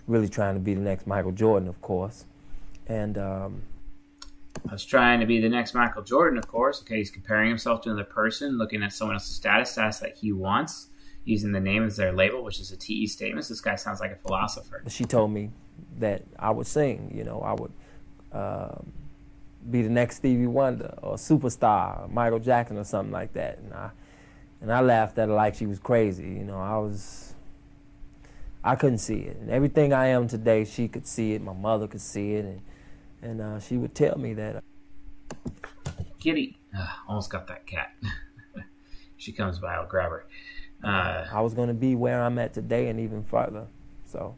really 0.06 0.28
trying 0.28 0.54
to 0.54 0.60
be 0.60 0.74
the 0.74 0.80
next 0.80 1.06
Michael 1.06 1.32
Jordan, 1.32 1.68
of 1.68 1.80
course. 1.80 2.26
And 2.86 3.18
um, 3.18 3.62
I 4.68 4.72
was 4.72 4.84
trying 4.84 5.20
to 5.20 5.26
be 5.26 5.40
the 5.40 5.48
next 5.48 5.74
Michael 5.74 6.02
Jordan, 6.02 6.38
of 6.38 6.46
course. 6.46 6.80
Okay, 6.82 6.98
he's 6.98 7.10
comparing 7.10 7.48
himself 7.48 7.82
to 7.82 7.90
another 7.90 8.04
person, 8.04 8.58
looking 8.58 8.82
at 8.82 8.92
someone 8.92 9.16
else's 9.16 9.34
status, 9.34 9.72
status 9.72 9.98
that 9.98 10.16
he 10.16 10.32
wants, 10.32 10.88
using 11.24 11.52
the 11.52 11.60
name 11.60 11.84
as 11.84 11.96
their 11.96 12.12
label, 12.12 12.42
which 12.42 12.60
is 12.60 12.70
a 12.70 12.76
TE 12.76 13.06
statement. 13.06 13.44
So 13.46 13.54
this 13.54 13.60
guy 13.60 13.74
sounds 13.74 14.00
like 14.00 14.12
a 14.12 14.16
philosopher. 14.16 14.82
she 14.88 15.04
told 15.04 15.32
me 15.32 15.50
that 15.98 16.22
I 16.38 16.50
would 16.50 16.66
sing. 16.66 17.12
You 17.14 17.24
know, 17.24 17.40
I 17.40 17.52
would 17.52 17.72
um 18.32 18.92
be 19.70 19.82
the 19.82 19.90
next 19.90 20.16
Stevie 20.16 20.46
Wonder 20.46 20.94
or 21.02 21.14
superstar, 21.14 22.10
Michael 22.10 22.40
Jackson 22.40 22.78
or 22.78 22.84
something 22.84 23.12
like 23.12 23.32
that. 23.34 23.58
And 23.58 23.72
I 23.72 23.90
and 24.60 24.72
I 24.72 24.80
laughed 24.80 25.18
at 25.18 25.28
her 25.28 25.34
like 25.34 25.54
she 25.54 25.66
was 25.66 25.78
crazy. 25.78 26.24
You 26.24 26.44
know, 26.44 26.58
I 26.58 26.78
was 26.78 27.34
I 28.64 28.76
couldn't 28.76 28.98
see 28.98 29.20
it. 29.20 29.36
And 29.38 29.50
everything 29.50 29.92
I 29.92 30.06
am 30.08 30.28
today, 30.28 30.64
she 30.64 30.88
could 30.88 31.06
see 31.06 31.32
it. 31.32 31.42
My 31.42 31.52
mother 31.52 31.88
could 31.88 32.00
see 32.00 32.34
it, 32.34 32.44
and 32.44 32.60
and 33.22 33.40
uh, 33.40 33.60
she 33.60 33.76
would 33.76 33.94
tell 33.94 34.18
me 34.18 34.34
that. 34.34 34.62
Kitty. 36.20 36.58
Ah, 36.76 37.02
almost 37.08 37.30
got 37.30 37.46
that 37.48 37.66
cat. 37.66 37.94
she 39.16 39.32
comes 39.32 39.58
by, 39.58 39.74
I'll 39.74 39.86
grab 39.86 40.10
her. 40.10 40.26
Uh, 40.84 41.26
I 41.32 41.40
was 41.40 41.54
going 41.54 41.68
to 41.68 41.74
be 41.74 41.94
where 41.94 42.22
I'm 42.22 42.38
at 42.38 42.52
today 42.52 42.88
and 42.88 42.98
even 42.98 43.22
further. 43.22 43.66
So, 44.04 44.36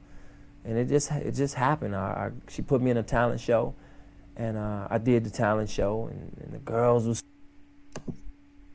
and 0.64 0.78
it 0.78 0.88
just 0.88 1.10
it 1.10 1.32
just 1.32 1.54
happened. 1.54 1.96
I, 1.96 1.98
I 1.98 2.50
she 2.50 2.62
put 2.62 2.82
me 2.82 2.90
in 2.90 2.96
a 2.96 3.02
talent 3.02 3.40
show, 3.40 3.74
and 4.36 4.56
uh, 4.56 4.86
I 4.90 4.98
did 4.98 5.24
the 5.24 5.30
talent 5.30 5.70
show, 5.70 6.08
and, 6.10 6.36
and 6.42 6.52
the 6.52 6.58
girls 6.58 7.06
was 7.06 7.22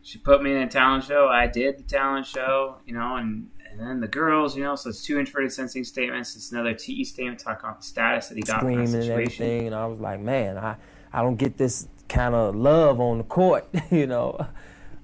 she 0.01 0.17
put 0.17 0.41
me 0.41 0.51
in 0.51 0.57
a 0.57 0.67
talent 0.67 1.03
show. 1.03 1.27
I 1.27 1.45
did 1.45 1.77
the 1.77 1.83
talent 1.83 2.25
show, 2.25 2.77
you 2.85 2.93
know, 2.93 3.17
and 3.17 3.49
and 3.79 3.87
then 3.87 3.99
the 4.01 4.07
girls, 4.09 4.57
you 4.57 4.63
know, 4.63 4.75
so 4.75 4.89
it's 4.89 5.01
two 5.01 5.19
introverted 5.19 5.53
sensing 5.53 5.85
statements. 5.85 6.35
It's 6.35 6.51
another 6.51 6.73
TE 6.73 7.05
statement 7.05 7.39
talking 7.39 7.63
about 7.63 7.79
the 7.79 7.87
status 7.87 8.27
that 8.27 8.35
he 8.35 8.41
got 8.41 8.59
from 8.59 8.67
that 8.67 8.73
screaming 8.73 8.93
and 8.93 9.03
situation. 9.03 9.13
everything, 9.45 9.67
and 9.67 9.75
I 9.75 9.85
was 9.85 10.01
like, 10.01 10.19
man, 10.19 10.57
I 10.57 10.75
I 11.13 11.21
don't 11.21 11.37
get 11.37 11.57
this 11.57 11.87
kind 12.09 12.35
of 12.35 12.57
love 12.57 12.99
on 12.99 13.19
the 13.19 13.23
court, 13.23 13.69
you 13.89 14.05
know. 14.05 14.45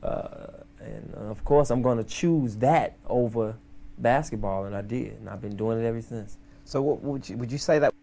Uh, 0.03 0.47
and 0.81 1.13
uh, 1.15 1.21
of 1.21 1.45
course, 1.45 1.69
I'm 1.69 1.81
going 1.81 1.97
to 1.99 2.03
choose 2.03 2.57
that 2.57 2.97
over 3.07 3.55
basketball, 3.97 4.65
and 4.65 4.75
I 4.75 4.81
did, 4.81 5.19
and 5.19 5.29
I've 5.29 5.41
been 5.41 5.55
doing 5.55 5.81
it 5.81 5.87
ever 5.87 6.01
since. 6.01 6.37
So, 6.65 6.81
what 6.81 7.01
would 7.01 7.29
you 7.29 7.37
would 7.37 7.53
you 7.53 7.57
say 7.57 7.79
that? 7.79 7.93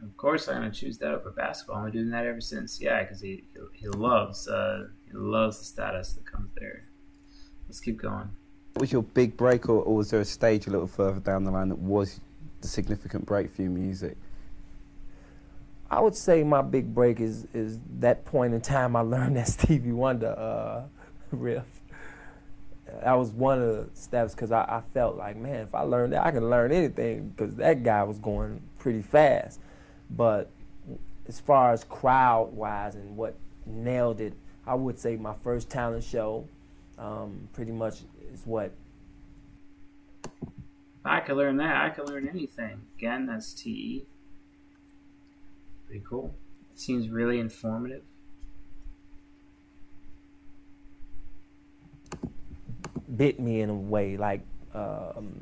Of 0.00 0.16
course, 0.16 0.46
I'm 0.46 0.54
gonna 0.54 0.70
choose 0.70 0.98
that 0.98 1.10
over 1.10 1.32
basketball. 1.32 1.78
I've 1.78 1.92
been 1.92 2.02
doing 2.02 2.10
that 2.10 2.26
ever 2.26 2.40
since. 2.40 2.80
Yeah, 2.80 3.02
because 3.02 3.20
he, 3.20 3.42
he 3.52 3.60
he 3.72 3.88
loves 3.88 4.46
uh 4.46 4.86
he 5.10 5.14
loves 5.14 5.58
the 5.58 5.64
status 5.64 6.12
that 6.12 6.24
comes 6.24 6.50
there. 6.54 6.84
Let's 7.66 7.80
keep 7.80 8.00
going. 8.00 8.30
What 8.74 8.82
was 8.82 8.92
your 8.92 9.02
big 9.02 9.36
break, 9.36 9.68
or, 9.68 9.82
or 9.82 9.96
was 9.96 10.10
there 10.10 10.20
a 10.20 10.24
stage 10.24 10.66
a 10.66 10.70
little 10.70 10.86
further 10.86 11.20
down 11.20 11.44
the 11.44 11.50
line 11.50 11.68
that 11.68 11.78
was 11.78 12.20
the 12.60 12.68
significant 12.68 13.26
break 13.26 13.52
for 13.52 13.62
your 13.62 13.70
music? 13.70 14.16
I 15.90 16.00
would 16.00 16.14
say 16.14 16.44
my 16.44 16.60
big 16.60 16.94
break 16.94 17.18
is 17.18 17.46
is 17.54 17.78
that 18.00 18.24
point 18.26 18.52
in 18.52 18.60
time 18.60 18.94
I 18.94 19.00
learned 19.00 19.36
that 19.36 19.48
Stevie 19.48 19.92
Wonder 19.92 20.34
uh, 20.38 20.82
riff. 21.30 21.64
That 23.02 23.14
was 23.14 23.30
one 23.30 23.60
of 23.60 23.68
the 23.68 23.88
steps 23.94 24.34
because 24.34 24.50
I, 24.50 24.62
I 24.62 24.82
felt 24.94 25.16
like, 25.16 25.36
man, 25.36 25.60
if 25.60 25.74
I 25.74 25.82
learned 25.82 26.14
that, 26.14 26.24
I 26.24 26.30
can 26.30 26.48
learn 26.48 26.72
anything 26.72 27.28
because 27.28 27.54
that 27.56 27.82
guy 27.82 28.02
was 28.02 28.18
going 28.18 28.62
pretty 28.78 29.02
fast. 29.02 29.60
But 30.10 30.50
as 31.26 31.38
far 31.38 31.72
as 31.72 31.84
crowd 31.84 32.54
wise 32.54 32.94
and 32.94 33.16
what 33.16 33.34
nailed 33.66 34.20
it, 34.22 34.32
I 34.66 34.74
would 34.74 34.98
say 34.98 35.16
my 35.16 35.34
first 35.34 35.68
talent 35.68 36.02
show 36.02 36.46
um, 36.98 37.48
pretty 37.52 37.72
much 37.72 38.00
is 38.32 38.42
what 38.44 38.72
I 41.04 41.20
could 41.20 41.36
learn 41.36 41.56
that, 41.58 41.84
I 41.84 41.90
could 41.90 42.08
learn 42.08 42.28
anything. 42.28 42.82
Again, 42.98 43.26
that's 43.26 43.52
TE. 43.52 44.04
Pretty 45.86 46.04
cool. 46.08 46.34
It 46.72 46.78
seems 46.80 47.08
really 47.08 47.40
informative. 47.40 48.02
bit 53.16 53.40
me 53.40 53.60
in 53.60 53.70
a 53.70 53.74
way, 53.74 54.16
like 54.16 54.40
um, 54.74 55.34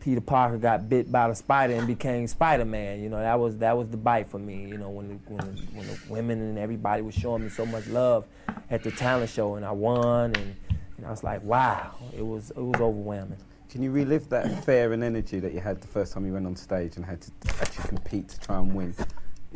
Peter 0.00 0.20
Parker 0.20 0.58
got 0.58 0.88
bit 0.88 1.12
by 1.12 1.28
the 1.28 1.34
spider 1.34 1.74
and 1.74 1.86
became 1.86 2.26
Spider 2.26 2.64
Man. 2.64 3.00
You 3.00 3.08
know, 3.08 3.18
that 3.18 3.38
was 3.38 3.58
that 3.58 3.76
was 3.76 3.88
the 3.88 3.96
bite 3.96 4.28
for 4.28 4.38
me. 4.38 4.66
You 4.68 4.78
know, 4.78 4.90
when 4.90 5.08
the, 5.08 5.14
when 5.28 5.54
the, 5.54 5.62
when 5.74 5.86
the 5.86 5.98
women 6.08 6.40
and 6.40 6.58
everybody 6.58 7.02
was 7.02 7.14
showing 7.14 7.44
me 7.44 7.50
so 7.50 7.66
much 7.66 7.86
love 7.86 8.26
at 8.70 8.82
the 8.82 8.90
talent 8.90 9.30
show, 9.30 9.54
and 9.54 9.64
I 9.64 9.72
won, 9.72 10.34
and, 10.34 10.56
and 10.96 11.06
I 11.06 11.10
was 11.10 11.24
like, 11.24 11.42
wow, 11.42 11.94
it 12.16 12.22
was 12.22 12.50
it 12.50 12.62
was 12.62 12.80
overwhelming. 12.80 13.38
Can 13.68 13.82
you 13.82 13.90
relive 13.90 14.28
that 14.28 14.64
fear 14.64 14.92
and 14.92 15.02
energy 15.02 15.40
that 15.40 15.52
you 15.52 15.60
had 15.60 15.80
the 15.80 15.88
first 15.88 16.12
time 16.12 16.24
you 16.24 16.32
went 16.32 16.46
on 16.46 16.54
stage 16.54 16.96
and 16.96 17.04
had 17.04 17.20
to 17.22 17.30
actually 17.60 17.88
compete 17.88 18.28
to 18.28 18.40
try 18.40 18.58
and 18.58 18.74
win? 18.74 18.94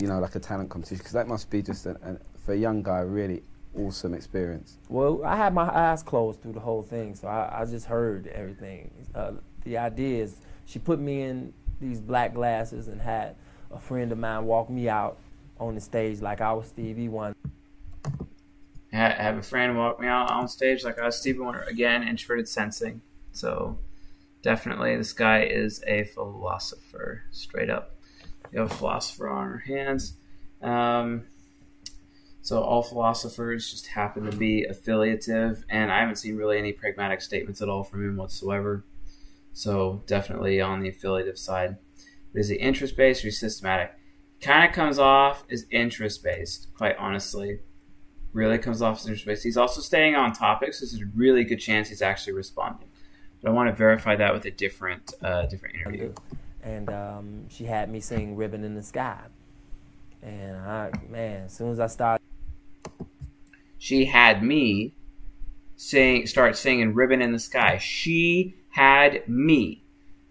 You 0.01 0.09
know, 0.09 0.19
like 0.19 0.35
a 0.35 0.41
talent 0.41 0.71
competition, 0.71 0.99
because 0.99 1.13
that 1.13 1.29
must 1.29 1.51
be 1.51 1.63
just 1.63 1.87
a, 1.87 1.91
a, 2.03 2.17
for 2.45 2.53
a 2.53 2.57
young 2.57 2.83
guy 2.83 3.01
a 3.01 3.07
really 3.07 3.43
awesome 3.77 4.15
experience. 4.15 4.79
Well, 4.89 5.25
I 5.25 5.37
had 5.37 5.55
my 5.55 5.69
eyes 5.69 6.03
closed 6.03 6.43
through 6.43 6.53
the 6.53 6.61
whole 6.61 6.83
thing, 6.83 7.15
so 7.15 7.29
I, 7.29 7.61
I 7.61 7.65
just 7.65 7.87
heard 7.87 8.27
everything. 8.29 8.91
Uh, 9.15 9.33
the 9.65 9.79
idea 9.79 10.25
is 10.25 10.37
she 10.67 10.79
put 10.79 10.99
me 10.99 11.23
in 11.23 11.53
these 11.81 12.01
black 12.01 12.35
glasses 12.35 12.89
and 12.89 13.01
had 13.01 13.37
a 13.71 13.79
friend 13.79 14.11
of 14.11 14.19
mine 14.19 14.45
walk 14.47 14.71
me 14.71 14.89
out 14.89 15.19
on 15.61 15.75
the 15.75 15.81
stage 15.81 16.21
like 16.21 16.41
I 16.41 16.53
was 16.53 16.69
Stevie 16.69 17.09
Wonder. 17.09 17.37
Ha- 18.93 19.15
Have 19.17 19.37
a 19.39 19.43
friend 19.43 19.77
walk 19.77 20.01
me 20.01 20.07
out 20.07 20.31
on 20.31 20.49
stage 20.49 20.85
like 20.85 20.99
I 20.99 21.05
was 21.07 21.17
Stevie 21.17 21.41
Wonder. 21.41 21.63
Again, 21.63 22.03
introverted 22.07 22.49
sensing. 22.49 23.03
So 23.33 23.79
definitely, 24.43 24.97
this 24.97 25.13
guy 25.13 25.43
is 25.45 25.83
a 25.87 26.05
philosopher, 26.05 27.23
straight 27.31 27.71
up. 27.71 27.95
We 28.51 28.59
have 28.59 28.71
a 28.71 28.75
philosopher 28.75 29.29
on 29.29 29.47
our 29.49 29.59
hands. 29.59 30.15
Um, 30.63 31.25
so 32.41 32.63
all 32.63 32.83
philosophers 32.83 33.71
just 33.71 33.89
happen 33.89 34.25
to 34.31 34.37
be 34.37 34.65
affiliative, 34.65 35.65
and 35.69 35.93
I 35.93 36.01
haven't 36.01 36.17
seen 36.17 36.37
really 36.37 36.57
any 36.59 36.73
pragmatic 36.73 37.21
statements 37.21 37.61
at 37.61 37.69
all 37.69 37.85
from 37.85 38.05
him 38.05 38.17
whatsoever. 38.17 38.85
So 39.53 40.03
definitely 40.07 40.61
on 40.61 40.81
the 40.81 40.89
affiliative 40.89 41.37
side. 41.39 41.77
But 42.33 42.41
is 42.41 42.49
he 42.49 42.57
interest 42.57 42.97
based 42.97 43.25
or 43.25 43.31
systematic? 43.31 43.93
Kind 44.41 44.69
of 44.69 44.75
comes 44.75 44.99
off 44.99 45.45
as 45.51 45.67
interest 45.71 46.23
based, 46.23 46.69
quite 46.75 46.97
honestly. 46.97 47.59
Really 48.33 48.59
comes 48.59 48.83
off 48.83 48.99
as 48.99 49.07
interest 49.07 49.27
based. 49.27 49.45
He's 49.45 49.57
also 49.57 49.81
staying 49.81 50.15
on 50.15 50.33
topic, 50.33 50.75
so 50.75 50.85
there's 50.85 51.01
a 51.01 51.07
really 51.17 51.45
good 51.45 51.57
chance 51.57 51.89
he's 51.89 52.03
actually 52.03 52.35
responding. 52.35 52.89
But 53.41 53.51
I 53.51 53.53
want 53.53 53.71
to 53.71 53.75
verify 53.75 54.17
that 54.17 54.35
with 54.35 54.45
a 54.45 54.51
different, 54.51 55.15
uh, 55.23 55.47
different 55.47 55.77
interview. 55.77 56.13
and 56.63 56.91
um, 56.91 57.49
she 57.49 57.65
had 57.65 57.91
me 57.91 58.01
sing 58.01 58.37
"Ribbon 58.37 58.65
in 58.65 58.75
the 58.75 58.83
Sky," 58.83 59.19
and 60.23 60.57
I, 60.57 60.91
man, 61.09 61.45
as 61.47 61.55
soon 61.55 61.71
as 61.71 61.81
I 61.81 61.87
started, 61.87 62.23
she 63.79 64.05
had 64.05 64.43
me 64.43 64.95
sing 65.77 66.27
start 66.27 66.57
singing 66.57 66.93
ribbon 66.93 67.23
in 67.23 67.33
the 67.33 67.39
sky. 67.39 67.79
She 67.79 68.57
had 68.71 69.27
me. 69.29 69.85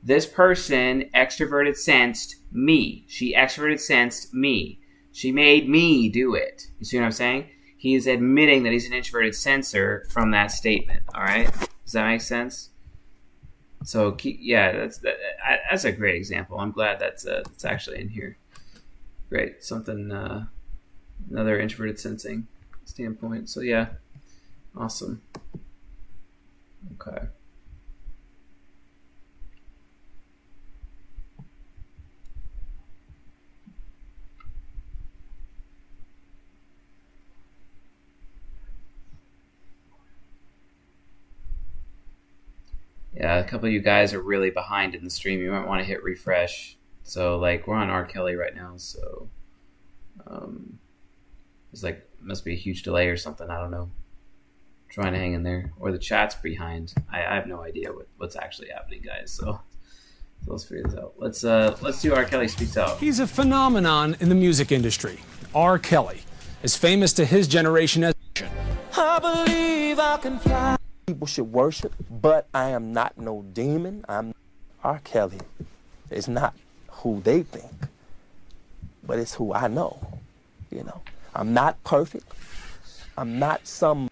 This 0.03 0.25
person 0.25 1.09
extroverted 1.15 1.75
sensed 1.75 2.35
me. 2.51 3.05
She 3.07 3.33
extroverted 3.33 3.79
sensed 3.79 4.33
me. 4.33 4.79
She 5.11 5.31
made 5.31 5.67
me 5.67 6.09
do 6.09 6.35
it. 6.35 6.67
You 6.79 6.85
see 6.85 6.97
what 6.99 7.05
i'm 7.05 7.11
saying 7.11 7.47
he 7.77 7.95
is 7.95 8.07
admitting 8.07 8.63
that 8.63 8.73
he's 8.73 8.87
an 8.87 8.93
introverted 8.93 9.35
sensor 9.35 10.05
from 10.09 10.31
that 10.31 10.47
statement 10.51 11.01
all 11.15 11.21
right 11.21 11.51
does 11.83 11.93
that 11.93 12.07
make 12.07 12.21
sense 12.21 12.69
so 13.83 14.11
keep, 14.11 14.37
yeah 14.41 14.71
that's 14.71 14.97
that, 14.99 15.17
that's 15.69 15.85
a 15.85 15.91
great 15.91 16.15
example 16.15 16.59
i'm 16.59 16.71
glad 16.71 16.99
that's 16.99 17.25
uh, 17.25 17.41
that's 17.45 17.65
actually 17.65 18.01
in 18.01 18.09
here 18.09 18.37
great 19.29 19.63
something 19.63 20.11
uh, 20.11 20.45
another 21.29 21.59
introverted 21.59 21.99
sensing 21.99 22.47
standpoint. 22.85 23.49
So 23.49 23.61
yeah, 23.61 23.87
awesome. 24.75 25.21
Okay. 26.99 27.27
Yeah, 43.19 43.39
a 43.39 43.43
couple 43.43 43.67
of 43.67 43.73
you 43.73 43.79
guys 43.79 44.13
are 44.13 44.21
really 44.21 44.51
behind 44.51 44.93
in 44.93 45.03
the 45.03 45.09
stream. 45.09 45.39
You 45.41 45.51
might 45.51 45.65
want 45.65 45.79
to 45.81 45.85
hit 45.85 46.03
refresh. 46.03 46.77
So 47.01 47.39
like 47.39 47.65
we're 47.65 47.75
on 47.75 47.89
R. 47.89 48.05
Kelly 48.05 48.35
right 48.35 48.55
now, 48.55 48.73
so 48.77 49.27
um, 50.27 50.77
it's 51.73 51.81
like 51.81 52.07
must 52.21 52.45
be 52.45 52.53
a 52.53 52.57
huge 52.57 52.83
delay 52.83 53.07
or 53.07 53.17
something. 53.17 53.49
I 53.49 53.59
don't 53.59 53.71
know. 53.71 53.89
trying 54.89 55.13
to 55.13 55.19
hang 55.19 55.33
in 55.33 55.43
there, 55.43 55.71
or 55.79 55.91
the 55.91 55.97
chat's 55.97 56.35
behind. 56.35 56.93
I, 57.11 57.25
I 57.25 57.35
have 57.35 57.47
no 57.47 57.61
idea 57.61 57.91
what, 57.91 58.07
what's 58.17 58.35
actually 58.35 58.69
happening, 58.69 59.01
guys. 59.01 59.31
So, 59.31 59.59
so 60.45 60.51
let's 60.51 60.63
figure 60.65 60.83
this 60.83 60.95
out. 60.95 61.13
Let's 61.17 61.43
uh 61.43 61.77
let's 61.81 62.01
do 62.01 62.13
R. 62.13 62.25
Kelly 62.25 62.47
speaks 62.47 62.77
out. 62.77 62.99
He's 62.99 63.19
a 63.19 63.27
phenomenon 63.27 64.15
in 64.19 64.29
the 64.29 64.35
music 64.35 64.71
industry. 64.71 65.19
R. 65.55 65.79
Kelly, 65.79 66.21
as 66.63 66.75
famous 66.75 67.13
to 67.13 67.25
his 67.25 67.47
generation 67.47 68.03
as. 68.03 68.13
I 68.95 69.19
believe 69.19 69.99
I 69.99 70.17
can 70.17 70.39
fly. 70.39 70.76
People 71.07 71.25
should 71.25 71.53
worship, 71.53 71.93
but 72.11 72.49
I 72.53 72.71
am 72.71 72.91
not 72.91 73.17
no 73.17 73.45
demon. 73.53 74.03
I'm 74.09 74.35
R. 74.83 74.99
Kelly. 75.05 75.39
It's 76.11 76.27
not 76.27 76.53
who 76.89 77.21
they 77.21 77.43
think, 77.43 77.71
but 79.03 79.17
it's 79.17 79.33
who 79.33 79.53
I 79.53 79.69
know. 79.69 80.05
You 80.69 80.83
know, 80.83 81.01
I'm 81.33 81.53
not 81.53 81.81
perfect. 81.85 82.29
I'm 83.17 83.39
not 83.39 83.65
some. 83.67 84.09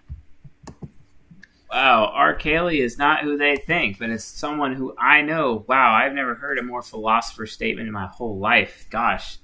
Wow, 1.70 2.12
R. 2.14 2.34
Kelly 2.34 2.80
is 2.80 2.98
not 2.98 3.24
who 3.24 3.36
they 3.36 3.58
think, 3.58 4.00
but 4.00 4.10
it's 4.10 4.24
someone 4.24 4.74
who 4.74 4.96
I 4.98 5.22
know. 5.22 5.66
Wow, 5.68 5.94
I've 5.94 6.14
never 6.14 6.34
heard 6.36 6.60
a 6.60 6.64
more 6.64 6.82
philosopher 6.82 7.46
statement 7.46 7.90
in 7.90 7.94
my 7.94 8.08
whole 8.08 8.40
life. 8.40 8.88
Gosh, 8.90 9.40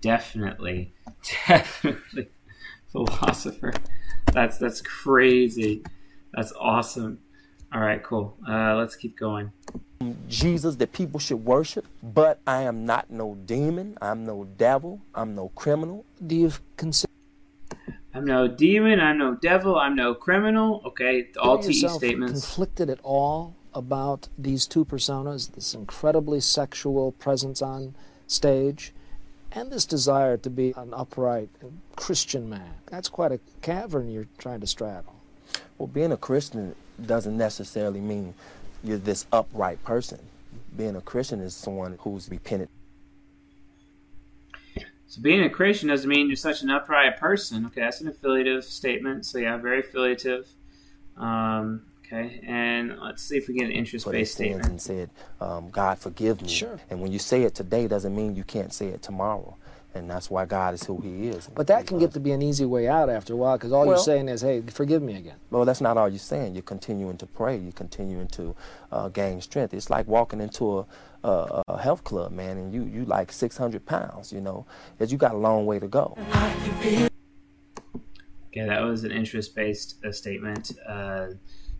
definitely, 0.00 0.94
definitely 1.46 2.30
philosopher. 2.90 3.72
That's 4.32 4.58
that's 4.58 4.80
crazy. 4.80 5.84
That's 6.32 6.52
awesome. 6.58 7.20
All 7.72 7.80
right, 7.80 8.02
cool. 8.02 8.36
Uh, 8.48 8.76
let's 8.76 8.96
keep 8.96 9.18
going. 9.18 9.52
Jesus 10.28 10.76
that 10.76 10.92
people 10.92 11.18
should 11.20 11.44
worship, 11.44 11.86
but 12.02 12.40
I 12.46 12.62
am 12.62 12.86
not 12.86 13.10
no 13.10 13.34
demon. 13.34 13.98
I'm 14.00 14.24
no 14.24 14.44
devil. 14.44 15.00
I'm 15.14 15.34
no 15.34 15.48
criminal. 15.50 16.04
Do 16.24 16.36
you 16.36 16.52
consider 16.76 17.12
I'm 18.14 18.24
no 18.24 18.48
demon. 18.48 19.00
I'm 19.00 19.18
no 19.18 19.34
devil. 19.34 19.78
I'm 19.78 19.94
no 19.94 20.14
criminal. 20.14 20.82
Okay, 20.86 21.28
all 21.38 21.58
TE 21.58 21.72
statements. 21.88 22.32
conflicted 22.32 22.90
at 22.90 23.00
all 23.02 23.54
about 23.74 24.28
these 24.38 24.66
two 24.66 24.84
personas, 24.84 25.52
this 25.54 25.74
incredibly 25.74 26.40
sexual 26.40 27.12
presence 27.12 27.60
on 27.60 27.94
stage, 28.26 28.92
and 29.52 29.70
this 29.70 29.84
desire 29.84 30.36
to 30.36 30.50
be 30.50 30.72
an 30.76 30.92
upright 30.94 31.50
Christian 31.96 32.48
man? 32.48 32.74
That's 32.86 33.08
quite 33.08 33.32
a 33.32 33.40
cavern 33.62 34.10
you're 34.10 34.28
trying 34.38 34.60
to 34.60 34.66
straddle. 34.66 35.17
Well, 35.76 35.86
being 35.86 36.12
a 36.12 36.16
Christian 36.16 36.74
doesn't 37.04 37.36
necessarily 37.36 38.00
mean 38.00 38.34
you're 38.82 38.98
this 38.98 39.26
upright 39.32 39.82
person. 39.84 40.18
Being 40.76 40.96
a 40.96 41.00
Christian 41.00 41.40
is 41.40 41.54
someone 41.54 41.96
who's 42.00 42.28
repentant. 42.28 42.70
So 45.08 45.22
being 45.22 45.42
a 45.42 45.48
Christian 45.48 45.88
doesn't 45.88 46.08
mean 46.08 46.26
you're 46.26 46.36
such 46.36 46.62
an 46.62 46.70
upright 46.70 47.18
person. 47.18 47.64
Okay, 47.66 47.80
that's 47.80 48.00
an 48.02 48.08
affiliative 48.08 48.64
statement. 48.64 49.24
So 49.24 49.38
yeah, 49.38 49.56
very 49.56 49.80
affiliative. 49.80 50.46
Um, 51.16 51.82
okay, 52.04 52.40
and 52.46 52.98
let's 53.00 53.22
see 53.22 53.38
if 53.38 53.48
we 53.48 53.54
get 53.54 53.64
an 53.64 53.70
put 53.70 53.78
interest-based 53.78 54.34
statement. 54.34 54.66
and 54.66 54.80
said, 54.80 55.10
um, 55.40 55.70
God 55.70 55.98
forgive 55.98 56.42
me. 56.42 56.48
Sure. 56.48 56.78
And 56.90 57.00
when 57.00 57.10
you 57.10 57.18
say 57.18 57.42
it 57.42 57.54
today 57.54 57.88
doesn't 57.88 58.14
mean 58.14 58.36
you 58.36 58.44
can't 58.44 58.72
say 58.72 58.88
it 58.88 59.02
tomorrow. 59.02 59.56
And 59.94 60.08
that's 60.08 60.30
why 60.30 60.44
God 60.44 60.74
is 60.74 60.84
who 60.84 61.00
he 61.00 61.28
is. 61.28 61.48
But 61.54 61.66
that 61.68 61.86
can 61.86 61.98
get 61.98 62.12
to 62.12 62.20
be 62.20 62.32
an 62.32 62.42
easy 62.42 62.64
way 62.66 62.88
out 62.88 63.08
after 63.08 63.32
a 63.32 63.36
while 63.36 63.56
because 63.56 63.72
all 63.72 63.86
you're 63.86 63.96
saying 63.96 64.28
is, 64.28 64.42
hey, 64.42 64.60
forgive 64.60 65.02
me 65.02 65.16
again. 65.16 65.36
Well, 65.50 65.64
that's 65.64 65.80
not 65.80 65.96
all 65.96 66.08
you're 66.08 66.18
saying. 66.18 66.54
You're 66.54 66.62
continuing 66.62 67.16
to 67.16 67.26
pray. 67.26 67.56
You're 67.56 67.72
continuing 67.72 68.28
to 68.28 68.54
uh, 68.92 69.08
gain 69.08 69.40
strength. 69.40 69.72
It's 69.72 69.88
like 69.88 70.06
walking 70.06 70.40
into 70.40 70.80
a, 70.80 70.86
a, 71.24 71.62
a 71.68 71.80
health 71.80 72.04
club, 72.04 72.32
man, 72.32 72.58
and 72.58 72.72
you 72.72 72.84
you 72.84 73.06
like 73.06 73.32
600 73.32 73.84
pounds. 73.86 74.32
You 74.32 74.42
know, 74.42 74.66
that 74.98 75.10
you 75.10 75.16
got 75.18 75.32
a 75.34 75.38
long 75.38 75.64
way 75.66 75.78
to 75.78 75.88
go. 75.88 76.16
Okay, 78.50 78.66
that 78.66 78.80
was 78.80 79.04
an 79.04 79.12
interest-based 79.12 80.04
uh, 80.04 80.12
statement, 80.12 80.72
uh, 80.88 81.28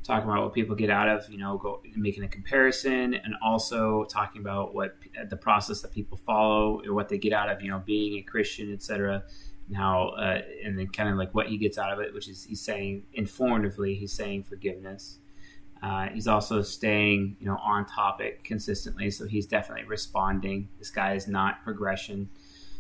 talking 0.09 0.29
about 0.29 0.43
what 0.43 0.55
people 0.55 0.75
get 0.75 0.89
out 0.89 1.07
of, 1.07 1.31
you 1.31 1.37
know, 1.37 1.59
go, 1.59 1.83
making 1.95 2.25
a 2.25 2.29
comparison, 2.29 3.13
and 3.13 3.35
also 3.43 4.05
talking 4.05 4.41
about 4.41 4.75
what 4.75 4.97
the 5.29 5.37
process 5.37 5.83
that 5.83 5.93
people 5.93 6.19
follow 6.25 6.81
or 6.87 6.95
what 6.95 7.11
they 7.11 7.19
get 7.19 7.35
out 7.35 7.51
of, 7.51 7.61
you 7.61 7.71
know, 7.71 7.83
being 7.85 8.19
a 8.19 8.23
Christian, 8.23 8.73
etc. 8.73 9.23
And 9.69 9.77
how, 9.77 10.15
uh, 10.19 10.41
and 10.65 10.79
then 10.79 10.89
kind 10.89 11.11
of 11.11 11.17
like 11.17 11.35
what 11.35 11.49
he 11.49 11.59
gets 11.59 11.77
out 11.77 11.93
of 11.93 12.01
it, 12.01 12.15
which 12.15 12.27
is 12.27 12.43
he's 12.43 12.63
saying 12.63 13.03
informatively, 13.17 13.99
he's 13.99 14.13
saying 14.13 14.45
forgiveness. 14.45 15.19
Uh, 15.83 16.09
he's 16.09 16.27
also 16.27 16.63
staying, 16.63 17.37
you 17.39 17.47
know, 17.47 17.59
on 17.63 17.85
topic 17.85 18.43
consistently, 18.45 19.11
so 19.11 19.27
he's 19.27 19.47
definitely 19.47 19.85
responding. 19.85 20.69
This 20.79 20.91
guy 20.91 21.13
is 21.15 21.29
not 21.29 21.63
progression. 21.63 22.31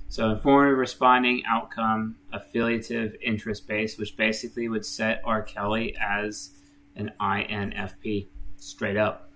So 0.09 0.31
informative, 0.31 0.79
responding, 0.79 1.43
outcome, 1.47 2.17
affiliative, 2.33 3.15
interest 3.23 3.69
based, 3.69 3.99
which 3.99 4.17
basically 4.17 4.67
would 4.71 4.87
set 4.87 5.21
R. 5.27 5.43
Kelly 5.43 5.95
as 6.01 6.58
an 6.99 7.13
INFP, 7.21 8.29
straight 8.59 8.97
up, 8.97 9.31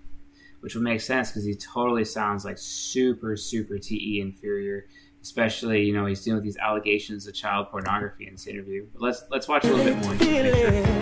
which 0.59 0.75
would 0.75 0.83
make 0.83 1.01
sense 1.01 1.29
because 1.31 1.45
he 1.45 1.55
totally 1.55 2.05
sounds 2.05 2.45
like 2.45 2.57
super, 2.57 3.35
super 3.35 3.77
TE 3.77 4.21
inferior. 4.21 4.85
Especially, 5.21 5.83
you 5.83 5.93
know, 5.93 6.05
he's 6.05 6.21
dealing 6.21 6.37
with 6.37 6.43
these 6.43 6.57
allegations 6.57 7.25
of 7.27 7.33
child 7.33 7.67
pornography 7.71 8.27
in 8.27 8.33
this 8.33 8.45
interview. 8.45 8.85
But 8.91 9.01
let's 9.01 9.23
let's 9.31 9.47
watch 9.47 9.63
a 9.63 9.67
little 9.73 9.85
bit 9.85 10.03
more. 10.03 10.11
into 10.13 10.51
the 10.51 10.51
picture. 10.51 10.93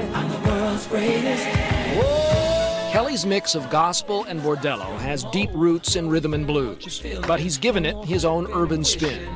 Kelly's 2.91 3.25
mix 3.25 3.55
of 3.55 3.69
gospel 3.69 4.25
and 4.25 4.39
bordello 4.41 4.97
has 4.99 5.23
deep 5.31 5.49
roots 5.53 5.95
in 5.95 6.07
rhythm 6.07 6.33
and 6.33 6.45
blues, 6.45 7.01
but 7.25 7.39
he's 7.39 7.57
given 7.57 7.85
it 7.85 7.95
his 8.05 8.25
own 8.25 8.47
urban 8.51 8.83
spin. 8.83 9.27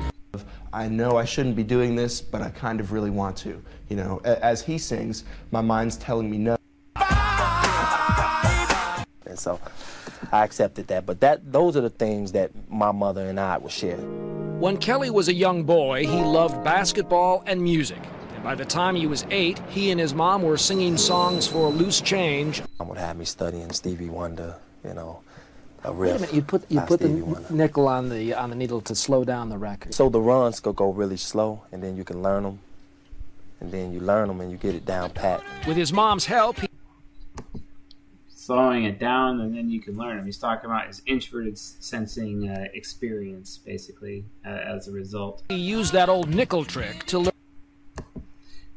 I 0.73 0.89
know 0.89 1.15
I 1.17 1.23
shouldn't 1.23 1.55
be 1.55 1.63
doing 1.63 1.95
this, 1.95 2.19
but 2.19 2.41
I 2.41 2.49
kind 2.49 2.81
of 2.81 2.91
really 2.91 3.09
want 3.09 3.37
to. 3.37 3.63
You 3.87 3.95
know, 3.95 4.21
as 4.25 4.61
he 4.61 4.77
sings, 4.77 5.23
my 5.51 5.61
mind's 5.61 5.95
telling 5.95 6.29
me 6.29 6.37
no. 6.37 6.57
And 9.35 9.39
so 9.41 9.59
I 10.31 10.45
accepted 10.45 10.87
that. 10.87 11.05
But 11.05 11.19
that 11.19 11.51
those 11.51 11.75
are 11.75 11.81
the 11.81 11.89
things 11.89 12.31
that 12.31 12.51
my 12.69 12.93
mother 12.93 13.27
and 13.27 13.37
I 13.37 13.57
would 13.57 13.71
share. 13.71 13.97
When 13.97 14.77
Kelly 14.77 15.09
was 15.09 15.27
a 15.27 15.33
young 15.33 15.65
boy, 15.65 16.07
he 16.07 16.21
loved 16.21 16.63
basketball 16.63 17.43
and 17.45 17.61
music. 17.61 17.99
And 18.33 18.41
by 18.41 18.55
the 18.55 18.63
time 18.63 18.95
he 18.95 19.07
was 19.07 19.25
eight, 19.31 19.59
he 19.67 19.91
and 19.91 19.99
his 19.99 20.13
mom 20.13 20.41
were 20.41 20.55
singing 20.57 20.95
songs 20.95 21.45
for 21.47 21.67
loose 21.69 21.99
change. 21.99 22.61
Mom 22.79 22.87
would 22.87 22.97
have 22.97 23.17
me 23.17 23.25
studying 23.25 23.69
Stevie 23.73 24.07
Wonder, 24.07 24.55
you 24.85 24.93
know, 24.93 25.19
a 25.83 25.91
Wait 25.91 26.11
a 26.11 26.13
riff. 26.13 26.21
minute, 26.21 26.33
you 26.35 26.41
put 26.41 26.71
you 26.71 26.79
by 26.79 26.85
put 26.85 27.01
the 27.01 27.09
Wonder. 27.09 27.45
nickel 27.53 27.89
on 27.89 28.07
the 28.07 28.33
on 28.35 28.49
the 28.51 28.55
needle 28.55 28.79
to 28.83 28.95
slow 28.95 29.25
down 29.25 29.49
the 29.49 29.57
record. 29.57 29.93
So 29.93 30.07
the 30.07 30.21
runs 30.21 30.61
could 30.61 30.77
go 30.77 30.91
really 30.93 31.17
slow, 31.17 31.61
and 31.73 31.83
then 31.83 31.97
you 31.97 32.05
can 32.05 32.23
learn 32.23 32.43
them, 32.43 32.59
and 33.59 33.69
then 33.69 33.91
you 33.91 33.99
learn 33.99 34.29
them 34.29 34.39
and 34.39 34.49
you 34.49 34.55
get 34.57 34.75
it 34.75 34.85
down 34.85 35.09
pat. 35.09 35.43
With 35.67 35.75
his 35.75 35.91
mom's 35.91 36.25
help, 36.25 36.57
he 36.61 36.69
slowing 38.45 38.83
it 38.83 38.99
down, 38.99 39.41
and 39.41 39.55
then 39.55 39.71
you 39.71 39.81
can 39.81 39.97
learn 39.97 40.19
him. 40.19 40.25
He's 40.25 40.37
talking 40.37 40.69
about 40.69 40.85
his 40.85 41.01
introverted 41.07 41.57
sensing 41.57 42.47
uh, 42.47 42.67
experience, 42.75 43.57
basically, 43.57 44.23
uh, 44.45 44.49
as 44.49 44.87
a 44.87 44.91
result. 44.91 45.41
he 45.49 45.55
used 45.55 45.93
that 45.93 46.09
old 46.09 46.29
nickel 46.29 46.63
trick 46.63 47.05
to 47.07 47.19
learn. 47.19 47.31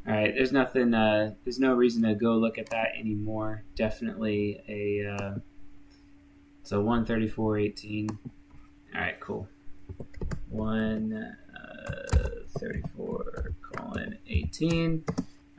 All 0.06 0.14
right, 0.14 0.34
there's 0.34 0.52
nothing. 0.52 0.94
Uh, 0.94 1.34
there's 1.44 1.58
no 1.58 1.74
reason 1.74 2.02
to 2.04 2.14
go 2.14 2.36
look 2.36 2.56
at 2.56 2.70
that 2.70 2.92
anymore. 2.98 3.62
Definitely 3.76 4.62
a. 4.66 5.14
Uh, 5.14 5.34
so 6.62 6.80
one 6.80 7.04
thirty 7.04 7.28
four 7.28 7.58
eighteen. 7.58 8.08
All 8.94 9.00
right, 9.02 9.20
cool. 9.20 9.46
One 10.48 11.36
uh, 11.54 12.18
thirty 12.58 12.82
four 12.96 13.52
colon 13.70 14.16
eighteen. 14.26 15.04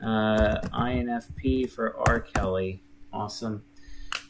Uh, 0.02 0.56
INFP 0.72 1.70
for 1.70 1.96
R. 2.08 2.18
Kelly. 2.18 2.82
Awesome. 3.12 3.62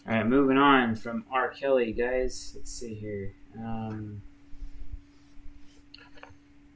All 0.07 0.15
right, 0.15 0.27
moving 0.27 0.57
on 0.57 0.97
from 0.97 1.25
R. 1.31 1.51
Kelly, 1.51 1.93
guys. 1.93 2.53
Let's 2.57 2.73
see 2.73 2.95
here. 2.95 3.35
Um, 3.59 4.23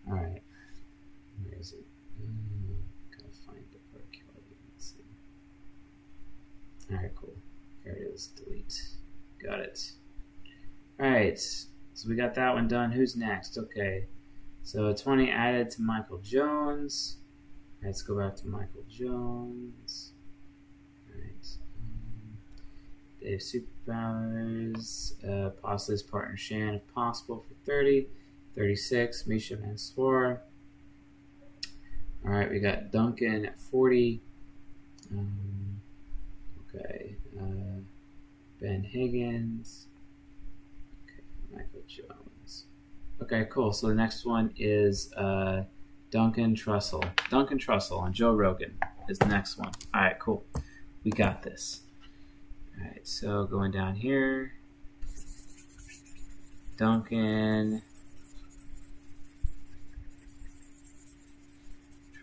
all 0.06 0.14
right, 0.14 0.42
where 1.42 1.58
is 1.58 1.72
it? 1.72 1.84
Mm, 2.20 2.76
gotta 3.10 3.32
find 3.46 3.64
the 3.72 3.78
R. 3.94 4.02
Kelly. 4.12 4.56
Let's 4.72 4.92
see. 4.92 5.04
All 6.94 7.02
right, 7.02 7.14
cool. 7.14 7.34
There 7.84 7.94
it 7.94 8.12
is. 8.14 8.26
Delete. 8.28 8.80
Got 9.42 9.60
it. 9.60 9.92
All 11.00 11.10
right, 11.10 11.38
so 11.38 12.08
we 12.08 12.14
got 12.14 12.34
that 12.34 12.54
one 12.54 12.68
done. 12.68 12.92
Who's 12.92 13.16
next? 13.16 13.58
Okay, 13.58 14.06
so 14.62 14.92
20 14.92 15.30
added 15.30 15.70
to 15.72 15.82
Michael 15.82 16.18
Jones. 16.18 17.18
Let's 17.82 18.02
go 18.02 18.18
back 18.18 18.36
to 18.36 18.46
Michael 18.48 18.84
Jones. 18.88 20.12
All 21.08 21.20
right. 21.20 21.46
um, 21.78 22.38
Dave 23.24 23.40
Superpowers, 23.40 25.14
uh, 25.24 25.50
Postley's 25.62 26.02
partner 26.02 26.36
Shan, 26.36 26.74
if 26.74 26.94
possible, 26.94 27.44
for 27.48 27.54
30. 27.64 28.06
36, 28.54 29.26
Misha 29.26 29.56
Mansour. 29.56 30.40
All 32.24 32.30
right, 32.30 32.50
we 32.50 32.60
got 32.60 32.92
Duncan 32.92 33.46
at 33.46 33.58
40. 33.58 34.20
Um, 35.10 35.80
okay. 36.68 37.16
Uh, 37.38 37.80
Ben 38.60 38.82
Higgins. 38.82 39.86
Okay, 41.04 41.24
Michael 41.52 41.82
Jones. 41.86 42.64
Okay, 43.20 43.46
cool. 43.50 43.72
So 43.72 43.88
the 43.88 43.94
next 43.94 44.24
one 44.24 44.52
is 44.56 45.12
uh, 45.14 45.64
Duncan 46.10 46.54
Trussell. 46.54 47.04
Duncan 47.30 47.58
Trussell 47.58 48.00
on 48.00 48.12
Joe 48.12 48.32
Rogan 48.32 48.78
is 49.08 49.18
the 49.18 49.26
next 49.26 49.58
one. 49.58 49.72
All 49.92 50.00
right, 50.00 50.18
cool. 50.18 50.44
We 51.02 51.10
got 51.10 51.42
this. 51.42 51.83
All 52.78 52.86
right, 52.86 53.06
so 53.06 53.44
going 53.44 53.70
down 53.70 53.94
here. 53.94 54.52
Duncan 56.76 57.82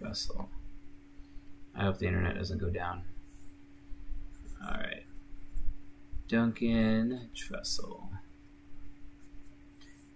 Trussell. 0.01 0.47
I 1.73 1.83
hope 1.83 1.99
the 1.99 2.07
internet 2.07 2.35
doesn't 2.35 2.57
go 2.57 2.69
down. 2.69 3.03
All 4.61 4.73
right. 4.73 5.05
Duncan 6.27 7.29
Trussell. 7.35 8.07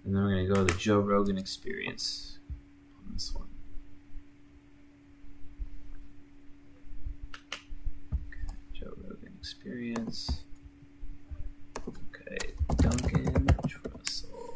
And 0.04 0.16
then 0.16 0.24
we're 0.24 0.36
going 0.36 0.48
to 0.48 0.54
go 0.54 0.66
to 0.66 0.74
the 0.74 0.80
Joe 0.80 1.00
Rogan 1.00 1.38
experience 1.38 2.38
on 2.98 3.14
this 3.14 3.34
one. 3.34 3.48
Okay, 8.14 8.56
Joe 8.74 8.94
Rogan 8.98 9.35
experience. 9.46 10.42
Okay, 11.88 12.54
Duncan 12.78 13.46
Trussell. 13.68 14.56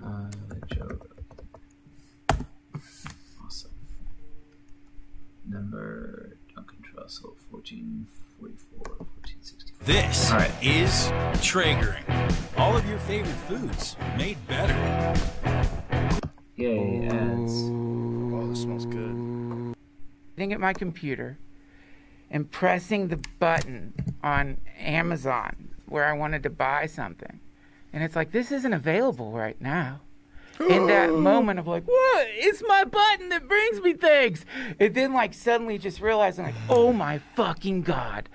Uh, 0.00 0.30
Joe 0.72 0.88
Awesome. 3.44 3.72
Number 5.48 6.36
Duncan 6.54 6.78
Trussell, 6.84 7.34
1444, 7.50 8.78
1464. 8.78 9.86
This 9.86 10.30
All 10.30 10.38
right. 10.38 10.52
is 10.62 11.08
Traegering. 11.42 12.06
All 12.56 12.76
of 12.76 12.88
your 12.88 13.00
favorite 13.00 13.34
foods 13.48 13.96
made 14.16 14.36
better. 14.46 14.72
Yay, 16.54 17.08
ads. 17.08 17.52
Oh, 17.64 18.46
this 18.48 18.62
smells 18.62 18.86
good. 18.86 19.74
Sitting 20.36 20.52
at 20.52 20.60
my 20.60 20.72
computer 20.72 21.38
and 22.32 22.50
pressing 22.50 23.08
the 23.08 23.20
button 23.38 23.92
on 24.24 24.56
Amazon 24.80 25.68
where 25.86 26.06
I 26.06 26.14
wanted 26.14 26.42
to 26.44 26.50
buy 26.50 26.86
something. 26.86 27.38
And 27.92 28.02
it's 28.02 28.16
like, 28.16 28.32
this 28.32 28.50
isn't 28.50 28.72
available 28.72 29.30
right 29.30 29.60
now. 29.60 30.00
In 30.58 30.86
that 30.86 31.12
moment 31.12 31.58
of 31.58 31.68
like, 31.68 31.84
what? 31.84 32.26
It's 32.30 32.62
my 32.66 32.84
button 32.84 33.28
that 33.28 33.46
brings 33.46 33.80
me 33.82 33.92
things. 33.92 34.46
And 34.80 34.94
then, 34.94 35.12
like, 35.12 35.34
suddenly 35.34 35.76
just 35.76 36.00
realizing, 36.00 36.46
like, 36.46 36.54
oh 36.70 36.92
my 36.92 37.18
fucking 37.36 37.82
God, 37.82 38.30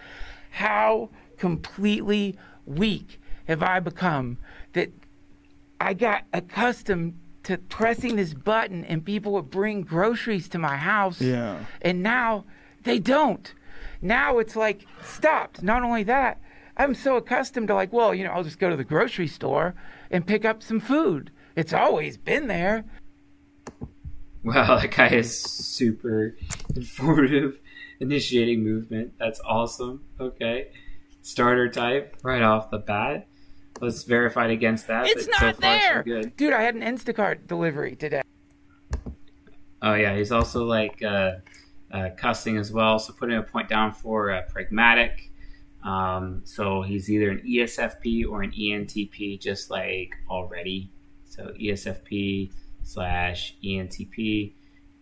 how 0.51 1.09
completely 1.37 2.35
weak 2.65 3.19
have 3.47 3.63
I 3.63 3.79
become 3.79 4.37
that 4.73 4.91
I 5.81 5.95
got 5.95 6.23
accustomed 6.33 7.17
to 7.43 7.57
pressing 7.57 8.17
this 8.17 8.33
button 8.35 8.85
and 8.85 9.03
people 9.03 9.31
would 9.33 9.49
bring 9.49 9.81
groceries 9.81 10.49
to 10.49 10.59
my 10.59 10.77
house. 10.77 11.19
Yeah. 11.19 11.57
And 11.81 12.03
now 12.03 12.45
they 12.83 12.99
don't. 12.99 13.53
Now 14.01 14.39
it's 14.39 14.55
like 14.55 14.85
stopped. 15.03 15.63
Not 15.63 15.83
only 15.83 16.03
that, 16.03 16.39
I'm 16.77 16.93
so 16.93 17.17
accustomed 17.17 17.67
to 17.69 17.73
like, 17.73 17.91
well, 17.91 18.13
you 18.13 18.23
know, 18.23 18.31
I'll 18.31 18.43
just 18.43 18.59
go 18.59 18.69
to 18.69 18.75
the 18.75 18.83
grocery 18.83 19.27
store 19.27 19.75
and 20.11 20.25
pick 20.25 20.45
up 20.45 20.61
some 20.61 20.79
food. 20.79 21.31
It's 21.55 21.73
always 21.73 22.17
been 22.17 22.47
there. 22.47 22.85
Wow, 24.43 24.77
that 24.79 24.91
guy 24.91 25.09
is 25.09 25.41
super 25.41 26.37
informative, 26.75 27.59
initiating 27.99 28.63
movement. 28.63 29.13
That's 29.19 29.41
awesome. 29.45 30.03
Okay. 30.19 30.69
Starter 31.23 31.67
type 31.67 32.15
right 32.23 32.43
off 32.43 32.69
the 32.69 32.77
bat. 32.77 33.27
Let's 33.81 34.03
verify 34.03 34.45
it 34.45 34.51
against 34.51 34.87
that. 34.87 35.07
It's 35.07 35.25
so 35.25 35.31
not 35.31 35.55
so 35.55 35.61
there. 35.61 36.03
good. 36.03 36.35
Dude, 36.37 36.53
I 36.53 36.61
had 36.61 36.75
an 36.75 36.81
Instacart 36.81 37.47
delivery 37.47 37.95
today. 37.95 38.21
Oh 39.81 39.93
yeah, 39.93 40.15
he's 40.15 40.31
also 40.31 40.63
like 40.63 41.03
uh, 41.03 41.33
uh, 41.91 42.09
cussing 42.17 42.57
as 42.57 42.71
well. 42.71 42.99
So 42.99 43.13
putting 43.13 43.37
a 43.37 43.43
point 43.43 43.69
down 43.69 43.93
for 43.93 44.31
uh, 44.31 44.41
pragmatic. 44.49 45.31
Um, 45.83 46.41
so 46.43 46.81
he's 46.81 47.09
either 47.09 47.29
an 47.29 47.43
ESFP 47.47 48.27
or 48.29 48.41
an 48.41 48.51
ENTP, 48.51 49.39
just 49.39 49.69
like 49.69 50.15
already. 50.29 50.91
So 51.25 51.53
ESFP 51.59 52.51
slash 52.83 53.55
ENTP, 53.63 54.53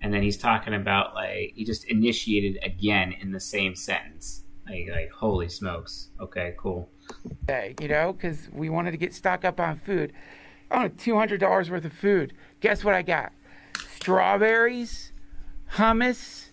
and 0.01 0.13
then 0.13 0.21
he's 0.21 0.37
talking 0.37 0.73
about 0.73 1.15
like 1.15 1.53
he 1.55 1.63
just 1.63 1.85
initiated 1.85 2.59
again 2.63 3.13
in 3.21 3.31
the 3.31 3.39
same 3.39 3.75
sentence. 3.75 4.43
Like, 4.67 4.87
like 4.91 5.11
holy 5.11 5.47
smokes. 5.49 6.09
Okay, 6.19 6.55
cool. 6.57 6.89
Day, 7.47 7.75
you 7.79 7.87
know, 7.87 8.13
because 8.13 8.49
we 8.51 8.69
wanted 8.69 8.91
to 8.91 8.97
get 8.97 9.13
stock 9.13 9.45
up 9.45 9.59
on 9.59 9.79
food. 9.79 10.11
Oh, 10.71 10.87
two 10.87 11.15
hundred 11.15 11.39
dollars 11.39 11.69
worth 11.69 11.85
of 11.85 11.93
food. 11.93 12.33
Guess 12.59 12.83
what 12.83 12.95
I 12.95 13.01
got? 13.01 13.31
Strawberries, 13.95 15.11
hummus, 15.73 16.44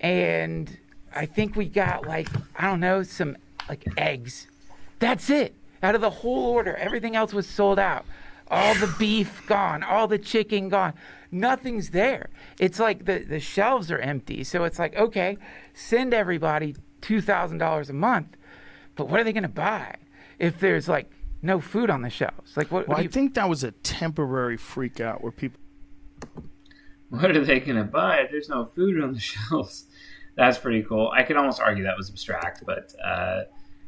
and 0.00 0.78
I 1.14 1.26
think 1.26 1.56
we 1.56 1.68
got 1.68 2.06
like 2.06 2.28
I 2.56 2.66
don't 2.66 2.80
know 2.80 3.02
some 3.02 3.36
like 3.68 3.84
eggs. 3.96 4.46
That's 4.98 5.30
it. 5.30 5.54
Out 5.82 5.94
of 5.94 6.00
the 6.00 6.10
whole 6.10 6.46
order, 6.46 6.76
everything 6.76 7.14
else 7.16 7.32
was 7.34 7.46
sold 7.46 7.78
out. 7.78 8.04
All 8.48 8.74
the 8.74 8.94
beef 8.98 9.42
gone, 9.46 9.82
all 9.82 10.06
the 10.06 10.18
chicken 10.18 10.68
gone. 10.68 10.94
Nothing's 11.30 11.90
there. 11.90 12.30
It's 12.60 12.78
like 12.78 13.04
the, 13.06 13.18
the 13.18 13.40
shelves 13.40 13.90
are 13.90 13.98
empty. 13.98 14.44
So 14.44 14.64
it's 14.64 14.78
like, 14.78 14.96
okay, 14.96 15.36
send 15.72 16.14
everybody 16.14 16.74
$2,000 17.02 17.90
a 17.90 17.92
month, 17.92 18.36
but 18.94 19.08
what 19.08 19.20
are 19.20 19.24
they 19.24 19.32
going 19.32 19.42
to 19.42 19.48
buy 19.48 19.96
if 20.38 20.60
there's 20.60 20.88
like 20.88 21.10
no 21.42 21.60
food 21.60 21.90
on 21.90 22.02
the 22.02 22.10
shelves? 22.10 22.56
Like, 22.56 22.70
what? 22.70 22.86
Well, 22.88 22.96
what 22.96 23.02
do 23.02 23.08
I 23.08 23.12
think 23.12 23.34
that 23.34 23.48
was 23.48 23.64
a 23.64 23.72
temporary 23.72 24.56
freak 24.56 25.00
out 25.00 25.22
where 25.22 25.32
people. 25.32 25.60
What 27.10 27.36
are 27.36 27.44
they 27.44 27.60
gonna 27.60 27.84
buy 27.84 28.18
if 28.18 28.30
there's 28.30 28.48
no 28.48 28.64
food 28.64 29.00
on 29.02 29.12
the 29.12 29.20
shelves? 29.20 29.86
That's 30.36 30.58
pretty 30.58 30.82
cool. 30.82 31.10
I 31.14 31.22
could 31.22 31.36
almost 31.36 31.60
argue 31.60 31.84
that 31.84 31.96
was 31.96 32.10
abstract, 32.10 32.64
but 32.66 32.94
uh, 33.04 33.42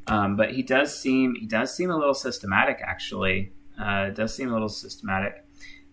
um, 0.07 0.37
but 0.37 0.53
he 0.53 0.63
does 0.63 0.97
seem 0.97 1.35
he 1.35 1.47
does 1.47 1.75
seem 1.75 1.91
a 1.91 1.97
little 1.97 2.15
systematic 2.15 2.81
actually. 2.83 3.53
Uh, 3.81 4.11
does 4.11 4.35
seem 4.35 4.49
a 4.49 4.53
little 4.53 4.69
systematic, 4.69 5.45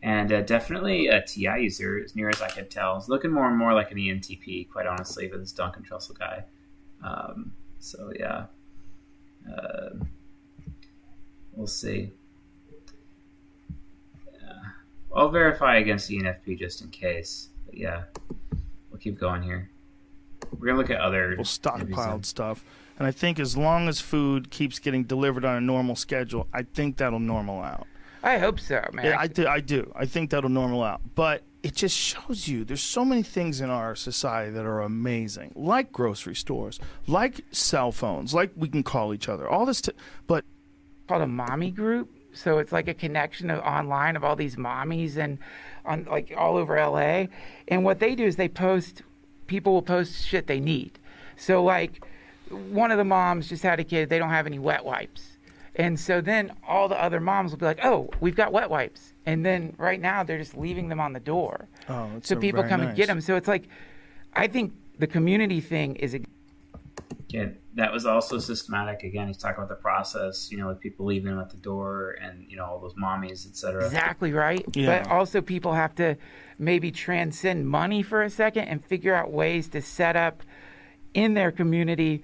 and 0.01 0.31
uh, 0.31 0.41
definitely 0.41 1.07
a 1.07 1.21
TI 1.21 1.61
user 1.61 2.01
as 2.03 2.15
near 2.15 2.29
as 2.29 2.41
I 2.41 2.49
could 2.49 2.69
tell. 2.69 3.03
Looking 3.07 3.31
more 3.31 3.47
and 3.47 3.57
more 3.57 3.73
like 3.73 3.91
an 3.91 3.97
ENTP, 3.97 4.69
quite 4.69 4.85
honestly, 4.85 5.27
with 5.29 5.41
this 5.41 5.51
Duncan 5.51 5.83
Trussell 5.83 6.17
guy. 6.17 6.45
Um, 7.03 7.51
so 7.79 8.13
yeah, 8.17 8.45
uh, 9.51 9.89
we'll 11.53 11.67
see. 11.67 12.11
Yeah. 15.13 15.21
I'll 15.21 15.29
verify 15.29 15.77
against 15.77 16.07
the 16.07 16.19
ENFP 16.19 16.57
just 16.59 16.81
in 16.81 16.89
case. 16.89 17.49
But 17.65 17.77
yeah, 17.77 18.03
we'll 18.89 18.99
keep 18.99 19.19
going 19.19 19.41
here. 19.43 19.69
We're 20.51 20.67
gonna 20.67 20.77
look 20.77 20.89
at 20.89 20.99
other 20.99 21.29
people 21.31 21.45
stockpiled 21.45 22.25
stuff. 22.25 22.63
And 22.99 23.07
I 23.07 23.11
think 23.11 23.39
as 23.39 23.57
long 23.57 23.87
as 23.87 23.99
food 23.99 24.51
keeps 24.51 24.77
getting 24.79 25.03
delivered 25.03 25.45
on 25.45 25.57
a 25.57 25.61
normal 25.61 25.95
schedule, 25.95 26.47
I 26.53 26.63
think 26.63 26.97
that'll 26.97 27.19
normal 27.19 27.61
out. 27.61 27.87
I 28.21 28.37
hope 28.37 28.59
so, 28.59 28.81
man. 28.93 29.05
Yeah, 29.05 29.19
I 29.19 29.27
do. 29.27 29.47
I 29.47 29.59
do. 29.59 29.91
I 29.95 30.05
think 30.05 30.29
that'll 30.29 30.49
normal 30.49 30.83
out. 30.83 31.01
But 31.15 31.41
it 31.63 31.75
just 31.75 31.97
shows 31.97 32.47
you 32.47 32.63
there's 32.63 32.83
so 32.83 33.03
many 33.03 33.23
things 33.23 33.61
in 33.61 33.69
our 33.69 33.95
society 33.95 34.51
that 34.51 34.65
are 34.65 34.81
amazing, 34.81 35.51
like 35.55 35.91
grocery 35.91 36.35
stores, 36.35 36.79
like 37.07 37.41
cell 37.51 37.91
phones, 37.91 38.33
like 38.33 38.51
we 38.55 38.69
can 38.69 38.83
call 38.83 39.13
each 39.13 39.27
other. 39.27 39.49
All 39.49 39.65
this, 39.65 39.81
t- 39.81 39.91
but 40.27 40.45
called 41.07 41.21
a 41.23 41.27
mommy 41.27 41.71
group. 41.71 42.09
So 42.33 42.57
it's 42.59 42.71
like 42.71 42.87
a 42.87 42.93
connection 42.93 43.49
of 43.49 43.59
online 43.59 44.15
of 44.15 44.23
all 44.23 44.35
these 44.35 44.55
mommies 44.55 45.17
and 45.17 45.37
on 45.85 46.05
like 46.05 46.33
all 46.35 46.57
over 46.57 46.75
LA. 46.75 47.25
And 47.67 47.83
what 47.83 47.99
they 47.99 48.15
do 48.15 48.25
is 48.25 48.35
they 48.35 48.49
post 48.49 49.03
people 49.47 49.73
will 49.73 49.81
post 49.81 50.25
shit 50.25 50.47
they 50.47 50.59
need. 50.59 50.99
So 51.35 51.63
like 51.63 52.03
one 52.49 52.91
of 52.91 52.97
the 52.97 53.03
moms 53.03 53.49
just 53.49 53.63
had 53.63 53.79
a 53.79 53.83
kid, 53.83 54.09
they 54.09 54.19
don't 54.19 54.29
have 54.29 54.47
any 54.47 54.59
wet 54.59 54.85
wipes. 54.85 55.37
And 55.75 55.99
so 55.99 56.21
then 56.21 56.53
all 56.67 56.87
the 56.87 57.01
other 57.01 57.19
moms 57.19 57.51
will 57.51 57.57
be 57.57 57.65
like, 57.65 57.83
"Oh, 57.83 58.09
we've 58.19 58.35
got 58.35 58.51
wet 58.51 58.69
wipes." 58.69 59.13
And 59.25 59.43
then 59.43 59.73
right 59.77 59.99
now 59.99 60.23
they're 60.23 60.37
just 60.37 60.55
leaving 60.55 60.87
them 60.87 60.99
on 60.99 61.13
the 61.13 61.19
door. 61.19 61.67
Oh, 61.89 62.11
so 62.21 62.35
people 62.35 62.63
come 62.63 62.81
and 62.81 62.95
get 62.95 63.07
them. 63.07 63.21
So 63.21 63.35
it's 63.35 63.47
like 63.47 63.67
I 64.35 64.47
think 64.47 64.73
the 64.99 65.07
community 65.07 65.61
thing 65.61 65.95
is 65.95 66.13
a 66.13 66.21
Yeah, 67.33 67.47
that 67.73 67.91
was 67.91 68.05
also 68.05 68.37
systematic. 68.37 69.01
Again, 69.01 69.27
he's 69.27 69.37
talking 69.37 69.63
about 69.63 69.69
the 69.69 69.81
process, 69.81 70.51
you 70.51 70.57
know, 70.59 70.67
with 70.67 70.79
people 70.79 71.07
leaving 71.07 71.31
them 71.31 71.39
at 71.39 71.49
the 71.49 71.57
door 71.57 72.15
and 72.21 72.45
you 72.47 72.57
know 72.57 72.65
all 72.65 72.79
those 72.79 72.93
mommies, 72.93 73.47
etc. 73.47 73.85
Exactly 73.85 74.31
right. 74.31 74.63
Yeah. 74.73 75.01
But 75.01 75.11
also, 75.11 75.41
people 75.41 75.73
have 75.73 75.95
to 75.95 76.15
maybe 76.59 76.91
transcend 76.91 77.67
money 77.67 78.03
for 78.03 78.21
a 78.21 78.29
second 78.29 78.65
and 78.65 78.85
figure 78.85 79.15
out 79.15 79.31
ways 79.31 79.67
to 79.69 79.81
set 79.81 80.15
up 80.15 80.43
in 81.15 81.33
their 81.33 81.51
community. 81.51 82.21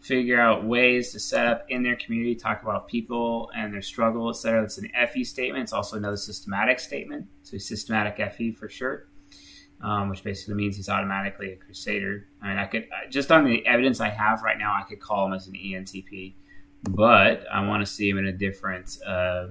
Figure 0.00 0.40
out 0.40 0.64
ways 0.64 1.12
to 1.12 1.20
set 1.20 1.46
up 1.46 1.66
in 1.68 1.82
their 1.82 1.96
community, 1.96 2.34
talk 2.34 2.62
about 2.62 2.88
people 2.88 3.50
and 3.54 3.74
their 3.74 3.82
struggle, 3.82 4.30
etc. 4.30 4.62
That's 4.62 4.78
an 4.78 4.90
FE 5.12 5.24
statement. 5.24 5.64
It's 5.64 5.74
also 5.74 5.98
another 5.98 6.16
systematic 6.16 6.80
statement. 6.80 7.26
So 7.42 7.58
systematic 7.58 8.16
FE 8.32 8.52
for 8.52 8.70
sure. 8.70 9.06
Um, 9.82 10.08
which 10.08 10.22
basically 10.22 10.54
means 10.54 10.76
he's 10.76 10.88
automatically 10.88 11.52
a 11.52 11.56
Crusader. 11.56 12.26
I 12.42 12.48
mean, 12.48 12.58
I 12.58 12.66
could 12.66 12.88
just 13.10 13.30
on 13.30 13.44
the 13.44 13.66
evidence 13.66 14.00
I 14.00 14.08
have 14.08 14.42
right 14.42 14.58
now, 14.58 14.72
I 14.72 14.82
could 14.82 15.00
call 15.00 15.26
him 15.26 15.32
as 15.32 15.46
an 15.46 15.54
ENTP, 15.54 16.34
but 16.90 17.44
I 17.52 17.66
want 17.66 17.84
to 17.84 17.90
see 17.90 18.08
him 18.08 18.18
in 18.18 18.26
a 18.26 18.32
different. 18.32 18.98
Uh, 19.06 19.48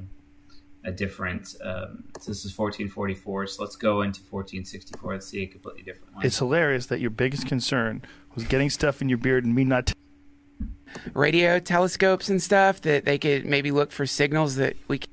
a 0.85 0.91
different. 0.93 1.55
Um, 1.61 2.05
so 2.19 2.31
this 2.31 2.45
is 2.45 2.57
1444. 2.57 3.47
So 3.47 3.63
let's 3.63 3.75
go 3.75 4.01
into 4.01 4.21
1464. 4.21 5.13
Let's 5.13 5.27
see 5.27 5.43
a 5.43 5.47
completely 5.47 5.83
different 5.83 6.15
one. 6.15 6.25
It's 6.25 6.39
hilarious 6.39 6.85
that 6.85 7.01
your 7.01 7.09
biggest 7.09 7.47
concern 7.47 8.01
was 8.33 8.45
getting 8.45 8.69
stuff 8.69 9.01
in 9.01 9.09
your 9.09 9.17
beard 9.17 9.43
and 9.43 9.53
me 9.53 9.65
not. 9.65 9.87
T- 9.87 9.93
radio 11.13 11.59
telescopes 11.59 12.29
and 12.29 12.41
stuff 12.41 12.81
that 12.81 13.05
they 13.05 13.17
could 13.17 13.45
maybe 13.45 13.71
look 13.71 13.91
for 13.91 14.05
signals 14.05 14.55
that 14.55 14.75
we. 14.87 14.99
Can... 14.99 15.09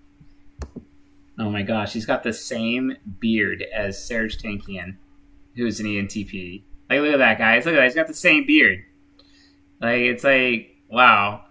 Oh 1.38 1.50
my 1.50 1.62
gosh, 1.62 1.92
he's 1.92 2.06
got 2.06 2.22
the 2.22 2.32
same 2.32 2.96
beard 3.20 3.64
as 3.74 3.96
Serj 3.98 4.40
Tankian, 4.40 4.96
who's 5.56 5.80
an 5.80 5.86
ENTP. 5.86 6.62
Like, 6.88 7.00
look 7.00 7.14
at 7.14 7.18
that, 7.18 7.38
guys. 7.38 7.64
Look 7.64 7.74
at 7.74 7.78
that. 7.78 7.84
He's 7.84 7.94
got 7.94 8.06
the 8.06 8.14
same 8.14 8.46
beard. 8.46 8.84
Like, 9.80 10.00
it's 10.00 10.24
like, 10.24 10.76
wow. 10.88 11.42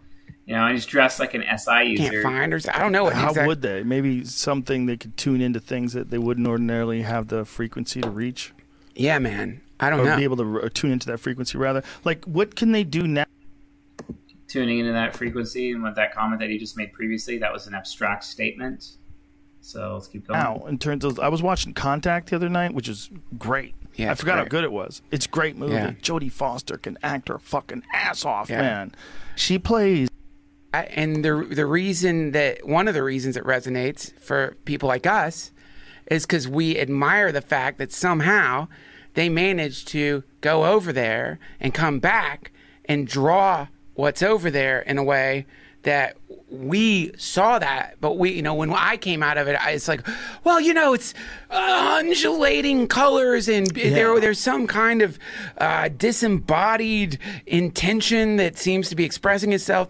You 0.46 0.54
know, 0.56 0.66
and 0.66 0.74
he's 0.74 0.86
dressed 0.86 1.20
like 1.20 1.34
an 1.34 1.44
SI 1.58 1.84
user. 1.84 2.22
Can't 2.22 2.24
find 2.24 2.54
or 2.54 2.60
I 2.72 2.80
don't 2.80 2.92
know. 2.92 3.06
What 3.06 3.14
How 3.14 3.30
exact- 3.30 3.48
would 3.48 3.62
they? 3.62 3.84
Maybe 3.84 4.24
something 4.24 4.86
they 4.86 4.96
could 4.96 5.18
tune 5.18 5.42
into 5.42 5.60
things 5.60 5.94
that 5.94 6.12
they 6.12 6.20
wouldn't 6.20 6.48
ordinarily 6.48 7.02
have 7.02 7.28
the 7.30 7.46
frequency 7.46 8.00
to 8.02 8.10
reach. 8.10 8.54
Yeah, 8.96 9.18
man. 9.20 9.62
I 9.80 9.90
don't 9.90 10.02
or 10.02 10.06
know. 10.06 10.18
Be 10.18 10.24
able 10.24 10.38
to 10.38 10.70
tune 10.70 10.92
into 10.92 11.08
that 11.08 11.20
frequency 11.20 11.58
rather. 11.58 11.84
Like, 12.04 12.24
what 12.26 12.56
can 12.56 12.72
they 12.72 12.84
do 12.84 13.08
now? 13.08 13.26
Tuning 14.48 14.80
into 14.80 14.94
that 14.94 15.16
frequency 15.16 15.72
and 15.72 15.84
with 15.84 15.96
that 15.96 16.14
comment 16.14 16.40
that 16.40 16.50
he 16.50 16.58
just 16.60 16.78
made 16.78 16.94
previously, 16.94 17.40
that 17.40 17.52
was 17.52 17.66
an 17.68 17.74
abstract 17.74 18.24
statement. 18.24 18.98
So 19.62 19.96
let's 19.96 20.08
keep 20.08 20.28
going. 20.28 20.40
Now, 20.40 20.64
in 20.68 20.78
terms 20.78 21.04
of, 21.04 21.20
I 21.20 21.28
was 21.28 21.42
watching 21.42 21.74
Contact 21.74 22.30
the 22.30 22.36
other 22.36 22.50
night, 22.50 22.74
which 22.74 22.88
is 22.88 23.10
great. 23.40 23.74
Yeah, 23.96 24.12
I 24.12 24.16
forgot 24.16 24.38
how 24.40 24.46
good 24.46 24.64
it 24.64 24.72
was. 24.72 25.02
It's 25.12 25.26
a 25.26 25.30
great 25.30 25.58
movie. 25.58 25.74
Yeah. 25.74 25.92
Jodie 26.02 26.32
Foster 26.32 26.78
can 26.78 26.98
act 27.02 27.30
her 27.30 27.40
fucking 27.40 27.84
ass 27.94 28.26
off, 28.26 28.50
Yeah. 28.50 28.62
man. 28.62 28.96
She 29.36 29.58
plays. 29.58 30.10
I- 30.74 30.84
and 30.96 31.24
the 31.24 31.48
the 31.50 31.66
reason 31.66 32.32
that 32.32 32.68
one 32.68 32.88
of 32.90 32.94
the 32.94 33.04
reasons 33.04 33.38
it 33.38 33.44
resonates 33.46 34.12
for 34.20 34.58
people 34.66 34.90
like 34.90 35.06
us 35.08 35.52
is 36.12 36.26
because 36.26 36.48
we 36.48 36.78
admire 36.78 37.32
the 37.32 37.42
fact 37.42 37.78
that 37.78 37.92
somehow 37.94 38.68
they 39.14 39.30
managed 39.30 39.88
to 39.90 40.24
go 40.42 40.66
over 40.66 40.92
there 40.92 41.40
and 41.62 41.74
come 41.74 42.00
back 42.00 42.52
and 42.86 43.08
draw 43.08 43.68
what's 43.94 44.22
over 44.22 44.52
there 44.52 44.82
in 44.82 44.98
a 44.98 45.04
way 45.04 45.46
that 45.84 46.18
we 46.64 47.12
saw 47.18 47.60
that 47.60 47.96
but 48.02 48.18
we 48.18 48.32
you 48.32 48.42
know 48.42 48.54
when 48.54 48.72
i 48.74 48.98
came 48.98 49.22
out 49.22 49.38
of 49.38 49.48
it 49.48 49.56
I, 49.56 49.72
it's 49.72 49.88
like 49.88 50.06
well 50.44 50.60
you 50.60 50.74
know 50.74 50.94
it's 50.94 51.14
uh, 51.50 51.98
undulating 52.00 52.88
colors 52.88 53.48
and 53.48 53.68
there 53.68 54.20
there's 54.20 54.40
some 54.40 54.68
kind 54.68 55.02
of 55.02 55.20
uh, 55.58 55.90
disembodied 55.90 57.20
intention 57.46 58.38
that 58.38 58.58
seems 58.58 58.90
to 58.90 58.96
be 58.96 59.04
expressing 59.04 59.54
itself 59.54 59.90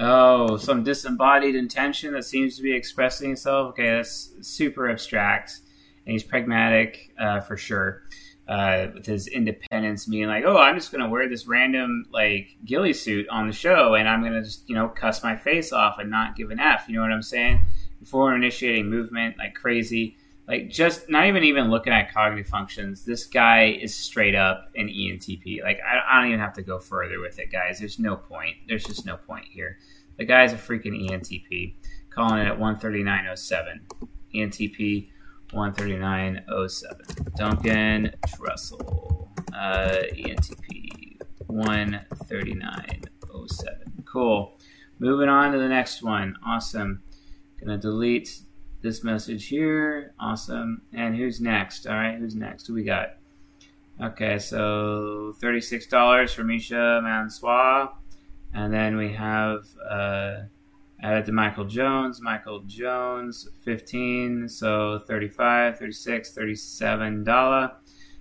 Oh, 0.00 0.56
some 0.56 0.84
disembodied 0.84 1.56
intention 1.56 2.12
that 2.12 2.24
seems 2.24 2.56
to 2.56 2.62
be 2.62 2.72
expressing 2.72 3.32
itself. 3.32 3.70
Okay, 3.70 3.90
that's 3.90 4.32
super 4.42 4.88
abstract, 4.88 5.58
and 6.06 6.12
he's 6.12 6.22
pragmatic 6.22 7.12
uh, 7.18 7.40
for 7.40 7.56
sure. 7.56 8.04
Uh, 8.48 8.88
with 8.94 9.04
his 9.04 9.26
independence 9.26 10.06
being 10.06 10.26
like, 10.26 10.42
oh, 10.46 10.56
I'm 10.56 10.74
just 10.74 10.90
gonna 10.90 11.08
wear 11.08 11.28
this 11.28 11.46
random 11.46 12.06
like 12.10 12.56
ghillie 12.64 12.94
suit 12.94 13.28
on 13.28 13.46
the 13.46 13.52
show, 13.52 13.94
and 13.94 14.08
I'm 14.08 14.22
gonna 14.22 14.42
just 14.42 14.66
you 14.68 14.74
know 14.74 14.88
cuss 14.88 15.22
my 15.22 15.36
face 15.36 15.70
off 15.70 15.98
and 15.98 16.10
not 16.10 16.34
give 16.34 16.50
an 16.50 16.58
f. 16.58 16.86
You 16.88 16.96
know 16.96 17.02
what 17.02 17.12
I'm 17.12 17.22
saying? 17.22 17.60
Before 18.00 18.34
initiating 18.34 18.88
movement 18.88 19.36
like 19.36 19.54
crazy, 19.54 20.16
like 20.48 20.70
just 20.70 21.10
not 21.10 21.26
even 21.26 21.44
even 21.44 21.70
looking 21.70 21.92
at 21.92 22.10
cognitive 22.10 22.46
functions. 22.46 23.04
This 23.04 23.26
guy 23.26 23.78
is 23.82 23.94
straight 23.94 24.34
up 24.34 24.70
an 24.76 24.88
ENTP. 24.88 25.62
Like 25.62 25.80
I, 25.86 26.00
I 26.08 26.20
don't 26.20 26.28
even 26.28 26.40
have 26.40 26.54
to 26.54 26.62
go 26.62 26.78
further 26.78 27.20
with 27.20 27.38
it, 27.38 27.52
guys. 27.52 27.78
There's 27.78 27.98
no 27.98 28.16
point. 28.16 28.56
There's 28.66 28.84
just 28.84 29.04
no 29.04 29.18
point 29.18 29.44
here. 29.44 29.78
The 30.16 30.24
guy's 30.24 30.54
a 30.54 30.56
freaking 30.56 31.10
ENTP. 31.10 31.74
Calling 32.08 32.40
it 32.40 32.48
at 32.48 32.58
139.07. 32.58 33.80
ENTP 34.34 35.10
139.07. 35.52 37.34
Duncan 37.36 38.14
Trussell. 38.26 39.28
Uh, 39.52 39.98
ENTP 40.14 41.18
139.07. 41.48 44.04
Cool. 44.04 44.58
Moving 44.98 45.28
on 45.28 45.52
to 45.52 45.58
the 45.58 45.68
next 45.68 46.02
one. 46.02 46.36
Awesome. 46.46 47.02
Gonna 47.60 47.78
delete 47.78 48.40
this 48.82 49.02
message 49.02 49.48
here. 49.48 50.12
Awesome. 50.20 50.82
And 50.92 51.16
who's 51.16 51.40
next? 51.40 51.86
All 51.86 51.94
right, 51.94 52.18
who's 52.18 52.34
next? 52.34 52.66
Who 52.66 52.74
we 52.74 52.84
got? 52.84 53.14
Okay, 54.00 54.38
so 54.38 55.34
$36 55.40 56.34
for 56.34 56.44
Misha 56.44 57.00
Mansour. 57.02 57.88
And 58.54 58.72
then 58.72 58.96
we 58.96 59.12
have 59.12 59.66
uh, 59.88 60.42
added 61.02 61.26
to 61.26 61.32
Michael 61.32 61.64
Jones. 61.64 62.20
Michael 62.20 62.60
Jones, 62.66 63.48
15 63.64 64.48
so 64.48 65.00
35 65.06 65.78
36 65.78 66.34
$37, 66.36 67.72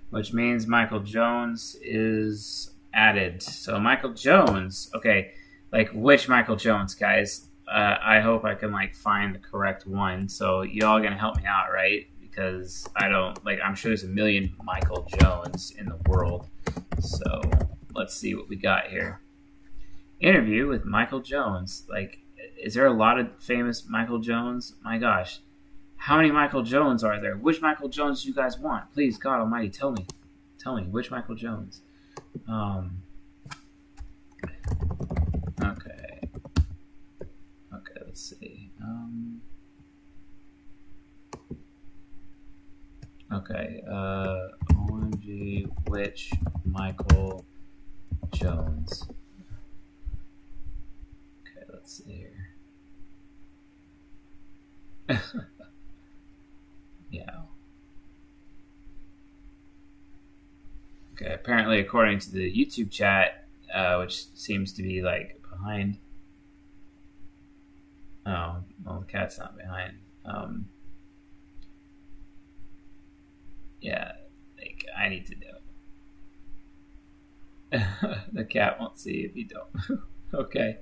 which 0.10 0.34
means 0.34 0.68
Michael 0.68 1.00
Jones 1.00 1.76
is 1.82 2.72
added. 2.94 3.42
So 3.42 3.80
Michael 3.80 4.14
Jones, 4.14 4.90
okay, 4.96 5.34
like 5.72 5.90
which 5.94 6.28
Michael 6.28 6.56
Jones, 6.56 6.96
guys? 6.96 7.50
Uh, 7.68 7.98
I 8.02 8.22
hope 8.22 8.46
I 8.46 8.56
can 8.56 8.72
like 8.72 8.96
find 8.96 9.36
the 9.36 9.40
correct 9.40 9.86
one. 9.86 10.30
So 10.30 10.62
y'all 10.62 11.02
gonna 11.02 11.18
help 11.18 11.38
me 11.38 11.46
out, 11.46 11.72
right? 11.74 12.08
Because 12.20 12.88
I 12.96 13.10
don't 13.10 13.44
like. 13.46 13.60
I'm 13.64 13.76
sure 13.76 13.90
there's 13.90 14.04
a 14.04 14.08
million 14.08 14.54
Michael 14.64 15.08
Jones 15.20 15.74
in 15.78 15.86
the 15.86 16.00
world. 16.08 16.48
So 17.00 17.42
let's 17.94 18.16
see 18.16 18.36
what 18.36 18.48
we 18.48 18.56
got 18.56 18.88
here. 18.88 19.22
Interview 20.20 20.68
with 20.68 20.86
Michael 20.86 21.20
Jones. 21.20 21.86
Like, 21.90 22.20
is 22.62 22.74
there 22.74 22.86
a 22.86 22.94
lot 22.94 23.20
of 23.20 23.30
famous 23.40 23.86
Michael 23.88 24.20
Jones? 24.20 24.76
My 24.84 24.98
gosh, 24.98 25.40
how 25.98 26.18
many 26.18 26.32
Michael 26.32 26.64
Jones 26.64 27.04
are 27.04 27.20
there? 27.20 27.36
Which 27.36 27.62
Michael 27.62 27.90
Jones 27.90 28.24
do 28.24 28.30
you 28.30 28.36
guys 28.36 28.60
want? 28.60 28.92
Please, 28.94 29.18
God 29.18 29.40
Almighty, 29.40 29.70
tell 29.70 29.92
me. 29.92 30.06
Tell 30.60 30.76
me 30.76 30.84
which 30.84 31.12
Michael 31.12 31.36
Jones. 31.36 31.82
Um. 32.48 33.02
Okay. 35.64 36.22
Okay, 37.74 38.02
let's 38.06 38.22
see. 38.22 38.72
Um. 38.82 39.42
Okay. 43.32 43.82
Uh. 43.90 44.48
OMG, 44.90 45.68
which 45.90 46.32
Michael 46.66 47.46
Jones? 48.32 49.08
Okay, 51.42 51.66
let's 51.72 51.98
see 51.98 52.14
here. 52.14 52.37
yeah. 57.12 57.42
Okay, 61.14 61.34
apparently, 61.34 61.80
according 61.80 62.20
to 62.20 62.32
the 62.32 62.52
YouTube 62.52 62.92
chat, 62.92 63.48
uh, 63.74 63.98
which 63.98 64.26
seems 64.36 64.74
to 64.74 64.84
be 64.84 65.02
like 65.02 65.42
behind. 65.50 65.98
Oh, 68.26 68.58
well, 68.84 69.00
the 69.00 69.06
cat's 69.06 69.40
not 69.40 69.58
behind. 69.58 69.94
Um, 70.26 70.68
yeah, 73.82 74.12
like 74.58 74.86
I 74.98 75.10
need 75.10 75.26
to 75.28 75.36
know. 75.36 75.48
the 78.34 78.46
cat 78.46 78.80
won't 78.80 79.00
see 79.00 79.22
if 79.22 79.36
you 79.36 79.46
don't. 79.46 80.02
okay, 80.34 80.78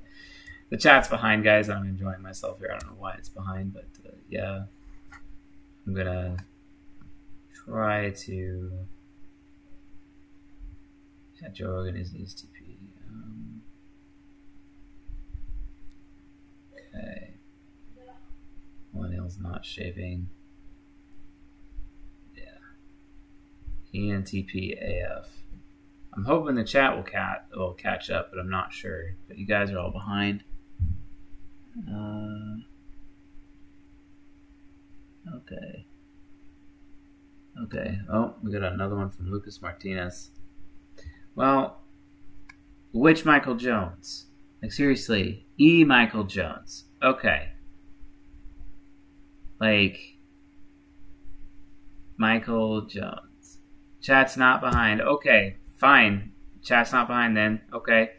the 0.69 0.77
chat's 0.77 1.07
behind, 1.07 1.43
guys. 1.43 1.69
I'm 1.69 1.85
enjoying 1.85 2.21
myself 2.21 2.59
here. 2.59 2.71
I 2.73 2.79
don't 2.79 2.91
know 2.91 2.97
why 2.97 3.13
it's 3.17 3.29
behind, 3.29 3.73
but 3.73 3.87
uh, 4.05 4.11
yeah, 4.29 4.63
I'm 5.85 5.93
gonna 5.93 6.37
try 7.65 8.09
to. 8.11 8.71
Yeah, 11.41 11.49
Joe 11.49 11.71
Rogan 11.71 11.97
is 11.97 12.11
ESTP. 12.11 12.77
Um, 13.09 13.61
okay. 16.73 17.33
Millennials 18.95 19.41
not 19.41 19.65
shaving. 19.65 20.29
Yeah. 22.35 22.43
ENTP 23.93 24.77
AF. 24.81 25.27
I'm 26.15 26.23
hoping 26.23 26.55
the 26.55 26.63
chat 26.63 26.95
will 26.95 27.03
cat 27.03 27.47
will 27.53 27.73
catch 27.73 28.09
up, 28.09 28.31
but 28.31 28.39
I'm 28.39 28.49
not 28.49 28.71
sure. 28.71 29.15
But 29.27 29.37
you 29.37 29.45
guys 29.45 29.69
are 29.71 29.79
all 29.79 29.91
behind. 29.91 30.43
Uh, 31.77 32.55
okay. 35.37 35.85
Okay. 37.63 37.99
Oh, 38.11 38.35
we 38.41 38.51
got 38.51 38.63
another 38.63 38.95
one 38.95 39.09
from 39.09 39.31
Lucas 39.31 39.61
Martinez. 39.61 40.31
Well, 41.35 41.81
which 42.93 43.25
Michael 43.25 43.55
Jones? 43.55 44.27
Like 44.61 44.71
seriously, 44.71 45.45
E. 45.59 45.83
Michael 45.83 46.23
Jones. 46.23 46.85
Okay. 47.03 47.49
Like 49.59 49.99
Michael 52.17 52.81
Jones. 52.81 53.59
Chat's 54.01 54.37
not 54.37 54.61
behind. 54.61 55.01
Okay, 55.01 55.57
fine. 55.77 56.31
Chat's 56.63 56.91
not 56.91 57.07
behind 57.07 57.35
then. 57.35 57.61
Okay. 57.73 58.11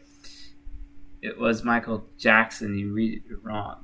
It 1.27 1.37
was 1.37 1.65
Michael 1.65 2.07
Jackson. 2.17 2.77
You 2.77 2.93
read 2.93 3.21
it 3.29 3.43
wrong. 3.43 3.83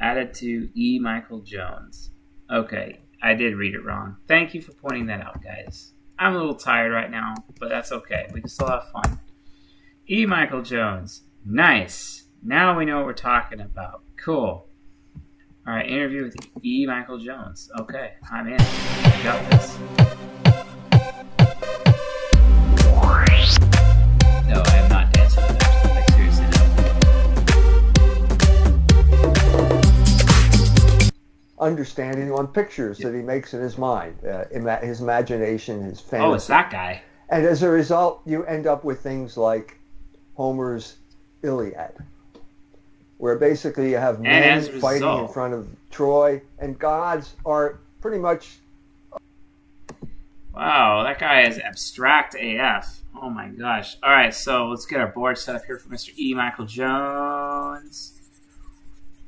Added 0.00 0.34
to 0.34 0.68
E. 0.74 0.98
Michael 0.98 1.38
Jones. 1.38 2.10
Okay, 2.52 2.98
I 3.22 3.34
did 3.34 3.54
read 3.54 3.76
it 3.76 3.84
wrong. 3.84 4.16
Thank 4.26 4.54
you 4.54 4.60
for 4.60 4.72
pointing 4.72 5.06
that 5.06 5.20
out, 5.20 5.40
guys. 5.40 5.92
I'm 6.18 6.34
a 6.34 6.38
little 6.38 6.56
tired 6.56 6.90
right 6.90 7.08
now, 7.08 7.36
but 7.60 7.68
that's 7.68 7.92
okay. 7.92 8.26
We 8.32 8.40
can 8.40 8.50
still 8.50 8.66
have 8.66 8.90
fun. 8.90 9.20
E. 10.08 10.26
Michael 10.26 10.62
Jones. 10.62 11.22
Nice. 11.46 12.24
Now 12.42 12.76
we 12.76 12.84
know 12.84 12.96
what 12.96 13.06
we're 13.06 13.12
talking 13.12 13.60
about. 13.60 14.02
Cool. 14.16 14.66
All 15.68 15.74
right, 15.74 15.88
interview 15.88 16.24
with 16.24 16.34
E. 16.64 16.86
Michael 16.88 17.18
Jones. 17.18 17.70
Okay, 17.78 18.14
I'm 18.32 18.48
in. 18.48 18.58
Got 19.22 19.48
this. 19.52 19.78
No, 24.48 24.60
I 24.66 24.89
understanding 31.60 32.32
on 32.32 32.48
pictures 32.48 32.98
that 32.98 33.14
he 33.14 33.20
makes 33.22 33.54
in 33.54 33.60
his 33.60 33.78
mind, 33.78 34.16
uh, 34.26 34.44
ima- 34.50 34.78
his 34.78 35.00
imagination, 35.00 35.82
his 35.82 36.00
fantasy. 36.00 36.26
Oh, 36.30 36.34
it's 36.34 36.46
that 36.48 36.70
guy. 36.70 37.02
And 37.28 37.46
as 37.46 37.62
a 37.62 37.68
result, 37.68 38.22
you 38.24 38.44
end 38.44 38.66
up 38.66 38.82
with 38.82 39.00
things 39.00 39.36
like 39.36 39.78
Homer's 40.36 40.96
Iliad, 41.42 41.92
where 43.18 43.36
basically 43.36 43.90
you 43.90 43.98
have 43.98 44.20
men 44.20 44.62
fighting 44.80 45.18
in 45.18 45.28
front 45.28 45.54
of 45.54 45.68
Troy, 45.90 46.42
and 46.58 46.78
gods 46.78 47.36
are 47.46 47.78
pretty 48.00 48.18
much 48.18 48.58
Wow, 50.54 51.04
that 51.04 51.18
guy 51.20 51.42
is 51.42 51.58
abstract 51.58 52.34
AF. 52.34 53.00
Oh 53.20 53.30
my 53.30 53.48
gosh. 53.48 53.96
All 54.02 54.10
right, 54.10 54.34
so 54.34 54.66
let's 54.68 54.84
get 54.84 55.00
our 55.00 55.06
board 55.06 55.38
set 55.38 55.54
up 55.54 55.64
here 55.64 55.78
for 55.78 55.88
Mr. 55.88 56.10
E. 56.18 56.34
Michael 56.34 56.66
Jones. 56.66 58.19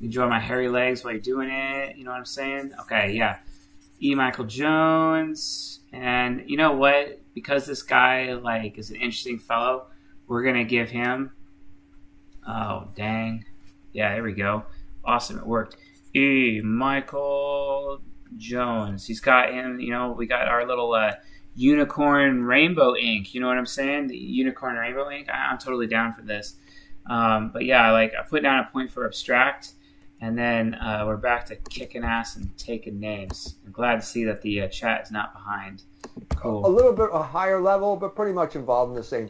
Enjoy 0.03 0.27
my 0.27 0.39
hairy 0.39 0.67
legs 0.67 1.03
while 1.03 1.13
you're 1.13 1.21
doing 1.21 1.49
it. 1.49 1.95
You 1.95 2.03
know 2.03 2.11
what 2.11 2.17
I'm 2.17 2.25
saying? 2.25 2.73
Okay, 2.81 3.13
yeah. 3.13 3.37
E. 4.01 4.13
Michael 4.15 4.45
Jones. 4.45 5.79
And 5.93 6.43
you 6.47 6.57
know 6.57 6.73
what? 6.73 7.21
Because 7.33 7.65
this 7.65 7.83
guy 7.83 8.33
like 8.33 8.77
is 8.77 8.89
an 8.89 8.97
interesting 8.97 9.39
fellow, 9.39 9.87
we're 10.27 10.43
gonna 10.43 10.65
give 10.65 10.89
him. 10.89 11.31
Oh 12.47 12.89
dang! 12.95 13.45
Yeah, 13.93 14.13
there 14.13 14.23
we 14.23 14.33
go. 14.33 14.65
Awesome, 15.05 15.37
it 15.37 15.45
worked. 15.45 15.77
E. 16.13 16.59
Michael 16.61 18.01
Jones. 18.37 19.05
He's 19.05 19.21
got 19.21 19.53
him. 19.53 19.79
You 19.79 19.91
know, 19.91 20.11
we 20.11 20.25
got 20.25 20.47
our 20.47 20.67
little 20.67 20.93
uh, 20.93 21.13
unicorn 21.55 22.43
rainbow 22.43 22.95
ink. 22.95 23.33
You 23.33 23.41
know 23.41 23.47
what 23.47 23.57
I'm 23.57 23.65
saying? 23.65 24.07
The 24.07 24.17
unicorn 24.17 24.75
rainbow 24.75 25.09
ink. 25.09 25.29
I, 25.29 25.51
I'm 25.51 25.57
totally 25.57 25.87
down 25.87 26.13
for 26.13 26.23
this. 26.23 26.55
Um, 27.09 27.51
but 27.53 27.65
yeah, 27.65 27.91
like 27.91 28.13
I 28.19 28.27
put 28.27 28.43
down 28.43 28.59
a 28.59 28.69
point 28.71 28.89
for 28.89 29.05
abstract, 29.05 29.73
and 30.23 30.37
then 30.37 30.73
uh, 30.75 31.03
we're 31.05 31.17
back 31.17 31.45
to 31.45 31.57
kicking 31.69 32.05
ass 32.05 32.37
and 32.37 32.57
taking 32.57 32.97
names. 32.97 33.55
I'm 33.65 33.73
glad 33.73 33.95
to 33.95 34.01
see 34.01 34.23
that 34.23 34.41
the 34.41 34.61
uh, 34.61 34.67
chat 34.69 35.01
is 35.03 35.11
not 35.11 35.33
behind. 35.33 35.83
Cool. 36.37 36.65
a 36.65 36.69
little 36.69 36.93
bit 36.93 37.09
a 37.11 37.21
higher 37.21 37.59
level, 37.59 37.97
but 37.97 38.15
pretty 38.15 38.31
much 38.31 38.55
involved 38.55 38.91
in 38.91 38.95
the 38.95 39.03
same. 39.03 39.29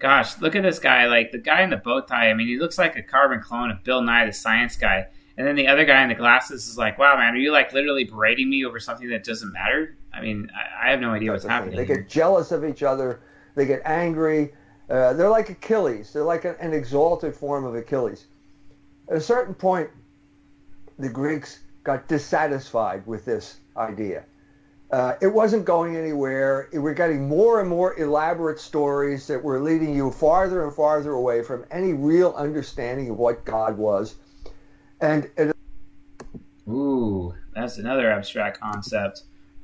Gosh, 0.00 0.40
look 0.40 0.56
at 0.56 0.64
this 0.64 0.80
guy. 0.80 1.06
Like 1.06 1.30
the 1.30 1.38
guy 1.38 1.62
in 1.62 1.70
the 1.70 1.76
bow 1.76 2.00
tie. 2.00 2.30
I 2.30 2.34
mean, 2.34 2.48
he 2.48 2.58
looks 2.58 2.78
like 2.78 2.96
a 2.96 3.02
carbon 3.02 3.40
clone 3.40 3.70
of 3.70 3.84
Bill 3.84 4.02
Nye, 4.02 4.26
the 4.26 4.32
science 4.32 4.74
guy. 4.74 5.06
And 5.36 5.46
then 5.46 5.54
the 5.54 5.68
other 5.68 5.84
guy 5.84 6.02
in 6.02 6.08
the 6.08 6.16
glasses 6.16 6.66
is 6.66 6.76
like, 6.76 6.98
"Wow, 6.98 7.16
man, 7.16 7.34
are 7.34 7.38
you 7.38 7.52
like 7.52 7.72
literally 7.72 8.02
berating 8.02 8.50
me 8.50 8.64
over 8.64 8.80
something 8.80 9.08
that 9.10 9.22
doesn't 9.22 9.52
matter?" 9.52 9.96
I 10.12 10.20
mean, 10.20 10.50
I, 10.52 10.88
I 10.88 10.90
have 10.90 10.98
no 10.98 11.12
idea 11.12 11.30
what's 11.30 11.44
happening. 11.44 11.76
They 11.76 11.86
get 11.86 12.08
jealous 12.08 12.50
of 12.50 12.64
each 12.64 12.82
other. 12.82 13.20
They 13.54 13.66
get 13.66 13.82
angry. 13.84 14.52
Uh, 14.90 15.12
they're 15.12 15.30
like 15.30 15.48
Achilles. 15.48 16.12
They're 16.12 16.24
like 16.24 16.44
an, 16.44 16.56
an 16.58 16.72
exalted 16.72 17.36
form 17.36 17.64
of 17.64 17.76
Achilles. 17.76 18.26
At 19.08 19.16
a 19.16 19.20
certain 19.20 19.54
point, 19.54 19.90
the 20.98 21.08
Greeks 21.08 21.60
got 21.84 22.08
dissatisfied 22.08 23.06
with 23.06 23.24
this 23.24 23.58
idea. 23.76 24.24
Uh, 24.90 25.14
it 25.22 25.26
wasn't 25.26 25.64
going 25.64 25.96
anywhere. 25.96 26.68
It- 26.72 26.78
We're 26.78 26.94
getting 26.94 27.26
more 27.26 27.60
and 27.60 27.68
more 27.68 27.98
elaborate 27.98 28.60
stories 28.60 29.26
that 29.26 29.42
were 29.42 29.58
leading 29.58 29.94
you 29.94 30.10
farther 30.10 30.64
and 30.64 30.72
farther 30.74 31.12
away 31.12 31.42
from 31.42 31.64
any 31.70 31.94
real 31.94 32.34
understanding 32.36 33.08
of 33.08 33.18
what 33.18 33.44
God 33.44 33.78
was. 33.78 34.16
And 35.00 35.30
it, 35.36 35.56
Ooh, 36.68 37.34
that's 37.54 37.78
another 37.78 38.10
abstract 38.10 38.60
concept. 38.60 39.22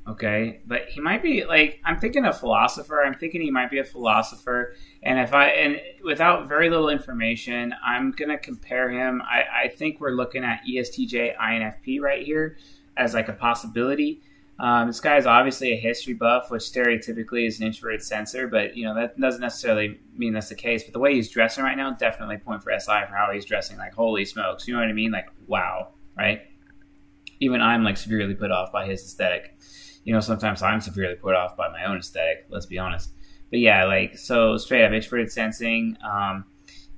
Okay, 0.09 0.61
but 0.65 0.89
he 0.89 0.99
might 0.99 1.21
be 1.21 1.45
like 1.45 1.79
I'm 1.85 1.99
thinking 1.99 2.25
a 2.25 2.33
philosopher. 2.33 3.03
I'm 3.03 3.13
thinking 3.13 3.41
he 3.41 3.51
might 3.51 3.69
be 3.69 3.77
a 3.77 3.83
philosopher. 3.83 4.75
And 5.03 5.19
if 5.19 5.33
I 5.33 5.49
and 5.49 5.79
without 6.03 6.47
very 6.47 6.67
little 6.69 6.89
information, 6.89 7.75
I'm 7.85 8.11
gonna 8.11 8.39
compare 8.39 8.89
him. 8.89 9.21
I, 9.21 9.65
I 9.65 9.67
think 9.67 10.01
we're 10.01 10.11
looking 10.11 10.43
at 10.43 10.61
ESTJ 10.67 11.37
INFP 11.37 12.01
right 12.01 12.25
here 12.25 12.57
as 12.97 13.13
like 13.13 13.27
a 13.27 13.33
possibility. 13.33 14.21
Um, 14.57 14.87
this 14.87 14.99
guy 14.99 15.17
is 15.17 15.27
obviously 15.27 15.73
a 15.73 15.77
history 15.77 16.15
buff, 16.15 16.49
which 16.49 16.63
stereotypically 16.63 17.47
is 17.47 17.59
an 17.59 17.67
introverted 17.67 18.01
sensor, 18.01 18.47
but 18.47 18.75
you 18.75 18.85
know 18.85 18.95
that 18.95 19.19
doesn't 19.19 19.41
necessarily 19.41 19.99
mean 20.17 20.33
that's 20.33 20.49
the 20.49 20.55
case. 20.55 20.83
But 20.83 20.93
the 20.93 20.99
way 20.99 21.13
he's 21.13 21.29
dressing 21.29 21.63
right 21.63 21.77
now, 21.77 21.91
definitely 21.91 22.37
point 22.37 22.63
for 22.63 22.71
SI 22.77 23.05
for 23.07 23.15
how 23.15 23.29
he's 23.31 23.45
dressing. 23.45 23.77
Like 23.77 23.93
holy 23.93 24.25
smokes, 24.25 24.67
you 24.67 24.73
know 24.73 24.79
what 24.79 24.89
I 24.89 24.93
mean? 24.93 25.11
Like 25.11 25.29
wow, 25.45 25.89
right? 26.17 26.41
Even 27.39 27.61
I'm 27.61 27.83
like 27.83 27.95
severely 27.95 28.33
put 28.33 28.49
off 28.49 28.71
by 28.71 28.87
his 28.87 29.01
aesthetic. 29.01 29.55
You 30.03 30.13
know, 30.13 30.19
sometimes 30.19 30.61
I'm 30.61 30.81
severely 30.81 31.15
put 31.15 31.35
off 31.35 31.55
by 31.57 31.69
my 31.69 31.85
own 31.85 31.97
aesthetic. 31.97 32.45
Let's 32.49 32.65
be 32.65 32.79
honest. 32.79 33.11
But 33.49 33.59
yeah, 33.59 33.85
like 33.85 34.17
so 34.17 34.57
straight 34.57 34.85
up 34.85 34.91
introverted 34.91 35.31
sensing. 35.31 35.97
Um, 36.03 36.45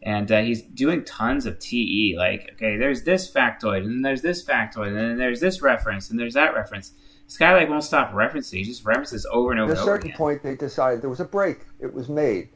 and 0.04 0.32
uh, 0.32 0.42
he's 0.42 0.64
doing 0.64 1.04
tons 1.04 1.46
of 1.46 1.60
TE. 1.60 2.16
Like, 2.18 2.52
okay, 2.54 2.78
there's 2.78 3.04
this 3.04 3.32
factoid, 3.32 3.80
and 3.80 3.90
then 3.90 4.02
there's 4.02 4.22
this 4.22 4.44
factoid, 4.44 4.88
and 4.88 4.98
then 4.98 5.18
there's 5.18 5.40
this 5.40 5.62
reference, 5.62 6.10
and 6.10 6.20
there's 6.20 6.34
that 6.34 6.56
reference. 6.56 6.94
Like 7.40 7.70
won't 7.70 7.84
stop 7.84 8.12
referencing. 8.12 8.58
He 8.58 8.64
just 8.64 8.86
references 8.86 9.26
over 9.32 9.52
and 9.52 9.60
over 9.60 9.72
At 9.72 9.78
a 9.78 9.84
certain 9.84 10.12
point, 10.12 10.44
they 10.44 10.56
decided 10.56 11.02
there 11.02 11.10
was 11.10 11.22
a 11.22 11.26
break. 11.26 11.60
It 11.80 11.94
was 11.94 12.10
made. 12.10 12.50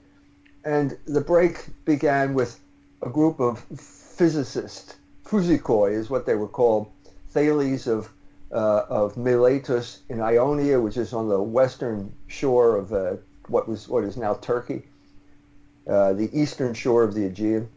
And 0.65 0.97
the 1.05 1.22
break 1.22 1.67
began 1.85 2.34
with 2.34 2.59
a 3.01 3.09
group 3.09 3.39
of 3.39 3.59
physicists. 3.59 4.97
Physikoi 5.23 5.93
is 5.93 6.09
what 6.09 6.26
they 6.26 6.35
were 6.35 6.47
called. 6.47 6.91
Thales 7.30 7.88
of, 7.88 8.09
uh, 8.51 8.84
of 8.89 9.17
Miletus 9.17 10.01
in 10.09 10.22
Ionia, 10.22 10.80
which 10.80 10.97
is 10.97 11.13
on 11.13 11.30
the 11.30 11.41
western 11.41 12.13
shore 12.27 12.77
of 12.77 12.93
uh, 12.93 13.15
what 13.47 13.67
was 13.67 13.88
what 13.88 14.03
is 14.03 14.17
now 14.17 14.35
Turkey, 14.35 14.84
uh, 15.88 16.13
the 16.13 16.30
eastern 16.34 16.73
shore 16.73 17.03
of 17.03 17.13
the 17.13 17.26
Aegean, 17.26 17.69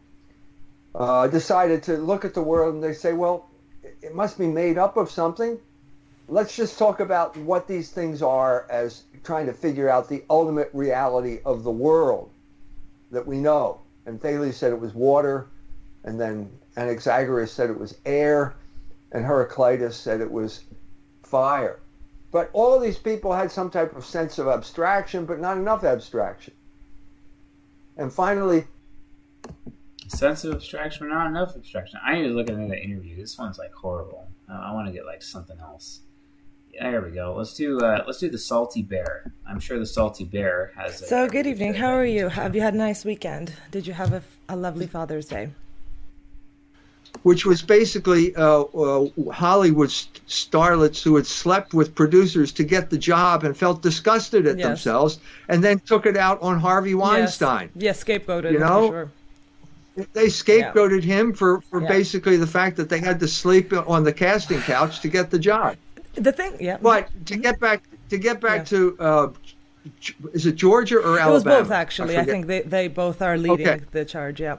uh, 0.95 1.27
decided 1.27 1.83
to 1.83 1.97
look 1.97 2.25
at 2.25 2.33
the 2.33 2.41
world 2.41 2.73
and 2.75 2.83
they 2.83 2.93
say, 2.93 3.13
well, 3.13 3.49
it 4.01 4.13
must 4.15 4.37
be 4.37 4.47
made 4.47 4.77
up 4.77 4.97
of 4.97 5.09
something 5.09 5.59
let's 6.29 6.55
just 6.55 6.77
talk 6.77 6.99
about 6.99 7.35
what 7.37 7.67
these 7.67 7.89
things 7.89 8.21
are 8.21 8.67
as 8.69 9.03
trying 9.23 9.47
to 9.47 9.53
figure 9.53 9.89
out 9.89 10.07
the 10.07 10.23
ultimate 10.29 10.69
reality 10.73 11.39
of 11.43 11.63
the 11.63 11.71
world 11.71 12.29
that 13.11 13.25
we 13.25 13.37
know. 13.37 13.81
And 14.05 14.21
Thales 14.21 14.55
said 14.55 14.71
it 14.71 14.79
was 14.79 14.93
water, 14.93 15.47
and 16.03 16.19
then 16.19 16.49
Anaxagoras 16.77 17.49
said 17.49 17.69
it 17.69 17.79
was 17.79 17.95
air, 18.05 18.55
and 19.11 19.25
Heraclitus 19.25 19.97
said 19.97 20.21
it 20.21 20.31
was 20.31 20.63
fire. 21.23 21.79
But 22.31 22.49
all 22.53 22.79
these 22.79 22.97
people 22.97 23.33
had 23.33 23.51
some 23.51 23.71
type 23.71 23.95
of 23.95 24.05
sense 24.05 24.37
of 24.37 24.47
abstraction, 24.47 25.25
but 25.25 25.39
not 25.39 25.57
enough 25.57 25.83
abstraction. 25.83 26.53
And 27.97 28.13
finally, 28.13 28.65
Sense 30.09 30.43
of 30.43 30.55
abstraction, 30.55 31.07
but 31.07 31.13
not 31.13 31.27
enough 31.27 31.55
abstraction. 31.55 31.99
I 32.03 32.15
need 32.15 32.23
to 32.23 32.29
look 32.29 32.49
at 32.49 32.55
another 32.55 32.73
interview. 32.73 33.15
This 33.15 33.37
one's 33.37 33.59
like 33.59 33.71
horrible. 33.71 34.27
Uh, 34.49 34.53
I 34.53 34.73
want 34.73 34.87
to 34.87 34.91
get 34.91 35.05
like 35.05 35.21
something 35.21 35.59
else. 35.59 36.01
Yeah, 36.73 36.89
there 36.89 37.01
we 37.01 37.11
go. 37.11 37.35
Let's 37.37 37.53
do 37.53 37.79
uh, 37.79 38.03
let's 38.07 38.17
do 38.17 38.27
the 38.27 38.37
salty 38.37 38.81
bear. 38.81 39.31
I'm 39.47 39.59
sure 39.59 39.77
the 39.77 39.85
salty 39.85 40.23
bear 40.23 40.71
has. 40.75 40.99
A, 41.03 41.05
So, 41.05 41.27
good 41.27 41.45
evening. 41.45 41.75
How 41.75 41.91
are 41.91 42.05
you? 42.05 42.27
Have 42.27 42.55
you 42.55 42.61
had 42.61 42.73
a 42.73 42.77
nice 42.77 43.05
weekend? 43.05 43.53
Did 43.69 43.85
you 43.85 43.93
have 43.93 44.13
a, 44.13 44.23
a 44.47 44.55
lovely 44.55 44.87
Father's 44.87 45.27
Day? 45.27 45.49
Which 47.23 47.45
was 47.45 47.61
basically 47.61 48.35
uh, 48.35 48.61
uh, 48.61 49.07
Hollywood 49.31 49.91
st- 49.91 50.21
starlets 50.27 51.03
who 51.03 51.15
had 51.15 51.25
slept 51.27 51.73
with 51.73 51.93
producers 51.95 52.51
to 52.53 52.63
get 52.63 52.89
the 52.89 52.97
job 52.97 53.43
and 53.43 53.55
felt 53.57 53.81
disgusted 53.81 54.47
at 54.47 54.57
Yes. 54.57 54.67
themselves, 54.67 55.19
and 55.49 55.63
then 55.63 55.79
took 55.79 56.05
it 56.05 56.15
out 56.17 56.41
on 56.41 56.59
Harvey 56.59 56.95
Weinstein. 56.95 57.69
Yes, 57.75 58.03
yeah, 58.07 58.17
scapegoated. 58.17 58.51
You 58.53 58.59
know? 58.59 58.87
for 58.87 58.93
sure. 58.93 59.11
They 60.13 60.27
scapegoated 60.27 61.03
him 61.03 61.33
for, 61.33 61.59
for 61.69 61.81
Yeah. 61.81 61.89
basically 61.89 62.37
the 62.37 62.47
fact 62.47 62.77
that 62.77 62.87
they 62.89 62.99
had 62.99 63.19
to 63.19 63.27
sleep 63.27 63.73
on 63.73 64.03
the 64.03 64.13
casting 64.13 64.61
couch 64.61 65.01
to 65.01 65.09
get 65.09 65.29
the 65.29 65.39
job. 65.39 65.75
The 66.15 66.31
thing, 66.31 66.55
yeah. 66.59 66.77
But 66.81 67.09
to 67.25 67.35
get 67.35 67.59
back 67.59 67.83
to 68.09 68.17
get 68.17 68.39
back 68.41 68.65
to 68.67 68.95
uh, 68.99 69.27
is 70.33 70.45
it 70.45 70.55
Georgia 70.55 70.97
or 70.97 71.17
It 71.17 71.21
Alabama? 71.21 71.31
was 71.33 71.43
both, 71.43 71.71
actually. 71.71 72.15
I, 72.15 72.21
forget. 72.21 72.33
think 72.33 72.47
they, 72.47 72.61
they 72.61 72.87
both 72.87 73.21
are 73.21 73.37
leading 73.37 73.67
Okay. 73.67 73.81
the 73.91 74.05
charge, 74.05 74.39
yeah. 74.41 74.57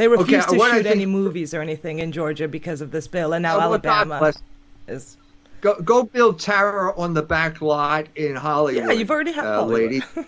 They 0.00 0.08
refuse 0.08 0.44
Okay, 0.46 0.56
to 0.56 0.64
shoot 0.64 0.72
think- 0.84 0.86
any 0.86 1.04
movies 1.04 1.52
or 1.52 1.60
anything 1.60 1.98
in 1.98 2.10
Georgia 2.10 2.48
because 2.48 2.80
of 2.80 2.90
this 2.90 3.06
bill, 3.06 3.34
and 3.34 3.42
now 3.42 3.56
Oh, 3.56 3.68
well, 3.68 3.78
God 3.78 3.86
Alabama 4.10 4.18
bless- 4.18 4.42
is. 4.88 5.18
Go 5.60 5.74
go 5.82 6.04
build 6.04 6.40
Tara 6.40 6.98
on 6.98 7.12
the 7.12 7.20
back 7.20 7.60
lot 7.60 8.06
in 8.16 8.34
Hollywood. 8.34 8.82
Yeah, 8.82 8.92
you've 8.92 9.10
already 9.10 9.32
had 9.32 9.44
uh, 9.44 9.60
Hollywood. 9.60 9.90
lady. 9.92 10.02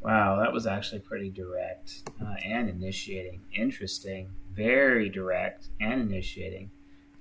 Wow, 0.00 0.38
that 0.42 0.52
was 0.52 0.66
actually 0.66 1.00
pretty 1.00 1.30
direct 1.30 2.10
uh, 2.22 2.34
and 2.44 2.68
initiating. 2.68 3.40
Interesting. 3.54 4.28
Very 4.54 5.08
direct 5.08 5.68
and 5.80 6.00
initiating. 6.02 6.70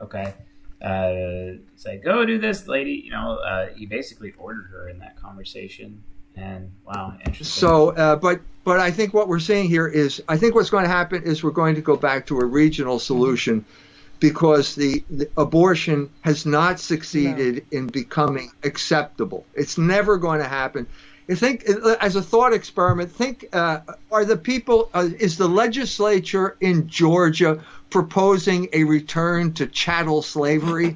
Okay. 0.01 0.33
Uh, 0.81 1.59
it's 1.73 1.85
like, 1.85 2.03
go 2.03 2.25
do 2.25 2.37
this, 2.39 2.67
lady. 2.67 3.01
You 3.05 3.11
know, 3.11 3.35
uh, 3.37 3.67
he 3.75 3.85
basically 3.85 4.33
ordered 4.37 4.67
her 4.71 4.89
in 4.89 4.99
that 4.99 5.15
conversation. 5.15 6.03
And 6.35 6.71
wow, 6.85 7.13
interesting. 7.19 7.45
So, 7.45 7.89
uh, 7.89 8.15
but 8.15 8.41
but 8.63 8.79
I 8.79 8.91
think 8.91 9.13
what 9.13 9.27
we're 9.27 9.39
seeing 9.39 9.67
here 9.67 9.87
is, 9.87 10.21
I 10.27 10.37
think 10.37 10.55
what's 10.55 10.69
going 10.69 10.85
to 10.85 10.89
happen 10.89 11.23
is 11.23 11.43
we're 11.43 11.51
going 11.51 11.75
to 11.75 11.81
go 11.81 11.95
back 11.95 12.25
to 12.27 12.39
a 12.39 12.45
regional 12.45 12.97
solution, 12.97 13.65
because 14.23 14.75
the, 14.75 15.03
the 15.09 15.29
abortion 15.35 16.09
has 16.21 16.45
not 16.45 16.79
succeeded 16.79 17.65
in 17.71 17.87
becoming 17.87 18.49
acceptable. 18.63 19.45
It's 19.53 19.77
never 19.77 20.17
going 20.17 20.39
to 20.39 20.47
happen. 20.47 20.87
You 21.27 21.35
think, 21.35 21.65
as 21.99 22.15
a 22.15 22.21
thought 22.21 22.53
experiment, 22.53 23.11
think: 23.11 23.49
uh, 23.51 23.81
Are 24.11 24.23
the 24.23 24.37
people? 24.37 24.89
Uh, 24.93 25.09
is 25.19 25.37
the 25.37 25.49
legislature 25.49 26.55
in 26.61 26.87
Georgia 26.87 27.61
proposing 27.89 28.69
a 28.71 28.85
return 28.85 29.53
to 29.53 29.67
chattel 29.67 30.21
slavery? 30.21 30.95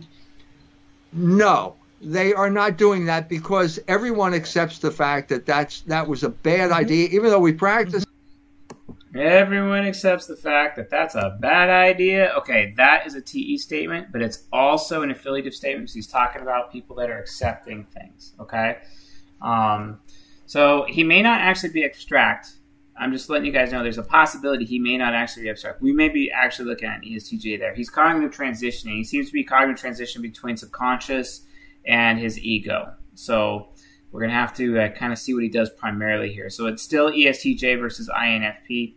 No, 1.11 1.76
they 2.01 2.33
are 2.33 2.49
not 2.49 2.77
doing 2.77 3.05
that 3.05 3.27
because 3.27 3.79
everyone 3.87 4.33
accepts 4.33 4.79
the 4.79 4.91
fact 4.91 5.29
that 5.29 5.45
that's 5.45 5.81
that 5.81 6.07
was 6.07 6.23
a 6.23 6.29
bad 6.29 6.71
idea, 6.71 7.09
even 7.09 7.29
though 7.29 7.39
we 7.39 7.53
practice. 7.53 8.05
Everyone 9.15 9.83
accepts 9.83 10.27
the 10.27 10.35
fact 10.35 10.75
that 10.75 10.91
that's 10.91 11.15
a 11.15 11.37
bad 11.39 11.69
idea. 11.69 12.33
Okay, 12.37 12.73
that 12.77 13.07
is 13.07 13.15
a 13.15 13.21
TE 13.21 13.57
statement, 13.57 14.11
but 14.11 14.21
it's 14.21 14.43
also 14.53 15.01
an 15.01 15.09
affiliative 15.09 15.55
statement 15.55 15.85
because 15.85 15.95
he's 15.95 16.07
talking 16.07 16.41
about 16.41 16.71
people 16.71 16.95
that 16.97 17.09
are 17.09 17.17
accepting 17.17 17.85
things. 17.85 18.33
Okay, 18.39 18.77
um, 19.41 19.99
so 20.45 20.85
he 20.87 21.03
may 21.03 21.21
not 21.21 21.41
actually 21.41 21.69
be 21.69 21.83
abstract. 21.83 22.49
I'm 22.99 23.11
just 23.11 23.29
letting 23.29 23.45
you 23.45 23.51
guys 23.51 23.71
know 23.71 23.81
there's 23.81 23.97
a 23.97 24.03
possibility 24.03 24.65
he 24.65 24.79
may 24.79 24.97
not 24.97 25.13
actually 25.13 25.43
be 25.43 25.49
abstract. 25.49 25.81
We 25.81 25.93
may 25.93 26.09
be 26.09 26.31
actually 26.31 26.69
looking 26.69 26.89
at 26.89 26.97
an 26.97 27.03
ESTJ 27.03 27.59
there. 27.59 27.73
He's 27.73 27.91
cognitive 27.91 28.35
transitioning. 28.35 28.97
He 28.97 29.03
seems 29.03 29.27
to 29.27 29.33
be 29.33 29.43
cognitive 29.43 29.79
transition 29.79 30.21
between 30.21 30.57
subconscious 30.57 31.46
and 31.88 32.19
his 32.19 32.39
ego. 32.39 32.93
So 33.15 33.69
we're 34.11 34.22
going 34.22 34.31
to 34.31 34.35
have 34.35 34.53
to 34.57 34.80
uh, 34.80 34.89
kind 34.89 35.11
of 35.11 35.19
see 35.19 35.34
what 35.34 35.43
he 35.43 35.49
does 35.49 35.69
primarily 35.69 36.31
here. 36.31 36.49
So 36.49 36.68
it's 36.68 36.84
still 36.84 37.11
ESTJ 37.11 37.80
versus 37.80 38.09
INFP. 38.09 38.95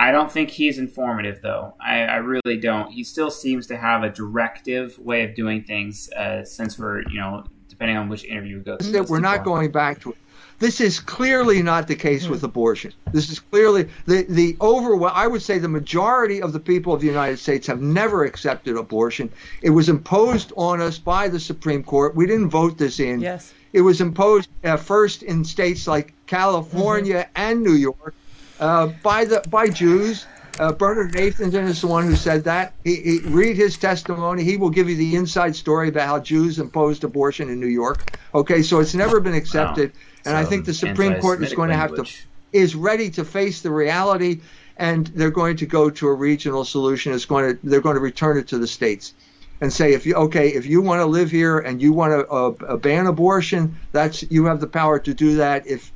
I 0.00 0.12
don't 0.12 0.30
think 0.30 0.50
he's 0.50 0.78
informative, 0.78 1.40
though. 1.42 1.74
I, 1.80 2.02
I 2.02 2.16
really 2.16 2.56
don't. 2.56 2.90
He 2.90 3.02
still 3.02 3.30
seems 3.30 3.66
to 3.66 3.76
have 3.76 4.04
a 4.04 4.10
directive 4.10 4.96
way 4.98 5.24
of 5.24 5.34
doing 5.34 5.64
things, 5.64 6.08
uh, 6.12 6.44
since 6.44 6.78
we're, 6.78 7.02
you 7.08 7.20
know, 7.20 7.44
depending 7.68 7.96
on 7.96 8.08
which 8.08 8.24
interview 8.24 8.58
we 8.58 8.62
go 8.62 8.76
through. 8.76 9.02
we're 9.04 9.18
not 9.18 9.44
going 9.44 9.72
back 9.72 10.00
to 10.02 10.10
it. 10.10 10.18
This 10.58 10.80
is 10.80 10.98
clearly 10.98 11.62
not 11.62 11.86
the 11.86 11.94
case 11.94 12.26
with 12.26 12.42
abortion. 12.42 12.92
This 13.12 13.30
is 13.30 13.38
clearly 13.38 13.88
the 14.06 14.26
the 14.28 14.56
over. 14.60 15.06
I 15.06 15.26
would 15.26 15.42
say 15.42 15.58
the 15.58 15.68
majority 15.68 16.42
of 16.42 16.52
the 16.52 16.58
people 16.58 16.92
of 16.92 17.00
the 17.00 17.06
United 17.06 17.38
States 17.38 17.66
have 17.68 17.80
never 17.80 18.24
accepted 18.24 18.76
abortion. 18.76 19.30
It 19.62 19.70
was 19.70 19.88
imposed 19.88 20.52
on 20.56 20.80
us 20.80 20.98
by 20.98 21.28
the 21.28 21.38
Supreme 21.38 21.84
Court. 21.84 22.16
We 22.16 22.26
didn't 22.26 22.48
vote 22.48 22.76
this 22.76 22.98
in. 22.98 23.20
Yes. 23.20 23.54
It 23.72 23.82
was 23.82 24.00
imposed 24.00 24.48
uh, 24.64 24.76
first 24.76 25.22
in 25.22 25.44
states 25.44 25.86
like 25.86 26.12
California 26.26 27.28
and 27.36 27.62
New 27.62 27.74
York 27.74 28.14
uh, 28.58 28.88
by 29.02 29.24
the 29.24 29.44
by 29.48 29.68
Jews. 29.68 30.26
Uh, 30.58 30.72
Bernard 30.72 31.12
Nathanson 31.12 31.68
is 31.68 31.80
the 31.80 31.86
one 31.86 32.04
who 32.04 32.16
said 32.16 32.42
that. 32.42 32.74
He, 32.82 32.96
he 32.96 33.18
read 33.20 33.56
his 33.56 33.76
testimony. 33.76 34.42
He 34.42 34.56
will 34.56 34.70
give 34.70 34.88
you 34.88 34.96
the 34.96 35.14
inside 35.14 35.54
story 35.54 35.88
about 35.88 36.08
how 36.08 36.18
Jews 36.18 36.58
imposed 36.58 37.04
abortion 37.04 37.48
in 37.48 37.60
New 37.60 37.68
York. 37.68 38.18
Okay, 38.34 38.62
so 38.62 38.80
it's 38.80 38.94
never 38.94 39.20
been 39.20 39.34
accepted, 39.34 39.92
and 40.24 40.36
I 40.36 40.44
think 40.44 40.64
the 40.64 40.74
Supreme 40.74 41.20
Court 41.20 41.42
is 41.42 41.52
going 41.52 41.70
to 41.70 41.76
have 41.76 41.94
to 41.94 42.04
is 42.52 42.74
ready 42.74 43.10
to 43.10 43.24
face 43.24 43.60
the 43.60 43.70
reality, 43.70 44.40
and 44.76 45.08
they're 45.08 45.30
going 45.30 45.56
to 45.58 45.66
go 45.66 45.90
to 45.90 46.08
a 46.08 46.14
regional 46.14 46.64
solution. 46.64 47.12
It's 47.12 47.24
going 47.24 47.56
to 47.56 47.66
they're 47.66 47.80
going 47.80 47.96
to 47.96 48.00
return 48.00 48.38
it 48.38 48.48
to 48.48 48.58
the 48.58 48.66
states, 48.66 49.14
and 49.60 49.72
say 49.72 49.92
if 49.92 50.06
you 50.06 50.14
okay 50.14 50.48
if 50.48 50.66
you 50.66 50.80
want 50.82 51.00
to 51.00 51.06
live 51.06 51.30
here 51.30 51.58
and 51.58 51.80
you 51.80 51.92
want 51.92 52.12
to 52.12 52.26
uh, 52.28 52.76
ban 52.76 53.06
abortion, 53.06 53.76
that's 53.92 54.24
you 54.30 54.44
have 54.46 54.60
the 54.60 54.66
power 54.66 54.98
to 54.98 55.14
do 55.14 55.36
that. 55.36 55.66
If 55.66 55.92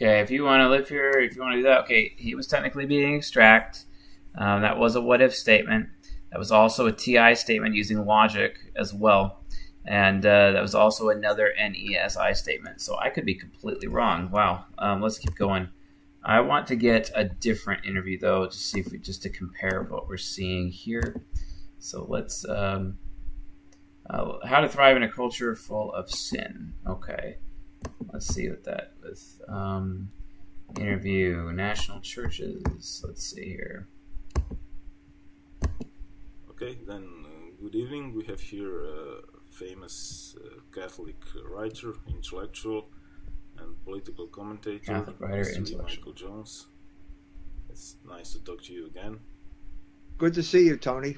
Okay, 0.00 0.20
if 0.20 0.30
you 0.30 0.44
want 0.44 0.60
to 0.60 0.68
live 0.68 0.88
here, 0.88 1.10
if 1.10 1.34
you 1.34 1.42
want 1.42 1.54
to 1.54 1.58
do 1.58 1.64
that, 1.64 1.80
okay, 1.80 2.14
he 2.16 2.36
was 2.36 2.46
technically 2.46 2.86
being 2.86 3.16
extract. 3.16 3.84
Um, 4.36 4.62
that 4.62 4.78
was 4.78 4.94
a 4.94 5.00
what 5.00 5.20
if 5.20 5.34
statement. 5.34 5.88
That 6.30 6.38
was 6.38 6.52
also 6.52 6.86
a 6.86 6.92
TI 6.92 7.34
statement 7.34 7.74
using 7.74 8.04
logic 8.04 8.58
as 8.76 8.94
well. 8.94 9.42
And 9.88 10.24
uh, 10.26 10.52
that 10.52 10.60
was 10.60 10.74
also 10.74 11.08
another 11.08 11.54
NESI 11.58 12.36
statement. 12.36 12.82
So 12.82 12.98
I 12.98 13.08
could 13.08 13.24
be 13.24 13.34
completely 13.34 13.88
wrong. 13.88 14.30
Wow. 14.30 14.66
Um, 14.76 15.00
let's 15.00 15.18
keep 15.18 15.34
going. 15.34 15.68
I 16.22 16.40
want 16.40 16.66
to 16.66 16.76
get 16.76 17.10
a 17.14 17.24
different 17.24 17.86
interview 17.86 18.18
though, 18.18 18.46
to 18.46 18.56
see 18.56 18.80
if 18.80 18.92
we 18.92 18.98
just 18.98 19.22
to 19.22 19.30
compare 19.30 19.86
what 19.88 20.06
we're 20.06 20.18
seeing 20.18 20.68
here. 20.68 21.22
So 21.78 22.04
let's 22.06 22.46
um, 22.46 22.98
uh, 24.10 24.46
how 24.46 24.60
to 24.60 24.68
thrive 24.68 24.98
in 24.98 25.04
a 25.04 25.10
culture 25.10 25.54
full 25.54 25.90
of 25.94 26.10
sin. 26.10 26.74
Okay. 26.86 27.38
Let's 28.12 28.26
see 28.26 28.50
what 28.50 28.64
that 28.64 28.92
was. 29.02 29.40
Um, 29.48 30.10
interview 30.78 31.50
national 31.54 32.00
churches. 32.00 33.02
Let's 33.06 33.24
see 33.24 33.48
here. 33.48 33.88
Okay, 36.50 36.76
then 36.86 37.08
uh, 37.24 37.62
good 37.62 37.74
evening. 37.74 38.12
We 38.14 38.26
have 38.26 38.40
here 38.40 38.84
a 38.84 39.37
famous 39.58 40.36
uh, 40.40 40.60
Catholic 40.72 41.16
writer, 41.44 41.94
intellectual, 42.08 42.88
and 43.58 43.82
political 43.84 44.26
commentator, 44.28 44.84
Catholic 44.84 45.20
writer, 45.20 45.42
Mr. 45.44 45.52
Lee 45.52 45.56
intellectual. 45.58 45.98
Michael 45.98 46.12
Jones. 46.12 46.66
It's 47.70 47.96
nice 48.08 48.32
to 48.32 48.40
talk 48.44 48.62
to 48.64 48.72
you 48.72 48.86
again. 48.86 49.18
good 50.16 50.34
to 50.34 50.42
see 50.42 50.64
you, 50.66 50.76
Tony. 50.76 51.16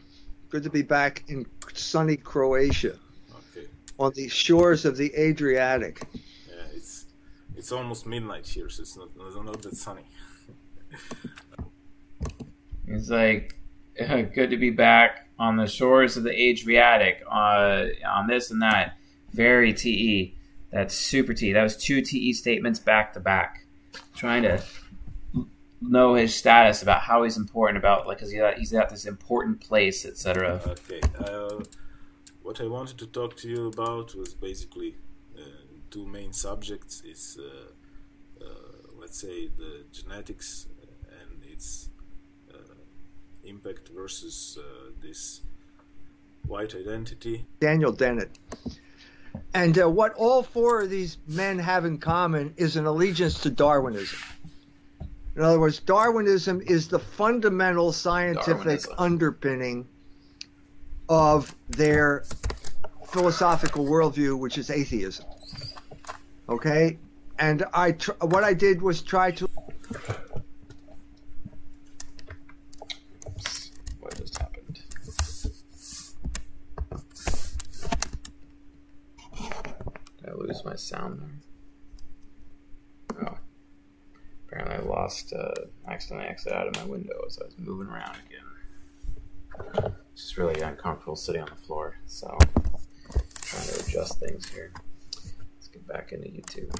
Good 0.48 0.62
to 0.64 0.70
be 0.70 0.82
back 0.82 1.24
in 1.28 1.46
sunny 1.74 2.16
Croatia, 2.16 2.96
Okay, 3.56 3.66
on 3.98 4.12
the 4.14 4.28
shores 4.28 4.84
of 4.84 4.96
the 4.96 5.12
Adriatic. 5.16 6.02
yeah, 6.48 6.54
it's 6.74 7.06
it's 7.56 7.70
almost 7.72 8.04
midnight 8.06 8.46
here, 8.48 8.68
so 8.68 8.82
it's 8.82 8.96
not 8.96 9.08
it's 9.26 9.36
not 9.36 9.62
that 9.62 9.76
sunny. 9.76 10.06
It's 12.92 13.08
like 13.08 13.56
good 14.34 14.50
to 14.50 14.56
be 14.56 14.70
back 14.70 15.29
on 15.40 15.56
the 15.56 15.66
shores 15.66 16.18
of 16.18 16.22
the 16.22 16.38
Adriatic. 16.38 17.22
Uh, 17.28 17.86
on 18.06 18.28
this 18.28 18.50
and 18.50 18.62
that, 18.62 18.96
very 19.32 19.72
TE. 19.72 20.36
That's 20.70 20.94
super 20.94 21.34
TE. 21.34 21.54
That 21.54 21.62
was 21.62 21.76
two 21.76 22.02
TE 22.02 22.32
statements 22.34 22.78
back 22.78 23.14
to 23.14 23.20
back, 23.20 23.64
trying 24.14 24.42
to 24.42 24.62
know 25.80 26.14
his 26.14 26.34
status 26.34 26.82
about 26.82 27.00
how 27.00 27.22
he's 27.24 27.38
important 27.38 27.78
about 27.78 28.06
like 28.06 28.18
because 28.18 28.30
he's 28.58 28.74
at, 28.74 28.90
this 28.90 29.06
important 29.06 29.60
place, 29.60 30.04
etc. 30.04 30.60
Okay. 30.66 31.00
Uh, 31.18 31.64
what 32.42 32.60
I 32.60 32.66
wanted 32.66 32.98
to 32.98 33.06
talk 33.06 33.36
to 33.38 33.48
you 33.48 33.66
about 33.66 34.14
was 34.14 34.34
basically 34.34 34.96
uh, 35.36 35.42
two 35.90 36.06
main 36.06 36.32
subjects. 36.32 37.02
Is 37.04 37.38
uh, 37.40 38.44
uh, 38.44 38.48
let's 39.00 39.18
say 39.18 39.48
the 39.48 39.84
genetics 39.90 40.66
and 41.20 41.42
its 41.50 41.89
impact 43.44 43.88
versus 43.88 44.58
uh, 44.60 44.90
this 45.02 45.42
white 46.46 46.74
identity. 46.74 47.46
Daniel 47.60 47.92
Dennett. 47.92 48.30
And 49.54 49.78
uh, 49.78 49.88
what 49.88 50.14
all 50.14 50.42
four 50.42 50.82
of 50.82 50.90
these 50.90 51.18
men 51.26 51.58
have 51.58 51.84
in 51.84 51.98
common 51.98 52.54
is 52.56 52.76
an 52.76 52.86
allegiance 52.86 53.40
to 53.42 53.50
Darwinism. 53.50 54.18
In 55.36 55.42
other 55.42 55.60
words, 55.60 55.78
Darwinism 55.80 56.60
is 56.66 56.88
the 56.88 56.98
fundamental 56.98 57.92
scientific 57.92 58.46
Darwinism. 58.56 58.94
underpinning 58.98 59.88
of 61.08 61.54
their 61.68 62.24
philosophical 63.06 63.84
worldview, 63.84 64.38
which 64.38 64.58
is 64.58 64.70
atheism. 64.70 65.24
Okay? 66.48 66.98
And 67.38 67.64
I 67.72 67.92
tr- 67.92 68.12
what 68.20 68.44
I 68.44 68.54
did 68.54 68.82
was 68.82 69.02
try 69.02 69.30
to 69.32 69.48
What 73.98 74.16
just 74.16 74.38
happened? 74.38 74.80
Did 80.18 80.19
I 80.30 80.34
lose 80.34 80.64
my 80.64 80.76
sound 80.76 81.20
there? 81.20 83.28
Oh. 83.28 83.38
Apparently 84.46 84.76
I 84.76 84.80
lost, 84.80 85.32
uh, 85.32 85.52
accidentally 85.88 86.28
exited 86.28 86.56
out 86.56 86.68
of 86.68 86.76
my 86.76 86.84
window 86.84 87.14
as 87.26 87.38
I 87.40 87.44
was 87.44 87.58
moving 87.58 87.88
around 87.88 88.16
again. 88.26 89.92
It's 90.12 90.22
just 90.22 90.36
really 90.36 90.60
uncomfortable 90.60 91.16
sitting 91.16 91.42
on 91.42 91.48
the 91.48 91.66
floor, 91.66 91.96
so 92.06 92.36
trying 93.42 93.66
to 93.66 93.84
adjust 93.84 94.18
things 94.18 94.48
here. 94.48 94.72
Let's 95.56 95.68
get 95.68 95.86
back 95.86 96.12
into 96.12 96.28
YouTube. 96.28 96.74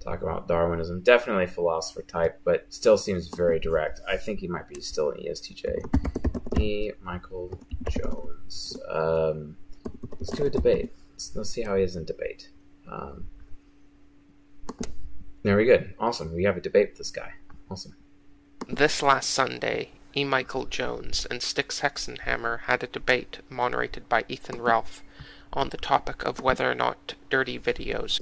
Talk 0.00 0.22
about 0.22 0.48
Darwinism. 0.48 1.02
Definitely 1.02 1.46
philosopher 1.46 2.02
type, 2.02 2.40
but 2.44 2.66
still 2.70 2.98
seems 2.98 3.28
very 3.28 3.60
direct. 3.60 4.00
I 4.08 4.16
think 4.16 4.40
he 4.40 4.48
might 4.48 4.68
be 4.68 4.80
still 4.80 5.10
an 5.10 5.18
ESTJ. 5.18 6.58
E. 6.58 6.90
Michael 7.02 7.56
Jones. 7.88 8.76
Um, 8.90 9.56
let's 10.18 10.30
do 10.30 10.46
a 10.46 10.50
debate. 10.50 10.92
Let's, 11.22 11.36
let's 11.36 11.50
see 11.50 11.62
how 11.62 11.76
he 11.76 11.84
is 11.84 11.94
in 11.94 12.04
debate. 12.04 12.48
Um, 12.90 13.28
very 15.44 15.64
good. 15.64 15.94
Awesome. 16.00 16.34
We 16.34 16.42
have 16.44 16.56
a 16.56 16.60
debate 16.60 16.90
with 16.90 16.98
this 16.98 17.12
guy. 17.12 17.34
Awesome. 17.70 17.94
This 18.68 19.04
last 19.04 19.30
Sunday, 19.30 19.90
E. 20.16 20.24
Michael 20.24 20.66
Jones 20.66 21.24
and 21.30 21.40
Styx 21.40 21.80
Hexenhammer 21.80 22.62
had 22.62 22.82
a 22.82 22.88
debate 22.88 23.38
moderated 23.48 24.08
by 24.08 24.24
Ethan 24.26 24.60
Ralph 24.60 25.04
on 25.52 25.68
the 25.68 25.76
topic 25.76 26.24
of 26.24 26.40
whether 26.40 26.68
or 26.68 26.74
not 26.74 27.14
dirty 27.30 27.56
videos 27.56 28.20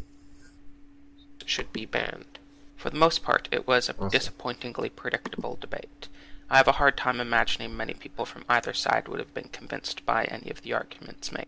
should 1.46 1.72
be 1.72 1.86
banned. 1.86 2.38
For 2.76 2.90
the 2.90 2.98
most 2.98 3.22
part, 3.22 3.48
it 3.50 3.66
was 3.66 3.88
a 3.88 4.10
disappointingly 4.10 4.90
predictable 4.90 5.56
debate. 5.58 6.08
I 6.50 6.58
have 6.58 6.68
a 6.68 6.72
hard 6.72 6.98
time 6.98 7.18
imagining 7.18 7.74
many 7.74 7.94
people 7.94 8.26
from 8.26 8.44
either 8.46 8.74
side 8.74 9.08
would 9.08 9.20
have 9.20 9.32
been 9.32 9.48
convinced 9.48 10.04
by 10.04 10.24
any 10.24 10.50
of 10.50 10.60
the 10.60 10.74
arguments 10.74 11.32
made. 11.32 11.46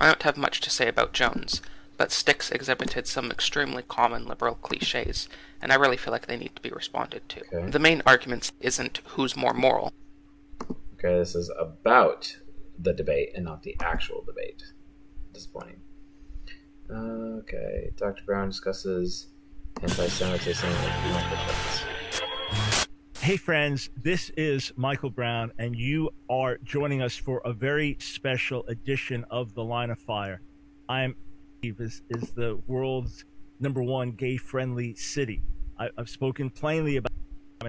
I 0.00 0.06
don't 0.06 0.22
have 0.22 0.36
much 0.36 0.60
to 0.62 0.70
say 0.70 0.88
about 0.88 1.12
Jones, 1.12 1.60
but 1.96 2.12
Styx 2.12 2.50
exhibited 2.50 3.06
some 3.06 3.30
extremely 3.30 3.82
common 3.82 4.26
liberal 4.26 4.54
cliches, 4.54 5.28
and 5.60 5.72
I 5.72 5.76
really 5.76 5.96
feel 5.96 6.12
like 6.12 6.26
they 6.26 6.36
need 6.36 6.56
to 6.56 6.62
be 6.62 6.70
responded 6.70 7.28
to. 7.28 7.40
Okay. 7.52 7.70
The 7.70 7.78
main 7.78 8.02
argument 8.06 8.52
isn't 8.60 9.00
who's 9.04 9.36
more 9.36 9.52
moral. 9.52 9.92
Okay, 10.94 11.18
this 11.18 11.34
is 11.34 11.50
about 11.58 12.36
the 12.78 12.92
debate 12.92 13.32
and 13.34 13.44
not 13.44 13.62
the 13.62 13.76
actual 13.80 14.22
debate. 14.24 14.62
Disappointing. 15.32 15.80
Okay, 16.90 17.92
Dr. 17.96 18.22
Brown 18.24 18.48
discusses 18.48 19.28
anti-Semitism 19.82 20.68
with 20.68 21.12
Michael 21.12 21.36
Jones. 21.36 21.82
Hey, 23.22 23.36
friends, 23.36 23.90
this 24.02 24.30
is 24.30 24.72
Michael 24.76 25.10
Brown, 25.10 25.52
and 25.58 25.76
you 25.76 26.08
are 26.30 26.56
joining 26.64 27.02
us 27.02 27.16
for 27.16 27.42
a 27.44 27.52
very 27.52 27.98
special 28.00 28.64
edition 28.66 29.26
of 29.30 29.52
The 29.52 29.62
Line 29.62 29.90
of 29.90 29.98
Fire. 29.98 30.40
I'm 30.88 31.14
is, 31.62 32.00
is 32.08 32.30
the 32.30 32.58
world's 32.66 33.26
number 33.60 33.82
one 33.82 34.12
gay 34.12 34.38
friendly 34.38 34.94
city. 34.94 35.42
I, 35.78 35.90
I've 35.98 36.08
spoken 36.08 36.48
plainly 36.48 36.96
about 36.96 37.12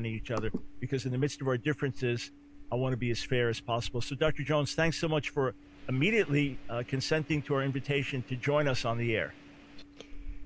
each 0.05 0.31
other 0.31 0.53
because, 0.79 1.05
in 1.05 1.11
the 1.11 1.17
midst 1.17 1.41
of 1.41 1.49
our 1.49 1.57
differences, 1.57 2.31
I 2.71 2.75
want 2.75 2.93
to 2.93 2.97
be 2.97 3.11
as 3.11 3.21
fair 3.21 3.49
as 3.49 3.59
possible. 3.59 3.99
So, 3.99 4.15
Dr. 4.15 4.43
Jones, 4.43 4.73
thanks 4.73 4.97
so 4.97 5.09
much 5.09 5.31
for 5.31 5.53
immediately 5.89 6.59
uh, 6.69 6.83
consenting 6.87 7.41
to 7.41 7.55
our 7.55 7.61
invitation 7.61 8.23
to 8.29 8.37
join 8.37 8.69
us 8.69 8.85
on 8.85 8.97
the 8.97 9.17
air. 9.17 9.33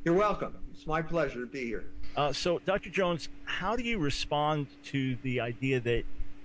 You're 0.04 0.16
welcome. 0.16 0.56
It's 0.74 0.88
my 0.88 1.04
pleasure 1.04 1.42
to 1.42 1.46
be 1.46 1.66
here. 1.66 1.86
Uh, 2.16 2.32
so, 2.32 2.60
Dr. 2.66 2.90
Jones, 2.90 3.28
how 3.44 3.76
do 3.76 3.84
you 3.84 3.98
respond 3.98 4.68
to 4.86 5.18
the 5.22 5.42
idea 5.42 5.80
that 5.82 6.04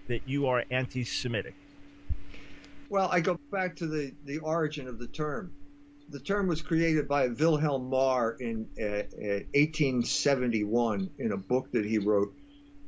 that 0.08 0.22
you 0.26 0.48
are 0.48 0.64
anti-Semitic? 0.72 1.54
Well, 2.88 3.08
I 3.12 3.20
go 3.20 3.38
back 3.52 3.76
to 3.76 3.86
the, 3.86 4.12
the 4.24 4.38
origin 4.38 4.88
of 4.88 4.98
the 4.98 5.06
term. 5.06 5.52
The 6.08 6.18
term 6.18 6.48
was 6.48 6.60
created 6.60 7.06
by 7.06 7.28
Wilhelm 7.28 7.88
Marr 7.88 8.32
in 8.40 8.66
uh, 8.80 8.84
uh, 8.84 9.46
1871 9.54 11.08
in 11.18 11.30
a 11.30 11.36
book 11.36 11.70
that 11.70 11.84
he 11.84 11.98
wrote 11.98 12.34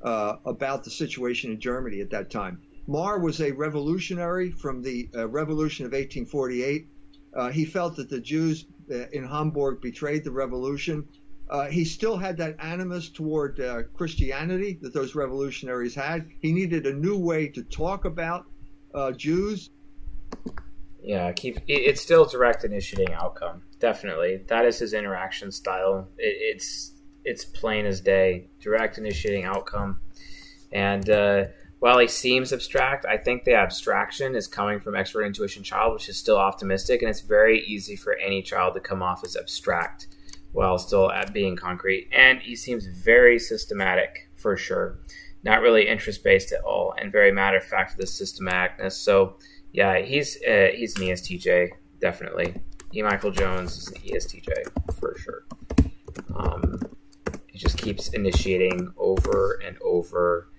uh, 0.03 0.39
about 0.45 0.83
the 0.83 0.91
situation 0.91 1.53
in 1.53 1.61
Germany 1.61 2.01
at 2.01 2.11
that 2.11 2.29
time. 2.29 2.61
Marr 2.89 3.21
was 3.21 3.41
a 3.41 3.53
revolutionary 3.53 4.51
from 4.51 4.83
the 4.83 5.09
uh, 5.15 5.29
Revolution 5.29 5.87
of 5.87 5.93
1848. 5.93 6.89
Uh, 7.35 7.51
he 7.51 7.65
felt 7.65 7.95
that 7.95 8.09
the 8.09 8.21
Jews 8.21 8.67
uh, 8.91 9.07
in 9.13 9.25
Hamburg 9.25 9.81
betrayed 9.81 10.25
the 10.25 10.33
revolution. 10.33 11.07
Uh, 11.53 11.67
he 11.67 11.85
still 11.85 12.17
had 12.17 12.39
that 12.39 12.57
animus 12.61 13.11
toward 13.11 13.61
uh, 13.61 13.83
Christianity 13.93 14.79
that 14.81 14.95
those 14.95 15.15
revolutionaries 15.15 15.95
had. 15.95 16.27
He 16.39 16.51
needed 16.51 16.87
a 16.87 16.95
new 16.95 17.19
way 17.19 17.47
to 17.49 17.63
talk 17.65 18.07
about 18.07 18.47
uh, 18.95 19.13
Jews. 19.13 19.69
Yeah, 21.03 21.31
keep 21.33 21.59
it, 21.59 21.65
it's 21.69 22.01
still 22.01 22.25
direct 22.25 22.65
initiating 22.65 23.13
outcome. 23.13 23.65
Definitely, 23.81 24.45
that 24.47 24.65
is 24.65 24.79
his 24.79 24.95
interaction 24.95 25.53
style. 25.53 26.09
It, 26.17 26.57
it's 26.57 26.93
it's 27.23 27.45
plain 27.45 27.85
as 27.85 28.01
day, 28.01 28.49
direct 28.59 28.97
initiating 28.97 29.45
outcome. 29.45 30.01
And 30.73 31.11
uh, 31.11 31.45
while 31.81 31.99
he 31.99 32.09
seems 32.09 32.55
abstract, 32.55 33.05
I 33.05 33.19
think 33.19 33.45
the 33.45 33.57
abstraction 33.57 34.37
is 34.37 34.47
coming 34.47 34.81
from 34.81 34.97
expert 34.97 35.25
intuition 35.25 35.63
child, 35.63 35.93
which 35.93 36.09
is 36.09 36.17
still 36.17 36.39
optimistic, 36.39 37.03
and 37.03 37.11
it's 37.11 37.21
very 37.21 37.63
easy 37.67 37.95
for 37.95 38.15
any 38.15 38.41
child 38.41 38.73
to 38.73 38.81
come 38.81 39.03
off 39.03 39.23
as 39.23 39.37
abstract 39.37 40.07
while 40.53 40.79
still 40.79 41.11
at 41.11 41.33
being 41.33 41.57
concrete. 41.57 42.09
And 42.13 42.41
he 42.41 42.55
seems 42.57 42.87
very 42.87 43.39
systematic 43.39 44.29
for 44.35 44.57
sure, 44.57 44.99
not 45.43 45.61
really 45.61 45.89
interest 45.89 46.23
based 46.23 46.53
at 46.53 46.63
all, 46.63 46.95
and 46.99 47.11
very 47.11 47.33
matter 47.33 47.57
of 47.57 47.65
fact 47.65 47.97
the 47.97 48.05
systematicness. 48.05 48.93
So 48.93 49.37
yeah, 49.73 49.99
he's 50.01 50.37
uh, 50.43 50.69
he's 50.75 50.97
an 50.97 51.05
ESTJ 51.05 51.71
definitely. 52.01 52.55
E. 52.95 53.01
Michael 53.01 53.31
Jones 53.31 53.79
is 53.79 53.89
an 53.89 53.95
ESTJ 54.03 54.99
for 55.01 55.17
sure. 55.19 55.45
Um, 56.37 56.79
he 57.47 57.59
just 57.59 57.79
keeps 57.79 58.09
initiating 58.11 58.93
over 58.99 59.61
and 59.65 59.79
over 59.83 60.51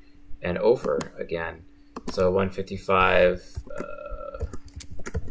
and 0.42 0.58
over 0.58 1.00
again. 1.20 1.64
So 2.12 2.32
155, 2.32 3.44
uh, 3.78 4.46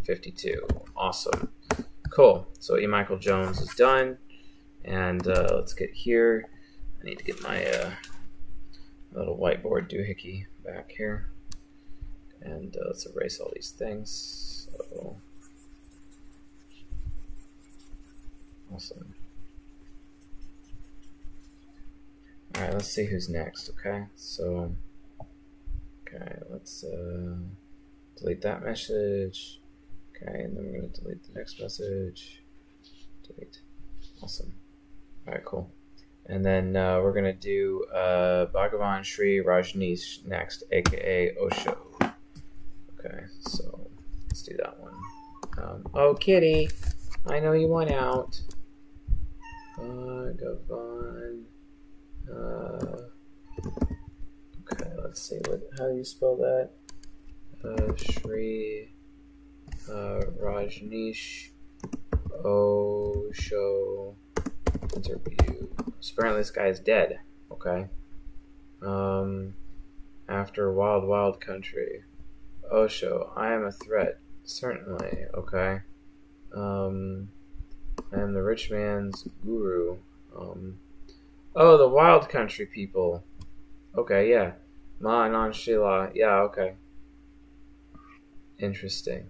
52. 0.04 0.66
Awesome. 0.96 1.48
Cool. 2.10 2.46
So 2.60 2.78
E. 2.78 2.86
Michael 2.86 3.18
Jones 3.18 3.60
is 3.60 3.74
done. 3.74 4.18
And 4.84 5.26
uh, 5.26 5.48
let's 5.52 5.74
get 5.74 5.90
here. 5.92 6.48
I 7.00 7.04
need 7.04 7.18
to 7.18 7.24
get 7.24 7.42
my 7.42 7.64
uh, 7.64 7.90
little 9.12 9.36
whiteboard 9.36 9.90
doohickey 9.90 10.46
back 10.64 10.92
here. 10.96 11.30
And 12.40 12.76
uh, 12.76 12.86
let's 12.86 13.06
erase 13.06 13.38
all 13.38 13.50
these 13.54 13.70
things. 13.70 14.68
So, 14.90 15.16
awesome. 18.74 19.14
All 22.56 22.62
right, 22.62 22.72
let's 22.74 22.88
see 22.88 23.06
who's 23.06 23.28
next. 23.28 23.70
Okay, 23.70 24.04
so 24.14 24.74
okay, 26.06 26.36
let's 26.50 26.84
uh, 26.84 27.36
delete 28.18 28.42
that 28.42 28.62
message. 28.62 29.60
Okay, 30.10 30.42
and 30.42 30.56
then 30.56 30.66
we're 30.66 30.80
gonna 30.80 30.92
delete 30.92 31.22
the 31.24 31.38
next 31.38 31.60
message. 31.60 32.42
Delete. 33.26 33.60
Awesome. 34.22 34.52
All 35.26 35.34
right, 35.34 35.44
cool. 35.44 35.70
And 36.26 36.44
then 36.44 36.76
uh, 36.76 37.00
we're 37.00 37.12
gonna 37.12 37.32
do 37.32 37.84
uh, 37.94 38.46
Bhagavan 38.46 39.04
Sri 39.04 39.42
Rajneesh 39.42 40.26
next, 40.26 40.64
aka 40.72 41.36
Osho. 41.36 41.76
Okay, 42.02 43.24
so 43.40 43.88
let's 44.28 44.42
do 44.42 44.56
that 44.58 44.78
one. 44.80 44.94
Um, 45.58 45.86
oh, 45.94 46.14
Kitty, 46.14 46.70
I 47.26 47.38
know 47.40 47.52
you 47.52 47.68
want 47.68 47.90
out. 47.90 48.40
Bhagavan. 49.78 51.44
Uh, 52.28 52.96
okay, 54.72 54.90
let's 55.02 55.22
see. 55.22 55.38
What? 55.46 55.68
How 55.78 55.88
do 55.88 55.96
you 55.96 56.04
spell 56.04 56.36
that? 56.36 56.70
Uh, 57.64 57.94
Shri 57.96 58.92
uh, 59.88 60.20
Rajneesh 60.40 61.50
Osho 62.44 64.16
interview. 64.94 65.68
So 66.00 66.14
apparently, 66.16 66.40
this 66.40 66.50
guy 66.50 66.66
is 66.66 66.80
dead. 66.80 67.20
Okay. 67.50 67.88
Um, 68.82 69.54
after 70.28 70.72
Wild 70.72 71.04
Wild 71.04 71.40
Country. 71.40 72.04
Osho, 72.70 73.32
I 73.36 73.52
am 73.52 73.64
a 73.64 73.72
threat. 73.72 74.18
Certainly. 74.44 75.26
Okay. 75.34 75.80
Um, 76.54 77.28
I 78.12 78.20
am 78.20 78.34
the 78.34 78.42
rich 78.42 78.70
man's 78.70 79.26
guru. 79.44 79.98
Um, 80.36 80.78
oh, 81.54 81.76
the 81.76 81.88
Wild 81.88 82.28
Country 82.28 82.66
people. 82.66 83.22
Okay, 83.96 84.30
yeah. 84.30 84.52
Ma 85.00 85.26
Anand 85.26 85.52
Sheela. 85.52 86.10
Yeah, 86.14 86.36
okay. 86.42 86.74
Interesting. 88.58 89.28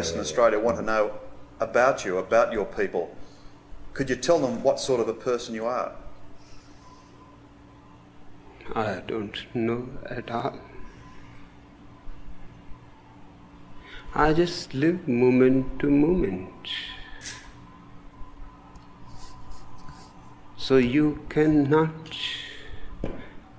Western 0.00 0.22
Australia 0.22 0.58
want 0.58 0.78
to 0.78 0.82
know 0.82 1.12
about 1.60 2.06
you, 2.06 2.16
about 2.16 2.54
your 2.54 2.64
people. 2.64 3.14
Could 3.92 4.08
you 4.08 4.16
tell 4.16 4.38
them 4.38 4.62
what 4.62 4.80
sort 4.80 4.98
of 4.98 5.08
a 5.08 5.12
person 5.12 5.54
you 5.54 5.66
are? 5.66 5.92
I 8.74 9.02
don't 9.06 9.36
know 9.52 9.90
at 10.06 10.30
all. 10.30 10.58
I 14.14 14.32
just 14.32 14.72
live 14.72 15.06
moment 15.06 15.78
to 15.80 15.90
moment. 15.90 16.70
So 20.56 20.78
you 20.78 21.26
cannot 21.28 22.16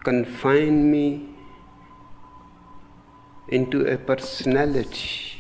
confine 0.04 0.90
me 0.90 1.36
into 3.48 3.86
a 3.86 3.96
personality. 3.96 5.31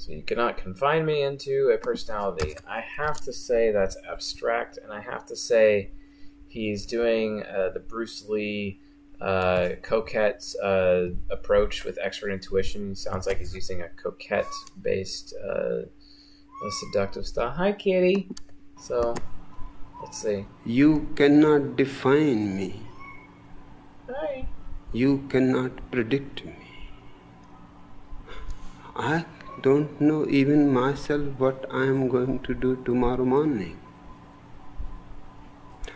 So 0.00 0.12
you 0.12 0.22
cannot 0.22 0.56
confine 0.56 1.04
me 1.04 1.24
into 1.24 1.72
a 1.74 1.76
personality. 1.76 2.56
I 2.66 2.80
have 2.80 3.20
to 3.20 3.34
say 3.34 3.70
that's 3.70 3.98
abstract, 4.10 4.78
and 4.82 4.90
I 4.90 5.00
have 5.02 5.26
to 5.26 5.36
say 5.36 5.90
he's 6.48 6.86
doing 6.86 7.42
uh, 7.42 7.68
the 7.74 7.80
Bruce 7.80 8.26
Lee 8.26 8.80
uh, 9.20 9.72
coquette 9.82 10.42
uh, 10.62 11.08
approach 11.30 11.84
with 11.84 11.98
expert 12.00 12.30
intuition. 12.30 12.94
Sounds 12.94 13.26
like 13.26 13.40
he's 13.40 13.54
using 13.54 13.82
a 13.82 13.90
coquette-based 13.90 15.34
uh, 15.46 15.82
seductive 16.80 17.26
style. 17.26 17.50
Hi, 17.50 17.72
Kitty. 17.72 18.30
So 18.80 19.14
let's 20.02 20.22
see. 20.22 20.46
You 20.64 21.10
cannot 21.14 21.76
define 21.76 22.56
me. 22.56 22.80
Hi. 24.08 24.46
You 24.94 25.26
cannot 25.28 25.90
predict 25.90 26.46
me. 26.46 26.56
I 28.96 29.26
don't 29.62 30.00
know 30.00 30.26
even 30.28 30.72
myself 30.72 31.38
what 31.38 31.66
I 31.70 31.84
am 31.84 32.08
going 32.08 32.38
to 32.40 32.54
do 32.54 32.76
tomorrow 32.84 33.24
morning. 33.24 33.78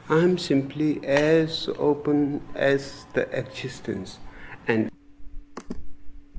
I 0.09 0.19
am 0.19 0.36
simply 0.36 1.05
as 1.07 1.69
open 1.78 2.43
as 2.55 3.07
the 3.15 3.23
existence 3.36 4.19
and 4.69 4.91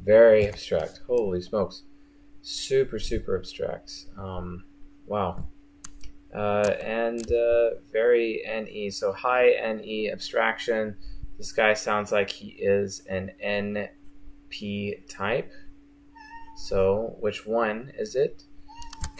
very 0.03 0.47
abstract. 0.47 1.01
Holy 1.07 1.41
smokes. 1.41 1.81
Super, 2.43 2.99
super 2.99 3.35
abstract. 3.35 3.91
Um, 4.17 4.65
wow. 5.07 5.47
Uh, 6.33 6.73
and 6.83 7.31
uh, 7.31 7.69
very 7.91 8.43
NE. 8.47 8.91
So 8.91 9.11
high 9.13 9.49
NE 9.77 10.11
abstraction. 10.11 10.95
This 11.39 11.51
guy 11.51 11.73
sounds 11.73 12.11
like 12.11 12.29
he 12.29 12.49
is 12.49 13.01
an 13.09 13.31
NP 13.43 15.07
type. 15.09 15.51
So, 16.55 17.15
which 17.19 17.45
one 17.45 17.91
is 17.97 18.15
it? 18.15 18.43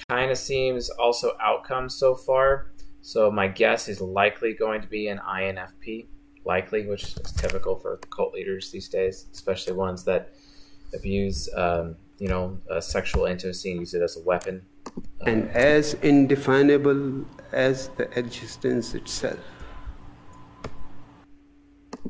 Kind 0.10 0.32
of 0.32 0.38
seems 0.38 0.90
also 0.90 1.32
outcome 1.42 1.90
so 1.90 2.16
far. 2.16 2.72
So, 3.02 3.30
my 3.30 3.48
guess 3.48 3.88
is 3.88 4.02
likely 4.02 4.54
going 4.54 4.82
to 4.82 4.88
be 4.88 5.10
an 5.10 5.20
INFP, 5.20 6.08
likely, 6.46 6.88
which 6.88 7.04
is 7.04 7.32
typical 7.34 7.76
for 7.76 7.98
cult 8.10 8.34
leaders 8.34 8.72
these 8.72 8.88
days, 8.88 9.28
especially 9.34 9.74
ones 9.74 10.04
that 10.06 10.34
abuse, 10.94 11.50
um, 11.56 11.96
you 12.20 12.30
know, 12.30 12.58
uh, 12.72 12.80
sexual 12.80 13.26
intimacy 13.26 13.72
and 13.72 13.80
use 13.82 13.94
it 13.94 14.02
as 14.02 14.18
a 14.18 14.22
weapon. 14.22 14.66
and 15.26 15.50
as 15.50 15.96
indefinable 15.96 17.26
as 17.52 17.90
the 17.90 18.10
existence 18.18 18.94
itself. 18.94 19.40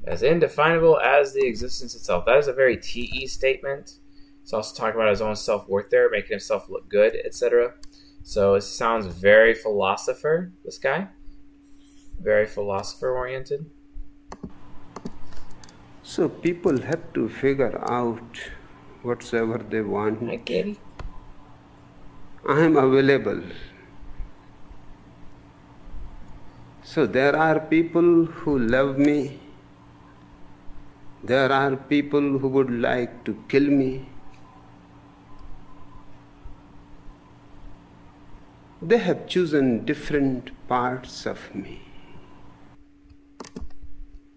As 0.05 0.21
indefinable 0.21 0.99
as 0.99 1.33
the 1.33 1.45
existence 1.45 1.95
itself. 1.95 2.25
That 2.25 2.37
is 2.37 2.47
a 2.47 2.53
very 2.53 2.77
TE 2.77 3.25
statement. 3.27 3.99
He's 4.45 4.53
also 4.53 4.75
talking 4.75 5.01
about 5.01 5.09
his 5.09 5.21
own 5.21 5.35
self 5.35 5.67
worth 5.67 5.89
there, 5.89 6.07
making 6.07 6.29
himself 6.29 6.69
look 6.69 6.87
good, 6.87 7.15
etc. 7.25 7.73
So 8.21 8.53
it 8.53 8.61
sounds 8.61 9.07
very 9.07 9.55
philosopher, 9.55 10.51
this 10.63 10.77
guy. 10.77 11.07
Very 12.21 12.45
philosopher 12.45 13.09
oriented. 13.09 13.65
So 16.03 16.29
people 16.29 16.79
have 16.83 17.11
to 17.13 17.27
figure 17.27 17.83
out 17.91 18.39
whatsoever 19.01 19.57
they 19.67 19.81
want. 19.81 20.21
Hi. 20.29 20.75
I 22.47 22.59
am 22.61 22.77
available. 22.77 23.41
So 26.83 27.07
there 27.07 27.35
are 27.35 27.59
people 27.59 28.25
who 28.25 28.59
love 28.59 28.99
me. 28.99 29.39
There 31.23 31.51
are 31.51 31.75
people 31.75 32.37
who 32.37 32.47
would 32.47 32.69
like 32.69 33.23
to 33.23 33.43
kill 33.47 33.63
me. 33.63 34.09
They 38.87 38.99
have 38.99 39.25
chosen 39.25 39.83
different 39.83 40.51
parts 40.67 41.25
of 41.25 41.55
me. 41.55 41.81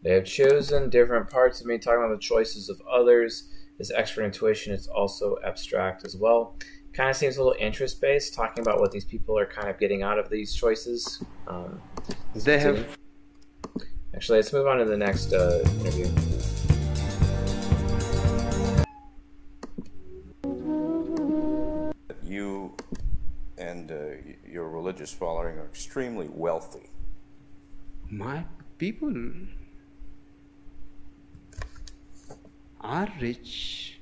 They 0.02 0.14
have 0.14 0.24
chosen 0.24 0.88
different 0.88 1.28
parts 1.28 1.60
of 1.60 1.66
me, 1.66 1.76
talking 1.76 2.02
about 2.02 2.14
the 2.14 2.18
choices 2.18 2.70
of 2.70 2.80
others. 2.90 3.50
This 3.76 3.90
expert 3.90 4.24
intuition 4.24 4.72
is 4.72 4.86
also 4.86 5.36
abstract 5.44 6.06
as 6.06 6.16
well. 6.16 6.56
Kind 6.94 7.10
of 7.10 7.16
seems 7.16 7.36
a 7.36 7.44
little 7.44 7.60
interest 7.60 8.00
based, 8.00 8.32
talking 8.32 8.62
about 8.62 8.80
what 8.80 8.90
these 8.90 9.04
people 9.04 9.38
are 9.38 9.44
kind 9.44 9.68
of 9.68 9.78
getting 9.78 10.02
out 10.02 10.18
of 10.18 10.30
these 10.30 10.54
choices. 10.54 11.22
Um, 11.46 11.82
They 12.34 12.58
have 12.58 12.96
Actually, 14.14 14.38
let's 14.38 14.54
move 14.54 14.66
on 14.66 14.78
to 14.78 14.86
the 14.86 14.96
next 14.96 15.34
uh, 15.34 15.62
interview. 15.80 16.06
You 22.24 22.77
and 23.88 23.92
uh, 23.92 24.50
your 24.50 24.68
religious 24.68 25.12
following 25.12 25.58
are 25.58 25.64
extremely 25.64 26.28
wealthy. 26.28 26.90
My 28.10 28.44
people 28.78 29.14
are 32.80 33.08
rich. 33.20 33.98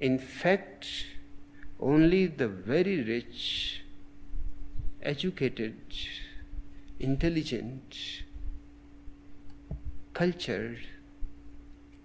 In 0.00 0.18
fact, 0.18 0.86
only 1.80 2.26
the 2.26 2.48
very 2.48 3.02
rich, 3.02 3.82
educated, 5.02 5.76
intelligent, 7.00 7.96
cultured 10.12 10.78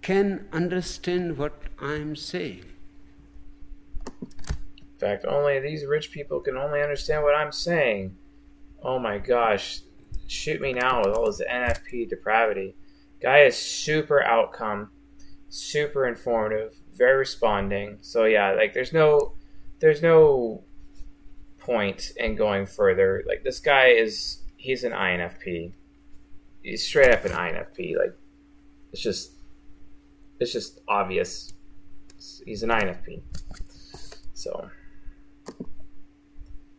can 0.02 0.46
understand 0.52 1.38
what 1.38 1.62
I 1.80 1.94
am 1.94 2.14
saying. 2.16 2.64
In 4.94 4.98
fact, 4.98 5.24
only 5.26 5.58
these 5.58 5.84
rich 5.84 6.12
people 6.12 6.40
can 6.40 6.56
only 6.56 6.80
understand 6.80 7.24
what 7.24 7.34
I'm 7.34 7.52
saying. 7.52 8.16
Oh 8.82 8.98
my 8.98 9.18
gosh. 9.18 9.80
Shoot 10.28 10.60
me 10.60 10.72
now 10.72 11.00
with 11.00 11.16
all 11.16 11.26
this 11.26 11.42
NFP 11.42 12.08
depravity. 12.08 12.76
Guy 13.20 13.40
is 13.40 13.56
super 13.56 14.22
outcome, 14.22 14.90
super 15.48 16.06
informative, 16.06 16.76
very 16.94 17.18
responding. 17.18 17.98
So 18.02 18.24
yeah, 18.24 18.52
like 18.52 18.72
there's 18.72 18.92
no 18.92 19.34
there's 19.80 20.00
no 20.02 20.62
point 21.58 22.12
in 22.16 22.36
going 22.36 22.66
further. 22.66 23.24
Like 23.26 23.42
this 23.42 23.60
guy 23.60 23.88
is 23.88 24.42
he's 24.56 24.84
an 24.84 24.92
INFP. 24.92 25.72
He's 26.62 26.86
straight 26.86 27.10
up 27.10 27.24
an 27.24 27.32
INFP. 27.32 27.98
Like 27.98 28.16
it's 28.92 29.02
just 29.02 29.32
it's 30.38 30.52
just 30.52 30.80
obvious. 30.86 31.52
He's 32.46 32.62
an 32.62 32.70
INFP. 32.70 33.22
So 34.34 34.70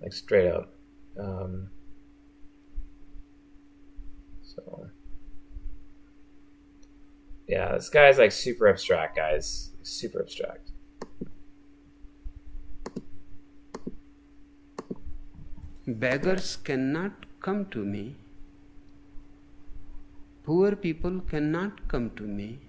like 0.06 0.14
straight 0.14 0.48
up. 0.48 0.72
Um, 1.20 1.70
so 4.44 4.88
yeah, 7.48 7.74
this 7.74 7.90
guy's 7.90 8.20
like 8.20 8.32
super 8.32 8.68
abstract, 8.68 9.16
guys. 9.16 9.72
Super 9.82 10.22
abstract. 10.22 10.72
Beggars 15.88 16.58
cannot 16.58 17.26
come 17.40 17.66
to 17.68 17.84
me. 17.84 18.16
Poor 20.44 20.76
people 20.76 21.22
cannot 21.22 21.88
come 21.88 22.12
to 22.12 22.24
me. 22.24 22.60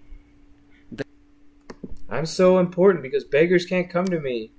I'm 2.09 2.25
so 2.25 2.59
important 2.59 3.03
because 3.03 3.25
beggars 3.25 3.67
can't 3.67 3.91
come 3.91 4.07
to 4.07 4.21
me. 4.21 4.53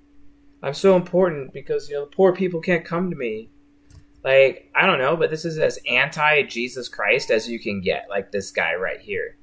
I'm 0.63 0.73
so 0.73 0.95
important 0.95 1.53
because 1.53 1.89
you 1.89 1.95
know 1.95 2.05
the 2.05 2.15
poor 2.15 2.33
people 2.33 2.61
can't 2.61 2.85
come 2.85 3.09
to 3.09 3.15
me. 3.15 3.49
Like 4.23 4.71
I 4.75 4.85
don't 4.85 4.99
know, 4.99 5.15
but 5.15 5.29
this 5.29 5.45
is 5.45 5.57
as 5.57 5.79
anti 5.87 6.43
Jesus 6.43 6.89
Christ 6.89 7.31
as 7.31 7.47
you 7.47 7.59
can 7.59 7.81
get. 7.81 8.07
Like 8.09 8.31
this 8.31 8.51
guy 8.51 8.75
right 8.75 8.99
here. 8.99 9.37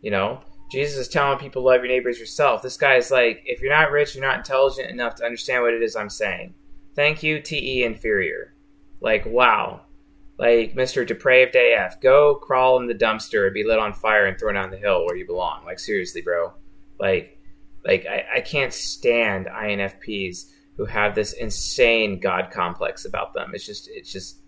You 0.00 0.10
know, 0.10 0.40
Jesus 0.70 0.98
is 0.98 1.08
telling 1.08 1.38
people 1.38 1.62
love 1.62 1.80
your 1.80 1.88
neighbors 1.88 2.18
yourself. 2.18 2.62
This 2.62 2.76
guy 2.76 2.96
is 2.96 3.10
like, 3.10 3.42
if 3.44 3.60
you're 3.60 3.70
not 3.70 3.90
rich, 3.90 4.14
you're 4.14 4.24
not 4.24 4.38
intelligent 4.38 4.90
enough 4.90 5.16
to 5.16 5.24
understand 5.24 5.62
what 5.62 5.74
it 5.74 5.82
is 5.82 5.96
I'm 5.96 6.10
saying. 6.10 6.54
Thank 6.94 7.22
you, 7.22 7.40
TE 7.40 7.84
inferior. 7.84 8.54
Like 9.00 9.26
wow. 9.26 9.82
Like 10.38 10.74
Mr. 10.74 11.04
Depraved 11.06 11.56
AF, 11.56 12.00
go 12.00 12.36
crawl 12.36 12.78
in 12.80 12.86
the 12.86 12.94
dumpster 12.94 13.46
and 13.46 13.54
be 13.54 13.64
lit 13.64 13.80
on 13.80 13.92
fire 13.92 14.26
and 14.26 14.38
thrown 14.38 14.54
down 14.54 14.70
the 14.70 14.76
hill 14.76 15.04
where 15.04 15.16
you 15.16 15.26
belong. 15.26 15.64
Like 15.64 15.80
seriously, 15.80 16.22
bro. 16.22 16.52
Like 17.00 17.37
like 17.88 18.06
I, 18.06 18.24
I 18.36 18.40
can't 18.42 18.72
stand 18.72 19.46
INFPs 19.46 20.50
who 20.76 20.84
have 20.84 21.14
this 21.14 21.32
insane 21.32 22.20
God 22.20 22.50
complex 22.52 23.06
about 23.06 23.32
them. 23.32 23.52
It's 23.54 23.64
just 23.64 23.88
it's 23.90 24.12
just 24.12 24.42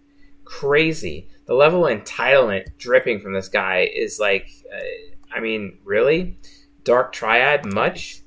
crazy. 0.44 1.28
The 1.46 1.54
level 1.54 1.86
of 1.86 1.98
entitlement 1.98 2.66
dripping 2.76 3.20
from 3.20 3.32
this 3.32 3.48
guy 3.48 3.90
is 3.92 4.20
like, 4.20 4.50
uh, 4.72 5.34
I 5.34 5.40
mean, 5.40 5.78
really, 5.84 6.38
Dark 6.84 7.12
Triad 7.12 7.64
much? 7.64 8.20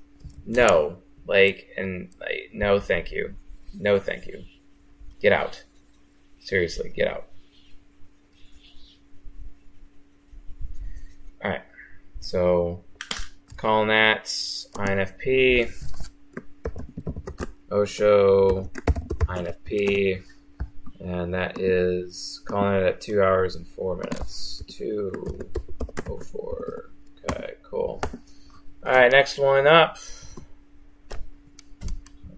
No, 0.46 0.98
like, 1.28 1.70
and 1.78 2.10
like, 2.20 2.50
no, 2.52 2.80
thank 2.80 3.12
you, 3.12 3.36
no, 3.74 4.00
thank 4.00 4.26
you. 4.26 4.44
Get 5.22 5.32
out. 5.32 5.64
Seriously, 6.40 6.92
get 6.94 7.08
out. 7.08 7.28
All 11.44 11.52
right. 11.52 11.62
So 12.20 12.84
calling 13.64 13.88
that 13.88 14.26
INFP, 14.26 15.72
Osho, 17.72 18.70
INFP, 19.22 20.22
and 21.00 21.34
that 21.34 21.58
is 21.62 22.42
calling 22.44 22.76
it 22.76 22.84
at 22.84 23.00
two 23.00 23.24
hours 23.24 23.56
and 23.56 23.66
four 23.66 23.96
minutes. 23.96 24.64
Two 24.68 25.14
oh 26.10 26.20
four. 26.20 26.92
Okay, 27.32 27.54
cool. 27.64 28.02
All 28.86 28.92
right, 28.92 29.10
next 29.10 29.40
one 29.40 29.66
up. 29.66 29.98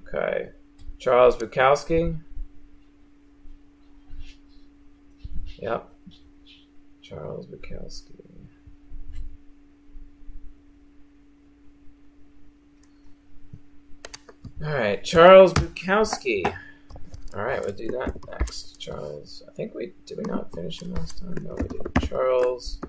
Okay, 0.07 0.49
Charles 0.99 1.35
Bukowski. 1.37 2.19
Yep, 5.57 5.89
Charles 7.01 7.47
Bukowski. 7.47 8.04
All 14.63 14.73
right, 14.73 15.03
Charles 15.03 15.53
Bukowski. 15.53 16.45
All 17.35 17.43
right, 17.43 17.61
we'll 17.61 17.73
do 17.73 17.87
that 17.87 18.15
next. 18.29 18.79
Charles, 18.79 19.43
I 19.47 19.51
think 19.51 19.75
we 19.75 19.91
did 20.05 20.17
we 20.17 20.23
not 20.23 20.53
finish 20.53 20.81
him 20.81 20.93
last 20.93 21.19
time? 21.19 21.35
No, 21.43 21.55
we 21.55 21.67
did. 21.67 21.81
Charles 22.07 22.79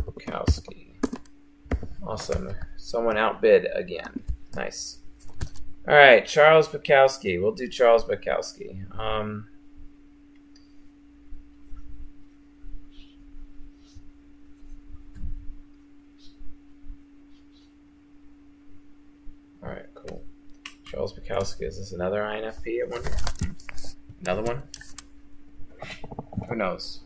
Bukowski. 0.00 0.94
Awesome. 2.02 2.52
Someone 2.76 3.16
outbid 3.16 3.68
again. 3.74 4.20
Nice. 4.56 4.98
All 5.88 5.94
right, 5.94 6.26
Charles 6.26 6.66
Bukowski. 6.66 7.40
We'll 7.40 7.52
do 7.52 7.68
Charles 7.68 8.02
Bukowski. 8.04 8.84
Um, 8.98 9.46
all 19.62 19.68
right, 19.68 19.86
cool. 19.94 20.24
Charles 20.86 21.12
Bukowski. 21.12 21.62
Is 21.62 21.78
this 21.78 21.92
another 21.92 22.22
INFP? 22.22 22.80
I 22.82 22.88
wonder. 22.88 23.16
Another 24.20 24.42
one? 24.42 24.62
Who 26.48 26.54
knows? 26.56 27.00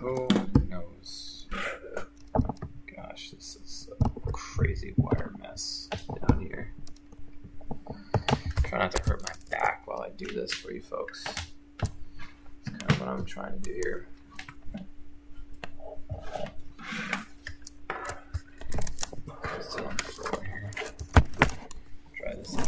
Who 0.00 0.26
knows? 0.68 1.46
Gosh, 2.96 3.30
this 3.30 3.56
is 3.56 3.88
a 4.00 4.32
crazy 4.32 4.94
wire 4.96 5.32
mess 5.40 5.88
down 6.28 6.40
here. 6.40 6.72
Try 8.64 8.78
not 8.78 8.92
to 8.92 9.02
hurt 9.02 9.22
my 9.22 9.34
back 9.50 9.86
while 9.86 10.02
I 10.02 10.10
do 10.10 10.26
this 10.26 10.52
for 10.52 10.72
you 10.72 10.80
folks. 10.80 11.24
That's 11.24 11.90
kind 12.64 12.92
of 12.92 13.00
what 13.00 13.08
I'm 13.08 13.24
trying 13.24 13.52
to 13.52 13.58
do 13.58 13.72
here. 13.82 14.06
Still 19.60 19.86
on 19.86 19.96
the 19.96 20.02
floor 20.04 20.42
here. 20.42 20.70
Try 22.16 22.34
this 22.34 22.54
again. 22.54 22.66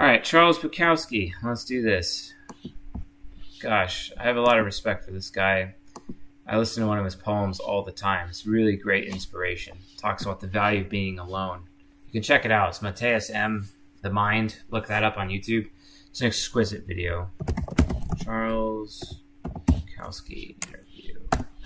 All 0.00 0.06
right, 0.06 0.24
Charles 0.24 0.58
Bukowski. 0.58 1.34
Let's 1.42 1.66
do 1.66 1.82
this. 1.82 2.32
Gosh, 3.60 4.10
I 4.18 4.22
have 4.22 4.38
a 4.38 4.40
lot 4.40 4.58
of 4.58 4.64
respect 4.64 5.04
for 5.04 5.10
this 5.10 5.28
guy. 5.28 5.74
I 6.46 6.56
listen 6.56 6.82
to 6.82 6.88
one 6.88 6.96
of 6.96 7.04
his 7.04 7.14
poems 7.14 7.60
all 7.60 7.82
the 7.82 7.92
time. 7.92 8.30
It's 8.30 8.46
really 8.46 8.76
great 8.76 9.08
inspiration. 9.08 9.76
Talks 9.98 10.22
about 10.22 10.40
the 10.40 10.46
value 10.46 10.80
of 10.80 10.88
being 10.88 11.18
alone. 11.18 11.64
You 12.06 12.12
can 12.12 12.22
check 12.22 12.46
it 12.46 12.50
out. 12.50 12.70
It's 12.70 12.80
Mateus 12.80 13.28
M. 13.28 13.68
The 14.00 14.08
Mind. 14.08 14.56
Look 14.70 14.86
that 14.86 15.04
up 15.04 15.18
on 15.18 15.28
YouTube. 15.28 15.68
It's 16.08 16.22
an 16.22 16.28
exquisite 16.28 16.86
video. 16.86 17.28
Charles 18.24 19.20
Bukowski 19.66 20.54
interview. 20.66 21.18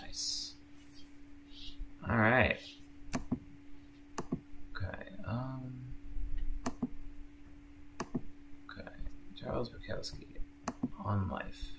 Nice. 0.03 0.55
All 2.11 2.19
right. 2.19 2.59
Okay. 4.77 5.05
Um. 5.25 5.71
Okay. 8.71 8.91
Charles 9.55 9.71
Bukowski 9.71 10.27
on 11.05 11.29
life. 11.29 11.71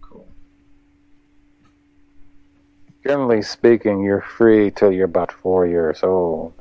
Cool. 0.00 0.26
Generally 3.06 3.42
speaking, 3.42 4.02
you're 4.02 4.22
free 4.22 4.70
till 4.70 4.90
you're 4.90 5.04
about 5.04 5.30
four 5.30 5.66
years 5.66 6.02
old. 6.02 6.54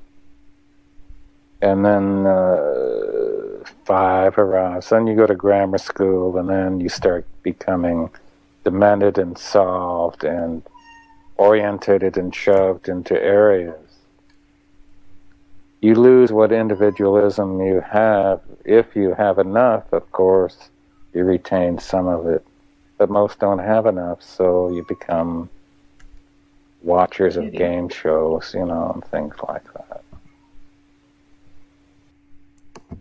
And 1.62 1.86
then 1.86 2.26
uh, 2.26 3.64
five 3.86 4.38
arrives. 4.38 4.90
Then 4.90 5.08
you 5.08 5.16
go 5.16 5.26
to 5.26 5.36
grammar 5.36 5.78
school, 5.78 6.38
and 6.38 6.50
then 6.50 6.82
you 6.82 6.90
start 6.90 7.26
becoming 7.42 8.10
demented 8.66 9.18
and 9.18 9.38
solved 9.38 10.26
and 10.26 10.62
orientated 11.38 12.18
and 12.18 12.36
shoved 12.36 12.90
into 12.90 13.14
areas. 13.14 13.91
You 15.82 15.96
lose 15.96 16.32
what 16.32 16.52
individualism 16.52 17.60
you 17.60 17.82
have. 17.82 18.42
If 18.64 18.96
you 18.96 19.16
have 19.16 19.40
enough, 19.40 19.92
of 19.92 20.12
course, 20.12 20.70
you 21.12 21.24
retain 21.24 21.80
some 21.80 22.08
of 22.08 22.28
it. 22.28 22.46
But 23.00 23.10
most 23.10 23.40
don't 23.40 23.60
have 23.60 23.88
enough, 23.88 24.22
so 24.22 24.70
you 24.70 24.86
become 24.88 25.50
watchers 26.84 27.36
of 27.36 27.52
game 27.52 27.90
shows, 27.90 28.54
you 28.54 28.64
know, 28.64 28.92
and 28.94 29.04
things 29.06 29.34
like 29.48 29.64
that. 29.74 30.04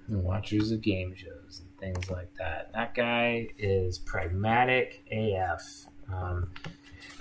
Watchers 0.09 0.71
of 0.71 0.81
game 0.81 1.15
shows 1.15 1.61
and 1.61 1.79
things 1.79 2.11
like 2.11 2.33
that. 2.39 2.73
That 2.73 2.95
guy 2.95 3.49
is 3.59 3.99
pragmatic 3.99 5.03
AF. 5.13 5.87
Um, 6.11 6.49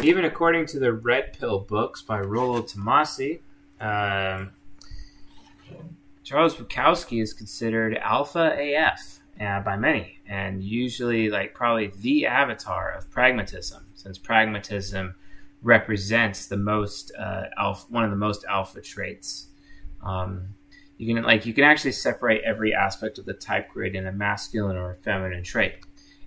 even 0.01 0.23
according 0.23 0.67
to 0.67 0.79
the 0.79 0.93
Red 0.93 1.37
Pill 1.37 1.59
books 1.59 2.01
by 2.01 2.21
Rollo 2.21 2.61
Tomasi, 2.61 3.39
um, 3.81 4.51
Charles 6.29 6.55
Bukowski 6.55 7.23
is 7.23 7.33
considered 7.33 7.97
alpha 7.97 8.55
AF 8.55 9.19
uh, 9.41 9.61
by 9.61 9.75
many, 9.75 10.19
and 10.27 10.63
usually 10.63 11.27
like 11.27 11.55
probably 11.55 11.91
the 12.01 12.27
avatar 12.27 12.91
of 12.91 13.09
pragmatism, 13.09 13.87
since 13.95 14.19
pragmatism 14.19 15.15
represents 15.63 16.45
the 16.45 16.55
most 16.55 17.11
uh, 17.17 17.45
alpha, 17.57 17.87
one 17.89 18.03
of 18.03 18.11
the 18.11 18.15
most 18.15 18.45
alpha 18.45 18.79
traits. 18.79 19.47
Um, 20.05 20.49
you 20.97 21.15
can 21.15 21.23
like 21.23 21.47
you 21.47 21.53
can 21.55 21.63
actually 21.63 21.93
separate 21.93 22.43
every 22.43 22.75
aspect 22.75 23.17
of 23.17 23.25
the 23.25 23.33
type 23.33 23.67
grid 23.69 23.95
in 23.95 24.05
a 24.05 24.11
masculine 24.11 24.77
or 24.77 24.91
a 24.91 24.95
feminine 24.97 25.43
trait. 25.43 25.77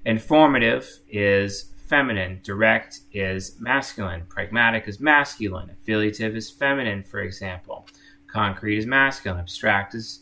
Informative 0.04 0.98
is 1.08 1.72
feminine, 1.86 2.40
direct 2.42 3.02
is 3.12 3.54
masculine, 3.60 4.24
pragmatic 4.28 4.88
is 4.88 4.98
masculine, 4.98 5.70
affiliative 5.70 6.34
is 6.34 6.50
feminine, 6.50 7.04
for 7.04 7.20
example. 7.20 7.86
Concrete 8.32 8.78
is 8.78 8.86
masculine, 8.86 9.40
abstract 9.40 9.94
is 9.94 10.20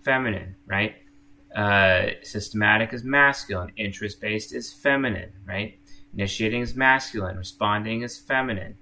feminine, 0.00 0.56
right? 0.66 0.96
Uh, 1.54 2.06
systematic 2.22 2.92
is 2.92 3.04
masculine, 3.04 3.70
interest 3.76 4.20
based 4.20 4.52
is 4.52 4.72
feminine, 4.72 5.30
right? 5.46 5.78
Initiating 6.12 6.62
is 6.62 6.74
masculine, 6.74 7.36
responding 7.36 8.02
is 8.02 8.18
feminine, 8.18 8.76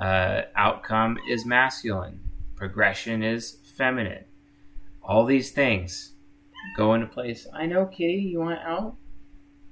uh, 0.00 0.42
outcome 0.56 1.18
is 1.28 1.46
masculine, 1.46 2.18
progression 2.56 3.22
is 3.22 3.58
feminine. 3.76 4.24
All 5.04 5.24
these 5.24 5.52
things 5.52 6.12
go 6.76 6.94
into 6.94 7.06
place. 7.06 7.46
I 7.54 7.66
know, 7.66 7.86
Kitty, 7.86 8.14
you 8.14 8.40
want 8.40 8.58
out? 8.58 8.96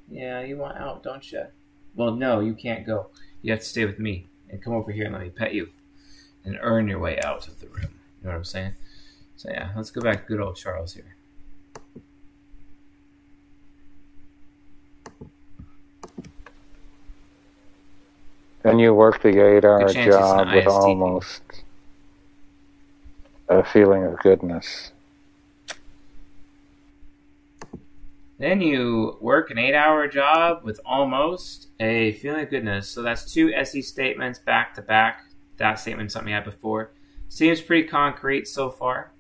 Yeah, 0.08 0.42
you 0.42 0.58
want 0.58 0.78
out, 0.78 1.02
don't 1.02 1.32
you? 1.32 1.42
Well, 1.96 2.14
no, 2.14 2.38
you 2.38 2.54
can't 2.54 2.86
go. 2.86 3.08
You 3.42 3.50
have 3.50 3.60
to 3.60 3.66
stay 3.66 3.84
with 3.84 3.98
me 3.98 4.28
and 4.48 4.62
come 4.62 4.74
over 4.74 4.92
here 4.92 5.06
and 5.06 5.14
let 5.14 5.22
me 5.22 5.30
pet 5.30 5.54
you 5.54 5.70
and 6.44 6.56
earn 6.60 6.86
your 6.86 7.00
way 7.00 7.18
out 7.20 7.48
of 7.48 7.58
the 7.58 7.66
room. 7.66 7.98
You 8.24 8.30
know 8.30 8.36
what 8.36 8.38
I'm 8.38 8.44
saying? 8.44 8.72
So 9.36 9.50
yeah, 9.50 9.68
let's 9.76 9.90
go 9.90 10.00
back 10.00 10.22
to 10.22 10.28
good 10.32 10.40
old 10.40 10.56
Charles 10.56 10.94
here. 10.94 11.14
Then 18.62 18.78
you 18.78 18.94
work 18.94 19.20
the 19.20 19.28
eight 19.28 19.66
hour 19.66 19.80
Good 19.80 19.92
chance 19.92 20.06
it's 20.06 20.16
job 20.16 20.54
with 20.54 20.66
almost 20.66 21.42
a 23.46 23.62
feeling 23.62 24.04
of 24.04 24.18
goodness. 24.20 24.92
Then 28.38 28.62
you 28.62 29.18
work 29.20 29.50
an 29.50 29.58
eight 29.58 29.74
hour 29.74 30.08
job 30.08 30.64
with 30.64 30.80
almost 30.86 31.68
a 31.78 32.12
feeling 32.12 32.40
of 32.40 32.48
goodness. 32.48 32.88
So 32.88 33.02
that's 33.02 33.30
two 33.30 33.52
SE 33.52 33.82
statements 33.82 34.38
back 34.38 34.72
to 34.76 34.82
back. 34.82 35.26
That 35.58 35.78
statement, 35.78 36.10
something 36.10 36.32
I 36.32 36.36
had 36.36 36.44
before. 36.44 36.90
Seems 37.34 37.60
pretty 37.60 37.88
concrete 37.88 38.46
so 38.46 38.70
far. 38.70 39.10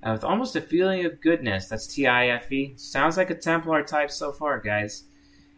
Uh, 0.00 0.12
with 0.12 0.22
almost 0.22 0.54
a 0.54 0.60
feeling 0.60 1.04
of 1.04 1.20
goodness. 1.20 1.66
That's 1.66 1.88
TIFE. 1.88 2.78
Sounds 2.78 3.16
like 3.16 3.30
a 3.30 3.34
Templar 3.34 3.82
type 3.82 4.12
so 4.12 4.30
far, 4.30 4.60
guys. 4.60 5.02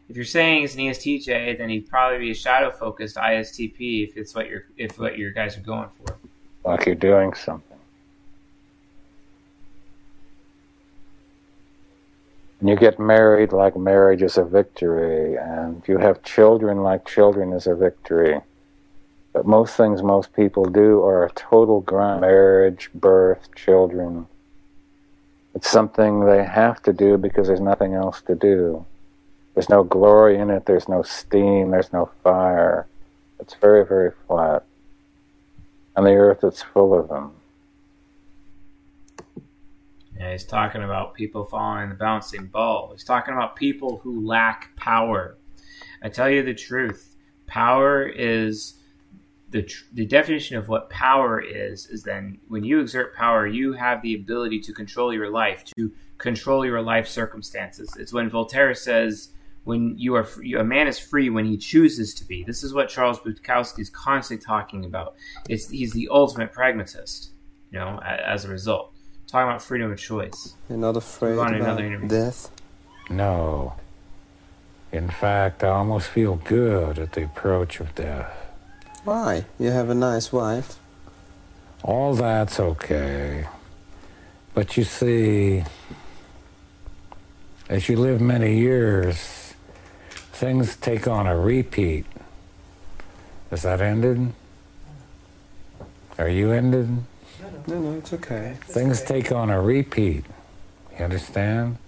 If 0.08 0.16
you're 0.16 0.24
saying 0.24 0.62
he's 0.62 0.74
an 0.76 0.80
E 0.80 0.88
ESTJ, 0.88 1.58
then 1.58 1.68
he'd 1.68 1.90
probably 1.90 2.18
be 2.20 2.30
a 2.30 2.34
shadow 2.34 2.70
focused 2.70 3.16
ISTP 3.16 4.08
if 4.08 4.16
it's 4.16 4.34
what 4.34 4.48
you're 4.48 4.64
if 4.78 4.98
what 4.98 5.18
your 5.18 5.30
guys 5.30 5.58
are 5.58 5.60
going 5.60 5.90
for. 5.90 6.16
Like 6.64 6.86
you're 6.86 6.94
doing 6.94 7.34
something. 7.34 7.76
And 12.60 12.68
you 12.70 12.76
get 12.76 12.98
married 12.98 13.52
like 13.52 13.76
marriage 13.76 14.22
is 14.22 14.38
a 14.38 14.44
victory, 14.44 15.36
and 15.36 15.82
you 15.86 15.98
have 15.98 16.22
children 16.22 16.82
like 16.82 17.06
children 17.06 17.52
is 17.52 17.66
a 17.66 17.74
victory. 17.74 18.40
But 19.32 19.46
most 19.46 19.76
things 19.76 20.02
most 20.02 20.32
people 20.32 20.64
do 20.64 21.02
are 21.02 21.24
a 21.24 21.32
total 21.32 21.80
grind 21.80 22.22
marriage, 22.22 22.90
birth, 22.94 23.54
children. 23.54 24.26
It's 25.54 25.70
something 25.70 26.24
they 26.24 26.44
have 26.44 26.82
to 26.82 26.92
do 26.92 27.16
because 27.16 27.46
there's 27.46 27.60
nothing 27.60 27.94
else 27.94 28.22
to 28.22 28.34
do. 28.34 28.86
There's 29.54 29.68
no 29.68 29.82
glory 29.82 30.38
in 30.38 30.50
it, 30.50 30.66
there's 30.66 30.88
no 30.88 31.02
steam, 31.02 31.70
there's 31.70 31.92
no 31.92 32.10
fire. 32.22 32.86
It's 33.38 33.54
very, 33.54 33.84
very 33.84 34.12
flat. 34.26 34.64
And 35.96 36.06
the 36.06 36.14
earth 36.14 36.44
is 36.44 36.62
full 36.62 36.98
of 36.98 37.08
them. 37.08 37.32
Yeah, 40.18 40.32
he's 40.32 40.44
talking 40.44 40.82
about 40.82 41.14
people 41.14 41.44
following 41.44 41.88
the 41.88 41.94
bouncing 41.94 42.46
ball. 42.46 42.90
He's 42.92 43.04
talking 43.04 43.32
about 43.32 43.56
people 43.56 43.98
who 43.98 44.26
lack 44.26 44.76
power. 44.76 45.36
I 46.02 46.10
tell 46.10 46.28
you 46.28 46.42
the 46.42 46.54
truth. 46.54 47.16
Power 47.46 48.06
is 48.06 48.74
the 49.50 49.62
tr- 49.62 49.84
the 49.92 50.06
definition 50.06 50.56
of 50.56 50.68
what 50.68 50.90
power 50.90 51.40
is 51.40 51.86
is 51.86 52.02
then 52.02 52.38
when 52.48 52.64
you 52.64 52.80
exert 52.80 53.14
power, 53.14 53.46
you 53.46 53.72
have 53.72 54.00
the 54.02 54.14
ability 54.14 54.60
to 54.60 54.72
control 54.72 55.12
your 55.12 55.30
life, 55.30 55.64
to 55.76 55.92
control 56.18 56.64
your 56.64 56.80
life 56.82 57.08
circumstances. 57.08 57.96
It's 57.98 58.12
when 58.12 58.30
Voltaire 58.30 58.74
says 58.74 59.30
when 59.64 59.98
you 59.98 60.14
are 60.14 60.24
free, 60.24 60.54
a 60.54 60.64
man 60.64 60.86
is 60.86 60.98
free 60.98 61.30
when 61.30 61.44
he 61.44 61.56
chooses 61.56 62.14
to 62.14 62.24
be. 62.24 62.44
This 62.44 62.62
is 62.62 62.72
what 62.72 62.88
Charles 62.88 63.18
Bukowski 63.20 63.80
is 63.80 63.90
constantly 63.90 64.44
talking 64.44 64.84
about. 64.84 65.14
It's 65.48 65.68
he's 65.68 65.92
the 65.92 66.08
ultimate 66.10 66.52
pragmatist, 66.52 67.30
you 67.70 67.78
know, 67.78 67.98
as 68.00 68.44
a 68.44 68.48
result. 68.48 68.92
Talking 69.26 69.48
about 69.48 69.62
freedom 69.62 69.92
of 69.92 69.98
choice. 69.98 70.54
You're 70.68 70.78
not 70.78 70.96
afraid 70.96 71.38
on 71.38 71.54
about 71.54 71.60
another 71.60 71.84
interview. 71.84 72.08
death? 72.08 72.50
No. 73.08 73.74
In 74.92 75.08
fact, 75.08 75.62
I 75.62 75.68
almost 75.68 76.08
feel 76.08 76.36
good 76.36 76.98
at 76.98 77.12
the 77.12 77.24
approach 77.24 77.78
of 77.78 77.94
death. 77.94 78.39
Why? 79.04 79.44
You 79.58 79.70
have 79.70 79.88
a 79.90 79.94
nice 79.94 80.32
wife. 80.32 80.78
All 81.82 82.14
that's 82.14 82.60
okay. 82.60 83.46
But 84.52 84.76
you 84.76 84.84
see, 84.84 85.64
as 87.68 87.88
you 87.88 87.96
live 87.96 88.20
many 88.20 88.58
years, 88.58 89.54
things 90.32 90.76
take 90.76 91.08
on 91.08 91.26
a 91.26 91.38
repeat. 91.38 92.04
Is 93.50 93.62
that 93.62 93.80
ended? 93.80 94.32
Are 96.18 96.28
you 96.28 96.52
ended? 96.52 96.88
No, 97.66 97.78
no, 97.80 97.98
it's 97.98 98.12
okay. 98.12 98.56
Things 98.62 99.02
take 99.02 99.32
on 99.32 99.50
a 99.50 99.60
repeat. 99.60 100.24
You 100.98 101.04
understand? 101.04 101.78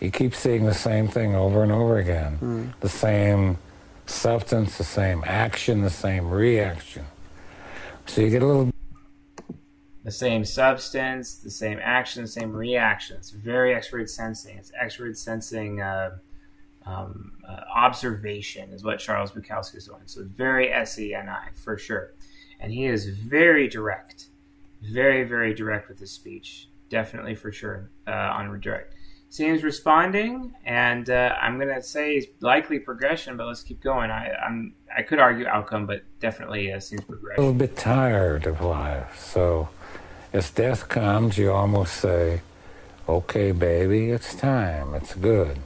You 0.00 0.10
keep 0.10 0.34
seeing 0.34 0.66
the 0.66 0.74
same 0.74 1.08
thing 1.08 1.34
over 1.34 1.62
and 1.62 1.72
over 1.72 1.98
again. 1.98 2.38
Mm. 2.40 2.80
The 2.80 2.88
same 2.88 3.58
substance, 4.06 4.78
the 4.78 4.84
same 4.84 5.22
action, 5.26 5.82
the 5.82 5.90
same 5.90 6.28
reaction. 6.28 7.04
So 8.06 8.20
you 8.20 8.30
get 8.30 8.42
a 8.42 8.46
little 8.46 8.70
the 10.06 10.12
same 10.12 10.44
substance, 10.44 11.38
the 11.38 11.50
same 11.50 11.80
action, 11.82 12.22
the 12.22 12.28
same 12.28 12.52
reaction. 12.52 13.16
It's 13.16 13.30
very 13.30 13.74
expert 13.74 14.08
sensing. 14.08 14.56
It's 14.56 14.70
expert 14.80 15.18
sensing 15.18 15.80
uh, 15.80 16.18
um, 16.86 17.32
uh, 17.46 17.62
observation 17.74 18.70
is 18.70 18.84
what 18.84 19.00
Charles 19.00 19.32
Bukowski 19.32 19.78
is 19.78 19.86
doing. 19.86 20.02
So 20.06 20.22
very 20.22 20.68
SENI 20.68 21.48
for 21.54 21.76
sure. 21.76 22.12
And 22.60 22.72
he 22.72 22.86
is 22.86 23.08
very 23.08 23.66
direct, 23.66 24.26
very, 24.80 25.24
very 25.24 25.52
direct 25.52 25.88
with 25.88 25.98
his 25.98 26.12
speech. 26.12 26.68
Definitely 26.88 27.34
for 27.34 27.50
sure 27.50 27.90
uh, 28.06 28.12
on 28.12 28.48
redirect. 28.48 28.94
Seems 29.28 29.62
responding, 29.62 30.54
and 30.64 31.10
uh, 31.10 31.34
I'm 31.40 31.58
gonna 31.58 31.82
say 31.82 32.14
it's 32.14 32.28
likely 32.40 32.78
progression, 32.78 33.36
but 33.36 33.46
let's 33.46 33.62
keep 33.62 33.82
going. 33.82 34.10
I, 34.10 34.30
I'm 34.32 34.74
I 34.96 35.02
could 35.02 35.18
argue 35.18 35.46
outcome, 35.46 35.86
but 35.86 36.04
definitely 36.20 36.72
uh, 36.72 36.80
seems 36.80 37.02
progression. 37.02 37.42
A 37.42 37.46
little 37.46 37.58
bit 37.58 37.76
tired 37.76 38.46
of 38.46 38.60
life. 38.60 39.18
So 39.18 39.68
as 40.32 40.50
death 40.50 40.88
comes, 40.88 41.38
you 41.38 41.52
almost 41.52 41.94
say, 41.94 42.42
okay, 43.08 43.52
baby, 43.52 44.10
it's 44.10 44.34
time. 44.34 44.94
It's 44.94 45.14
good. 45.14 45.58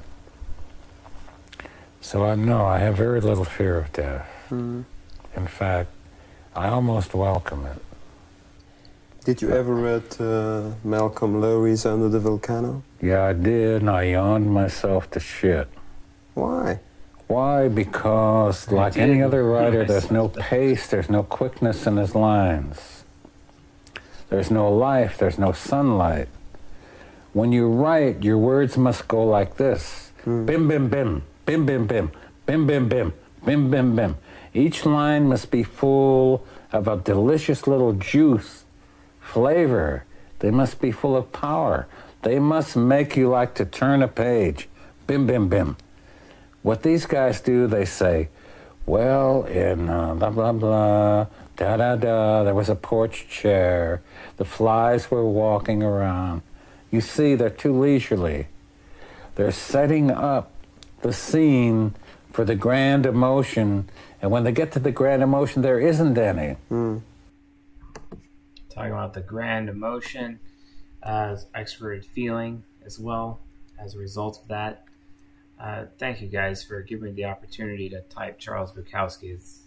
So 2.00 2.24
I 2.24 2.34
know 2.34 2.64
I 2.64 2.78
have 2.78 2.96
very 2.96 3.20
little 3.20 3.44
fear 3.44 3.78
of 3.78 3.92
death. 3.92 4.28
Mm. 4.50 4.84
In 5.36 5.46
fact, 5.46 5.90
I 6.56 6.68
almost 6.68 7.14
welcome 7.14 7.66
it. 7.66 7.82
Did 9.24 9.42
you 9.42 9.50
ever 9.50 9.74
read 9.74 10.18
uh, 10.18 10.70
Malcolm 10.82 11.42
Lowry's 11.42 11.84
Under 11.84 12.08
the 12.08 12.20
Volcano? 12.20 12.82
Yeah, 13.02 13.24
I 13.24 13.34
did, 13.34 13.82
and 13.82 13.90
I 13.90 14.04
yawned 14.04 14.50
myself 14.50 15.10
to 15.10 15.20
shit. 15.20 15.68
Why? 16.32 16.80
Why? 17.26 17.68
Because, 17.68 18.66
I 18.72 18.74
like 18.74 18.94
did. 18.94 19.02
any 19.02 19.22
other 19.22 19.44
writer, 19.44 19.84
there's 19.84 20.10
no 20.10 20.28
pace, 20.28 20.86
there's 20.86 21.10
no 21.10 21.22
quickness 21.22 21.86
in 21.86 21.98
his 21.98 22.14
lines. 22.14 23.04
There's 24.30 24.50
no 24.50 24.72
life, 24.72 25.18
there's 25.18 25.38
no 25.38 25.52
sunlight. 25.52 26.28
When 27.34 27.52
you 27.52 27.68
write, 27.68 28.24
your 28.24 28.38
words 28.38 28.78
must 28.78 29.06
go 29.06 29.22
like 29.24 29.56
this 29.58 30.12
bim, 30.24 30.46
bim, 30.46 30.88
bim, 30.88 31.22
bim, 31.46 31.66
bim, 31.66 31.86
bim, 31.86 31.86
bim, 31.86 32.66
bim, 32.66 32.88
bim, 32.88 33.12
bim, 33.44 33.70
bim, 33.70 33.96
bim. 33.96 34.16
Each 34.54 34.86
line 34.86 35.28
must 35.28 35.50
be 35.50 35.62
full 35.62 36.44
of 36.72 36.88
a 36.88 36.96
delicious 36.96 37.66
little 37.66 37.92
juice, 37.92 38.59
flavor. 39.30 40.04
They 40.40 40.50
must 40.50 40.80
be 40.80 40.90
full 40.90 41.16
of 41.16 41.32
power. 41.32 41.86
They 42.22 42.38
must 42.38 42.76
make 42.76 43.16
you 43.16 43.28
like 43.28 43.54
to 43.54 43.64
turn 43.64 44.02
a 44.02 44.08
page. 44.08 44.68
Bim, 45.06 45.26
bim, 45.26 45.48
bim. 45.48 45.76
What 46.62 46.82
these 46.82 47.06
guys 47.06 47.40
do, 47.40 47.66
they 47.66 47.84
say, 47.84 48.28
well, 48.86 49.44
in 49.44 49.88
uh, 49.88 50.14
blah, 50.14 50.30
blah, 50.30 50.52
blah, 50.52 51.26
da, 51.56 51.76
da, 51.76 51.96
da, 51.96 52.42
there 52.44 52.54
was 52.54 52.68
a 52.68 52.74
porch 52.74 53.28
chair. 53.28 54.02
The 54.36 54.44
flies 54.44 55.10
were 55.10 55.24
walking 55.24 55.82
around. 55.82 56.42
You 56.90 57.00
see, 57.00 57.34
they're 57.36 57.50
too 57.50 57.78
leisurely. 57.78 58.48
They're 59.36 59.52
setting 59.52 60.10
up 60.10 60.50
the 61.02 61.12
scene 61.12 61.94
for 62.32 62.44
the 62.44 62.56
grand 62.56 63.06
emotion. 63.06 63.88
And 64.20 64.30
when 64.30 64.44
they 64.44 64.52
get 64.52 64.72
to 64.72 64.80
the 64.80 64.90
grand 64.90 65.22
emotion, 65.22 65.62
there 65.62 65.78
isn't 65.78 66.18
any. 66.18 66.56
Talking 68.80 68.94
about 68.94 69.12
the 69.12 69.20
grand 69.20 69.68
emotion, 69.68 70.40
uh, 71.02 71.36
expert 71.54 72.04
feeling 72.04 72.62
as 72.84 72.98
well 72.98 73.40
as 73.78 73.94
a 73.94 73.98
result 73.98 74.40
of 74.40 74.48
that. 74.48 74.84
Uh, 75.60 75.84
thank 75.98 76.22
you 76.22 76.28
guys 76.28 76.62
for 76.62 76.80
giving 76.80 77.04
me 77.04 77.12
the 77.12 77.24
opportunity 77.26 77.90
to 77.90 78.00
type 78.02 78.38
Charles 78.38 78.72
Bukowski. 78.72 79.34
It's, 79.34 79.60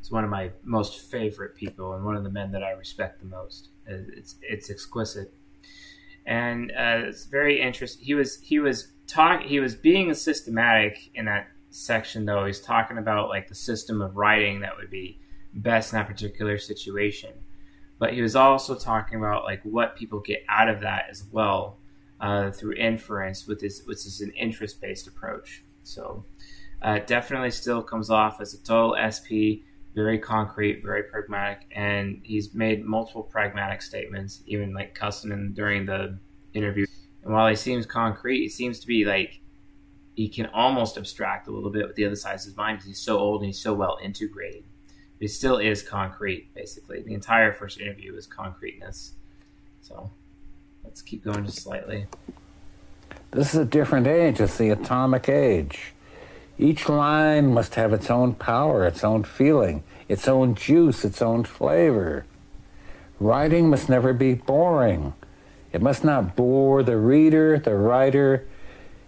it's 0.00 0.10
one 0.10 0.24
of 0.24 0.30
my 0.30 0.50
most 0.62 1.10
favorite 1.10 1.54
people 1.54 1.92
and 1.92 2.04
one 2.06 2.16
of 2.16 2.24
the 2.24 2.30
men 2.30 2.52
that 2.52 2.62
I 2.62 2.70
respect 2.70 3.20
the 3.20 3.26
most. 3.26 3.68
It's 3.86 4.36
it's 4.40 4.70
exquisite, 4.70 5.34
and 6.24 6.70
uh, 6.70 7.08
it's 7.08 7.26
very 7.26 7.60
interesting. 7.60 8.02
He 8.02 8.14
was 8.14 8.40
he 8.40 8.60
was 8.60 8.92
talk 9.06 9.42
he 9.42 9.60
was 9.60 9.74
being 9.74 10.12
systematic 10.14 11.10
in 11.14 11.26
that 11.26 11.48
section 11.68 12.24
though. 12.24 12.46
He's 12.46 12.60
talking 12.60 12.96
about 12.96 13.28
like 13.28 13.48
the 13.48 13.54
system 13.54 14.00
of 14.00 14.16
writing 14.16 14.60
that 14.60 14.74
would 14.78 14.88
be 14.88 15.20
best 15.52 15.92
in 15.92 15.98
that 15.98 16.08
particular 16.08 16.56
situation 16.56 17.32
but 17.98 18.12
he 18.12 18.22
was 18.22 18.36
also 18.36 18.74
talking 18.74 19.18
about 19.18 19.44
like 19.44 19.62
what 19.64 19.96
people 19.96 20.20
get 20.20 20.44
out 20.48 20.68
of 20.68 20.80
that 20.80 21.06
as 21.10 21.24
well 21.30 21.78
uh, 22.20 22.50
through 22.50 22.74
inference 22.74 23.46
with 23.46 23.60
this 23.60 23.82
which 23.84 24.06
is 24.06 24.20
an 24.20 24.30
interest 24.30 24.80
based 24.80 25.06
approach. 25.06 25.62
So 25.82 26.24
uh, 26.82 27.00
definitely 27.00 27.50
still 27.50 27.82
comes 27.82 28.10
off 28.10 28.40
as 28.40 28.54
a 28.54 28.62
total 28.62 28.96
sp 29.10 29.62
very 29.94 30.18
concrete 30.18 30.82
very 30.82 31.04
pragmatic 31.04 31.66
and 31.70 32.20
he's 32.24 32.52
made 32.52 32.84
multiple 32.84 33.22
pragmatic 33.22 33.80
statements 33.80 34.42
even 34.46 34.74
like 34.74 34.94
cussing 34.94 35.52
during 35.52 35.86
the 35.86 36.18
interview. 36.52 36.86
And 37.22 37.32
while 37.32 37.48
he 37.48 37.56
seems 37.56 37.86
concrete 37.86 38.44
it 38.44 38.52
seems 38.52 38.80
to 38.80 38.86
be 38.86 39.04
like 39.04 39.40
he 40.14 40.28
can 40.28 40.46
almost 40.46 40.96
abstract 40.96 41.48
a 41.48 41.50
little 41.50 41.70
bit 41.70 41.86
with 41.86 41.96
the 41.96 42.04
other 42.04 42.16
side 42.16 42.36
of 42.36 42.42
his 42.42 42.56
mind 42.56 42.78
because 42.78 42.86
he's 42.86 43.00
so 43.00 43.18
old 43.18 43.40
and 43.40 43.46
he's 43.46 43.58
so 43.58 43.74
well 43.74 43.98
integrated 44.02 44.64
it 45.20 45.28
still 45.28 45.58
is 45.58 45.82
concrete, 45.82 46.54
basically. 46.54 47.02
The 47.02 47.14
entire 47.14 47.52
first 47.52 47.80
interview 47.80 48.14
is 48.16 48.26
concreteness. 48.26 49.12
So 49.80 50.10
let's 50.82 51.02
keep 51.02 51.24
going 51.24 51.44
just 51.44 51.60
slightly. 51.62 52.06
This 53.30 53.54
is 53.54 53.60
a 53.60 53.64
different 53.64 54.06
age. 54.06 54.40
It's 54.40 54.58
the 54.58 54.70
atomic 54.70 55.28
age. 55.28 55.92
Each 56.58 56.88
line 56.88 57.52
must 57.52 57.74
have 57.74 57.92
its 57.92 58.10
own 58.10 58.34
power, 58.34 58.86
its 58.86 59.02
own 59.02 59.24
feeling, 59.24 59.82
its 60.08 60.28
own 60.28 60.54
juice, 60.54 61.04
its 61.04 61.20
own 61.20 61.44
flavor. 61.44 62.26
Writing 63.18 63.68
must 63.68 63.88
never 63.88 64.12
be 64.12 64.34
boring. 64.34 65.14
It 65.72 65.82
must 65.82 66.04
not 66.04 66.36
bore 66.36 66.84
the 66.84 66.96
reader, 66.96 67.58
the 67.58 67.74
writer. 67.74 68.46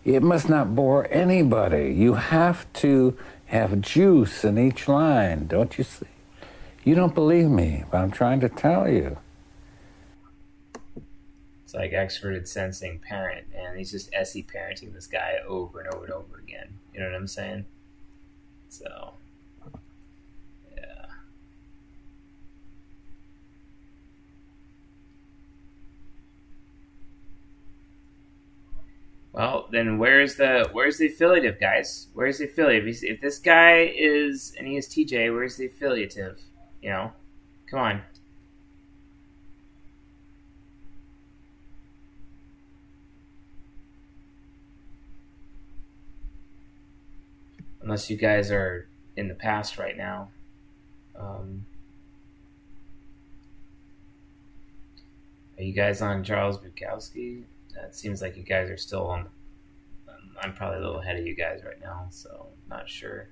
It 0.05 0.23
must 0.23 0.49
not 0.49 0.75
bore 0.75 1.07
anybody. 1.13 1.93
You 1.93 2.15
have 2.15 2.73
to 2.75 3.17
have 3.47 3.81
juice 3.81 4.45
in 4.45 4.59
each 4.59 4.89
line, 4.89 5.47
don't 5.47 5.79
you 5.79 5.85
see? 5.85 6.07
You 6.85 6.95
don't 6.95 7.15
believe 7.15 7.49
me, 7.49 7.85
but 7.91 7.99
I'm 7.99 8.11
trying 8.11 8.41
to 8.41 8.49
tell 8.49 8.89
you. 8.89 9.19
It's 11.65 11.75
like 11.75 11.91
extroverted 11.91 12.47
sensing 12.47 13.01
parent, 13.01 13.47
and 13.53 13.77
he's 13.77 13.91
just 13.91 14.09
SE 14.15 14.43
parenting 14.45 14.93
this 14.93 15.09
guy 15.09 15.39
over 15.47 15.81
and 15.81 15.93
over 15.93 16.05
and 16.05 16.13
over 16.13 16.39
again. 16.39 16.69
You 16.95 17.01
know 17.01 17.07
what 17.07 17.17
I'm 17.17 17.27
saying? 17.27 17.65
So, 18.69 19.15
yeah. 20.77 21.07
Well, 29.37 29.69
then 29.71 29.99
where's 29.99 30.37
the 30.37 30.71
where's 30.73 30.97
the 30.97 31.09
affiliative, 31.09 31.61
guys? 31.61 32.07
Where's 32.15 32.39
the 32.39 32.47
affiliative? 32.47 32.89
If, 33.03 33.21
this 33.21 33.39
guy 33.39 33.93
is 33.95 34.55
and 34.59 34.67
he 34.67 34.79
is 34.79 34.89
TJ, 34.89 35.31
where's 35.31 35.57
the 35.57 35.67
affiliative? 35.67 36.41
You 36.81 36.89
know, 36.89 37.13
come 37.71 37.81
on. 37.81 38.03
Unless 47.83 48.09
you 48.09 48.17
guys 48.17 48.51
are 48.51 48.89
in 49.19 49.29
the 49.29 49.35
past 49.35 49.77
right 49.77 49.99
now. 49.99 50.31
Um, 51.15 51.67
are 55.59 55.63
you 55.63 55.75
guys 55.75 56.01
on 56.01 56.25
Charles 56.25 56.57
Bukowski? 56.57 57.45
It 57.85 57.95
seems 57.95 58.23
like 58.23 58.37
you 58.37 58.43
guys 58.43 58.71
are 58.71 58.77
still 58.77 59.07
on. 59.07 59.27
I'm 60.43 60.53
probably 60.55 60.79
a 60.79 60.81
little 60.81 61.01
ahead 61.01 61.17
of 61.17 61.27
you 61.27 61.35
guys 61.35 61.63
right 61.65 61.81
now, 61.81 62.07
so 62.11 62.49
not 62.69 62.89
sure. 62.89 63.29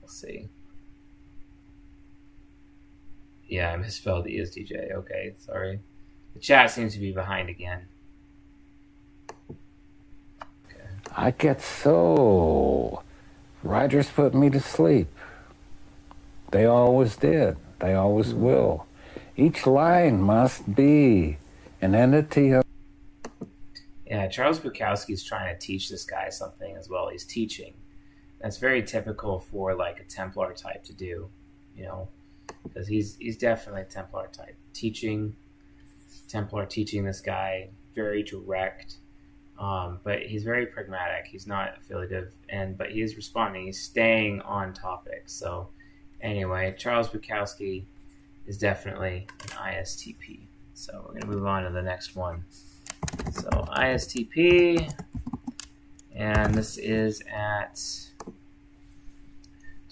We'll 0.00 0.08
see. 0.08 0.48
Yeah, 3.48 3.70
I 3.70 3.76
misspelled 3.76 4.26
ESTJ. 4.26 4.92
Okay, 4.92 5.34
sorry. 5.38 5.80
The 6.34 6.40
chat 6.40 6.70
seems 6.70 6.94
to 6.94 7.00
be 7.00 7.12
behind 7.12 7.48
again. 7.48 7.86
I 11.14 11.30
get 11.32 11.60
so. 11.60 13.02
Writers 13.62 14.10
put 14.10 14.34
me 14.34 14.50
to 14.50 14.60
sleep. 14.60 15.08
They 16.50 16.64
always 16.64 17.16
did. 17.16 17.56
They 17.80 17.94
always 17.94 18.32
hmm. 18.32 18.42
will. 18.42 18.86
Each 19.36 19.66
line 19.66 20.20
must 20.22 20.74
be 20.74 21.38
an 21.80 21.94
entity 21.94 22.50
of. 22.50 22.61
Yeah, 24.22 24.28
Charles 24.28 24.60
Bukowski 24.60 25.14
is 25.14 25.24
trying 25.24 25.52
to 25.52 25.58
teach 25.58 25.88
this 25.88 26.04
guy 26.04 26.28
something 26.28 26.76
as 26.76 26.88
well. 26.88 27.08
He's 27.08 27.24
teaching. 27.24 27.74
That's 28.40 28.56
very 28.56 28.80
typical 28.80 29.40
for 29.40 29.74
like 29.74 29.98
a 29.98 30.04
Templar 30.04 30.52
type 30.52 30.84
to 30.84 30.92
do, 30.92 31.28
you 31.76 31.82
know, 31.82 32.08
because 32.62 32.86
he's 32.86 33.16
he's 33.16 33.36
definitely 33.36 33.82
a 33.82 33.86
Templar 33.86 34.28
type. 34.32 34.54
Teaching, 34.74 35.34
Templar 36.28 36.66
teaching 36.66 37.04
this 37.04 37.20
guy 37.20 37.70
very 37.96 38.22
direct, 38.22 38.98
um, 39.58 39.98
but 40.04 40.22
he's 40.22 40.44
very 40.44 40.66
pragmatic. 40.66 41.26
He's 41.26 41.48
not 41.48 41.78
affiliative, 41.78 42.32
and 42.48 42.78
but 42.78 42.92
he 42.92 43.02
is 43.02 43.16
responding. 43.16 43.66
He's 43.66 43.80
staying 43.80 44.40
on 44.42 44.72
topic. 44.72 45.24
So 45.26 45.68
anyway, 46.20 46.76
Charles 46.78 47.08
Bukowski 47.08 47.86
is 48.46 48.56
definitely 48.56 49.26
an 49.42 49.48
ISTP. 49.48 50.42
So 50.74 51.04
we're 51.08 51.18
gonna 51.18 51.34
move 51.34 51.46
on 51.46 51.64
to 51.64 51.70
the 51.70 51.82
next 51.82 52.14
one. 52.14 52.44
So 53.32 53.48
ISTP, 53.76 54.92
and 56.14 56.54
this 56.54 56.76
is 56.76 57.22
at 57.32 57.80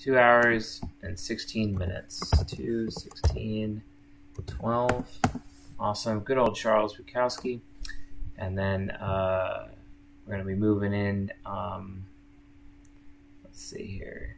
two 0.01 0.19
hours 0.19 0.81
and 1.03 1.19
16 1.19 1.77
minutes. 1.77 2.31
2, 2.47 2.91
16, 2.91 3.83
12. 4.47 5.19
Awesome. 5.79 6.21
Good 6.21 6.39
old 6.39 6.57
Charles 6.57 6.97
Bukowski. 6.97 7.61
And 8.39 8.57
then 8.57 8.91
uh, 8.91 9.69
we're 10.25 10.35
going 10.35 10.47
to 10.47 10.47
be 10.47 10.55
moving 10.55 10.93
in. 10.93 11.31
Um, 11.45 12.05
let's 13.45 13.63
see 13.63 13.87
here. 13.87 14.37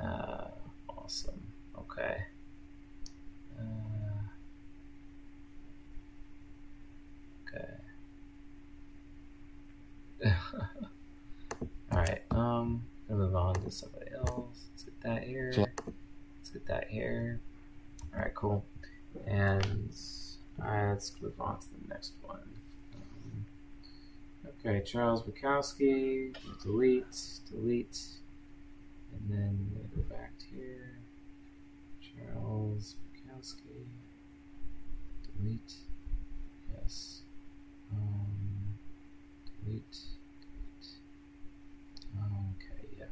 Uh, 0.00 0.44
awesome. 0.88 1.42
Okay. 1.76 2.18
Uh, 3.58 3.88
okay. 10.20 10.34
All 11.92 11.98
right. 11.98 12.22
Um, 12.30 12.82
gonna 13.08 13.20
move 13.22 13.36
on 13.36 13.54
to 13.54 13.70
somebody 13.70 14.10
else. 14.14 14.66
Let's 14.70 14.82
get 14.84 15.00
that 15.02 15.22
here. 15.24 15.52
Let's 15.56 16.50
get 16.50 16.66
that 16.66 16.88
here. 16.88 17.40
All 18.14 18.20
right, 18.20 18.34
cool. 18.34 18.64
And 19.26 19.92
all 20.60 20.70
right, 20.70 20.90
let's 20.90 21.12
move 21.20 21.40
on 21.40 21.58
to 21.60 21.66
the 21.66 21.88
next 21.88 22.12
one. 22.22 22.40
Um, 22.94 23.46
okay, 24.64 24.82
Charles 24.84 25.22
Bukowski. 25.22 26.34
Delete, 26.62 27.04
delete, 27.50 27.98
and 29.12 29.30
then 29.30 29.70
go 29.94 30.02
back 30.02 30.32
to 30.38 30.46
here. 30.56 30.98
Charles 32.00 32.96
Bukowski. 33.14 33.86
Delete. 35.36 35.74
Delete. 39.68 39.98
Okay, 42.16 42.88
yeah. 42.98 43.04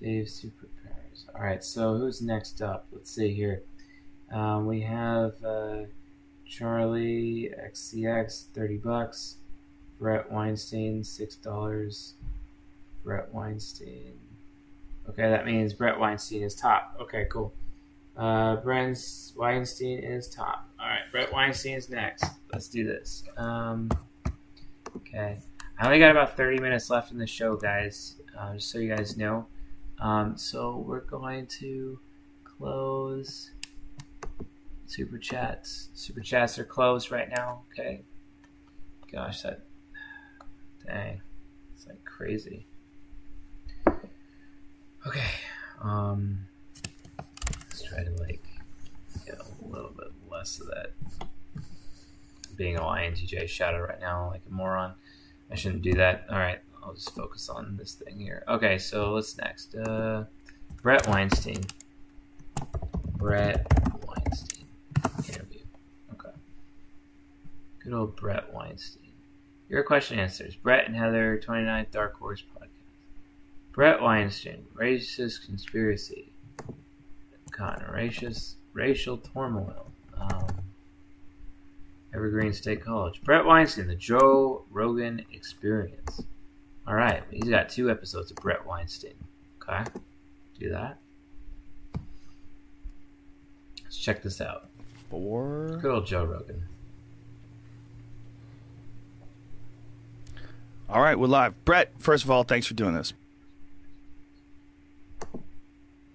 Dave 0.00 0.26
Superpowers. 0.26 1.24
All 1.34 1.42
right, 1.42 1.62
so 1.64 1.96
who's 1.96 2.22
next 2.22 2.62
up? 2.62 2.86
Let's 2.92 3.10
see 3.10 3.32
here. 3.34 3.62
Um, 4.30 4.66
we 4.66 4.82
have 4.82 5.34
uh, 5.44 5.84
Charli 6.48 7.52
XCX, 7.68 8.46
thirty 8.54 8.76
bucks. 8.76 9.36
Bret 9.98 10.30
Weinstein, 10.30 11.04
six 11.04 11.34
dollars. 11.34 12.14
Bret 13.02 13.32
Weinstein. 13.34 14.18
Okay, 15.08 15.28
that 15.28 15.44
means 15.46 15.72
Bret 15.72 15.98
Weinstein 15.98 16.42
is 16.42 16.54
top. 16.54 16.96
Okay, 17.00 17.26
cool. 17.30 17.52
Uh, 18.16 18.56
Bret 18.56 18.96
Weinstein 19.36 19.98
is 19.98 20.28
top. 20.28 20.68
All 20.78 20.86
right, 20.86 21.10
Bret 21.10 21.32
Weinstein 21.32 21.74
is 21.74 21.88
next. 21.88 22.24
Let's 22.52 22.68
do 22.68 22.84
this. 22.84 23.24
Um, 23.36 23.90
okay. 24.96 25.38
I 25.78 25.86
only 25.86 25.98
got 25.98 26.10
about 26.10 26.36
30 26.36 26.58
minutes 26.60 26.90
left 26.90 27.10
in 27.10 27.18
the 27.18 27.26
show, 27.26 27.56
guys, 27.56 28.16
uh, 28.38 28.54
just 28.54 28.70
so 28.70 28.78
you 28.78 28.94
guys 28.94 29.16
know. 29.16 29.46
Um, 30.00 30.36
so 30.36 30.84
we're 30.86 31.00
going 31.00 31.46
to 31.60 31.98
close 32.44 33.50
super 34.86 35.18
chats. 35.18 35.88
Super 35.94 36.20
chats 36.20 36.58
are 36.58 36.64
closed 36.64 37.10
right 37.10 37.28
now. 37.34 37.62
Okay. 37.72 38.02
Gosh, 39.10 39.42
that 39.42 39.62
dang, 40.86 41.20
it's 41.74 41.86
like 41.86 42.04
crazy. 42.04 42.66
Okay. 45.06 45.30
Um, 45.82 46.46
let's 47.18 47.82
try 47.82 48.04
to 48.04 48.10
like 48.20 48.44
get 49.26 49.38
a 49.38 49.66
little 49.66 49.92
bit 49.96 50.08
less 50.30 50.60
of 50.60 50.66
that 50.68 50.92
being 52.60 52.76
a 52.76 52.82
INTJ 52.82 53.48
shadow 53.48 53.80
right 53.80 53.98
now, 54.02 54.28
like 54.30 54.42
a 54.46 54.52
moron. 54.52 54.92
I 55.50 55.54
shouldn't 55.54 55.80
do 55.80 55.94
that. 55.94 56.26
All 56.28 56.38
right, 56.38 56.58
I'll 56.84 56.92
just 56.92 57.14
focus 57.14 57.48
on 57.48 57.78
this 57.78 57.94
thing 57.94 58.20
here. 58.20 58.44
Okay, 58.46 58.76
so 58.76 59.14
what's 59.14 59.38
next? 59.38 59.74
Uh, 59.74 60.24
Bret 60.82 61.08
Weinstein. 61.08 61.64
Bret 63.16 63.66
Weinstein 64.06 64.66
interview. 65.26 65.62
Okay. 66.12 66.36
Good 67.82 67.94
old 67.94 68.14
Bret 68.16 68.52
Weinstein. 68.52 69.12
Your 69.70 69.82
question 69.82 70.18
answers. 70.18 70.54
Bret 70.54 70.86
and 70.86 70.94
Heather, 70.94 71.40
29th 71.42 71.90
Dark 71.90 72.18
Horse 72.18 72.42
podcast. 72.42 72.68
Bret 73.72 74.02
Weinstein, 74.02 74.66
racist 74.74 75.46
conspiracy. 75.46 76.30
Cotton, 77.52 77.86
racist, 77.86 78.56
racial 78.74 79.16
turmoil. 79.16 79.90
Um, 80.14 80.59
Evergreen 82.14 82.52
State 82.52 82.82
College. 82.84 83.22
Bret 83.22 83.44
Weinstein, 83.44 83.86
the 83.86 83.94
Joe 83.94 84.64
Rogan 84.70 85.24
Experience. 85.32 86.22
All 86.86 86.94
right, 86.94 87.22
he's 87.30 87.48
got 87.48 87.68
two 87.68 87.90
episodes 87.90 88.30
of 88.30 88.36
Bret 88.38 88.66
Weinstein. 88.66 89.14
Okay, 89.62 89.84
do 90.58 90.70
that. 90.70 90.98
Let's 93.84 93.96
check 93.96 94.22
this 94.22 94.40
out. 94.40 94.68
Four. 95.08 95.78
Good 95.82 95.90
old 95.90 96.06
Joe 96.06 96.24
Rogan. 96.24 96.62
All 100.88 101.00
right, 101.00 101.16
we're 101.16 101.28
live. 101.28 101.64
Bret, 101.64 101.92
first 101.98 102.24
of 102.24 102.30
all, 102.30 102.42
thanks 102.42 102.66
for 102.66 102.74
doing 102.74 102.94
this. 102.94 103.12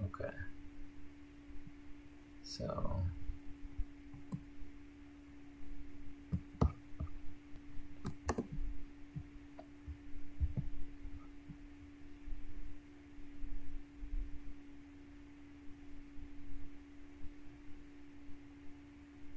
Okay. 0.04 0.34
So. 2.44 3.02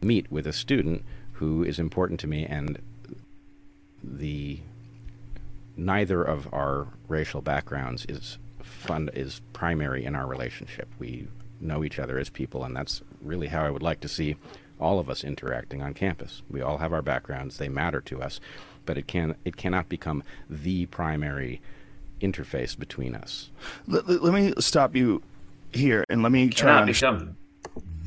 Meet 0.09 0.33
with 0.33 0.47
a 0.47 0.53
student 0.53 1.05
who 1.35 1.63
is 1.63 1.79
important 1.79 2.19
to 2.21 2.27
me, 2.27 2.45
and 2.45 2.79
the 4.03 4.59
neither 5.77 6.23
of 6.25 6.53
our 6.53 6.89
racial 7.07 7.41
backgrounds 7.41 8.05
is 8.09 8.39
fun 8.63 9.11
is 9.15 9.41
primary 9.53 10.05
in 10.05 10.17
our 10.17 10.27
relationship. 10.27 10.89
We 10.99 11.29
know 11.61 11.85
each 11.85 11.99
other 11.99 12.19
as 12.19 12.31
people, 12.31 12.65
and 12.65 12.75
that's 12.75 13.03
really 13.23 13.49
how 13.49 13.65
I 13.65 13.71
would 13.71 13.83
like 13.83 14.01
to 14.01 14.09
see 14.09 14.37
all 14.81 14.99
of 14.99 15.11
us 15.11 15.25
interacting 15.25 15.83
on 15.83 15.95
campus. 15.95 16.43
We 16.51 16.61
all 16.61 16.79
have 16.79 16.93
our 16.93 17.03
backgrounds; 17.03 17.59
they 17.59 17.69
matter 17.69 18.01
to 18.03 18.23
us, 18.23 18.41
but 18.87 18.99
it 18.99 19.07
can 19.07 19.37
it 19.45 19.57
cannot 19.57 19.89
become 19.89 20.23
the 20.49 20.87
primary 20.87 21.61
interface 22.21 22.77
between 22.77 23.15
us. 23.15 23.51
Let, 23.87 24.09
let, 24.09 24.23
let 24.25 24.35
me 24.35 24.53
stop 24.59 24.97
you 24.97 25.23
here 25.73 26.05
and 26.09 26.23
let 26.23 26.33
me 26.33 26.49
try 26.49 26.51
to 26.51 26.57
cannot 26.57 26.81
understand. 26.83 27.19
become 27.19 27.37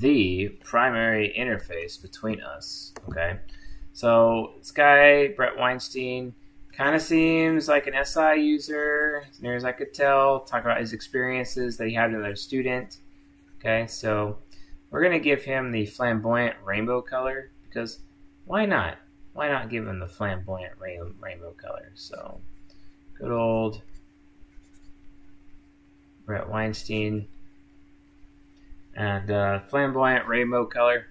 the 0.01 0.49
primary 0.63 1.33
interface 1.37 2.01
between 2.01 2.41
us. 2.41 2.93
Okay, 3.09 3.39
so 3.93 4.53
this 4.57 4.71
guy 4.71 5.29
Bret 5.29 5.57
Weinstein 5.57 6.33
kind 6.73 6.95
of 6.95 7.01
seems 7.01 7.67
like 7.67 7.87
an 7.87 7.93
SI 8.03 8.41
user, 8.41 9.23
as 9.29 9.41
near 9.41 9.55
as 9.55 9.63
I 9.63 9.71
could 9.71 9.93
tell. 9.93 10.41
Talk 10.41 10.63
about 10.63 10.79
his 10.79 10.93
experiences 10.93 11.77
that 11.77 11.87
he 11.87 11.93
had 11.93 12.11
with 12.11 12.19
another 12.19 12.35
student. 12.35 12.97
Okay, 13.59 13.85
so 13.87 14.39
we're 14.89 15.03
gonna 15.03 15.19
give 15.19 15.43
him 15.43 15.71
the 15.71 15.85
flamboyant 15.85 16.55
rainbow 16.65 17.01
color 17.01 17.51
because 17.63 17.99
why 18.45 18.65
not? 18.65 18.97
Why 19.33 19.47
not 19.47 19.69
give 19.69 19.87
him 19.87 19.99
the 19.99 20.07
flamboyant 20.07 20.73
rain- 20.79 21.13
rainbow 21.19 21.51
color? 21.51 21.91
So 21.93 22.41
good 23.19 23.31
old 23.31 23.81
Bret 26.25 26.49
Weinstein 26.49 27.27
and 28.95 29.31
uh, 29.31 29.59
flamboyant 29.61 30.27
rainbow 30.27 30.65
color, 30.65 31.07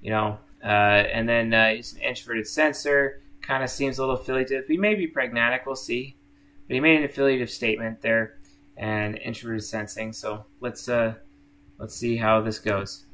you 0.00 0.10
know. 0.10 0.38
Uh, 0.62 0.66
and 0.66 1.28
then 1.28 1.52
uh, 1.52 1.70
he's 1.70 1.94
an 1.94 2.00
introverted 2.00 2.46
sensor, 2.46 3.20
kind 3.42 3.62
of 3.62 3.70
seems 3.70 3.98
a 3.98 4.02
little 4.02 4.16
affiliative. 4.16 4.66
He 4.66 4.76
may 4.76 4.94
be 4.94 5.06
pragmatic, 5.06 5.66
we'll 5.66 5.76
see. 5.76 6.16
But 6.66 6.74
he 6.74 6.80
made 6.80 6.98
an 6.98 7.04
affiliative 7.04 7.50
statement 7.50 8.00
there, 8.00 8.36
and 8.76 9.18
introverted 9.18 9.64
sensing. 9.64 10.12
So 10.12 10.44
let's 10.60 10.88
uh, 10.88 11.14
let's 11.78 11.94
see 11.94 12.16
how 12.16 12.40
this 12.40 12.58
goes. 12.58 13.04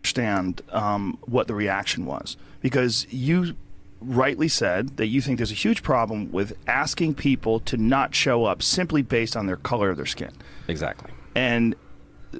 understand 0.00 0.62
um, 0.70 1.18
what 1.26 1.46
the 1.46 1.54
reaction 1.54 2.06
was 2.06 2.36
because 2.60 3.06
you 3.10 3.54
rightly 4.00 4.48
said 4.48 4.96
that 4.96 5.06
you 5.06 5.20
think 5.20 5.38
there's 5.38 5.50
a 5.50 5.54
huge 5.54 5.82
problem 5.82 6.30
with 6.30 6.56
asking 6.66 7.14
people 7.14 7.60
to 7.60 7.76
not 7.76 8.14
show 8.14 8.44
up 8.44 8.62
simply 8.62 9.02
based 9.02 9.36
on 9.36 9.46
their 9.46 9.56
color 9.56 9.90
of 9.90 9.96
their 9.96 10.06
skin. 10.06 10.30
Exactly. 10.68 11.10
And 11.34 11.74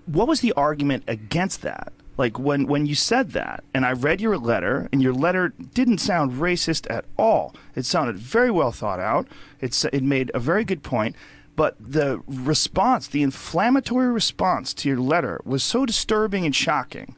what 0.07 0.29
was 0.29 0.41
the 0.41 0.53
argument 0.53 1.05
against 1.07 1.63
that? 1.63 1.93
Like 2.17 2.39
when 2.39 2.67
when 2.67 2.87
you 2.87 2.95
said 2.95 3.31
that, 3.31 3.63
and 3.73 3.87
I 3.87 3.93
read 3.93 4.21
your 4.21 4.37
letter, 4.37 4.89
and 4.93 5.01
your 5.01 5.13
letter 5.13 5.51
didn't 5.73 5.99
sound 5.99 6.33
racist 6.33 6.91
at 6.91 7.05
all. 7.17 7.55
It 7.77 7.87
sounded 7.87 8.17
very 8.17 8.51
well 8.51 8.73
thought 8.73 8.99
out. 8.99 9.29
It's 9.61 9.85
it 9.85 10.03
made 10.03 10.31
a 10.35 10.41
very 10.41 10.65
good 10.65 10.83
point. 10.83 11.15
But 11.55 11.77
the 11.81 12.23
response, 12.27 13.09
the 13.09 13.23
inflammatory 13.23 14.09
response 14.09 14.73
to 14.75 14.89
your 14.89 15.01
letter, 15.01 15.41
was 15.45 15.65
so 15.65 15.85
disturbing 15.85 16.45
and 16.45 16.55
shocking. 16.55 17.17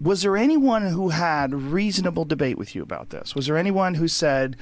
Was 0.00 0.22
there 0.22 0.36
anyone 0.36 0.88
who 0.88 1.08
had 1.08 1.52
reasonable 1.52 2.24
debate 2.24 2.58
with 2.58 2.76
you 2.76 2.82
about 2.82 3.10
this? 3.10 3.34
Was 3.34 3.46
there 3.46 3.56
anyone 3.56 3.94
who 3.94 4.06
said, 4.06 4.56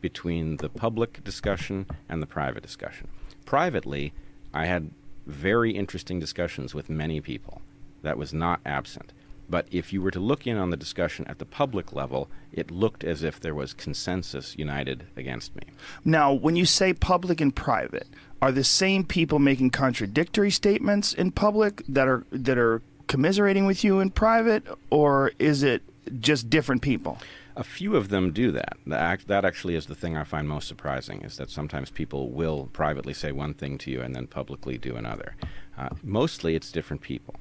between 0.00 0.58
the 0.58 0.68
public 0.68 1.24
discussion 1.24 1.86
and 2.08 2.22
the 2.22 2.26
private 2.26 2.62
discussion. 2.62 3.08
Privately, 3.44 4.12
I 4.54 4.66
had 4.66 4.90
very 5.26 5.72
interesting 5.72 6.20
discussions 6.20 6.74
with 6.74 6.88
many 6.88 7.20
people. 7.20 7.62
That 8.02 8.18
was 8.18 8.32
not 8.32 8.60
absent. 8.64 9.12
But 9.48 9.66
if 9.70 9.92
you 9.92 10.02
were 10.02 10.10
to 10.10 10.20
look 10.20 10.46
in 10.46 10.56
on 10.56 10.70
the 10.70 10.76
discussion 10.76 11.26
at 11.28 11.38
the 11.38 11.44
public 11.44 11.92
level, 11.92 12.28
it 12.52 12.70
looked 12.70 13.04
as 13.04 13.22
if 13.22 13.38
there 13.38 13.54
was 13.54 13.72
consensus 13.74 14.56
united 14.58 15.06
against 15.16 15.54
me. 15.54 15.62
Now, 16.04 16.32
when 16.32 16.56
you 16.56 16.66
say 16.66 16.92
public 16.92 17.40
and 17.40 17.54
private, 17.54 18.08
are 18.42 18.50
the 18.52 18.64
same 18.64 19.04
people 19.04 19.38
making 19.38 19.70
contradictory 19.70 20.50
statements 20.50 21.12
in 21.12 21.30
public 21.30 21.82
that 21.88 22.08
are 22.08 22.24
that 22.30 22.58
are 22.58 22.82
commiserating 23.06 23.66
with 23.66 23.84
you 23.84 24.00
in 24.00 24.10
private, 24.10 24.64
or 24.90 25.32
is 25.38 25.62
it 25.62 25.82
just 26.20 26.50
different 26.50 26.82
people? 26.82 27.18
A 27.56 27.64
few 27.64 27.96
of 27.96 28.10
them 28.10 28.32
do 28.32 28.52
that. 28.52 28.76
That, 28.86 29.00
act, 29.00 29.28
that 29.28 29.46
actually 29.46 29.76
is 29.76 29.86
the 29.86 29.94
thing 29.94 30.14
I 30.14 30.24
find 30.24 30.46
most 30.46 30.68
surprising 30.68 31.22
is 31.22 31.38
that 31.38 31.50
sometimes 31.50 31.90
people 31.90 32.30
will 32.30 32.68
privately 32.74 33.14
say 33.14 33.32
one 33.32 33.54
thing 33.54 33.78
to 33.78 33.90
you 33.90 34.02
and 34.02 34.14
then 34.14 34.26
publicly 34.26 34.76
do 34.76 34.94
another. 34.94 35.36
Uh, 35.78 35.88
mostly 36.02 36.54
it's 36.54 36.70
different 36.70 37.00
people. 37.00 37.34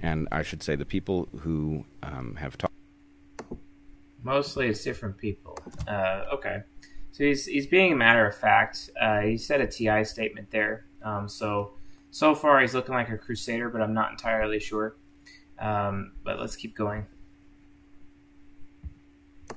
And 0.00 0.26
I 0.32 0.42
should 0.42 0.64
say 0.64 0.74
the 0.74 0.84
people 0.84 1.28
who 1.38 1.84
um, 2.02 2.34
have 2.40 2.58
talked. 2.58 2.74
Mostly 4.24 4.66
it's 4.66 4.82
different 4.82 5.16
people. 5.16 5.56
Uh, 5.86 6.24
okay. 6.34 6.62
So 7.12 7.22
he's, 7.22 7.46
he's 7.46 7.68
being 7.68 7.92
a 7.92 7.96
matter 7.96 8.26
of 8.26 8.34
fact. 8.34 8.90
Uh, 9.00 9.20
he 9.20 9.38
said 9.38 9.60
a 9.60 9.66
TI 9.68 10.02
statement 10.02 10.50
there. 10.50 10.86
Um, 11.04 11.28
so, 11.28 11.74
so 12.10 12.34
far 12.34 12.60
he's 12.60 12.74
looking 12.74 12.96
like 12.96 13.10
a 13.10 13.18
crusader, 13.18 13.68
but 13.68 13.80
I'm 13.80 13.94
not 13.94 14.10
entirely 14.10 14.58
sure. 14.58 14.96
Um, 15.60 16.12
but 16.24 16.40
let's 16.40 16.56
keep 16.56 16.74
going. 16.74 17.06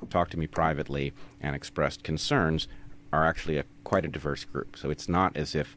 Talked 0.09 0.31
to 0.31 0.39
me 0.39 0.47
privately 0.47 1.13
and 1.41 1.55
expressed 1.55 2.03
concerns 2.03 2.67
are 3.11 3.25
actually 3.25 3.57
a 3.57 3.65
quite 3.83 4.05
a 4.05 4.09
diverse 4.09 4.43
group. 4.45 4.77
So 4.77 4.89
it's 4.89 5.07
not 5.07 5.35
as 5.35 5.55
if 5.55 5.75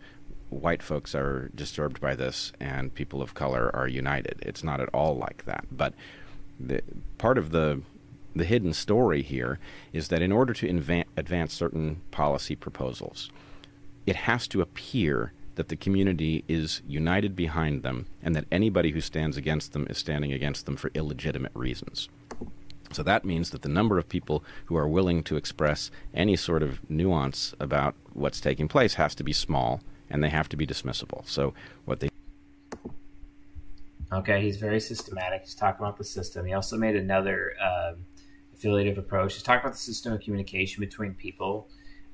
white 0.50 0.82
folks 0.82 1.14
are 1.14 1.50
disturbed 1.54 2.00
by 2.00 2.14
this 2.14 2.52
and 2.58 2.94
people 2.94 3.20
of 3.20 3.34
color 3.34 3.70
are 3.74 3.86
united. 3.86 4.42
It's 4.42 4.64
not 4.64 4.80
at 4.80 4.88
all 4.94 5.16
like 5.16 5.44
that. 5.44 5.66
But 5.70 5.94
the, 6.58 6.82
part 7.18 7.38
of 7.38 7.50
the 7.50 7.82
the 8.34 8.44
hidden 8.44 8.72
story 8.72 9.22
here 9.22 9.58
is 9.92 10.08
that 10.08 10.22
in 10.22 10.30
order 10.30 10.52
to 10.52 10.68
inva- 10.68 11.06
advance 11.16 11.52
certain 11.52 12.00
policy 12.10 12.54
proposals, 12.54 13.30
it 14.06 14.14
has 14.14 14.46
to 14.48 14.60
appear 14.60 15.32
that 15.56 15.68
the 15.68 15.76
community 15.76 16.44
is 16.46 16.82
united 16.86 17.34
behind 17.34 17.82
them 17.82 18.06
and 18.22 18.36
that 18.36 18.44
anybody 18.52 18.92
who 18.92 19.00
stands 19.00 19.36
against 19.36 19.72
them 19.72 19.86
is 19.90 19.98
standing 19.98 20.32
against 20.32 20.66
them 20.66 20.76
for 20.76 20.90
illegitimate 20.94 21.50
reasons. 21.54 22.08
So 22.92 23.02
that 23.02 23.24
means 23.24 23.50
that 23.50 23.62
the 23.62 23.68
number 23.68 23.98
of 23.98 24.08
people 24.08 24.44
who 24.66 24.76
are 24.76 24.88
willing 24.88 25.22
to 25.24 25.36
express 25.36 25.90
any 26.14 26.36
sort 26.36 26.62
of 26.62 26.80
nuance 26.90 27.54
about 27.60 27.94
what's 28.12 28.40
taking 28.40 28.68
place 28.68 28.94
has 28.94 29.14
to 29.16 29.24
be 29.24 29.32
small 29.32 29.80
and 30.10 30.24
they 30.24 30.30
have 30.30 30.48
to 30.50 30.56
be 30.56 30.66
dismissible. 30.66 31.26
So 31.28 31.54
what 31.84 32.00
they 32.00 32.08
Okay, 34.10 34.40
he's 34.40 34.56
very 34.56 34.80
systematic. 34.80 35.42
He's 35.42 35.54
talking 35.54 35.84
about 35.84 35.98
the 35.98 36.04
system. 36.04 36.46
He 36.46 36.54
also 36.54 36.78
made 36.78 36.96
another 36.96 37.52
um 37.62 37.96
affiliative 38.58 38.98
approach. 38.98 39.34
He's 39.34 39.42
talking 39.42 39.60
about 39.60 39.72
the 39.72 39.78
system 39.78 40.12
of 40.12 40.20
communication 40.20 40.80
between 40.80 41.14
people, 41.14 41.68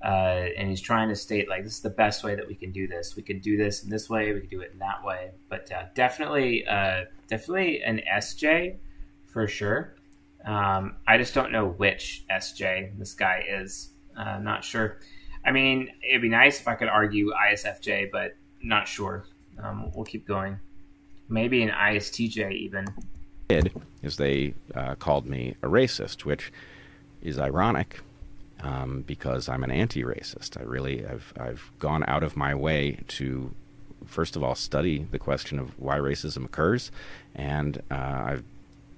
uh, 0.05 0.48
and 0.59 0.68
he's 0.68 0.80
trying 0.80 1.09
to 1.09 1.16
state 1.16 1.48
like 1.48 1.64
this 1.64 1.74
is 1.74 1.80
the 1.80 1.90
best 1.90 2.22
way 2.22 2.34
that 2.34 2.46
we 2.46 2.55
can 2.55 2.72
do 2.72 2.86
this. 2.86 3.16
We 3.16 3.22
can 3.22 3.38
do 3.38 3.56
this 3.56 3.84
in 3.84 3.90
this 3.90 4.10
way. 4.10 4.32
We 4.32 4.40
can 4.40 4.51
do 4.51 4.60
it 4.60 4.70
in 4.72 4.78
that 4.80 5.02
way. 5.05 5.30
But 5.48 5.70
uh, 5.72 5.84
definitely, 5.94 6.66
uh, 6.66 7.05
definitely 7.28 7.82
an 7.82 8.01
SJ 8.12 8.76
for 9.26 9.48
sure. 9.48 9.94
Um, 10.45 10.97
I 11.07 11.16
just 11.19 11.35
don't 11.35 11.53
know 11.53 11.69
which 11.69 12.25
SJ 12.31 12.99
this 12.99 13.15
guy 13.15 13.45
is. 13.49 13.91
Uh, 14.16 14.39
not 14.39 14.62
sure. 14.62 14.99
I 15.45 15.51
mean, 15.53 15.91
it'd 16.09 16.23
be 16.23 16.29
nice 16.29 16.61
if 16.61 16.69
I 16.69 16.75
could 16.75 16.89
argue 16.89 17.33
ISFJ, 17.33 18.11
but 18.11 18.37
not 18.62 18.87
sure. 18.89 19.27
Um, 19.62 19.91
we'll 19.95 20.05
keep 20.05 20.27
going. 20.27 20.59
Maybe 21.29 21.62
an 21.62 21.71
ISTJ 21.71 22.53
even. 22.53 22.87
did 23.49 23.73
is 24.03 24.16
they 24.16 24.55
uh, 24.75 24.95
called 24.97 25.27
me 25.27 25.55
a 25.62 25.69
racist, 25.69 26.25
which 26.25 26.53
is 27.23 27.39
ironic 27.39 28.01
um, 28.62 29.03
because 29.07 29.49
I'm 29.49 29.65
an 29.65 29.71
anti-racist. 29.71 30.59
I 30.61 30.65
really 30.65 31.07
I've 31.07 31.33
I've 31.39 31.71
gone 31.79 32.05
out 32.07 32.23
of 32.23 32.37
my 32.37 32.55
way 32.55 32.99
to 33.09 33.55
first 34.07 34.37
of 34.37 34.43
all 34.43 34.55
study 34.55 35.07
the 35.11 35.19
question 35.19 35.59
of 35.59 35.79
why 35.79 35.97
racism 35.99 36.45
occurs, 36.45 36.91
and 37.35 37.83
uh, 37.91 37.95
I've 38.27 38.45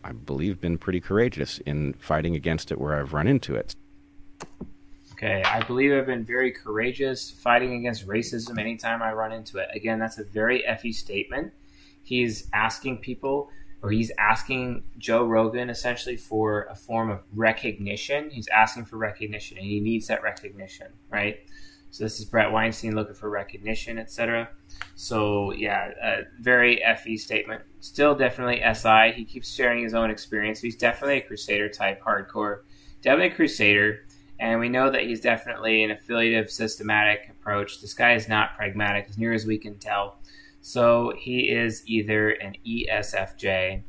I 0.06 0.12
believe 0.12 0.60
been 0.60 0.78
pretty 0.78 1.00
courageous 1.00 1.58
in 1.66 1.94
fighting 1.94 2.36
against 2.36 2.70
it 2.70 2.80
where 2.80 2.94
I've 2.94 3.12
run 3.12 3.26
into 3.26 3.56
it. 3.56 3.74
Okay, 5.14 5.42
I 5.42 5.64
believe 5.64 5.92
I've 5.92 6.06
been 6.06 6.24
very 6.24 6.52
courageous 6.52 7.32
fighting 7.32 7.74
against 7.74 8.06
racism 8.06 8.56
anytime 8.56 9.02
I 9.02 9.12
run 9.12 9.32
into 9.32 9.58
it. 9.58 9.68
Again, 9.74 9.98
that's 9.98 10.18
a 10.18 10.24
very 10.24 10.62
effy 10.62 10.94
statement. 10.94 11.52
He's 12.04 12.48
asking 12.52 12.98
people, 12.98 13.50
or 13.82 13.90
he's 13.90 14.12
asking 14.16 14.84
Joe 14.96 15.24
Rogan 15.24 15.70
essentially 15.70 16.16
for 16.16 16.68
a 16.70 16.76
form 16.76 17.10
of 17.10 17.24
recognition. 17.34 18.30
He's 18.30 18.46
asking 18.46 18.84
for 18.84 18.98
recognition, 18.98 19.58
and 19.58 19.66
he 19.66 19.80
needs 19.80 20.06
that 20.06 20.22
recognition, 20.22 20.86
right? 21.10 21.40
So 21.90 22.04
this 22.04 22.18
is 22.18 22.26
Bret 22.26 22.52
Weinstein 22.52 22.94
looking 22.94 23.14
for 23.14 23.30
recognition, 23.30 23.98
etc. 23.98 24.50
So 24.96 25.52
yeah, 25.52 25.92
a 26.02 26.22
very 26.40 26.82
FE 27.02 27.16
statement. 27.16 27.62
Still 27.80 28.14
definitely 28.14 28.62
SI. 28.74 29.12
He 29.12 29.24
keeps 29.24 29.52
sharing 29.52 29.82
his 29.82 29.94
own 29.94 30.10
experience. 30.10 30.60
He's 30.60 30.76
definitely 30.76 31.18
a 31.18 31.22
Crusader 31.22 31.68
type 31.68 32.02
hardcore. 32.02 32.60
Definitely 33.00 33.32
a 33.32 33.36
Crusader. 33.36 34.00
And 34.38 34.60
we 34.60 34.68
know 34.68 34.90
that 34.90 35.04
he's 35.04 35.20
definitely 35.20 35.82
an 35.84 35.90
affiliative 35.90 36.50
systematic 36.50 37.28
approach. 37.30 37.80
This 37.80 37.94
guy 37.94 38.14
is 38.14 38.28
not 38.28 38.56
pragmatic 38.56 39.06
as 39.08 39.16
near 39.16 39.32
as 39.32 39.46
we 39.46 39.56
can 39.56 39.78
tell. 39.78 40.18
So 40.60 41.14
he 41.16 41.48
is 41.48 41.82
either 41.86 42.30
an 42.30 42.54
ESFJ 42.66 43.82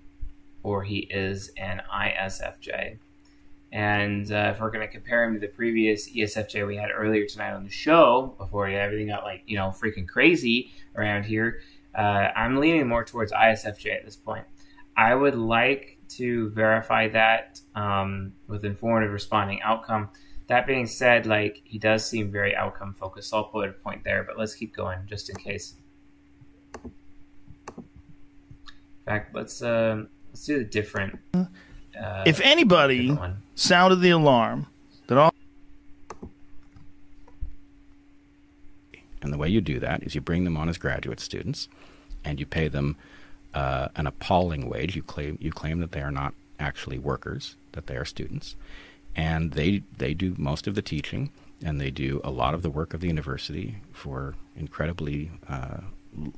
or 0.64 0.84
he 0.84 1.00
is 1.10 1.52
an 1.58 1.82
ISFJ. 1.94 3.00
And 3.72 4.32
uh, 4.32 4.52
if 4.54 4.62
we're 4.62 4.72
going 4.72 4.88
to 4.88 4.92
compare 4.92 5.24
him 5.26 5.34
to 5.34 5.40
the 5.40 5.48
previous 5.48 6.10
ESFJ 6.10 6.66
we 6.66 6.78
had 6.78 6.90
earlier 6.96 7.26
tonight 7.26 7.52
on 7.52 7.64
the 7.64 7.70
show, 7.70 8.34
before 8.38 8.68
everything 8.68 9.08
got 9.08 9.24
like 9.24 9.44
you 9.46 9.58
know 9.58 9.68
freaking 9.68 10.08
crazy 10.08 10.72
around 10.96 11.24
here, 11.24 11.62
uh, 11.96 12.30
I'm 12.36 12.58
leaning 12.58 12.88
more 12.88 13.04
towards 13.04 13.32
ISFJ 13.32 13.98
at 13.98 14.06
this 14.06 14.16
point. 14.16 14.46
I 14.96 15.14
would 15.14 15.36
like 15.36 15.98
to 16.10 16.50
verify 16.50 17.10
that 17.10 17.60
um, 17.76 18.34
with 18.48 18.64
informative 18.64 19.12
responding 19.12 19.62
outcome. 19.62 20.10
That 20.48 20.66
being 20.66 20.88
said, 20.88 21.26
like 21.26 21.62
he 21.66 21.78
does 21.78 22.08
seem 22.08 22.32
very 22.32 22.56
outcome 22.56 22.94
focused. 22.94 23.32
So 23.32 23.38
I'll 23.38 23.44
put 23.46 23.70
a 23.70 23.74
point 23.74 24.04
there, 24.06 24.24
but 24.24 24.38
let's 24.38 24.56
keep 24.56 24.74
going 24.76 25.00
just 25.06 25.30
in 25.30 25.36
case. 25.36 25.76
In 26.86 26.94
fact, 29.06 29.36
let's 29.36 29.62
uh, 29.62 30.04
let's 30.30 30.46
do 30.46 30.60
the 30.60 30.64
different. 30.64 31.20
Uh, 31.34 32.24
if 32.26 32.40
anybody 32.42 33.10
different. 33.10 33.36
Sounded 33.58 33.98
the 33.98 34.12
alarm 34.12 34.68
that 35.08 35.18
all 35.18 35.34
And 39.22 39.34
the 39.34 39.38
way 39.38 39.50
you 39.50 39.62
do 39.62 39.80
that 39.80 40.04
is 40.04 40.16
you 40.16 40.22
bring 40.22 40.44
them 40.44 40.56
on 40.56 40.70
as 40.70 40.78
graduate 40.78 41.20
students, 41.20 41.68
and 42.24 42.40
you 42.40 42.46
pay 42.46 42.68
them 42.68 42.96
uh, 43.54 43.90
an 43.96 44.08
appalling 44.08 44.70
wage. 44.70 44.96
You 44.96 45.02
claim 45.02 45.38
you 45.42 45.52
claim 45.52 45.80
that 45.80 45.92
they 45.92 46.02
are 46.02 46.12
not 46.12 46.34
actually 46.60 47.00
workers, 47.00 47.56
that 47.74 47.88
they 47.88 47.98
are 47.98 48.06
students, 48.06 48.56
and 49.16 49.52
they 49.52 49.82
they 49.98 50.14
do 50.14 50.36
most 50.38 50.68
of 50.68 50.76
the 50.76 50.82
teaching, 50.82 51.32
and 51.66 51.82
they 51.82 51.90
do 51.90 52.22
a 52.24 52.30
lot 52.30 52.54
of 52.54 52.62
the 52.62 52.70
work 52.70 52.94
of 52.94 53.02
the 53.02 53.08
university 53.08 53.78
for 53.92 54.36
incredibly 54.56 55.32
uh, 55.50 55.80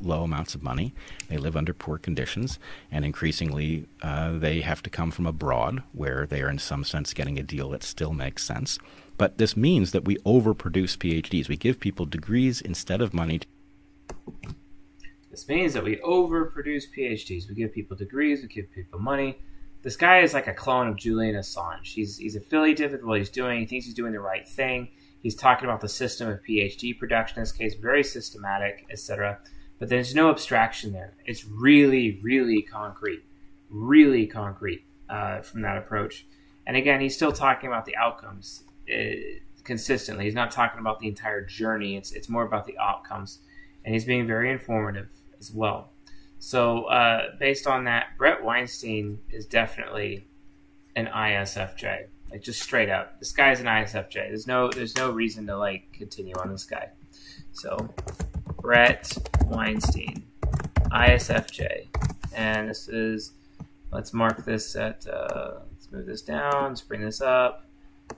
low 0.01 0.23
amounts 0.23 0.56
of 0.56 0.64
money. 0.64 0.93
They 1.27 1.38
live 1.38 1.56
under 1.56 1.73
poor 1.73 1.97
conditions, 1.97 2.60
and 2.91 3.06
increasingly 3.06 3.88
uh, 4.01 4.38
they 4.38 4.61
have 4.61 4.84
to 4.84 4.89
come 4.89 5.11
from 5.11 5.26
abroad, 5.26 5.84
where 5.93 6.26
they 6.26 6.41
are 6.41 6.49
in 6.49 6.60
some 6.60 6.84
sense 6.84 7.14
getting 7.14 7.39
a 7.39 7.43
deal 7.43 7.69
that 7.69 7.84
still 7.84 8.14
makes 8.14 8.43
sense. 8.43 8.80
But 9.18 9.38
this 9.38 9.57
means 9.57 9.91
that 9.91 10.06
we 10.06 10.15
overproduce 10.18 10.97
PhDs. 10.97 11.49
We 11.49 11.57
give 11.57 11.80
people 11.80 12.06
degrees 12.06 12.61
instead 12.61 13.01
of 13.01 13.14
money. 13.14 13.41
This 15.30 15.47
means 15.47 15.73
that 15.73 15.84
we 15.84 15.97
overproduce 15.97 16.85
PhDs. 16.97 17.47
We 17.47 17.56
give 17.56 17.73
people 17.73 17.97
degrees, 17.97 18.41
we 18.41 18.47
give 18.47 18.72
people 18.72 18.99
money. 18.99 19.39
This 19.81 19.95
guy 19.95 20.19
is 20.19 20.34
like 20.34 20.47
a 20.47 20.53
clone 20.53 20.88
of 20.88 20.97
Julian 20.97 21.35
Assange. 21.35 21.85
He's 21.85 22.18
he's 22.18 22.35
affiliated 22.35 22.91
with 22.91 23.03
what 23.03 23.19
he's 23.19 23.30
doing. 23.30 23.60
He 23.60 23.65
thinks 23.65 23.85
he's 23.85 23.93
doing 23.93 24.11
the 24.11 24.19
right 24.19 24.47
thing. 24.47 24.89
He's 25.22 25.35
talking 25.35 25.65
about 25.65 25.81
the 25.81 25.89
system 25.89 26.30
of 26.30 26.39
PhD 26.43 26.97
production 26.97 27.39
in 27.39 27.43
this 27.43 27.51
case, 27.51 27.76
very 27.76 28.03
systematic, 28.03 28.85
etc. 28.89 29.39
But 29.80 29.89
there's 29.89 30.14
no 30.14 30.30
abstraction 30.30 30.91
there. 30.91 31.14
It's 31.26 31.45
really, 31.45 32.19
really 32.22 32.61
concrete, 32.61 33.23
really 33.69 34.27
concrete 34.27 34.84
uh, 35.10 35.41
from 35.41 35.61
that 35.61 35.77
approach. 35.77 36.26
And 36.68 36.76
again, 36.77 37.01
he's 37.01 37.15
still 37.15 37.31
talking 37.31 37.68
about 37.68 37.85
the 37.85 37.95
outcomes 37.95 38.64
uh, 38.93 39.15
consistently. 39.64 40.26
He's 40.26 40.35
not 40.35 40.51
talking 40.51 40.80
about 40.80 40.99
the 40.99 41.07
entire 41.07 41.43
journey. 41.45 41.95
It's 41.95 42.11
it's 42.11 42.30
more 42.30 42.43
about 42.43 42.65
the 42.65 42.77
outcomes, 42.77 43.39
and 43.85 43.93
he's 43.93 44.06
being 44.06 44.27
very 44.27 44.51
informative 44.51 45.10
as 45.39 45.51
well. 45.51 45.91
So 46.39 46.85
uh, 46.85 47.35
based 47.39 47.68
on 47.68 47.85
that, 47.85 48.18
Bret 48.18 48.43
Weinstein 48.43 49.19
is 49.30 49.45
definitely 49.45 50.26
an 50.95 51.07
ISFJ, 51.07 52.07
like 52.31 52.41
just 52.41 52.61
straight 52.61 52.89
up. 52.89 53.19
This 53.19 53.31
guy's 53.31 53.60
an 53.60 53.65
ISFJ. 53.65 54.14
There's 54.14 54.47
no 54.47 54.69
there's 54.69 54.95
no 54.95 55.11
reason 55.11 55.47
to 55.47 55.57
like 55.57 55.91
continue 55.93 56.35
on 56.35 56.49
this 56.51 56.65
guy. 56.65 56.89
So 57.51 57.93
Bret 58.61 59.18
Weinstein, 59.45 60.23
ISFJ, 60.91 61.88
and 62.36 62.69
this 62.69 62.90
is 62.90 63.31
let's 63.91 64.14
mark 64.14 64.44
this 64.44 64.76
at 64.76 65.07
uh, 65.07 65.60
let's 65.72 65.90
move 65.91 66.06
this 66.06 66.22
down, 66.22 66.69
let's 66.69 66.81
bring 66.81 67.02
this 67.02 67.22
up. 67.22 67.65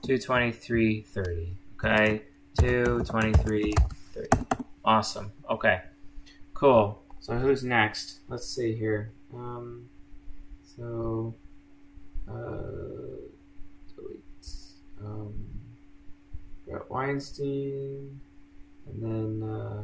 223.30. 0.03 1.49
Okay, 1.75 2.23
223.30. 2.57 4.65
Awesome. 4.83 5.31
Okay, 5.49 5.81
cool. 6.53 7.01
So 7.19 7.37
who's 7.37 7.63
next? 7.63 8.19
Let's 8.27 8.47
see 8.47 8.73
here. 8.73 9.11
Um, 9.33 9.87
so 10.75 11.33
uh, 12.27 12.41
delete. 13.95 14.19
Um, 15.03 15.33
Bret 16.67 16.89
Weinstein, 16.89 18.19
and 18.87 19.03
then 19.03 19.43
uh. 19.47 19.83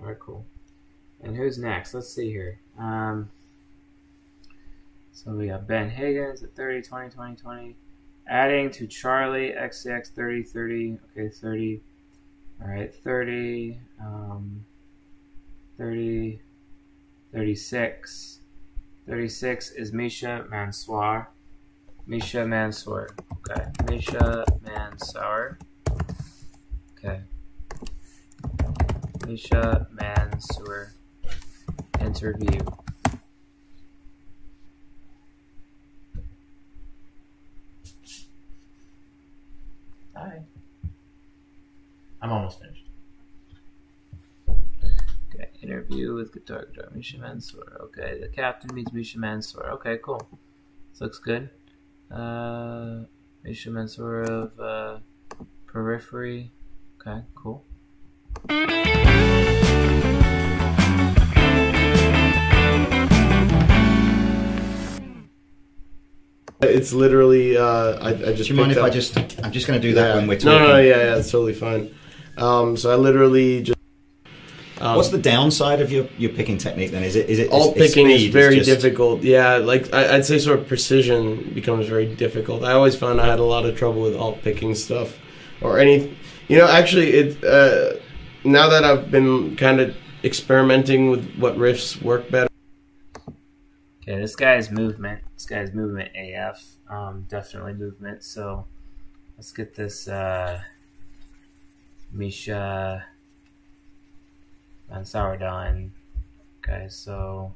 All 0.00 0.06
right, 0.06 0.18
cool. 0.18 0.46
And 1.22 1.36
who's 1.36 1.58
next? 1.58 1.94
Let's 1.94 2.12
see 2.12 2.30
here. 2.30 2.60
Um, 2.78 3.30
so 5.12 5.32
we 5.32 5.48
got 5.48 5.66
Ben 5.66 5.90
Higgins 5.90 6.42
at 6.42 6.54
30, 6.54 6.82
20, 6.82 7.10
20, 7.10 7.36
20. 7.36 7.76
Adding 8.28 8.70
to 8.72 8.86
Charli, 8.86 9.58
XCX 9.58 10.08
30, 10.08 10.42
30. 10.44 10.98
Okay, 11.16 11.28
30. 11.28 11.80
All 12.62 12.68
right, 12.68 12.94
30. 12.94 13.80
Um, 14.00 14.64
30. 15.76 16.40
36. 17.32 18.40
36 19.08 19.70
is 19.72 19.92
Misha 19.92 20.44
Mansour. 20.50 21.28
Misha 22.06 22.46
Mansour. 22.46 23.08
Okay, 23.32 23.64
Misha 23.88 24.44
Mansour. 24.62 25.58
Okay. 26.98 27.20
Misha 29.28 29.86
Mansour. 29.92 30.94
Interview. 32.00 32.60
Hi. 40.16 40.40
I'm 42.22 42.32
almost 42.32 42.58
finished. 42.58 42.86
Okay, 44.48 45.50
interview 45.60 46.14
with 46.14 46.32
guitar 46.32 46.66
guitar 46.72 46.88
Misha 46.94 47.18
Mansour. 47.18 47.82
Okay, 47.82 48.18
the 48.18 48.28
captain 48.28 48.74
meets 48.74 48.94
Misha 48.94 49.18
Mansour. 49.18 49.72
Okay, 49.72 49.98
cool. 50.02 50.26
This 50.92 51.02
looks 51.02 51.18
good. 51.18 51.50
Uh, 52.10 53.00
Misha 53.44 53.70
Mansour 53.70 54.22
of 54.22 54.58
uh, 54.58 54.98
Periphery. 55.66 56.50
Okay, 56.98 57.26
cool. 57.34 57.67
It's 66.60 66.92
literally. 66.92 67.56
Uh, 67.56 67.64
I, 68.00 68.08
I 68.10 68.32
just. 68.32 68.48
Do 68.48 68.54
you 68.54 68.60
mind 68.60 68.72
if 68.72 68.78
I 68.78 68.90
just? 68.90 69.16
I'm 69.44 69.52
just 69.52 69.66
going 69.66 69.80
to 69.80 69.86
do 69.88 69.94
that 69.94 70.08
Yeah. 70.08 70.14
when 70.16 70.26
we're 70.26 70.34
No, 70.34 70.58
talking. 70.58 70.62
no, 70.62 70.72
no, 70.72 70.78
yeah, 70.78 70.96
yeah, 70.96 71.16
it's 71.16 71.30
totally 71.30 71.54
fine. 71.54 71.94
Um, 72.36 72.76
so 72.76 72.90
I 72.90 72.96
literally 72.96 73.62
just. 73.62 73.78
Um, 74.80 74.94
What's 74.96 75.08
the 75.08 75.18
downside 75.18 75.80
of 75.80 75.90
your, 75.90 76.06
your 76.18 76.30
picking 76.30 76.56
technique 76.56 76.92
then? 76.92 77.02
Is 77.02 77.16
it 77.16 77.28
is 77.28 77.38
it 77.40 77.50
alt 77.50 77.76
picking 77.76 78.10
is 78.10 78.26
very 78.26 78.56
just- 78.56 78.68
difficult. 78.68 79.22
Yeah, 79.22 79.56
like 79.56 79.92
I, 79.94 80.16
I'd 80.16 80.24
say, 80.24 80.38
sort 80.38 80.58
of 80.60 80.66
precision 80.68 81.52
becomes 81.54 81.86
very 81.88 82.12
difficult. 82.14 82.64
I 82.64 82.72
always 82.72 82.96
found 82.96 83.20
I 83.20 83.26
had 83.26 83.38
a 83.40 83.44
lot 83.44 83.64
of 83.64 83.76
trouble 83.76 84.02
with 84.02 84.16
alt 84.16 84.42
picking 84.42 84.74
stuff, 84.74 85.16
or 85.60 85.78
any. 85.78 86.16
You 86.48 86.58
know, 86.58 86.68
actually, 86.68 87.10
it. 87.10 87.44
Uh, 87.44 87.94
now 88.44 88.68
that 88.68 88.84
I've 88.84 89.10
been 89.10 89.56
kind 89.56 89.80
of 89.80 89.96
experimenting 90.24 91.10
with 91.10 91.34
what 91.36 91.56
riffs 91.56 92.00
work 92.02 92.30
better. 92.30 92.48
Okay, 94.02 94.20
this 94.20 94.36
guy's 94.36 94.70
movement. 94.70 95.20
This 95.34 95.46
guy's 95.46 95.72
movement 95.72 96.10
AF. 96.16 96.64
Um, 96.88 97.26
definitely 97.28 97.74
movement. 97.74 98.24
So 98.24 98.66
let's 99.36 99.52
get 99.52 99.74
this 99.74 100.08
uh, 100.08 100.60
Misha 102.12 103.04
Mansour 104.90 105.36
done. 105.36 105.92
Okay, 106.58 106.86
so 106.88 107.54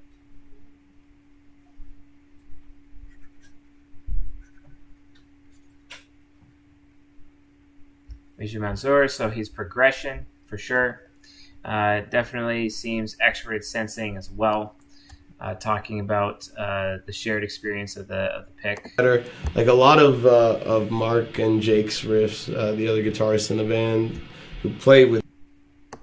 Misha 8.37 8.59
Mansour. 8.59 9.09
So 9.09 9.31
he's 9.31 9.49
progression 9.49 10.27
for 10.53 10.59
sure. 10.59 11.01
Uh, 11.65 12.03
definitely 12.11 12.69
seems 12.69 13.16
extroverted 13.16 13.65
sensing 13.65 14.19
as 14.19 14.31
well 14.31 14.77
uh, 15.41 15.55
talking 15.55 16.01
about 16.01 16.47
uh, 16.59 16.99
the 17.07 17.12
shared 17.12 17.43
experience 17.43 17.97
of 17.97 18.07
the 18.07 18.24
of 18.37 18.45
the 18.45 18.53
pick. 18.62 18.95
better. 18.99 19.24
Like 19.55 19.69
a 19.69 19.73
lot 19.73 19.99
of 19.99 20.27
uh, 20.27 20.61
of 20.65 20.91
Mark 20.91 21.39
and 21.39 21.62
Jake's 21.62 22.03
riffs, 22.03 22.55
uh, 22.55 22.73
the 22.73 22.87
other 22.87 23.03
guitarists 23.03 23.51
in 23.51 23.57
the 23.57 23.65
band 23.65 24.20
who 24.62 24.69
play 24.74 25.07
with. 25.07 25.23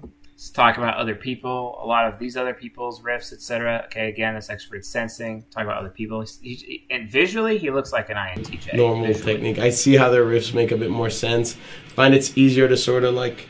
Let's 0.02 0.50
talk 0.50 0.78
about 0.78 0.96
other 0.96 1.14
people. 1.14 1.78
A 1.80 1.86
lot 1.86 2.12
of 2.12 2.18
these 2.18 2.36
other 2.36 2.52
people's 2.54 3.02
riffs, 3.02 3.32
etc. 3.32 3.84
Okay, 3.86 4.08
again, 4.08 4.34
that's 4.34 4.50
expert 4.50 4.84
sensing. 4.84 5.44
Talk 5.50 5.62
about 5.62 5.78
other 5.78 5.90
people. 5.90 6.22
He's, 6.22 6.40
he, 6.40 6.86
and 6.90 7.08
visually, 7.08 7.56
he 7.56 7.70
looks 7.70 7.92
like 7.92 8.10
an 8.10 8.16
INTJ. 8.16 8.74
normal 8.74 9.06
visually. 9.06 9.32
technique. 9.32 9.58
I 9.60 9.70
see 9.70 9.96
how 9.96 10.10
their 10.10 10.24
riffs 10.24 10.52
make 10.52 10.72
a 10.72 10.76
bit 10.76 10.90
more 10.90 11.10
sense. 11.10 11.56
Find 11.94 12.14
it's 12.14 12.36
easier 12.36 12.68
to 12.68 12.76
sort 12.76 13.04
of 13.04 13.14
like. 13.14 13.46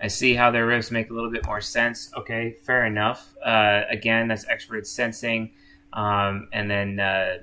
I 0.00 0.08
see 0.08 0.34
how 0.34 0.50
their 0.50 0.66
riffs 0.66 0.90
make 0.90 1.10
a 1.10 1.14
little 1.14 1.30
bit 1.30 1.46
more 1.46 1.60
sense. 1.60 2.10
Okay, 2.16 2.56
fair 2.62 2.86
enough. 2.86 3.34
Uh, 3.44 3.82
again, 3.88 4.28
that's 4.28 4.46
expert 4.48 4.86
sensing. 4.86 5.52
Um, 5.92 6.48
and 6.52 6.70
then 6.70 7.00
uh, 7.00 7.38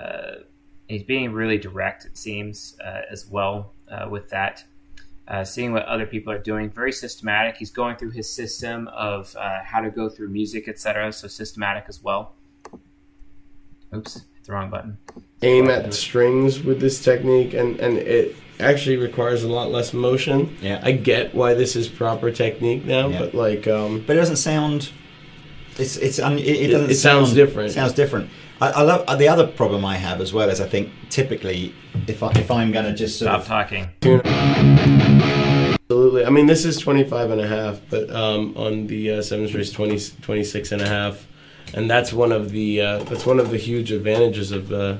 uh, 0.00 0.32
he's 0.88 1.02
being 1.02 1.32
really 1.32 1.58
direct, 1.58 2.06
it 2.06 2.16
seems, 2.16 2.76
uh, 2.84 3.02
as 3.10 3.26
well 3.26 3.74
uh, 3.90 4.08
with 4.08 4.30
that. 4.30 4.64
Uh, 5.28 5.44
seeing 5.44 5.72
what 5.72 5.84
other 5.84 6.06
people 6.06 6.32
are 6.32 6.38
doing, 6.38 6.70
very 6.70 6.90
systematic. 6.90 7.56
He's 7.56 7.70
going 7.70 7.96
through 7.96 8.10
his 8.10 8.32
system 8.32 8.88
of 8.88 9.32
how 9.64 9.80
to 9.80 9.90
go 9.90 10.08
through 10.08 10.30
music, 10.30 10.66
etc. 10.66 11.12
So 11.12 11.28
systematic 11.28 11.84
as 11.88 12.02
well. 12.02 12.34
Oops, 13.94 14.24
the 14.50 14.56
wrong 14.56 14.70
button. 14.70 14.98
Aim 15.42 15.70
at 15.70 15.86
the 15.86 15.92
strings 15.92 16.60
with 16.62 16.80
this 16.80 17.02
technique, 17.02 17.54
and 17.54 17.78
and 17.80 17.96
it 17.98 18.36
actually 18.58 18.96
requires 18.98 19.42
a 19.42 19.48
lot 19.48 19.70
less 19.70 19.94
motion. 19.94 20.54
Yeah. 20.60 20.80
I 20.82 20.92
get 20.92 21.34
why 21.34 21.54
this 21.54 21.76
is 21.76 21.88
proper 21.88 22.30
technique 22.30 22.84
now, 22.84 23.08
Yeah. 23.08 23.18
but 23.20 23.34
like, 23.34 23.66
um, 23.66 24.04
But 24.06 24.16
it 24.16 24.18
doesn't 24.18 24.36
sound. 24.36 24.90
It's 25.78 25.96
it's 25.96 26.18
un, 26.18 26.38
it, 26.38 26.42
it 26.46 26.48
It- 26.48 26.72
doesn't 26.72 26.90
it 26.90 26.94
sounds 26.96 27.28
sound- 27.28 27.36
different. 27.36 27.72
Sounds 27.72 27.92
different. 27.94 28.28
I, 28.60 28.70
I 28.70 28.82
love 28.82 29.04
uh, 29.08 29.16
the 29.16 29.28
other 29.28 29.46
problem 29.46 29.84
I 29.86 29.96
have 29.96 30.20
as 30.20 30.34
well 30.34 30.50
is 30.50 30.60
I 30.60 30.68
think 30.68 30.90
typically 31.08 31.72
if 32.06 32.22
I 32.22 32.30
if 32.32 32.50
I'm 32.50 32.70
going 32.72 32.84
to 32.84 32.92
just 32.94 33.18
sort 33.18 33.28
Stop 33.30 33.40
of 33.42 33.46
talking. 33.46 33.88
Absolutely. 35.90 36.24
I 36.26 36.30
mean, 36.30 36.46
this 36.46 36.64
is 36.66 36.76
25 36.78 37.30
and 37.30 37.40
a 37.40 37.46
half, 37.48 37.80
but 37.88 38.10
um, 38.14 38.54
on 38.56 38.86
the 38.86 39.10
uh, 39.12 39.22
seven 39.22 39.48
strings, 39.48 39.72
20, 39.72 39.98
26 40.22 40.72
and 40.72 40.82
a 40.82 40.86
half. 40.88 41.26
And 41.74 41.90
that's 41.90 42.12
one 42.12 42.32
of 42.32 42.50
the 42.50 42.80
uh, 42.80 42.98
that's 43.04 43.26
one 43.26 43.38
of 43.40 43.50
the 43.50 43.56
huge 43.58 43.92
advantages 43.92 44.50
of 44.52 44.72
uh, 44.72 44.96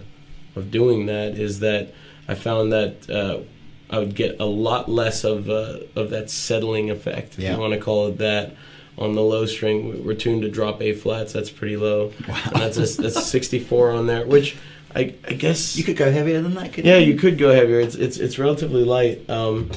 of 0.56 0.70
doing 0.70 1.06
that 1.06 1.38
is 1.38 1.60
that 1.60 1.92
I 2.28 2.34
found 2.34 2.72
that 2.72 3.08
uh, 3.10 3.40
I 3.88 3.98
would 3.98 4.14
get 4.14 4.38
a 4.40 4.44
lot 4.44 4.88
less 4.88 5.24
of 5.24 5.48
uh, 5.50 5.78
of 5.96 6.10
that 6.10 6.30
settling 6.30 6.90
effect, 6.90 7.34
if 7.34 7.40
Yeah. 7.40 7.54
you 7.54 7.60
want 7.60 7.72
to 7.74 7.80
call 7.80 8.08
it 8.08 8.18
that. 8.18 8.54
On 8.98 9.14
the 9.14 9.22
low 9.22 9.46
string, 9.46 10.04
we're 10.04 10.14
tuned 10.14 10.42
to 10.42 10.50
drop 10.50 10.82
A 10.82 10.92
flats. 10.92 11.32
That's 11.32 11.48
pretty 11.48 11.76
low. 11.78 12.12
And 12.26 12.56
that's 12.60 12.76
a, 12.76 13.00
that's 13.00 13.24
64 13.26 13.92
on 13.92 14.06
there, 14.06 14.26
which 14.26 14.56
I, 14.94 15.14
I 15.26 15.32
guess 15.32 15.74
you 15.76 15.84
could 15.84 15.96
go 15.96 16.12
heavier 16.12 16.42
than 16.42 16.54
that. 16.56 16.74
Could 16.74 16.84
yeah, 16.84 16.98
you 16.98 17.16
could 17.16 17.38
go 17.38 17.54
heavier. 17.54 17.80
It's 17.80 17.94
it's 17.94 18.18
it's 18.18 18.38
relatively 18.38 18.84
light, 18.84 19.28
um, 19.30 19.70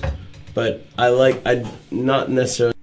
but 0.53 0.85
I 0.97 1.07
like 1.09 1.41
I 1.45 1.65
not 1.89 2.29
necessarily. 2.29 2.73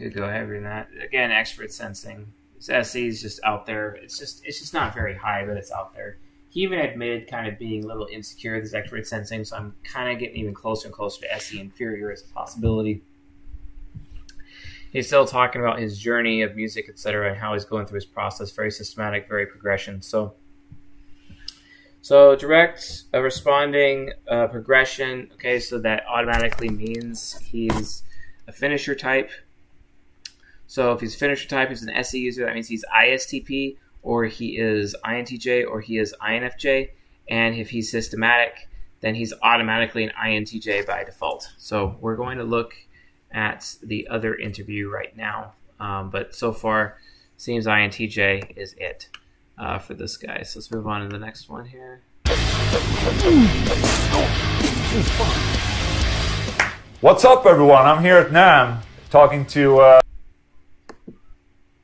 Could 0.00 0.14
go 0.14 0.26
heavier 0.26 0.54
than 0.54 0.64
that. 0.64 0.88
Again, 1.04 1.30
expert 1.30 1.70
sensing. 1.70 2.32
This 2.56 2.70
SE 2.70 3.06
is 3.06 3.20
just 3.20 3.38
out 3.44 3.66
there. 3.66 3.98
It's 4.02 4.18
just 4.18 4.42
it's 4.46 4.58
just 4.58 4.72
not 4.72 4.94
very 4.94 5.14
high, 5.14 5.44
but 5.44 5.58
it's 5.58 5.70
out 5.70 5.94
there. 5.94 6.16
He 6.48 6.62
even 6.62 6.78
admitted 6.78 7.28
kind 7.28 7.46
of 7.46 7.58
being 7.58 7.84
a 7.84 7.86
little 7.86 8.08
insecure 8.10 8.54
with 8.54 8.62
his 8.62 8.72
expert 8.72 9.06
sensing, 9.06 9.44
so 9.44 9.56
I'm 9.56 9.74
kind 9.84 10.10
of 10.10 10.18
getting 10.18 10.36
even 10.36 10.54
closer 10.54 10.88
and 10.88 10.94
closer 10.94 11.20
to 11.20 11.34
SE 11.34 11.60
inferior 11.60 12.10
as 12.10 12.22
a 12.22 12.32
possibility. 12.32 13.02
He's 14.90 15.06
still 15.06 15.26
talking 15.26 15.60
about 15.60 15.78
his 15.78 15.98
journey 15.98 16.40
of 16.40 16.56
music, 16.56 16.88
etc., 16.88 17.28
and 17.28 17.38
how 17.38 17.52
he's 17.52 17.66
going 17.66 17.84
through 17.84 17.96
his 17.96 18.06
process. 18.06 18.50
Very 18.52 18.70
systematic, 18.70 19.28
very 19.28 19.44
progression. 19.44 20.00
So, 20.00 20.32
so 22.00 22.34
direct 22.36 23.02
uh, 23.12 23.20
responding 23.20 24.12
uh, 24.26 24.46
progression. 24.46 25.28
Okay, 25.34 25.60
so 25.60 25.78
that 25.80 26.04
automatically 26.08 26.70
means 26.70 27.38
he's 27.38 28.02
a 28.48 28.52
finisher 28.52 28.94
type. 28.94 29.30
So 30.70 30.92
if 30.92 31.00
he's 31.00 31.16
finisher 31.16 31.48
type, 31.48 31.68
he's 31.70 31.82
an 31.82 31.90
SE 31.90 32.16
user. 32.16 32.44
That 32.44 32.54
means 32.54 32.68
he's 32.68 32.84
ISTP, 32.96 33.76
or 34.02 34.26
he 34.26 34.56
is 34.56 34.94
INTJ, 35.04 35.66
or 35.66 35.80
he 35.80 35.98
is 35.98 36.14
INFJ. 36.22 36.90
And 37.28 37.56
if 37.56 37.70
he's 37.70 37.90
systematic, 37.90 38.68
then 39.00 39.16
he's 39.16 39.34
automatically 39.42 40.04
an 40.04 40.12
INTJ 40.12 40.86
by 40.86 41.02
default. 41.02 41.50
So 41.58 41.96
we're 42.00 42.14
going 42.14 42.38
to 42.38 42.44
look 42.44 42.74
at 43.32 43.74
the 43.82 44.06
other 44.06 44.36
interview 44.36 44.88
right 44.88 45.16
now. 45.16 45.54
Um, 45.80 46.08
but 46.08 46.36
so 46.36 46.52
far, 46.52 46.98
seems 47.36 47.66
INTJ 47.66 48.56
is 48.56 48.76
it 48.78 49.08
uh, 49.58 49.80
for 49.80 49.94
this 49.94 50.16
guy. 50.16 50.42
So 50.42 50.60
let's 50.60 50.70
move 50.70 50.86
on 50.86 51.00
to 51.00 51.08
the 51.08 51.18
next 51.18 51.48
one 51.48 51.66
here. 51.66 52.02
What's 57.00 57.24
up, 57.24 57.44
everyone? 57.44 57.86
I'm 57.86 58.04
here 58.04 58.18
at 58.18 58.30
NAMM 58.30 58.82
talking 59.10 59.44
to. 59.46 59.80
Uh... 59.80 60.00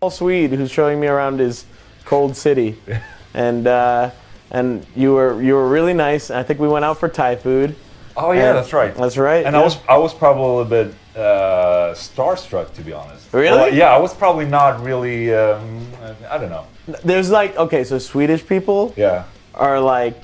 Paul 0.07 0.11
Swede, 0.13 0.53
who's 0.53 0.71
showing 0.71 1.01
me 1.01 1.09
around 1.09 1.41
his 1.41 1.65
cold 2.05 2.37
city, 2.37 2.77
and 3.35 3.67
uh, 3.67 4.13
and 4.53 4.87
you 4.95 5.15
were 5.15 5.43
you 5.43 5.55
were 5.55 5.69
really 5.69 5.95
nice. 5.95 6.31
I 6.31 6.45
think 6.45 6.61
we 6.61 6.69
went 6.69 6.85
out 6.85 6.99
for 7.01 7.09
Thai 7.09 7.35
food. 7.35 7.75
Oh 8.17 8.31
yeah, 8.31 8.53
that's 8.53 8.73
right. 8.73 8.95
That's 8.95 9.17
right. 9.17 9.45
And 9.45 9.55
yeah. 9.55 9.61
I 9.61 9.65
was 9.65 9.79
I 9.89 9.99
was 9.99 10.15
probably 10.15 10.45
a 10.45 10.47
little 10.47 10.65
bit 10.65 10.95
uh, 11.17 11.93
starstruck, 11.95 12.73
to 12.75 12.83
be 12.83 12.93
honest. 12.93 13.33
Really? 13.33 13.57
Well, 13.57 13.75
yeah, 13.75 13.97
I 13.97 13.99
was 13.99 14.15
probably 14.15 14.47
not 14.47 14.81
really. 14.81 15.35
Um, 15.35 15.85
I 16.31 16.39
don't 16.39 16.51
know. 16.51 16.67
There's 17.03 17.31
like 17.31 17.57
okay, 17.57 17.83
so 17.83 17.99
Swedish 17.99 18.47
people 18.47 18.95
Yeah, 18.97 19.25
are 19.57 19.81
like 19.81 20.23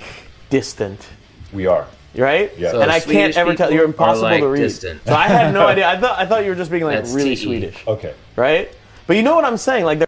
distant, 0.49 1.09
we 1.52 1.67
are. 1.67 1.89
right? 2.17 2.57
Yeah. 2.57 2.70
So 2.70 2.83
and 2.83 2.91
I 2.93 3.01
can't 3.01 3.36
ever 3.36 3.57
tell. 3.57 3.73
You're 3.73 3.83
are, 3.83 3.86
impossible 3.86 4.28
like, 4.31 4.43
to 4.43 4.47
read. 4.47 4.61
distant. 4.61 5.02
So 5.05 5.12
I 5.12 5.27
had 5.27 5.52
no 5.52 5.67
idea. 5.73 5.89
I 5.89 5.99
thought 5.99 6.20
I 6.20 6.25
thought 6.25 6.44
you 6.44 6.51
were 6.51 6.61
just 6.62 6.70
being 6.70 6.85
like 6.85 6.99
That's 7.02 7.12
really 7.12 7.35
TE. 7.35 7.43
Swedish, 7.43 7.85
Okay. 7.89 8.15
right? 8.36 8.70
But 9.07 9.17
you 9.17 9.23
know 9.23 9.35
what 9.35 9.45
I'm 9.45 9.57
saying? 9.57 9.85
Like 9.85 10.03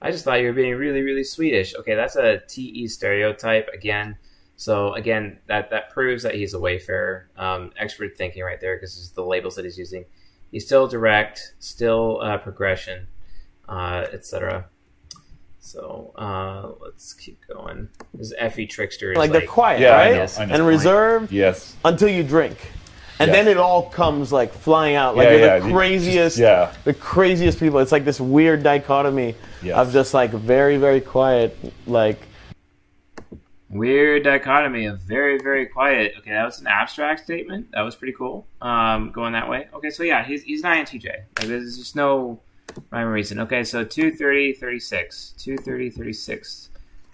I 0.00 0.10
just 0.10 0.24
thought 0.24 0.40
you 0.40 0.46
were 0.46 0.52
being 0.52 0.74
really, 0.74 1.02
really 1.02 1.24
Swedish. 1.24 1.74
Okay, 1.74 1.94
that's 1.94 2.16
a 2.16 2.38
TE 2.48 2.86
stereotype 2.86 3.68
again. 3.74 4.16
So 4.56 4.94
again, 4.94 5.38
that 5.46 5.70
that 5.70 5.90
proves 5.90 6.22
that 6.22 6.34
he's 6.34 6.54
a 6.54 6.58
wayfarer. 6.60 7.28
Um, 7.36 7.72
expert 7.76 8.16
thinking 8.16 8.42
right 8.42 8.60
there 8.60 8.76
because 8.76 8.96
it's 8.96 9.10
the 9.10 9.24
labels 9.24 9.56
that 9.56 9.64
he's 9.64 9.78
using. 9.78 10.04
He's 10.50 10.64
still 10.64 10.86
direct, 10.88 11.54
still 11.58 12.20
uh, 12.22 12.38
progression, 12.38 13.06
uh, 13.68 14.06
etc. 14.12 14.66
So 15.60 16.12
uh, 16.16 16.72
let's 16.80 17.12
keep 17.12 17.40
going. 17.52 17.88
This 18.14 18.32
Effie 18.38 18.66
trickster 18.66 19.12
is 19.12 19.18
like 19.18 19.30
like, 19.30 19.40
they're 19.40 19.48
quiet, 19.48 19.80
Yeah, 19.80 19.90
I 19.96 20.10
right? 20.10 20.14
know, 20.16 20.42
I 20.42 20.44
know. 20.46 20.54
And 20.54 20.66
reserved 20.66 21.30
Yes. 21.32 21.76
until 21.84 22.08
you 22.08 22.22
drink. 22.22 22.56
And 23.20 23.28
Yes. 23.28 23.36
then 23.36 23.48
it 23.48 23.56
all 23.56 23.88
comes 23.90 24.30
like 24.32 24.52
flying 24.52 24.94
out. 24.96 25.16
Like 25.16 25.24
Yeah, 25.26 25.30
you're 25.32 25.40
yeah, 25.40 25.58
the 25.58 25.68
you- 25.68 25.74
craziest, 25.74 26.38
yeah. 26.38 26.72
the 26.84 26.94
craziest 26.94 27.58
people. 27.58 27.80
It's 27.80 27.90
like 27.92 28.04
this 28.04 28.20
weird 28.20 28.62
dichotomy 28.62 29.34
Yes. 29.62 29.76
of 29.76 29.92
just 29.92 30.14
like 30.14 30.30
very, 30.30 30.76
very 30.76 31.00
quiet, 31.00 31.56
like 31.86 32.18
Weird 33.70 34.24
dichotomy 34.24 34.86
of 34.86 35.00
very, 35.00 35.38
very 35.38 35.66
quiet. 35.66 36.14
Okay, 36.18 36.30
that 36.30 36.44
was 36.44 36.58
an 36.58 36.66
abstract 36.66 37.20
statement. 37.22 37.70
That 37.72 37.82
was 37.82 37.94
pretty 37.96 38.14
cool. 38.14 38.46
Um, 38.62 39.10
going 39.10 39.34
that 39.34 39.46
way. 39.50 39.68
Okay, 39.74 39.90
so 39.90 40.02
yeah, 40.04 40.24
he's, 40.24 40.42
he's 40.42 40.64
an 40.64 40.70
INTJ. 40.70 41.04
Like, 41.38 41.48
there's 41.48 41.76
just 41.76 41.94
no 41.94 42.40
rhyme 42.90 43.08
or 43.08 43.12
reason. 43.12 43.38
Okay, 43.40 43.62
so 43.64 43.84
230, 43.84 44.54
36. 44.54 45.34
230, 45.36 45.90
36. 45.90 46.70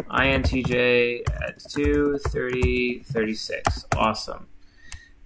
INTJ 0.08 1.22
at 1.42 1.58
230, 1.70 3.00
36. 3.04 3.86
Awesome. 3.96 4.46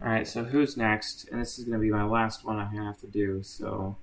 All 0.00 0.08
right, 0.08 0.26
so 0.26 0.44
who's 0.44 0.76
next? 0.76 1.28
And 1.30 1.40
this 1.40 1.58
is 1.58 1.64
going 1.64 1.78
to 1.78 1.82
be 1.82 1.90
my 1.90 2.04
last 2.04 2.44
one 2.44 2.58
I 2.58 2.66
have 2.66 2.98
to 3.00 3.06
do. 3.06 3.42
So 3.42 3.96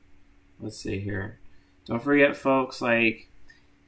let's 0.60 0.78
see 0.78 1.00
here. 1.00 1.40
Don't 1.86 2.04
forget, 2.04 2.36
folks, 2.36 2.82
like, 2.82 3.30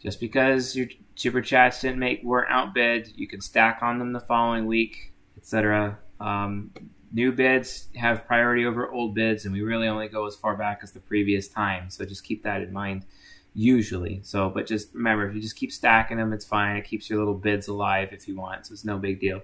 just 0.01 0.19
because 0.19 0.75
your 0.75 0.87
super 1.15 1.41
chats 1.41 1.81
didn't 1.81 1.99
make 1.99 2.23
weren't 2.23 2.49
outbid, 2.49 3.11
you 3.15 3.27
can 3.27 3.41
stack 3.41 3.79
on 3.81 3.99
them 3.99 4.13
the 4.13 4.19
following 4.19 4.67
week, 4.67 5.11
etc. 5.35 5.97
Um, 6.19 6.71
new 7.11 7.31
bids 7.31 7.87
have 7.95 8.25
priority 8.25 8.65
over 8.65 8.89
old 8.89 9.13
bids, 9.13 9.45
and 9.45 9.53
we 9.53 9.61
really 9.61 9.87
only 9.87 10.07
go 10.07 10.27
as 10.27 10.35
far 10.35 10.55
back 10.55 10.79
as 10.83 10.91
the 10.91 10.99
previous 10.99 11.47
time. 11.47 11.89
So 11.89 12.05
just 12.05 12.23
keep 12.23 12.43
that 12.43 12.61
in 12.61 12.71
mind. 12.71 13.05
Usually, 13.53 14.21
so 14.23 14.51
but 14.51 14.67
just 14.67 14.93
remember, 14.93 15.27
if 15.27 15.33
you 15.33 15.41
just 15.41 15.55
keep 15.55 15.71
stacking 15.71 16.17
them, 16.17 16.31
it's 16.31 16.45
fine. 16.45 16.77
It 16.77 16.85
keeps 16.85 17.09
your 17.09 17.17
little 17.17 17.33
bids 17.33 17.67
alive 17.67 18.09
if 18.11 18.27
you 18.27 18.35
want, 18.35 18.67
so 18.67 18.73
it's 18.73 18.85
no 18.85 18.99
big 18.99 19.19
deal. 19.19 19.41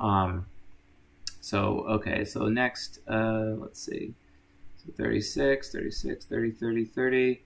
Um, 0.00 0.46
so 1.40 1.80
okay, 1.88 2.24
so 2.24 2.48
next, 2.48 3.00
uh, 3.08 3.54
let's 3.58 3.80
see. 3.80 4.14
So 4.84 4.92
36, 4.96 5.72
36, 5.72 6.24
30, 6.24 6.50
30, 6.50 6.84
30, 6.84 7.42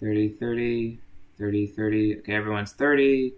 30, 0.00 0.28
30, 0.28 0.98
30, 1.38 1.66
30. 1.66 2.18
Okay, 2.18 2.34
everyone's 2.34 2.72
30. 2.72 3.34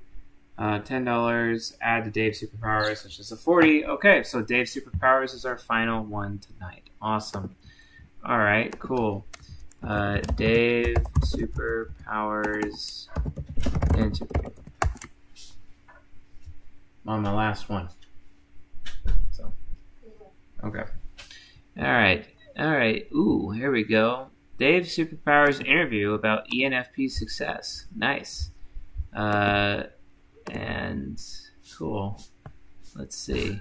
Uh, 0.56 0.78
$10. 0.78 1.76
Add 1.80 2.04
to 2.04 2.10
Dave 2.10 2.32
Superpowers, 2.32 3.04
which 3.04 3.18
is 3.18 3.32
a 3.32 3.36
40. 3.36 3.86
Okay, 3.86 4.22
so 4.22 4.40
Dave 4.40 4.66
Superpowers 4.66 5.34
is 5.34 5.44
our 5.44 5.58
final 5.58 6.04
one 6.04 6.38
tonight. 6.38 6.82
Awesome. 7.02 7.56
All 8.24 8.38
right, 8.38 8.76
cool. 8.78 9.26
Uh, 9.82 10.18
Dave 10.36 10.96
Superpowers 11.20 13.08
interview. 13.96 14.50
On 17.06 17.20
my 17.20 17.32
last 17.32 17.68
one. 17.68 17.88
So, 20.64 20.68
okay. 20.68 20.84
All 21.78 21.84
right. 21.84 22.26
All 22.58 22.70
right. 22.70 23.06
Ooh, 23.12 23.50
here 23.50 23.70
we 23.70 23.84
go. 23.84 24.28
Dave 24.58 24.84
Superpowers 24.84 25.64
interview 25.64 26.12
about 26.12 26.48
ENFP 26.48 27.10
success. 27.10 27.86
Nice. 27.94 28.50
Uh, 29.14 29.84
and 30.50 31.20
cool. 31.76 32.22
Let's 32.94 33.16
see. 33.16 33.60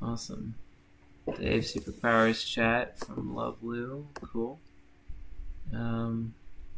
Awesome. 0.00 0.56
Dave 1.38 1.62
Superpowers 1.62 2.44
chat 2.44 2.98
from 2.98 3.34
Love 3.34 3.60
Blue. 3.60 4.08
Cool. 4.14 4.58
Um, 5.72 6.34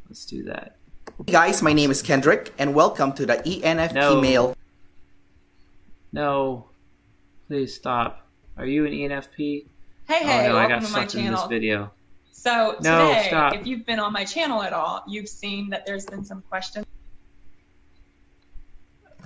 let's 0.09 0.27
do 0.27 0.43
that. 0.45 0.77
Hey 1.27 1.33
guys, 1.33 1.63
my 1.63 1.73
name 1.73 1.91
is 1.91 2.03
Kendrick, 2.03 2.53
and 2.59 2.75
welcome 2.75 3.13
to 3.15 3.25
the 3.27 3.35
ENFP 3.37 3.95
No. 3.95 4.21
Mail. 4.21 4.57
No, 6.13 6.67
please 7.47 7.75
stop. 7.75 8.27
Are 8.57 8.67
you 8.67 8.85
an 8.87 8.93
ENFP? 8.93 9.67
Hey, 10.07 10.21
oh, 10.23 10.27
hey, 10.27 10.49
no, 10.49 10.57
I 10.57 10.69
got 10.69 10.83
to 10.83 10.89
my 10.89 11.01
sucked 11.01 11.15
into 11.15 11.31
this 11.33 11.47
video. 11.47 11.91
So 12.31 12.77
No, 12.83 13.09
today, 13.09 13.25
stop. 13.29 13.55
if 13.55 13.67
you've 13.67 13.87
been 13.87 13.99
on 13.99 14.13
my 14.13 14.25
channel 14.25 14.63
at 14.63 14.73
all, 14.73 15.03
you've 15.09 15.29
seen 15.29 15.71
that 15.71 15.87
there's 15.87 16.05
been 16.07 16.25
some 16.25 16.43
questions. 16.43 16.85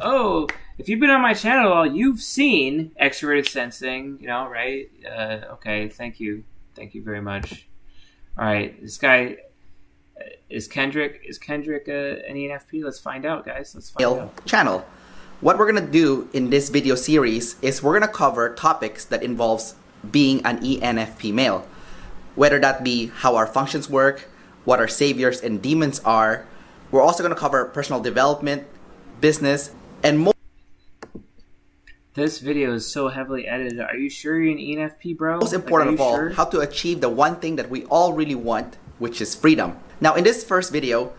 Oh, 0.00 0.46
if 0.78 0.88
you've 0.88 1.00
been 1.00 1.10
on 1.10 1.20
my 1.20 1.34
channel, 1.34 1.72
at 1.72 1.76
all, 1.76 1.86
you've 1.86 2.20
seen 2.20 2.92
extroverted 3.00 3.48
sensing. 3.48 4.18
You 4.20 4.28
know, 4.28 4.46
right? 4.48 4.88
Uh, 5.04 5.54
okay, 5.54 5.88
thank 5.88 6.20
you, 6.20 6.44
thank 6.76 6.94
you 6.94 7.02
very 7.02 7.20
much. 7.20 7.68
All 8.38 8.44
right, 8.44 8.80
this 8.80 8.96
guy 8.98 9.38
uh, 10.20 10.24
is 10.48 10.68
Kendrick. 10.68 11.22
Is 11.26 11.38
Kendrick 11.38 11.88
uh, 11.88 11.92
an 12.28 12.36
ENFP? 12.36 12.84
Let's 12.84 13.00
find 13.00 13.26
out, 13.26 13.44
guys. 13.44 13.74
Let's 13.74 13.90
find 13.90 14.08
Mail 14.08 14.20
out. 14.22 14.46
channel. 14.46 14.86
What 15.40 15.56
we're 15.56 15.70
gonna 15.70 15.86
do 15.86 16.28
in 16.32 16.50
this 16.50 16.68
video 16.68 16.96
series 16.96 17.54
is 17.62 17.80
we're 17.80 17.96
gonna 17.96 18.12
cover 18.12 18.52
topics 18.56 19.04
that 19.04 19.22
involves 19.22 19.76
being 20.10 20.44
an 20.44 20.58
ENFP 20.58 21.32
male, 21.32 21.64
whether 22.34 22.58
that 22.58 22.82
be 22.82 23.12
how 23.14 23.36
our 23.36 23.46
functions 23.46 23.88
work, 23.88 24.28
what 24.64 24.80
our 24.80 24.88
saviors 24.88 25.40
and 25.40 25.62
demons 25.62 26.00
are. 26.00 26.44
We're 26.90 27.02
also 27.02 27.22
gonna 27.22 27.36
cover 27.36 27.66
personal 27.66 28.00
development, 28.02 28.66
business, 29.20 29.70
and 30.02 30.18
more. 30.18 30.34
This 32.14 32.40
video 32.40 32.74
is 32.74 32.90
so 32.90 33.06
heavily 33.06 33.46
edited. 33.46 33.78
Are 33.78 33.94
you 33.94 34.10
sure 34.10 34.42
you're 34.42 34.50
an 34.50 34.58
ENFP, 34.58 35.16
bro? 35.16 35.38
Most 35.38 35.52
important 35.52 35.90
are 35.90 35.94
of 35.94 36.00
all, 36.00 36.16
sure? 36.16 36.30
how 36.30 36.46
to 36.46 36.58
achieve 36.62 37.00
the 37.00 37.08
one 37.08 37.36
thing 37.36 37.54
that 37.54 37.70
we 37.70 37.84
all 37.84 38.12
really 38.12 38.34
want, 38.34 38.76
which 38.98 39.20
is 39.20 39.36
freedom. 39.36 39.78
Now, 40.00 40.16
in 40.16 40.24
this 40.24 40.42
first 40.42 40.72
video, 40.72 41.12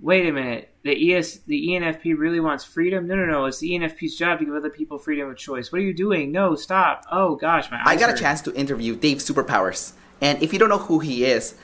Wait 0.00 0.28
a 0.28 0.32
minute. 0.32 0.70
The 0.88 1.14
ES, 1.14 1.40
the 1.40 1.68
ENFP 1.68 2.16
really 2.16 2.40
wants 2.40 2.64
freedom? 2.64 3.06
No, 3.06 3.14
no, 3.14 3.26
no. 3.26 3.44
It's 3.44 3.58
the 3.58 3.72
ENFP's 3.72 4.16
job 4.16 4.38
to 4.38 4.46
give 4.46 4.54
other 4.54 4.70
people 4.70 4.96
freedom 4.96 5.28
of 5.28 5.36
choice. 5.36 5.70
What 5.70 5.82
are 5.82 5.84
you 5.84 5.92
doing? 5.92 6.32
No, 6.32 6.54
stop. 6.54 7.04
Oh 7.12 7.36
gosh, 7.36 7.70
my 7.70 7.76
eyes 7.76 7.84
I 7.86 7.96
got 7.96 8.08
a 8.08 8.16
chance 8.18 8.40
to 8.40 8.54
interview 8.54 8.96
Dave 8.96 9.18
Superpowers. 9.18 9.92
And 10.22 10.42
if 10.42 10.50
you 10.54 10.58
don't 10.58 10.70
know 10.70 10.78
who 10.78 11.00
he 11.00 11.26
is, 11.26 11.56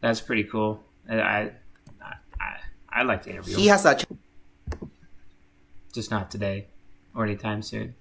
That's 0.00 0.20
pretty 0.20 0.42
cool. 0.42 0.82
I, 1.08 1.20
I, 1.20 1.50
I, 2.40 2.56
I 2.90 3.02
like 3.04 3.22
to 3.22 3.30
interview. 3.30 3.54
he 3.54 3.66
him. 3.66 3.70
has 3.70 3.84
a 3.84 3.94
ch- 3.94 4.06
just 5.94 6.10
not 6.10 6.28
today 6.28 6.66
or 7.14 7.24
anytime 7.24 7.62
soon. 7.62 7.94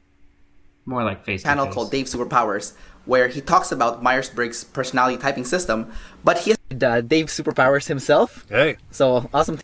More 0.87 1.03
like 1.03 1.23
face 1.23 1.43
to 1.43 1.47
channel 1.47 1.67
called 1.67 1.91
Dave 1.91 2.07
Superpowers, 2.07 2.73
where 3.05 3.27
he 3.27 3.39
talks 3.39 3.71
about 3.71 4.01
Myers 4.01 4.31
Briggs 4.31 4.63
personality 4.63 5.17
typing 5.17 5.45
system, 5.45 5.91
but 6.23 6.39
he 6.39 6.55
has 6.55 6.83
uh, 6.83 7.01
Dave 7.01 7.27
Superpowers 7.27 7.87
himself. 7.87 8.47
Hey. 8.49 8.77
So 8.89 9.29
awesome. 9.31 9.59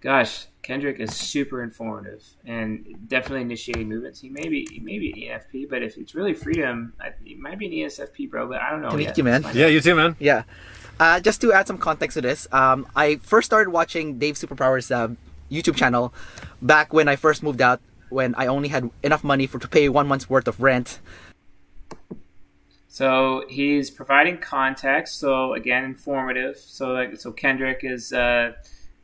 Gosh, 0.00 0.46
Kendrick 0.62 1.00
is 1.00 1.14
super 1.14 1.62
informative 1.62 2.22
and 2.44 2.94
definitely 3.08 3.40
initiating 3.40 3.88
movements. 3.88 4.20
He 4.20 4.28
may 4.28 4.48
be, 4.48 4.66
he 4.70 4.78
may 4.78 4.98
be 4.98 5.12
an 5.12 5.40
ENFP, 5.40 5.68
but 5.68 5.82
if 5.82 5.96
it's 5.96 6.14
really 6.14 6.34
freedom, 6.34 6.92
I, 7.00 7.12
he 7.24 7.34
might 7.34 7.58
be 7.58 7.66
an 7.66 7.88
ESFP, 7.88 8.30
bro. 8.30 8.46
But 8.46 8.60
I 8.60 8.70
don't 8.70 8.82
know. 8.82 8.90
To 8.90 8.96
meet 8.96 9.04
yet. 9.04 9.18
you, 9.18 9.24
man. 9.24 9.42
Let's 9.42 9.56
find 9.56 9.76
out. 9.76 9.82
too, 9.82 9.94
man. 9.94 10.16
Yeah. 10.18 10.42
Uh, 11.00 11.20
just 11.20 11.40
to 11.40 11.52
add 11.52 11.66
some 11.66 11.78
context 11.78 12.14
to 12.14 12.20
this, 12.20 12.46
um, 12.52 12.86
I 12.94 13.16
first 13.16 13.46
started 13.46 13.70
watching 13.70 14.18
Dave 14.18 14.34
Superpowers' 14.34 14.94
uh, 14.94 15.14
YouTube 15.50 15.76
channel 15.76 16.12
back 16.62 16.92
when 16.92 17.08
I 17.08 17.16
first 17.16 17.42
moved 17.42 17.60
out, 17.60 17.80
when 18.10 18.34
I 18.36 18.46
only 18.46 18.68
had 18.68 18.90
enough 19.02 19.24
money 19.24 19.46
for 19.46 19.58
to 19.58 19.68
pay 19.68 19.88
one 19.88 20.06
month's 20.06 20.28
worth 20.28 20.48
of 20.48 20.60
rent. 20.60 21.00
So 22.88 23.44
he's 23.48 23.90
providing 23.90 24.38
context. 24.38 25.18
So 25.18 25.54
again, 25.54 25.84
informative. 25.84 26.58
So 26.58 26.92
like, 26.92 27.18
so 27.18 27.32
Kendrick 27.32 27.80
is, 27.82 28.12
uh, 28.12 28.52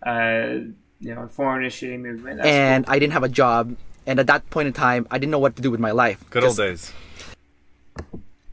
uh, 0.04 0.70
you 1.00 1.14
know, 1.14 1.28
foreign 1.28 1.62
initiating 1.62 2.02
movement. 2.02 2.38
That's 2.38 2.48
and 2.48 2.86
cool. 2.86 2.94
I 2.94 2.98
didn't 2.98 3.12
have 3.14 3.24
a 3.24 3.28
job. 3.28 3.76
And 4.06 4.18
at 4.18 4.26
that 4.26 4.48
point 4.50 4.66
in 4.66 4.72
time, 4.72 5.06
I 5.10 5.18
didn't 5.18 5.30
know 5.30 5.38
what 5.38 5.56
to 5.56 5.62
do 5.62 5.70
with 5.70 5.80
my 5.80 5.90
life. 5.90 6.24
Good 6.30 6.44
old 6.44 6.56
days. 6.56 6.92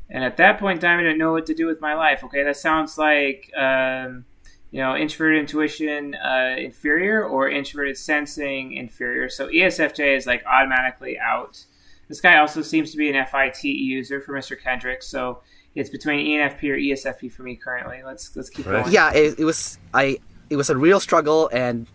And 0.10 0.24
at 0.24 0.38
that 0.38 0.60
point 0.60 0.78
in 0.78 0.82
time, 0.82 1.00
I 1.00 1.04
didn't 1.04 1.18
know 1.18 1.32
what 1.32 1.46
to 1.48 1.54
do 1.54 1.66
with 1.66 1.82
my 1.82 1.94
life. 1.94 2.24
Okay, 2.24 2.44
that 2.44 2.56
sounds 2.56 2.98
like, 2.98 3.52
um, 3.58 4.26
you 4.72 4.80
know, 4.80 4.96
introverted 4.96 5.40
intuition 5.40 6.16
uh, 6.16 6.56
inferior 6.58 7.26
or 7.26 7.50
introverted 7.50 7.98
sensing 7.98 8.74
inferior. 8.74 9.30
So 9.30 9.48
ESFJ 9.48 10.16
is 10.16 10.26
like 10.26 10.46
automatically 10.46 11.20
out. 11.20 11.66
This 12.08 12.22
guy 12.22 12.38
also 12.38 12.62
seems 12.62 12.92
to 12.92 12.98
be 12.98 13.10
an 13.10 13.26
FIT 13.26 13.64
user 13.66 14.22
for 14.22 14.34
Mr. 14.34 14.62
Kendrick. 14.62 15.04
So 15.04 15.42
it's 15.76 15.90
between 15.90 16.26
ENFP 16.26 16.64
or 16.64 16.78
ESFP 16.78 17.32
for 17.32 17.44
me 17.44 17.56
currently. 17.56 18.02
Let's 18.04 18.36
let's 18.36 18.50
keep 18.50 18.66
going. 18.66 18.92
Yeah, 18.92 19.14
it, 19.14 19.40
it 19.40 19.46
was 19.46 19.78
I. 19.94 20.20
It 20.50 20.56
was 20.56 20.70
a 20.70 20.78
real 20.78 21.00
struggle, 21.00 21.50
and 21.52 21.88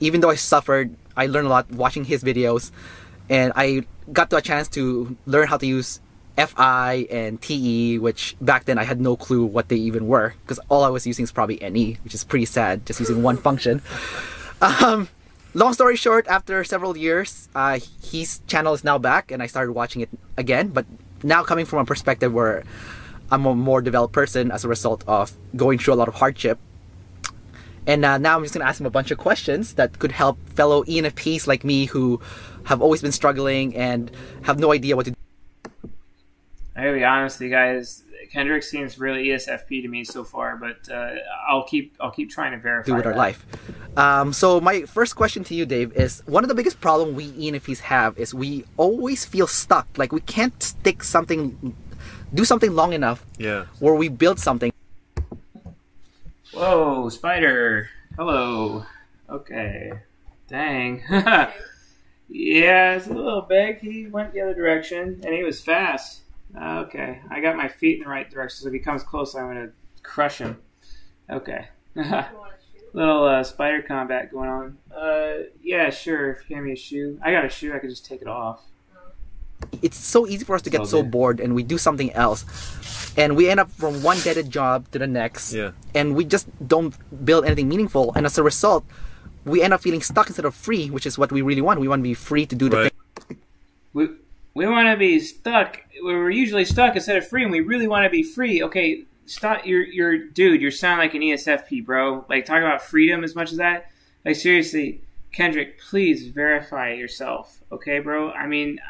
even 0.00 0.20
though 0.20 0.30
I 0.30 0.36
suffered, 0.36 0.94
I 1.16 1.26
learned 1.26 1.46
a 1.46 1.50
lot 1.50 1.70
watching 1.70 2.04
his 2.04 2.22
videos, 2.22 2.70
and 3.28 3.52
I 3.56 3.82
got 4.12 4.30
to 4.30 4.36
a 4.36 4.42
chance 4.42 4.68
to 4.68 5.16
learn 5.26 5.48
how 5.48 5.56
to 5.56 5.66
use 5.66 6.00
FI 6.36 7.06
and 7.10 7.40
TE, 7.40 7.98
which 7.98 8.36
back 8.40 8.66
then 8.66 8.78
I 8.78 8.84
had 8.84 9.00
no 9.00 9.16
clue 9.16 9.44
what 9.44 9.68
they 9.68 9.76
even 9.76 10.06
were, 10.06 10.34
because 10.42 10.60
all 10.68 10.84
I 10.84 10.90
was 10.90 11.06
using 11.06 11.24
is 11.24 11.32
probably 11.32 11.56
NE, 11.56 11.98
which 12.04 12.14
is 12.14 12.24
pretty 12.24 12.44
sad, 12.44 12.86
just 12.86 13.00
using 13.00 13.22
one 13.22 13.36
function. 13.36 13.82
Um, 14.58 15.10
long 15.52 15.74
story 15.74 15.96
short, 15.96 16.26
after 16.28 16.64
several 16.64 16.96
years, 16.96 17.50
uh, 17.54 17.78
his 18.02 18.40
channel 18.46 18.72
is 18.72 18.84
now 18.84 18.96
back, 18.96 19.30
and 19.30 19.42
I 19.42 19.46
started 19.46 19.72
watching 19.72 20.00
it 20.00 20.08
again. 20.38 20.68
But 20.68 20.86
now 21.22 21.42
coming 21.42 21.66
from 21.66 21.80
a 21.80 21.84
perspective 21.84 22.32
where 22.32 22.64
I'm 23.30 23.44
a 23.44 23.54
more 23.54 23.82
developed 23.82 24.14
person 24.14 24.50
as 24.50 24.64
a 24.64 24.68
result 24.68 25.04
of 25.06 25.32
going 25.54 25.78
through 25.78 25.92
a 25.92 25.96
lot 26.00 26.08
of 26.08 26.14
hardship. 26.14 26.58
And 27.86 28.04
uh, 28.04 28.18
now 28.18 28.36
I'm 28.36 28.42
just 28.42 28.54
gonna 28.54 28.64
ask 28.66 28.80
him 28.80 28.86
a 28.86 28.90
bunch 28.90 29.10
of 29.10 29.18
questions 29.18 29.74
that 29.74 29.98
could 29.98 30.12
help 30.12 30.38
fellow 30.50 30.82
ENFPs 30.84 31.46
like 31.46 31.64
me 31.64 31.86
who 31.86 32.20
have 32.64 32.82
always 32.82 33.00
been 33.02 33.12
struggling 33.12 33.76
and 33.76 34.10
have 34.42 34.58
no 34.58 34.72
idea 34.72 34.96
what 34.96 35.04
to 35.06 35.10
do. 35.12 35.16
I 36.74 36.82
gotta 36.84 36.92
be 36.94 37.04
honest 37.04 37.38
with 37.38 37.46
you 37.46 37.50
guys. 37.54 38.02
Kendrick 38.32 38.64
seems 38.64 38.98
really 38.98 39.26
ESFP 39.28 39.82
to 39.82 39.88
me 39.88 40.02
so 40.02 40.24
far, 40.24 40.56
but 40.56 40.90
uh, 40.92 41.14
I'll 41.48 41.62
keep 41.62 41.94
I'll 42.00 42.10
keep 42.10 42.28
trying 42.28 42.52
to 42.52 42.58
verify. 42.58 42.86
do 42.86 42.94
with 42.96 43.06
our 43.06 43.14
life. 43.14 43.46
Um, 43.96 44.32
so 44.32 44.60
my 44.60 44.82
first 44.82 45.14
question 45.14 45.44
to 45.44 45.54
you, 45.54 45.64
Dave, 45.64 45.92
is 45.92 46.22
one 46.26 46.42
of 46.44 46.48
the 46.48 46.54
biggest 46.54 46.80
problem 46.80 47.14
we 47.14 47.30
ENFPs 47.30 47.78
have 47.78 48.18
is 48.18 48.34
we 48.34 48.64
always 48.76 49.24
feel 49.24 49.46
stuck. 49.46 49.86
Like 49.96 50.12
we 50.12 50.20
can't 50.22 50.60
stick 50.60 51.04
something, 51.04 51.74
do 52.34 52.44
something 52.44 52.72
long 52.74 52.92
enough 52.92 53.24
Yeah. 53.38 53.66
where 53.78 53.94
we 53.94 54.08
build 54.08 54.40
something. 54.40 54.72
Whoa, 56.56 57.10
spider! 57.10 57.90
Hello. 58.16 58.86
Okay. 59.28 59.92
Dang. 60.48 61.02
yeah, 61.10 62.94
it's 62.94 63.08
a 63.08 63.12
little 63.12 63.42
big. 63.42 63.80
He 63.80 64.06
went 64.06 64.32
the 64.32 64.40
other 64.40 64.54
direction, 64.54 65.20
and 65.22 65.34
he 65.34 65.44
was 65.44 65.60
fast. 65.60 66.22
Okay, 66.58 67.20
I 67.28 67.42
got 67.42 67.58
my 67.58 67.68
feet 67.68 67.98
in 67.98 68.04
the 68.04 68.08
right 68.08 68.30
direction, 68.30 68.62
so 68.62 68.68
if 68.68 68.72
he 68.72 68.78
comes 68.78 69.02
close, 69.02 69.34
I'm 69.34 69.48
gonna 69.48 69.72
crush 70.02 70.38
him. 70.38 70.56
Okay. 71.28 71.68
Little 72.94 73.24
uh, 73.24 73.44
spider 73.44 73.82
combat 73.82 74.32
going 74.32 74.48
on. 74.48 74.78
Uh, 74.96 75.48
yeah, 75.62 75.90
sure. 75.90 76.30
If 76.30 76.48
you 76.48 76.56
hand 76.56 76.64
me 76.64 76.72
a 76.72 76.76
shoe, 76.76 77.20
I 77.22 77.32
got 77.32 77.44
a 77.44 77.50
shoe. 77.50 77.74
I 77.74 77.80
could 77.80 77.90
just 77.90 78.06
take 78.06 78.22
it 78.22 78.28
off. 78.28 78.62
It's 79.82 79.96
so 79.96 80.26
easy 80.26 80.44
for 80.44 80.54
us 80.54 80.62
to 80.62 80.70
get 80.70 80.80
all 80.80 80.86
so 80.86 81.02
bored, 81.02 81.40
and 81.40 81.54
we 81.54 81.62
do 81.62 81.78
something 81.78 82.12
else, 82.12 82.44
and 83.16 83.36
we 83.36 83.48
end 83.48 83.60
up 83.60 83.70
from 83.70 84.02
one 84.02 84.18
dead 84.20 84.50
job 84.50 84.90
to 84.92 84.98
the 84.98 85.06
next. 85.06 85.52
Yeah. 85.52 85.72
And 85.94 86.14
we 86.14 86.24
just 86.24 86.46
don't 86.66 86.94
build 87.24 87.44
anything 87.44 87.68
meaningful, 87.68 88.12
and 88.14 88.26
as 88.26 88.38
a 88.38 88.42
result, 88.42 88.84
we 89.44 89.62
end 89.62 89.72
up 89.72 89.80
feeling 89.80 90.02
stuck 90.02 90.26
instead 90.26 90.44
of 90.44 90.54
free, 90.54 90.88
which 90.90 91.06
is 91.06 91.18
what 91.18 91.30
we 91.32 91.42
really 91.42 91.62
want. 91.62 91.80
We 91.80 91.88
want 91.88 92.00
to 92.00 92.08
be 92.08 92.14
free 92.14 92.46
to 92.46 92.54
do 92.54 92.68
the 92.68 92.76
Right. 92.76 92.92
thing. 93.28 93.38
We 93.92 94.08
we 94.54 94.66
want 94.66 94.88
to 94.88 94.96
be 94.96 95.20
stuck. 95.20 95.82
We're 96.02 96.30
usually 96.30 96.64
stuck 96.64 96.96
instead 96.96 97.16
of 97.16 97.26
free, 97.28 97.42
and 97.42 97.52
we 97.52 97.60
really 97.60 97.86
want 97.86 98.04
to 98.04 98.10
be 98.10 98.22
free. 98.22 98.62
Okay, 98.62 99.04
stop. 99.26 99.66
You're 99.66 99.84
you're 99.84 100.18
dude. 100.18 100.60
You 100.62 100.70
sound 100.70 100.98
like 100.98 101.14
an 101.14 101.22
ESFP, 101.22 101.84
bro. 101.84 102.24
Like 102.28 102.44
talk 102.44 102.58
about 102.60 102.82
freedom 102.82 103.24
as 103.24 103.34
much 103.34 103.52
as 103.52 103.58
that. 103.58 103.90
Like 104.24 104.36
seriously, 104.36 105.00
Kendrick, 105.32 105.78
please 105.80 106.26
verify 106.28 106.92
yourself. 106.92 107.58
Okay, 107.70 107.98
bro. 108.00 108.30
I 108.32 108.46
mean, 108.46 108.80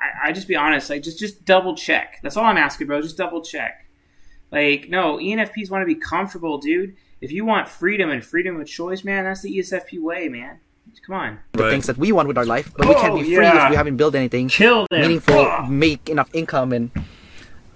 I, 0.00 0.26
I, 0.26 0.28
I 0.28 0.32
just 0.32 0.48
be 0.48 0.56
honest. 0.56 0.90
Like 0.90 1.02
just 1.02 1.18
just 1.18 1.44
double 1.44 1.74
check. 1.76 2.18
That's 2.22 2.36
all 2.36 2.44
I'm 2.44 2.56
asking, 2.58 2.86
bro. 2.86 3.00
Just 3.02 3.16
double 3.16 3.42
check. 3.42 3.86
Like 4.50 4.88
no, 4.88 5.18
ENFPs 5.18 5.70
want 5.70 5.82
to 5.82 5.86
be 5.86 5.94
comfortable, 5.94 6.58
dude. 6.58 6.96
If 7.20 7.32
you 7.32 7.44
want 7.44 7.68
freedom 7.68 8.10
and 8.10 8.24
freedom 8.24 8.58
of 8.60 8.66
choice, 8.66 9.04
man, 9.04 9.24
that's 9.24 9.42
the 9.42 9.58
ESFP 9.58 10.00
way, 10.00 10.28
man. 10.28 10.58
Come 11.06 11.14
on. 11.14 11.38
the 11.52 11.70
things 11.70 11.86
that 11.86 11.96
we 11.98 12.10
want 12.12 12.26
with 12.28 12.36
our 12.36 12.44
life, 12.44 12.72
but 12.76 12.88
we 12.88 12.94
can't 12.94 13.14
be 13.14 13.20
Oh, 13.20 13.24
free 13.24 13.44
yeah. 13.44 13.64
if 13.66 13.70
we 13.70 13.76
haven't 13.76 13.96
built 13.96 14.14
anything 14.16 14.48
Kill 14.48 14.86
them. 14.90 15.00
meaningful, 15.02 15.38
Ugh. 15.38 15.70
make 15.70 16.08
enough 16.08 16.28
income, 16.34 16.72
and 16.72 16.90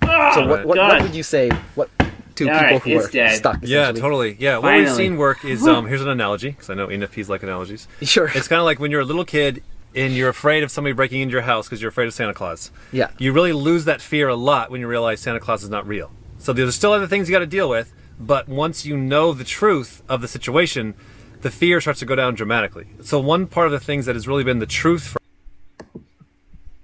Oh, 0.02 0.32
so 0.34 0.48
what, 0.48 0.66
what, 0.66 0.78
what 0.78 1.02
would 1.02 1.14
you 1.14 1.22
say? 1.22 1.48
What 1.76 1.90
to 1.98 2.48
All 2.48 2.58
people 2.58 2.72
right, 2.72 2.82
who 2.82 2.90
it's 2.96 3.06
are 3.06 3.10
dead. 3.12 3.36
stuck? 3.36 3.58
Yeah, 3.62 3.92
totally. 3.92 4.36
Yeah, 4.40 4.58
what 4.58 4.74
we've 4.74 4.90
seen 4.90 5.16
work 5.16 5.44
is 5.44 5.64
um. 5.66 5.86
Here's 5.86 6.02
an 6.02 6.08
analogy 6.08 6.50
because 6.50 6.70
I 6.70 6.74
know 6.74 6.88
ENFPs 6.88 7.28
like 7.28 7.42
analogies. 7.44 7.86
Sure. 8.02 8.30
It's 8.34 8.48
kind 8.48 8.58
of 8.58 8.64
like 8.64 8.80
when 8.80 8.90
you're 8.90 9.00
a 9.02 9.04
little 9.06 9.24
kid 9.24 9.62
and 9.94 10.14
you're 10.14 10.28
afraid 10.28 10.62
of 10.62 10.70
somebody 10.70 10.92
breaking 10.92 11.20
into 11.20 11.32
your 11.32 11.42
house 11.42 11.66
because 11.66 11.80
you're 11.80 11.88
afraid 11.90 12.06
of 12.06 12.14
Santa 12.14 12.34
Claus. 12.34 12.70
Yeah. 12.92 13.10
You 13.18 13.32
really 13.32 13.52
lose 13.52 13.84
that 13.84 14.00
fear 14.00 14.28
a 14.28 14.34
lot 14.34 14.70
when 14.70 14.80
you 14.80 14.88
realize 14.88 15.20
Santa 15.20 15.40
Claus 15.40 15.62
is 15.62 15.70
not 15.70 15.86
real. 15.86 16.10
So 16.38 16.52
there's 16.52 16.74
still 16.74 16.92
other 16.92 17.06
things 17.06 17.28
you 17.28 17.32
got 17.32 17.38
to 17.40 17.46
deal 17.46 17.68
with, 17.68 17.92
but 18.18 18.48
once 18.48 18.84
you 18.84 18.96
know 18.96 19.32
the 19.32 19.44
truth 19.44 20.02
of 20.08 20.20
the 20.20 20.28
situation, 20.28 20.94
the 21.42 21.50
fear 21.50 21.80
starts 21.80 22.00
to 22.00 22.06
go 22.06 22.14
down 22.14 22.34
dramatically. 22.34 22.86
So 23.02 23.20
one 23.20 23.46
part 23.46 23.66
of 23.66 23.72
the 23.72 23.80
things 23.80 24.06
that 24.06 24.14
has 24.14 24.26
really 24.26 24.44
been 24.44 24.58
the 24.58 24.66
truth 24.66 25.06
for 25.06 25.18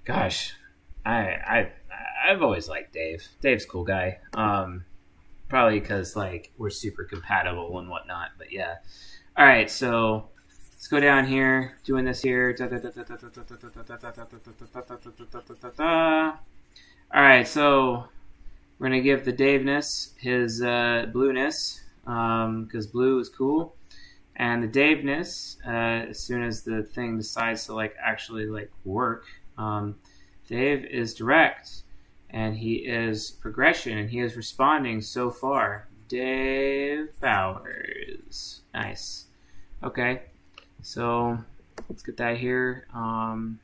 Gosh, 0.05 0.55
I 1.05 1.19
I 1.19 1.73
I've 2.27 2.43
always 2.43 2.69
liked 2.69 2.93
Dave. 2.93 3.27
Dave's 3.41 3.65
a 3.65 3.69
cool 3.69 3.85
guy. 3.85 4.19
Um, 4.35 4.85
probably 5.49 5.81
because 5.81 6.17
like 6.17 6.53
we're 6.59 6.71
super 6.71 7.05
compatible 7.05 7.79
and 7.79 7.89
whatnot. 7.89 8.31
But 8.39 8.53
yeah. 8.53 8.77
All 9.37 9.47
right, 9.47 9.71
so 9.71 10.29
let's 10.81 10.89
go 10.89 10.99
down 10.99 11.27
here, 11.27 11.77
doing 11.85 12.07
this 12.07 12.23
here. 12.23 12.57
All 17.13 17.23
right, 17.23 17.47
so 17.47 18.07
we're 18.79 18.87
gonna 18.87 19.03
give 19.03 19.27
the 19.27 19.33
Daveness 19.33 20.15
his 20.19 20.63
uh, 20.63 21.05
blueness 21.13 21.85
because 22.05 22.87
blue 22.87 23.19
is 23.19 23.29
cool, 23.29 23.77
and 24.37 24.63
the 24.63 24.69
Daveness 24.69 25.59
uh, 25.67 26.09
as 26.09 26.19
soon 26.19 26.43
as 26.43 26.63
the 26.63 26.83
thing 26.83 27.19
decides 27.19 27.67
to 27.67 27.75
like 27.75 27.95
actually 28.03 28.47
like 28.47 28.71
work. 28.87 29.27
Um, 29.59 29.97
Dave 30.49 30.87
is 30.87 31.13
direct 31.13 31.83
and 32.31 32.57
he 32.57 32.77
is 32.77 33.31
progression 33.31 33.99
and 33.99 34.09
he 34.09 34.21
is 34.21 34.35
responding 34.35 35.03
so 35.03 35.31
far. 35.31 35.89
Dave 36.09 37.09
Bowers. 37.21 38.63
Nice. 38.73 39.27
Okay. 39.85 40.23
So 40.83 41.39
let's 41.89 42.03
get 42.03 42.17
that 42.19 42.39
here. 42.39 42.87
Um, 42.95 43.61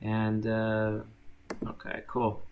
and 0.00 0.46
uh, 0.46 1.00
okay, 1.66 2.02
cool. 2.06 2.42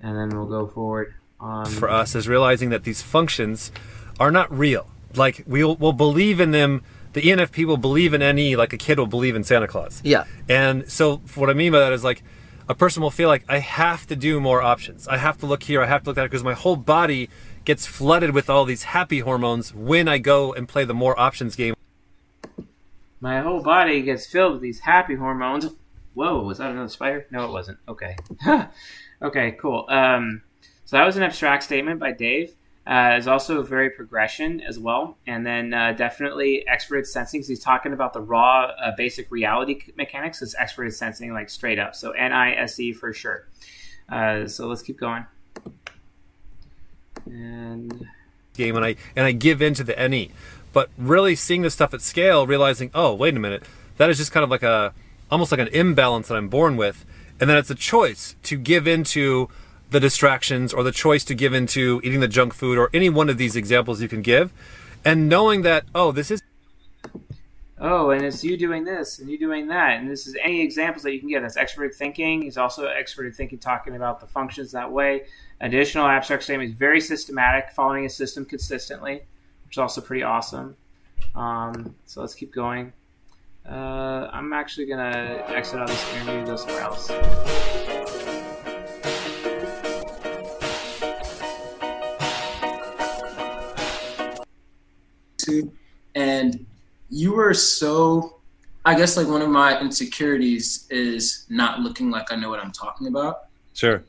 And 0.00 0.16
then 0.16 0.36
we'll 0.36 0.48
go 0.48 0.66
forward. 0.66 1.14
Um, 1.40 1.64
for 1.64 1.88
us 1.88 2.14
is 2.14 2.28
realizing 2.28 2.68
that 2.70 2.84
these 2.84 3.02
functions 3.02 3.72
are 4.18 4.30
not 4.30 4.56
real. 4.56 4.86
Like 5.14 5.44
we'll 5.46 5.76
we'll 5.76 5.92
believe 5.92 6.40
in 6.40 6.50
them. 6.50 6.82
The 7.12 7.22
ENFP 7.22 7.64
will 7.64 7.76
believe 7.76 8.14
in 8.14 8.20
NE 8.20 8.54
like 8.54 8.72
a 8.72 8.76
kid 8.76 8.98
will 8.98 9.06
believe 9.06 9.34
in 9.34 9.42
Santa 9.42 9.66
Claus. 9.66 10.00
Yeah. 10.04 10.24
And 10.48 10.90
so 10.90 11.16
what 11.34 11.50
I 11.50 11.54
mean 11.54 11.72
by 11.72 11.80
that 11.80 11.92
is 11.92 12.04
like 12.04 12.22
a 12.68 12.74
person 12.74 13.02
will 13.02 13.10
feel 13.10 13.28
like 13.28 13.44
I 13.48 13.58
have 13.58 14.06
to 14.06 14.16
do 14.16 14.38
more 14.40 14.62
options. 14.62 15.08
I 15.08 15.16
have 15.16 15.38
to 15.38 15.46
look 15.46 15.64
here. 15.64 15.82
I 15.82 15.86
have 15.86 16.04
to 16.04 16.10
look 16.10 16.16
there 16.16 16.26
because 16.26 16.44
my 16.44 16.54
whole 16.54 16.76
body 16.76 17.28
gets 17.64 17.84
flooded 17.84 18.32
with 18.32 18.48
all 18.48 18.64
these 18.64 18.84
happy 18.84 19.20
hormones 19.20 19.74
when 19.74 20.06
I 20.06 20.18
go 20.18 20.52
and 20.52 20.68
play 20.68 20.84
the 20.84 20.94
more 20.94 21.18
options 21.18 21.56
game. 21.56 21.74
My 23.20 23.40
whole 23.40 23.62
body 23.62 24.02
gets 24.02 24.26
filled 24.26 24.54
with 24.54 24.62
these 24.62 24.80
happy 24.80 25.14
hormones. 25.14 25.66
Whoa, 26.14 26.42
was 26.42 26.58
that 26.58 26.70
another 26.70 26.88
spider? 26.88 27.26
No, 27.30 27.44
it 27.44 27.52
wasn't. 27.52 27.78
Okay. 27.88 28.16
okay, 29.22 29.52
cool. 29.52 29.86
Um, 29.88 30.42
so 30.84 30.96
that 30.96 31.04
was 31.04 31.16
an 31.16 31.22
abstract 31.22 31.62
statement 31.62 32.00
by 32.00 32.12
Dave. 32.12 32.54
Uh, 32.86 33.14
is 33.18 33.28
also 33.28 33.62
very 33.62 33.90
progression 33.90 34.60
as 34.62 34.78
well, 34.78 35.16
and 35.26 35.46
then 35.46 35.72
uh, 35.72 35.92
definitely 35.92 36.64
extroverted 36.68 37.06
sensing. 37.06 37.40
'cause 37.40 37.46
he's 37.46 37.60
talking 37.62 37.92
about 37.92 38.12
the 38.14 38.20
raw 38.20 38.62
uh, 38.82 38.90
basic 38.96 39.30
reality 39.30 39.80
mechanics. 39.96 40.40
Is 40.42 40.56
extroverted 40.58 40.94
sensing 40.94 41.32
like 41.32 41.50
straight 41.50 41.78
up? 41.78 41.94
So 41.94 42.10
N 42.12 42.32
I 42.32 42.54
S 42.54 42.80
E 42.80 42.92
for 42.92 43.12
sure. 43.12 43.46
Uh, 44.08 44.46
so 44.48 44.66
let's 44.66 44.82
keep 44.82 44.98
going. 44.98 45.24
And 47.26 48.06
game 48.54 48.74
and 48.76 48.84
I 48.84 48.96
and 49.14 49.26
I 49.26 49.32
give 49.32 49.62
in 49.62 49.74
to 49.74 49.84
the 49.84 50.08
NE. 50.08 50.32
But 50.72 50.90
really 50.96 51.34
seeing 51.34 51.62
this 51.62 51.74
stuff 51.74 51.92
at 51.94 52.00
scale, 52.00 52.46
realizing, 52.46 52.90
oh, 52.94 53.14
wait 53.14 53.36
a 53.36 53.40
minute, 53.40 53.64
that 53.96 54.10
is 54.10 54.18
just 54.18 54.32
kind 54.32 54.44
of 54.44 54.50
like 54.50 54.62
a 54.62 54.94
almost 55.30 55.52
like 55.52 55.60
an 55.60 55.68
imbalance 55.68 56.28
that 56.28 56.36
I'm 56.36 56.48
born 56.48 56.76
with. 56.76 57.04
And 57.40 57.48
then 57.48 57.56
it's 57.56 57.70
a 57.70 57.74
choice 57.74 58.36
to 58.44 58.56
give 58.56 58.86
into 58.86 59.48
the 59.90 60.00
distractions 60.00 60.72
or 60.72 60.82
the 60.82 60.92
choice 60.92 61.24
to 61.24 61.34
give 61.34 61.52
into 61.52 62.00
eating 62.04 62.20
the 62.20 62.28
junk 62.28 62.54
food 62.54 62.78
or 62.78 62.90
any 62.92 63.08
one 63.08 63.28
of 63.28 63.38
these 63.38 63.56
examples 63.56 64.00
you 64.00 64.08
can 64.08 64.22
give. 64.22 64.52
And 65.04 65.28
knowing 65.28 65.62
that, 65.62 65.84
oh, 65.94 66.12
this 66.12 66.30
is 66.30 66.42
oh, 67.80 68.10
and 68.10 68.24
it's 68.24 68.44
you 68.44 68.56
doing 68.56 68.84
this 68.84 69.18
and 69.18 69.30
you 69.30 69.38
doing 69.38 69.68
that, 69.68 69.98
and 69.98 70.10
this 70.10 70.26
is 70.26 70.36
any 70.42 70.60
examples 70.60 71.02
that 71.02 71.14
you 71.14 71.20
can 71.20 71.28
give. 71.28 71.42
That's 71.42 71.56
extroverted 71.56 71.94
thinking. 71.94 72.42
He's 72.42 72.58
also 72.58 72.86
extroverted 72.86 73.34
thinking, 73.34 73.58
talking 73.58 73.96
about 73.96 74.20
the 74.20 74.26
functions 74.26 74.72
that 74.72 74.90
way. 74.90 75.24
Additional 75.60 76.06
abstract 76.06 76.42
statement. 76.42 76.70
is 76.70 76.76
very 76.76 77.00
systematic, 77.00 77.70
following 77.70 78.04
a 78.04 78.10
system 78.10 78.44
consistently, 78.44 79.22
which 79.70 79.76
is 79.76 79.78
also 79.78 80.00
pretty 80.00 80.24
awesome. 80.24 80.74
Um, 81.36 81.94
so 82.04 82.22
let's 82.22 82.34
keep 82.34 82.52
going. 82.52 82.92
Uh, 83.64 84.28
I'm 84.32 84.52
actually 84.52 84.86
gonna 84.86 85.44
exit 85.46 85.78
out 85.78 85.88
of 85.88 85.90
this 85.90 86.14
interview 86.14 86.32
and 86.38 86.46
go 86.48 86.56
somewhere 86.56 86.82
else. 86.82 87.08
and 96.14 96.66
you 97.08 97.32
were 97.32 97.52
so 97.52 98.40
i 98.84 98.94
guess 98.94 99.16
like 99.16 99.26
one 99.26 99.42
of 99.42 99.48
my 99.48 99.80
insecurities 99.80 100.86
is 100.90 101.46
not 101.48 101.80
looking 101.80 102.08
like 102.08 102.30
i 102.30 102.36
know 102.36 102.48
what 102.48 102.60
i'm 102.60 102.70
talking 102.70 103.08
about 103.08 103.46
sure 103.74 104.04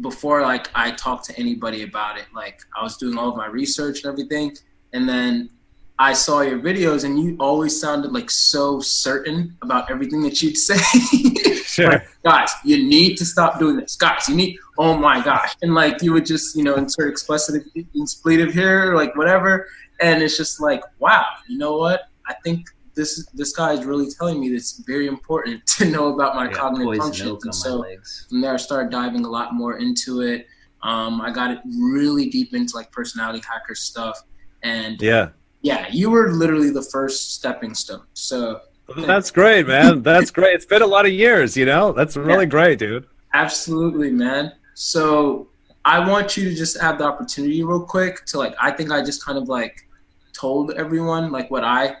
before 0.00 0.42
like 0.42 0.70
i 0.74 0.90
talked 0.92 1.24
to 1.24 1.38
anybody 1.38 1.82
about 1.82 2.16
it 2.16 2.24
like 2.34 2.60
i 2.78 2.82
was 2.82 2.96
doing 2.96 3.18
all 3.18 3.28
of 3.28 3.36
my 3.36 3.46
research 3.46 4.02
and 4.02 4.12
everything 4.12 4.56
and 4.94 5.06
then 5.08 5.50
i 5.98 6.12
saw 6.12 6.40
your 6.40 6.58
videos 6.58 7.04
and 7.04 7.20
you 7.20 7.36
always 7.38 7.78
sounded 7.78 8.10
like 8.10 8.30
so 8.30 8.80
certain 8.80 9.54
about 9.60 9.90
everything 9.90 10.22
that 10.22 10.40
you'd 10.42 10.56
say. 10.56 10.78
Sure. 11.72 12.04
Guys 12.22 12.50
you 12.66 12.86
need 12.86 13.16
to 13.16 13.24
stop 13.24 13.58
doing 13.58 13.76
this. 13.76 13.96
Guys 13.96 14.28
you 14.28 14.36
need 14.36 14.58
oh 14.76 14.94
my 14.94 15.24
gosh. 15.24 15.54
And 15.62 15.74
like 15.74 16.02
you 16.02 16.12
would 16.12 16.26
just 16.26 16.54
you 16.54 16.62
know 16.62 16.74
insert 16.74 17.10
expletive 17.10 17.64
expletive 17.98 18.52
here 18.52 18.94
like 18.94 19.16
whatever 19.16 19.66
and 20.02 20.22
it's 20.22 20.36
just 20.36 20.60
like 20.60 20.82
wow 20.98 21.24
you 21.48 21.56
know 21.56 21.78
what? 21.78 22.02
I 22.26 22.34
think 22.44 22.66
this 22.94 23.26
this 23.34 23.52
guy 23.52 23.72
is 23.72 23.84
really 23.84 24.08
telling 24.18 24.38
me 24.40 24.48
that 24.50 24.56
it's 24.56 24.78
very 24.86 25.06
important 25.06 25.66
to 25.78 25.84
know 25.86 26.14
about 26.14 26.34
my 26.34 26.46
Yeah, 26.46 26.52
cognitive 26.52 26.86
poison 26.86 27.02
functions 27.02 27.44
and 27.44 27.54
so 27.54 27.84
from 28.28 28.40
there 28.40 28.54
i 28.54 28.56
started 28.56 28.90
diving 28.90 29.24
a 29.24 29.28
lot 29.28 29.54
more 29.54 29.78
into 29.78 30.20
it 30.22 30.46
um, 30.82 31.20
i 31.20 31.30
got 31.30 31.50
it 31.50 31.58
really 31.78 32.28
deep 32.28 32.54
into 32.54 32.76
like 32.76 32.90
personality 32.92 33.42
hacker 33.48 33.74
stuff 33.74 34.18
and 34.62 35.00
Yeah. 35.00 35.28
yeah 35.62 35.86
you 35.90 36.10
were 36.10 36.32
literally 36.32 36.70
the 36.70 36.82
first 36.82 37.34
stepping 37.34 37.74
stone 37.74 38.02
so 38.14 38.60
That's 39.06 39.30
great, 39.30 39.66
man. 39.68 40.02
That's 40.10 40.30
great. 40.30 40.54
It's 40.54 40.66
been 40.66 40.82
a 40.82 40.86
lot 40.86 41.06
of 41.06 41.12
years, 41.12 41.56
you 41.56 41.64
know? 41.64 41.92
That's 41.92 42.14
really 42.16 42.44
great, 42.46 42.78
dude. 42.78 43.06
Absolutely, 43.32 44.10
man. 44.10 44.52
So 44.74 45.48
I 45.84 46.06
want 46.06 46.36
you 46.36 46.44
to 46.50 46.54
just 46.54 46.78
have 46.80 46.98
the 46.98 47.04
opportunity 47.04 47.62
real 47.62 47.80
quick 47.80 48.24
to 48.26 48.38
like 48.38 48.54
I 48.60 48.70
think 48.70 48.90
I 48.90 49.02
just 49.02 49.24
kind 49.24 49.38
of 49.38 49.48
like 49.48 49.88
told 50.34 50.72
everyone 50.72 51.30
like 51.32 51.50
what 51.50 51.64
I 51.64 51.96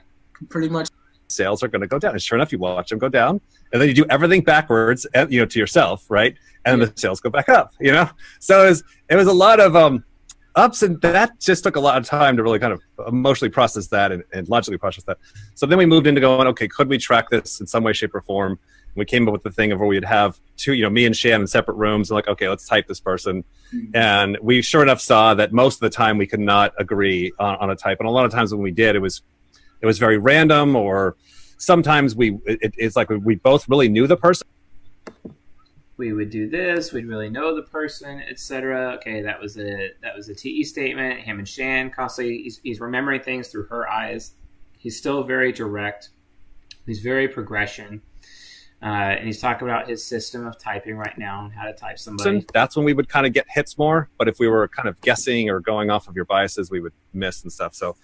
pretty 0.48 0.68
much 0.68 0.88
sales 1.28 1.62
are 1.62 1.68
going 1.68 1.80
to 1.80 1.86
go 1.86 1.98
down. 1.98 2.12
And 2.12 2.22
sure 2.22 2.36
enough, 2.36 2.52
you 2.52 2.58
watch 2.58 2.90
them 2.90 2.98
go 2.98 3.08
down, 3.08 3.40
and 3.72 3.80
then 3.80 3.88
you 3.88 3.94
do 3.94 4.04
everything 4.10 4.42
backwards, 4.42 5.06
uh, 5.14 5.26
you 5.28 5.40
know, 5.40 5.46
to 5.46 5.58
yourself, 5.58 6.10
right? 6.10 6.36
And 6.64 6.80
then 6.80 6.88
the 6.88 7.00
sales 7.00 7.20
go 7.20 7.30
back 7.30 7.48
up, 7.48 7.72
you 7.80 7.92
know. 7.92 8.08
So 8.38 8.66
it 8.66 8.68
was 8.68 8.84
it 9.08 9.16
was 9.16 9.26
a 9.26 9.32
lot 9.32 9.60
of 9.60 9.74
um, 9.74 10.04
ups, 10.54 10.82
and 10.82 11.00
that 11.00 11.40
just 11.40 11.64
took 11.64 11.76
a 11.76 11.80
lot 11.80 11.96
of 11.98 12.06
time 12.06 12.36
to 12.36 12.42
really 12.42 12.58
kind 12.58 12.72
of 12.72 12.82
emotionally 13.08 13.50
process 13.50 13.88
that 13.88 14.12
and, 14.12 14.22
and 14.32 14.48
logically 14.48 14.78
process 14.78 15.04
that. 15.04 15.18
So 15.54 15.66
then 15.66 15.78
we 15.78 15.86
moved 15.86 16.06
into 16.06 16.20
going, 16.20 16.46
okay, 16.48 16.68
could 16.68 16.88
we 16.88 16.98
track 16.98 17.30
this 17.30 17.60
in 17.60 17.66
some 17.66 17.82
way, 17.82 17.92
shape, 17.92 18.14
or 18.14 18.20
form? 18.20 18.52
And 18.52 18.96
we 18.96 19.06
came 19.06 19.26
up 19.26 19.32
with 19.32 19.42
the 19.42 19.50
thing 19.50 19.72
of 19.72 19.78
where 19.78 19.88
we'd 19.88 20.04
have 20.04 20.38
two, 20.58 20.74
you 20.74 20.82
know, 20.82 20.90
me 20.90 21.06
and 21.06 21.16
Shan 21.16 21.40
in 21.40 21.46
separate 21.46 21.74
rooms, 21.74 22.10
and 22.10 22.16
like, 22.16 22.28
okay, 22.28 22.48
let's 22.48 22.66
type 22.66 22.86
this 22.86 23.00
person. 23.00 23.42
And 23.94 24.36
we 24.42 24.60
sure 24.60 24.82
enough 24.82 25.00
saw 25.00 25.32
that 25.34 25.52
most 25.52 25.76
of 25.76 25.80
the 25.80 25.90
time 25.90 26.18
we 26.18 26.26
could 26.26 26.40
not 26.40 26.74
agree 26.78 27.32
on, 27.38 27.56
on 27.56 27.70
a 27.70 27.76
type, 27.76 27.98
and 28.00 28.08
a 28.08 28.12
lot 28.12 28.26
of 28.26 28.30
times 28.30 28.52
when 28.52 28.62
we 28.62 28.70
did, 28.70 28.94
it 28.94 29.00
was 29.00 29.22
it 29.82 29.86
was 29.86 29.98
very 29.98 30.16
random 30.16 30.74
or 30.76 31.16
sometimes 31.58 32.16
we 32.16 32.38
it, 32.46 32.74
it's 32.78 32.96
like 32.96 33.10
we 33.10 33.34
both 33.34 33.68
really 33.68 33.88
knew 33.88 34.06
the 34.06 34.16
person 34.16 34.46
we 35.98 36.12
would 36.12 36.30
do 36.30 36.48
this. 36.48 36.92
We'd 36.92 37.06
really 37.06 37.30
know 37.30 37.54
the 37.54 37.62
person, 37.62 38.22
etc. 38.28 38.94
Okay, 38.96 39.22
that 39.22 39.40
was 39.40 39.56
a 39.56 39.90
that 40.02 40.16
was 40.16 40.28
a 40.28 40.34
TE 40.34 40.64
statement. 40.64 41.20
Him 41.20 41.38
and 41.38 41.48
Shan 41.48 41.90
constantly 41.90 42.42
he's, 42.42 42.60
he's 42.64 42.80
remembering 42.80 43.20
things 43.20 43.48
through 43.48 43.66
her 43.66 43.88
eyes. 43.88 44.32
He's 44.78 44.96
still 44.98 45.22
very 45.22 45.52
direct. 45.52 46.08
He's 46.86 46.98
very 46.98 47.28
progression, 47.28 48.02
uh, 48.82 48.86
and 48.86 49.26
he's 49.26 49.40
talking 49.40 49.68
about 49.68 49.88
his 49.88 50.04
system 50.04 50.44
of 50.44 50.58
typing 50.58 50.96
right 50.96 51.16
now 51.16 51.44
and 51.44 51.52
how 51.52 51.66
to 51.66 51.72
type 51.72 52.00
somebody. 52.00 52.44
that's 52.52 52.74
when 52.74 52.84
we 52.84 52.92
would 52.92 53.08
kind 53.08 53.24
of 53.24 53.32
get 53.32 53.46
hits 53.48 53.78
more 53.78 54.08
but 54.18 54.26
if 54.26 54.40
we 54.40 54.48
were 54.48 54.66
kind 54.66 54.88
of 54.88 55.00
guessing 55.02 55.48
or 55.48 55.60
going 55.60 55.88
off 55.88 56.08
of 56.08 56.16
your 56.16 56.24
biases 56.24 56.68
we 56.68 56.80
would 56.80 56.92
miss 57.12 57.44
and 57.44 57.52
stuff 57.52 57.74
so 57.76 57.94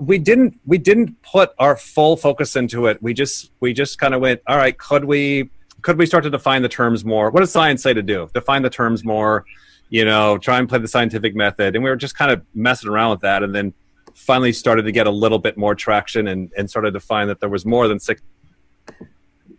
we 0.00 0.18
didn't 0.18 0.58
we 0.66 0.78
didn't 0.78 1.20
put 1.22 1.52
our 1.58 1.76
full 1.76 2.16
focus 2.16 2.56
into 2.56 2.86
it 2.86 3.02
we 3.02 3.14
just 3.14 3.50
we 3.60 3.72
just 3.72 3.98
kind 3.98 4.14
of 4.14 4.20
went 4.20 4.40
all 4.46 4.56
right 4.56 4.76
could 4.78 5.04
we 5.04 5.50
could 5.82 5.98
we 5.98 6.06
start 6.06 6.24
to 6.24 6.30
define 6.30 6.62
the 6.62 6.68
terms 6.68 7.04
more 7.04 7.30
what 7.30 7.40
does 7.40 7.50
science 7.50 7.82
say 7.82 7.92
to 7.92 8.02
do 8.02 8.28
define 8.34 8.62
the 8.62 8.70
terms 8.70 9.04
more 9.04 9.44
you 9.88 10.04
know 10.04 10.38
try 10.38 10.58
and 10.58 10.68
play 10.68 10.78
the 10.78 10.88
scientific 10.88 11.34
method 11.34 11.74
and 11.74 11.84
we 11.84 11.90
were 11.90 11.96
just 11.96 12.16
kind 12.16 12.30
of 12.30 12.42
messing 12.54 12.88
around 12.88 13.10
with 13.10 13.20
that 13.20 13.42
and 13.42 13.54
then 13.54 13.72
finally 14.14 14.52
started 14.52 14.82
to 14.82 14.92
get 14.92 15.06
a 15.06 15.10
little 15.10 15.38
bit 15.38 15.58
more 15.58 15.74
traction 15.74 16.28
and, 16.28 16.50
and 16.56 16.68
started 16.70 16.92
to 16.92 17.00
find 17.00 17.28
that 17.28 17.38
there 17.40 17.50
was 17.50 17.66
more 17.66 17.86
than 17.86 18.00
six 18.00 18.22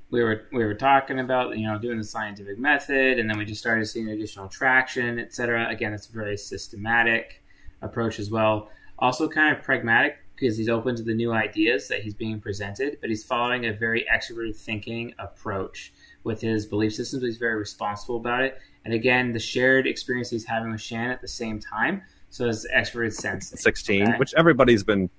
we 0.10 0.24
were 0.24 0.48
we 0.52 0.64
were 0.64 0.74
talking 0.74 1.20
about 1.20 1.58
you 1.58 1.68
know 1.68 1.78
doing 1.78 1.98
the 1.98 2.04
scientific 2.04 2.58
method, 2.58 3.20
and 3.20 3.30
then 3.30 3.38
we 3.38 3.46
just 3.46 3.60
started 3.60 3.86
seeing 3.86 4.10
additional 4.10 4.48
traction, 4.48 5.20
etc. 5.20 5.68
Again, 5.70 5.94
it's 5.94 6.08
a 6.08 6.14
very 6.14 6.38
systematic 6.38 7.44
approach 7.82 8.20
as 8.20 8.30
well. 8.30 8.70
Also, 9.00 9.28
kind 9.28 9.56
of 9.56 9.64
pragmatic 9.64 10.18
because 10.38 10.58
he's 10.58 10.70
open 10.70 10.96
to 10.96 11.04
the 11.04 11.14
new 11.14 11.34
ideas 11.34 11.88
that 11.88 12.02
he's 12.02 12.14
being 12.14 12.40
presented, 12.40 12.98
but 13.02 13.10
he's 13.10 13.24
following 13.24 13.66
a 13.66 13.74
very 13.74 14.06
extroverted 14.14 14.56
thinking 14.56 15.14
approach 15.20 15.94
with 16.24 16.42
his 16.42 16.66
belief 16.66 16.94
systems. 16.94 17.24
He's 17.24 17.38
very 17.38 17.56
responsible 17.56 18.18
about 18.18 18.44
it, 18.44 18.60
and 18.86 18.94
again, 18.94 19.34
the 19.34 19.40
shared 19.40 19.88
experience 19.88 20.30
he's 20.30 20.46
having 20.46 20.72
with 20.72 20.82
Shan 20.82 21.10
at 21.10 21.22
the 21.22 21.28
same 21.28 21.60
time. 21.60 22.04
So 22.30 22.48
it's 22.48 22.68
extroverted 22.74 23.14
sense. 23.14 23.54
16, 23.56 24.16
which 24.18 24.34
everybody's 24.38 24.84
been 24.84 25.10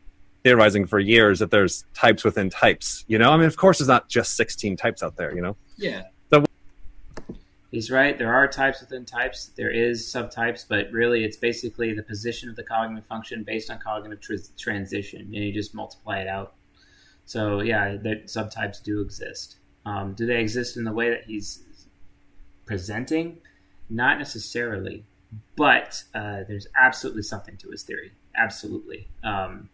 theorizing 0.45 0.87
for 0.87 0.99
years 0.99 1.39
that 1.41 1.51
there's 1.51 1.85
types 1.95 2.25
within 2.25 2.51
types. 2.51 3.05
You 3.09 3.19
know, 3.19 3.31
I 3.31 3.37
mean, 3.37 3.47
of 3.47 3.57
course, 3.57 3.79
there's 3.79 3.89
not 3.89 4.09
just 4.09 4.37
16 4.37 4.77
types 4.77 5.03
out 5.03 5.17
there. 5.17 5.35
You 5.35 5.43
know. 5.43 5.57
Yeah. 5.77 6.03
He's 7.71 7.91
right. 7.91 8.17
There 8.17 8.33
are 8.33 8.49
types 8.49 8.81
within 8.81 9.05
types. 9.05 9.51
There 9.57 9.71
is 9.71 10.07
subtypes, 10.07 10.65
but 10.67 10.91
really, 10.91 11.25
it's 11.25 11.37
basically 11.37 11.93
the 11.93 12.03
position 12.03 12.49
of 12.49 12.57
the 12.57 12.63
cognitive 12.63 13.05
function 13.07 13.43
based 13.43 13.71
on 13.71 13.79
cognitive 13.79 14.21
tr- 14.21 14.35
transition, 14.57 15.21
and 15.21 15.35
you 15.35 15.53
just 15.53 15.75
multiply 15.75 16.21
it 16.21 16.29
out. 16.29 16.55
So 17.27 17.61
yeah, 17.61 17.97
the 17.97 18.23
subtypes 18.25 18.83
do 18.83 19.03
exist. 19.03 19.59
Um, 19.85 20.15
do 20.15 20.25
they 20.25 20.41
exist 20.41 20.79
in 20.79 20.85
the 20.85 20.93
way 20.93 21.11
that 21.11 21.25
he's 21.25 21.63
presenting? 22.65 23.39
Not 23.91 24.19
necessarily, 24.19 25.05
but 25.55 26.05
uh, 26.15 26.45
there's 26.49 26.67
absolutely 26.79 27.23
something 27.23 27.59
to 27.59 27.71
his 27.71 27.83
theory. 27.83 28.13
Absolutely. 28.35 29.09
Um, 29.23 29.69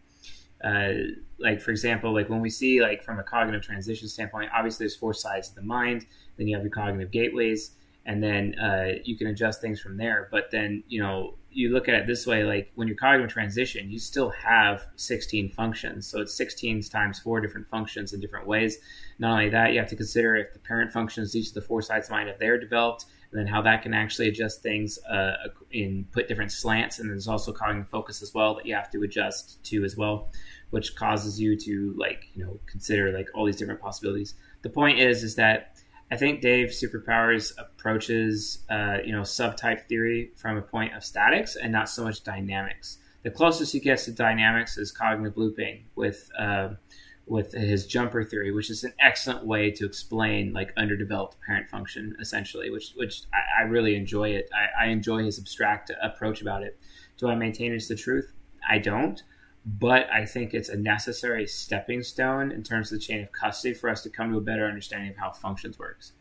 uh, 0.64 0.92
like 1.39 1.60
for 1.60 1.70
example, 1.70 2.12
like 2.12 2.28
when 2.28 2.40
we 2.40 2.50
see 2.50 2.81
like 2.81 3.02
from 3.05 3.18
a 3.18 3.23
cognitive 3.23 3.62
transition 3.62 4.08
standpoint, 4.08 4.50
obviously 4.55 4.84
there's 4.84 4.97
four 4.97 5.14
sides 5.14 5.48
of 5.48 5.55
the 5.55 5.62
mind. 5.62 6.06
Then 6.36 6.48
you 6.48 6.56
have 6.56 6.64
your 6.64 6.73
cognitive 6.73 7.10
gateways, 7.12 7.73
and 8.07 8.23
then 8.23 8.55
uh, 8.58 8.92
you 9.05 9.16
can 9.16 9.28
adjust 9.28 9.60
things 9.60 9.81
from 9.81 9.97
there. 9.97 10.28
But 10.31 10.50
then 10.50 10.83
you 10.89 11.00
know 11.00 11.36
you 11.50 11.70
look 11.70 11.89
at 11.89 11.94
it 11.94 12.07
this 12.07 12.26
way: 12.26 12.44
like 12.44 12.70
when 12.74 12.89
you're 12.89 12.97
cognitive 12.97 13.31
transition, 13.31 13.91
you 13.91 13.99
still 13.99 14.31
have 14.31 14.86
16 14.97 15.50
functions. 15.50 16.07
So 16.07 16.20
it's 16.20 16.34
16 16.34 16.83
times 16.83 17.18
four 17.18 17.41
different 17.41 17.68
functions 17.68 18.12
in 18.12 18.20
different 18.20 18.47
ways. 18.47 18.78
Not 19.18 19.33
only 19.33 19.49
that, 19.50 19.73
you 19.73 19.78
have 19.78 19.89
to 19.89 19.97
consider 19.97 20.36
if 20.36 20.52
the 20.52 20.58
parent 20.58 20.92
functions, 20.92 21.34
each 21.34 21.49
of 21.49 21.55
the 21.55 21.62
four 21.62 21.83
sides 21.83 22.08
of 22.08 22.12
mind, 22.12 22.28
if 22.28 22.39
they're 22.39 22.58
developed, 22.58 23.07
and 23.31 23.41
then 23.41 23.47
how 23.47 23.62
that 23.62 23.83
can 23.83 23.94
actually 23.94 24.28
adjust 24.28 24.62
things 24.62 24.99
uh, 25.05 25.33
in 25.73 26.07
put 26.12 26.28
different 26.28 26.52
slants. 26.52 26.99
And 26.99 27.08
there's 27.08 27.28
also 27.28 27.52
cognitive 27.52 27.89
focus 27.89 28.23
as 28.23 28.34
well 28.34 28.55
that 28.57 28.66
you 28.66 28.74
have 28.74 28.91
to 28.91 29.02
adjust 29.02 29.65
to 29.65 29.84
as 29.84 29.97
well, 29.97 30.31
which 30.70 30.94
causes 30.94 31.41
you 31.41 31.58
to 31.60 31.94
like 31.97 32.28
you 32.34 32.44
know 32.44 32.60
consider 32.66 33.12
like 33.12 33.28
all 33.34 33.47
these 33.47 33.57
different 33.57 33.81
possibilities. 33.81 34.34
The 34.62 34.70
point 34.70 34.99
is 34.99 35.23
is 35.23 35.36
that 35.36 35.73
I 36.14 36.16
think 36.16 36.42
Dave 36.42 36.68
Superpowers 36.68 37.52
approaches 37.58 38.60
uh, 38.70 38.98
you 39.04 39.10
know 39.10 39.22
subtype 39.22 39.88
theory 39.88 40.30
from 40.36 40.56
a 40.56 40.62
point 40.62 40.94
of 40.94 41.02
statics 41.02 41.56
and 41.56 41.72
not 41.72 41.88
so 41.88 42.04
much 42.04 42.22
dynamics. 42.22 42.98
The 43.24 43.32
closest 43.32 43.72
he 43.72 43.80
gets 43.80 44.04
to 44.04 44.12
dynamics 44.12 44.78
is 44.78 44.92
cognitive 44.92 45.36
looping 45.36 45.86
with 45.96 46.30
uh, 46.38 46.68
with 47.26 47.50
his 47.50 47.88
jumper 47.88 48.22
theory, 48.22 48.52
which 48.52 48.70
is 48.70 48.84
an 48.84 48.92
excellent 49.00 49.44
way 49.44 49.72
to 49.72 49.84
explain 49.84 50.52
like 50.52 50.72
underdeveloped 50.76 51.36
parent 51.44 51.68
function, 51.68 52.14
essentially. 52.20 52.70
Which 52.70 52.92
which 52.94 53.22
I, 53.32 53.62
I 53.62 53.64
really 53.64 53.96
enjoy 53.96 54.28
it. 54.28 54.48
I, 54.54 54.84
I 54.84 54.90
enjoy 54.90 55.24
his 55.24 55.40
abstract 55.40 55.90
approach 56.00 56.40
about 56.40 56.62
it. 56.62 56.78
Do 57.18 57.26
I 57.28 57.34
maintain 57.34 57.72
it's 57.72 57.88
the 57.88 57.96
truth? 57.96 58.32
I 58.70 58.78
don't 58.78 59.20
but 59.66 60.08
I 60.12 60.26
think 60.26 60.52
it's 60.52 60.68
a 60.68 60.76
necessary 60.76 61.46
stepping 61.46 62.02
stone 62.02 62.52
in 62.52 62.62
terms 62.62 62.92
of 62.92 62.98
the 62.98 63.04
chain 63.04 63.22
of 63.22 63.32
custody 63.32 63.74
for 63.74 63.88
us 63.88 64.02
to 64.02 64.10
come 64.10 64.30
to 64.32 64.38
a 64.38 64.42
better 64.42 64.66
understanding 64.66 65.10
of 65.10 65.16
how 65.16 65.32
functions 65.32 65.78
works. 65.78 66.12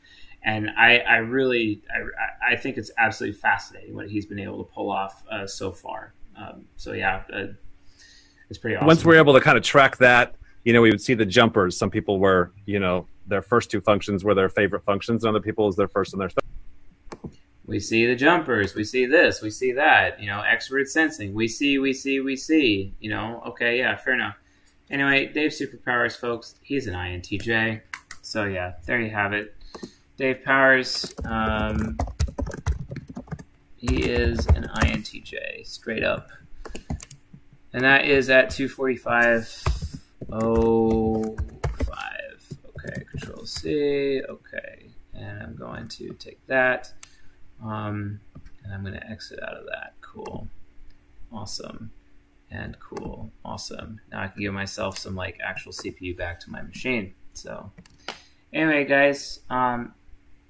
And 0.46 0.70
I, 0.78 1.00
I 1.00 1.18
really, 1.18 1.82
I, 1.90 2.54
I 2.54 2.56
think 2.56 2.78
it's 2.78 2.92
absolutely 2.98 3.38
fascinating 3.38 3.96
what 3.96 4.10
he's 4.10 4.26
been 4.26 4.40
able 4.40 4.64
to 4.64 4.72
pull 4.72 4.92
off 4.92 5.24
uh, 5.30 5.48
so 5.48 5.72
far. 5.72 6.14
Um, 6.36 6.66
so 6.76 6.94
yeah, 6.94 7.24
uh, 7.34 7.48
it's 8.50 8.60
pretty 8.60 8.76
awesome. 8.76 8.88
once 8.88 9.06
we're 9.06 9.18
able 9.18 9.34
to 9.34 9.42
kind 9.42 9.58
of 9.58 9.64
track 9.64 9.98
that, 9.98 10.36
you 10.64 10.74
know, 10.74 10.82
we 10.82 10.90
would 10.90 11.02
see 11.02 11.14
the 11.14 11.26
jumpers. 11.26 11.78
Some 11.78 11.90
people 11.90 12.20
were, 12.20 12.52
you 12.66 12.80
know, 12.80 13.08
their 13.28 13.42
first 13.42 13.72
two 13.72 13.82
functions 13.82 14.24
were 14.24 14.34
their 14.34 14.50
favorite 14.50 14.84
functions, 14.84 15.24
and 15.24 15.30
other 15.30 15.44
people 15.44 15.68
is 15.68 15.76
their 15.76 15.88
first 15.88 16.14
and 16.14 16.22
their 16.22 16.30
third. 16.30 16.43
We 17.66 17.80
see 17.80 18.06
the 18.06 18.16
jumpers, 18.16 18.76
we 18.76 18.84
see 18.84 19.06
this, 19.06 19.42
we 19.42 19.50
see 19.50 19.72
that, 19.74 20.20
you 20.20 20.28
know, 20.28 20.44
extroverted 20.46 20.88
sensing, 20.88 21.34
we 21.34 21.48
see, 21.48 21.80
we 21.80 21.94
see, 21.94 22.20
we 22.20 22.36
see, 22.36 22.94
you 23.00 23.10
know, 23.10 23.42
okay, 23.48 23.78
yeah, 23.78 23.96
fair 23.96 24.14
enough. 24.14 24.36
Anyway, 24.90 25.28
Dave 25.28 25.52
Superpowers, 25.52 26.18
folks, 26.18 26.56
he's 26.62 26.88
an 26.88 26.94
INTJ. 26.94 27.82
So 28.22 28.46
yeah, 28.46 28.74
there 28.86 29.02
you 29.02 29.12
have 29.12 29.34
it. 29.34 29.56
Dave 30.18 30.44
Powers, 30.44 31.14
um, 31.26 31.98
he 33.78 34.04
is 34.04 34.46
an 34.48 34.68
INTJ, 34.76 35.66
straight 35.66 36.04
up. 36.04 36.30
And 37.74 37.84
that 37.84 38.06
is 38.06 38.30
at 38.30 38.50
245.05. 38.50 41.40
Okay, 42.68 43.04
Control 43.10 43.46
C, 43.46 44.22
okay. 44.30 44.90
And 45.14 45.42
I'm 45.42 45.56
going 45.56 45.88
to 45.90 46.14
take 46.14 46.46
that. 46.48 46.94
Um, 47.64 48.20
and 48.64 48.74
I'm 48.74 48.82
going 48.82 48.94
to 48.94 49.10
exit 49.10 49.40
out 49.42 49.56
of 49.56 49.66
that. 49.66 49.94
Cool. 50.02 50.48
Awesome. 51.32 51.92
And 52.52 52.78
cool. 52.80 53.32
Awesome. 53.44 54.00
Now 54.12 54.22
I 54.22 54.28
can 54.28 54.42
give 54.42 54.54
myself 54.54 54.98
some 54.98 55.16
like 55.16 55.40
actual 55.44 55.72
CPU 55.72 56.16
back 56.16 56.40
to 56.42 56.52
my 56.52 56.62
machine. 56.62 57.14
So 57.34 57.72
anyway, 58.52 58.86
guys, 58.86 59.40
um, 59.50 59.94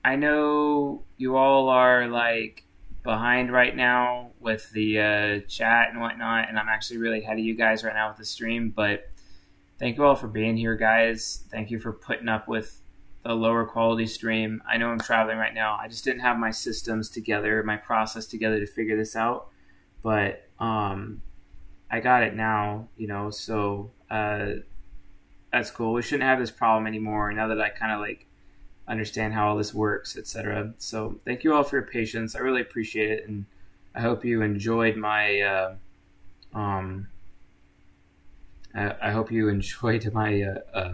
I 0.03 0.16
know 0.16 1.03
you 1.17 1.38
all 1.38 1.69
are 1.69 2.08
like 2.08 2.66
behind 3.03 3.51
right 3.51 3.75
now 3.75 4.32
with 4.40 4.69
the 4.72 5.00
uh, 5.00 5.40
chat 5.48 5.90
and 5.92 6.01
whatnot, 6.01 6.50
and 6.50 6.59
I'm 6.59 6.67
actually 6.67 6.98
really 6.98 7.22
ahead 7.22 7.38
of 7.38 7.45
you 7.45 7.56
guys 7.56 7.83
right 7.83 7.93
now 7.93 8.09
with 8.09 8.17
the 8.17 8.25
stream. 8.25 8.74
But 8.75 9.09
thank 9.80 9.98
you 9.98 10.03
all 10.03 10.16
for 10.16 10.27
being 10.27 10.58
here, 10.58 10.75
guys. 10.75 11.45
Thank 11.51 11.72
you 11.72 11.80
for 11.80 11.93
putting 11.93 12.27
up 12.27 12.48
with 12.48 12.82
a 13.26 13.34
lower 13.34 13.66
quality 13.66 14.06
stream. 14.06 14.61
I 14.68 14.77
know 14.77 14.90
I'm 14.90 15.00
traveling 15.00 15.38
right 15.38 15.53
now. 15.53 15.77
I 15.80 15.88
just 15.88 16.03
didn't 16.03 16.22
have 16.22 16.38
my 16.38 16.52
systems 16.52 17.10
together, 17.10 17.64
my 17.64 17.77
process 17.77 18.26
together 18.26 18.60
to 18.60 18.68
figure 18.68 18.98
this 18.98 19.16
out. 19.16 19.48
But 20.02 20.48
um, 20.60 21.22
I 21.90 22.00
got 22.00 22.24
it 22.24 22.35
now, 22.35 22.90
you 22.98 23.08
know, 23.08 23.30
so 23.30 23.92
uh, 24.10 24.48
that's 25.52 25.72
cool. 25.72 25.93
We 25.93 26.02
shouldn't 26.02 26.27
have 26.27 26.40
this 26.40 26.52
problem 26.52 26.88
anymore 26.88 27.32
now 27.32 27.48
that 27.48 27.61
I 27.61 27.69
kind 27.69 27.93
of 27.93 28.02
like 28.02 28.26
understand 28.88 29.34
how 29.34 29.48
all 29.48 29.58
this 29.58 29.74
works, 29.74 30.18
etc. 30.18 30.74
So 30.77 31.19
thank 31.24 31.43
you 31.43 31.53
all 31.53 31.64
for 31.64 31.77
your 31.77 31.85
patience. 31.85 32.35
I 32.35 32.40
really 32.40 32.61
appreciate 32.61 33.11
it, 33.11 33.27
and 33.27 33.45
I 33.95 34.02
hope 34.02 34.26
you 34.26 34.42
enjoyed 34.42 34.98
my. 34.98 35.40
Uh, 35.42 35.76
um, 36.53 37.08
I, 38.76 38.95
I 39.02 39.11
hope 39.11 39.32
you 39.32 39.48
enjoyed 39.50 40.11
my 40.14 40.42
uh, 40.74 40.93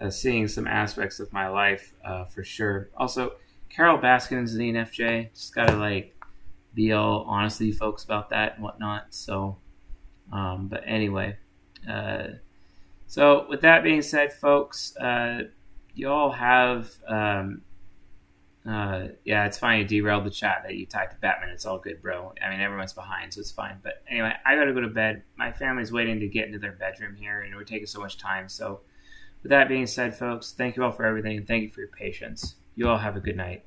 uh, 0.00 0.10
seeing 0.10 0.48
some 0.48 0.66
aspects 0.66 1.20
of 1.20 1.32
my 1.32 1.48
life 1.48 1.94
uh, 2.04 2.24
for 2.24 2.44
sure. 2.44 2.90
Also, 2.96 3.32
Carole 3.68 3.98
Baskin's 3.98 4.54
an 4.54 4.60
ENFJ. 4.60 5.32
Just 5.32 5.54
gotta 5.54 5.76
like 5.76 6.14
be 6.74 6.92
all 6.92 7.24
honest 7.28 7.60
with 7.60 7.68
you 7.68 7.74
folks 7.74 8.04
about 8.04 8.30
that 8.30 8.54
and 8.54 8.62
whatnot. 8.62 9.06
So, 9.10 9.58
um, 10.32 10.68
but 10.68 10.82
anyway, 10.86 11.36
uh, 11.88 12.28
so 13.06 13.46
with 13.48 13.62
that 13.62 13.82
being 13.82 14.02
said, 14.02 14.32
folks, 14.32 14.96
uh, 14.96 15.44
you 15.94 16.08
all 16.08 16.32
have. 16.32 16.90
Um, 17.08 17.62
uh, 18.68 19.08
yeah, 19.24 19.46
it's 19.46 19.58
fine. 19.58 19.78
You 19.78 19.84
derailed 19.84 20.24
the 20.24 20.30
chat 20.30 20.62
that 20.64 20.74
you 20.74 20.86
typed 20.86 21.20
Batman. 21.20 21.50
It's 21.50 21.66
all 21.66 21.78
good, 21.78 22.02
bro. 22.02 22.32
I 22.44 22.50
mean, 22.50 22.60
everyone's 22.60 22.92
behind, 22.92 23.32
so 23.32 23.40
it's 23.40 23.52
fine. 23.52 23.78
But 23.80 24.02
anyway, 24.10 24.32
I 24.44 24.56
gotta 24.56 24.72
go 24.72 24.80
to 24.80 24.88
bed. 24.88 25.22
My 25.36 25.52
family's 25.52 25.92
waiting 25.92 26.18
to 26.18 26.26
get 26.26 26.46
into 26.46 26.58
their 26.58 26.72
bedroom 26.72 27.14
here, 27.14 27.42
and 27.42 27.54
we're 27.54 27.62
taking 27.62 27.86
so 27.86 28.00
much 28.00 28.18
time. 28.18 28.48
So, 28.48 28.80
with 29.46 29.50
that 29.50 29.68
being 29.68 29.86
said, 29.86 30.12
folks, 30.12 30.50
thank 30.50 30.74
you 30.74 30.82
all 30.82 30.90
for 30.90 31.04
everything, 31.04 31.36
and 31.36 31.46
thank 31.46 31.62
you 31.62 31.70
for 31.70 31.78
your 31.78 31.88
patience. 31.88 32.56
You 32.74 32.88
all 32.88 32.98
have 32.98 33.16
a 33.16 33.20
good 33.20 33.36
night. 33.36 33.62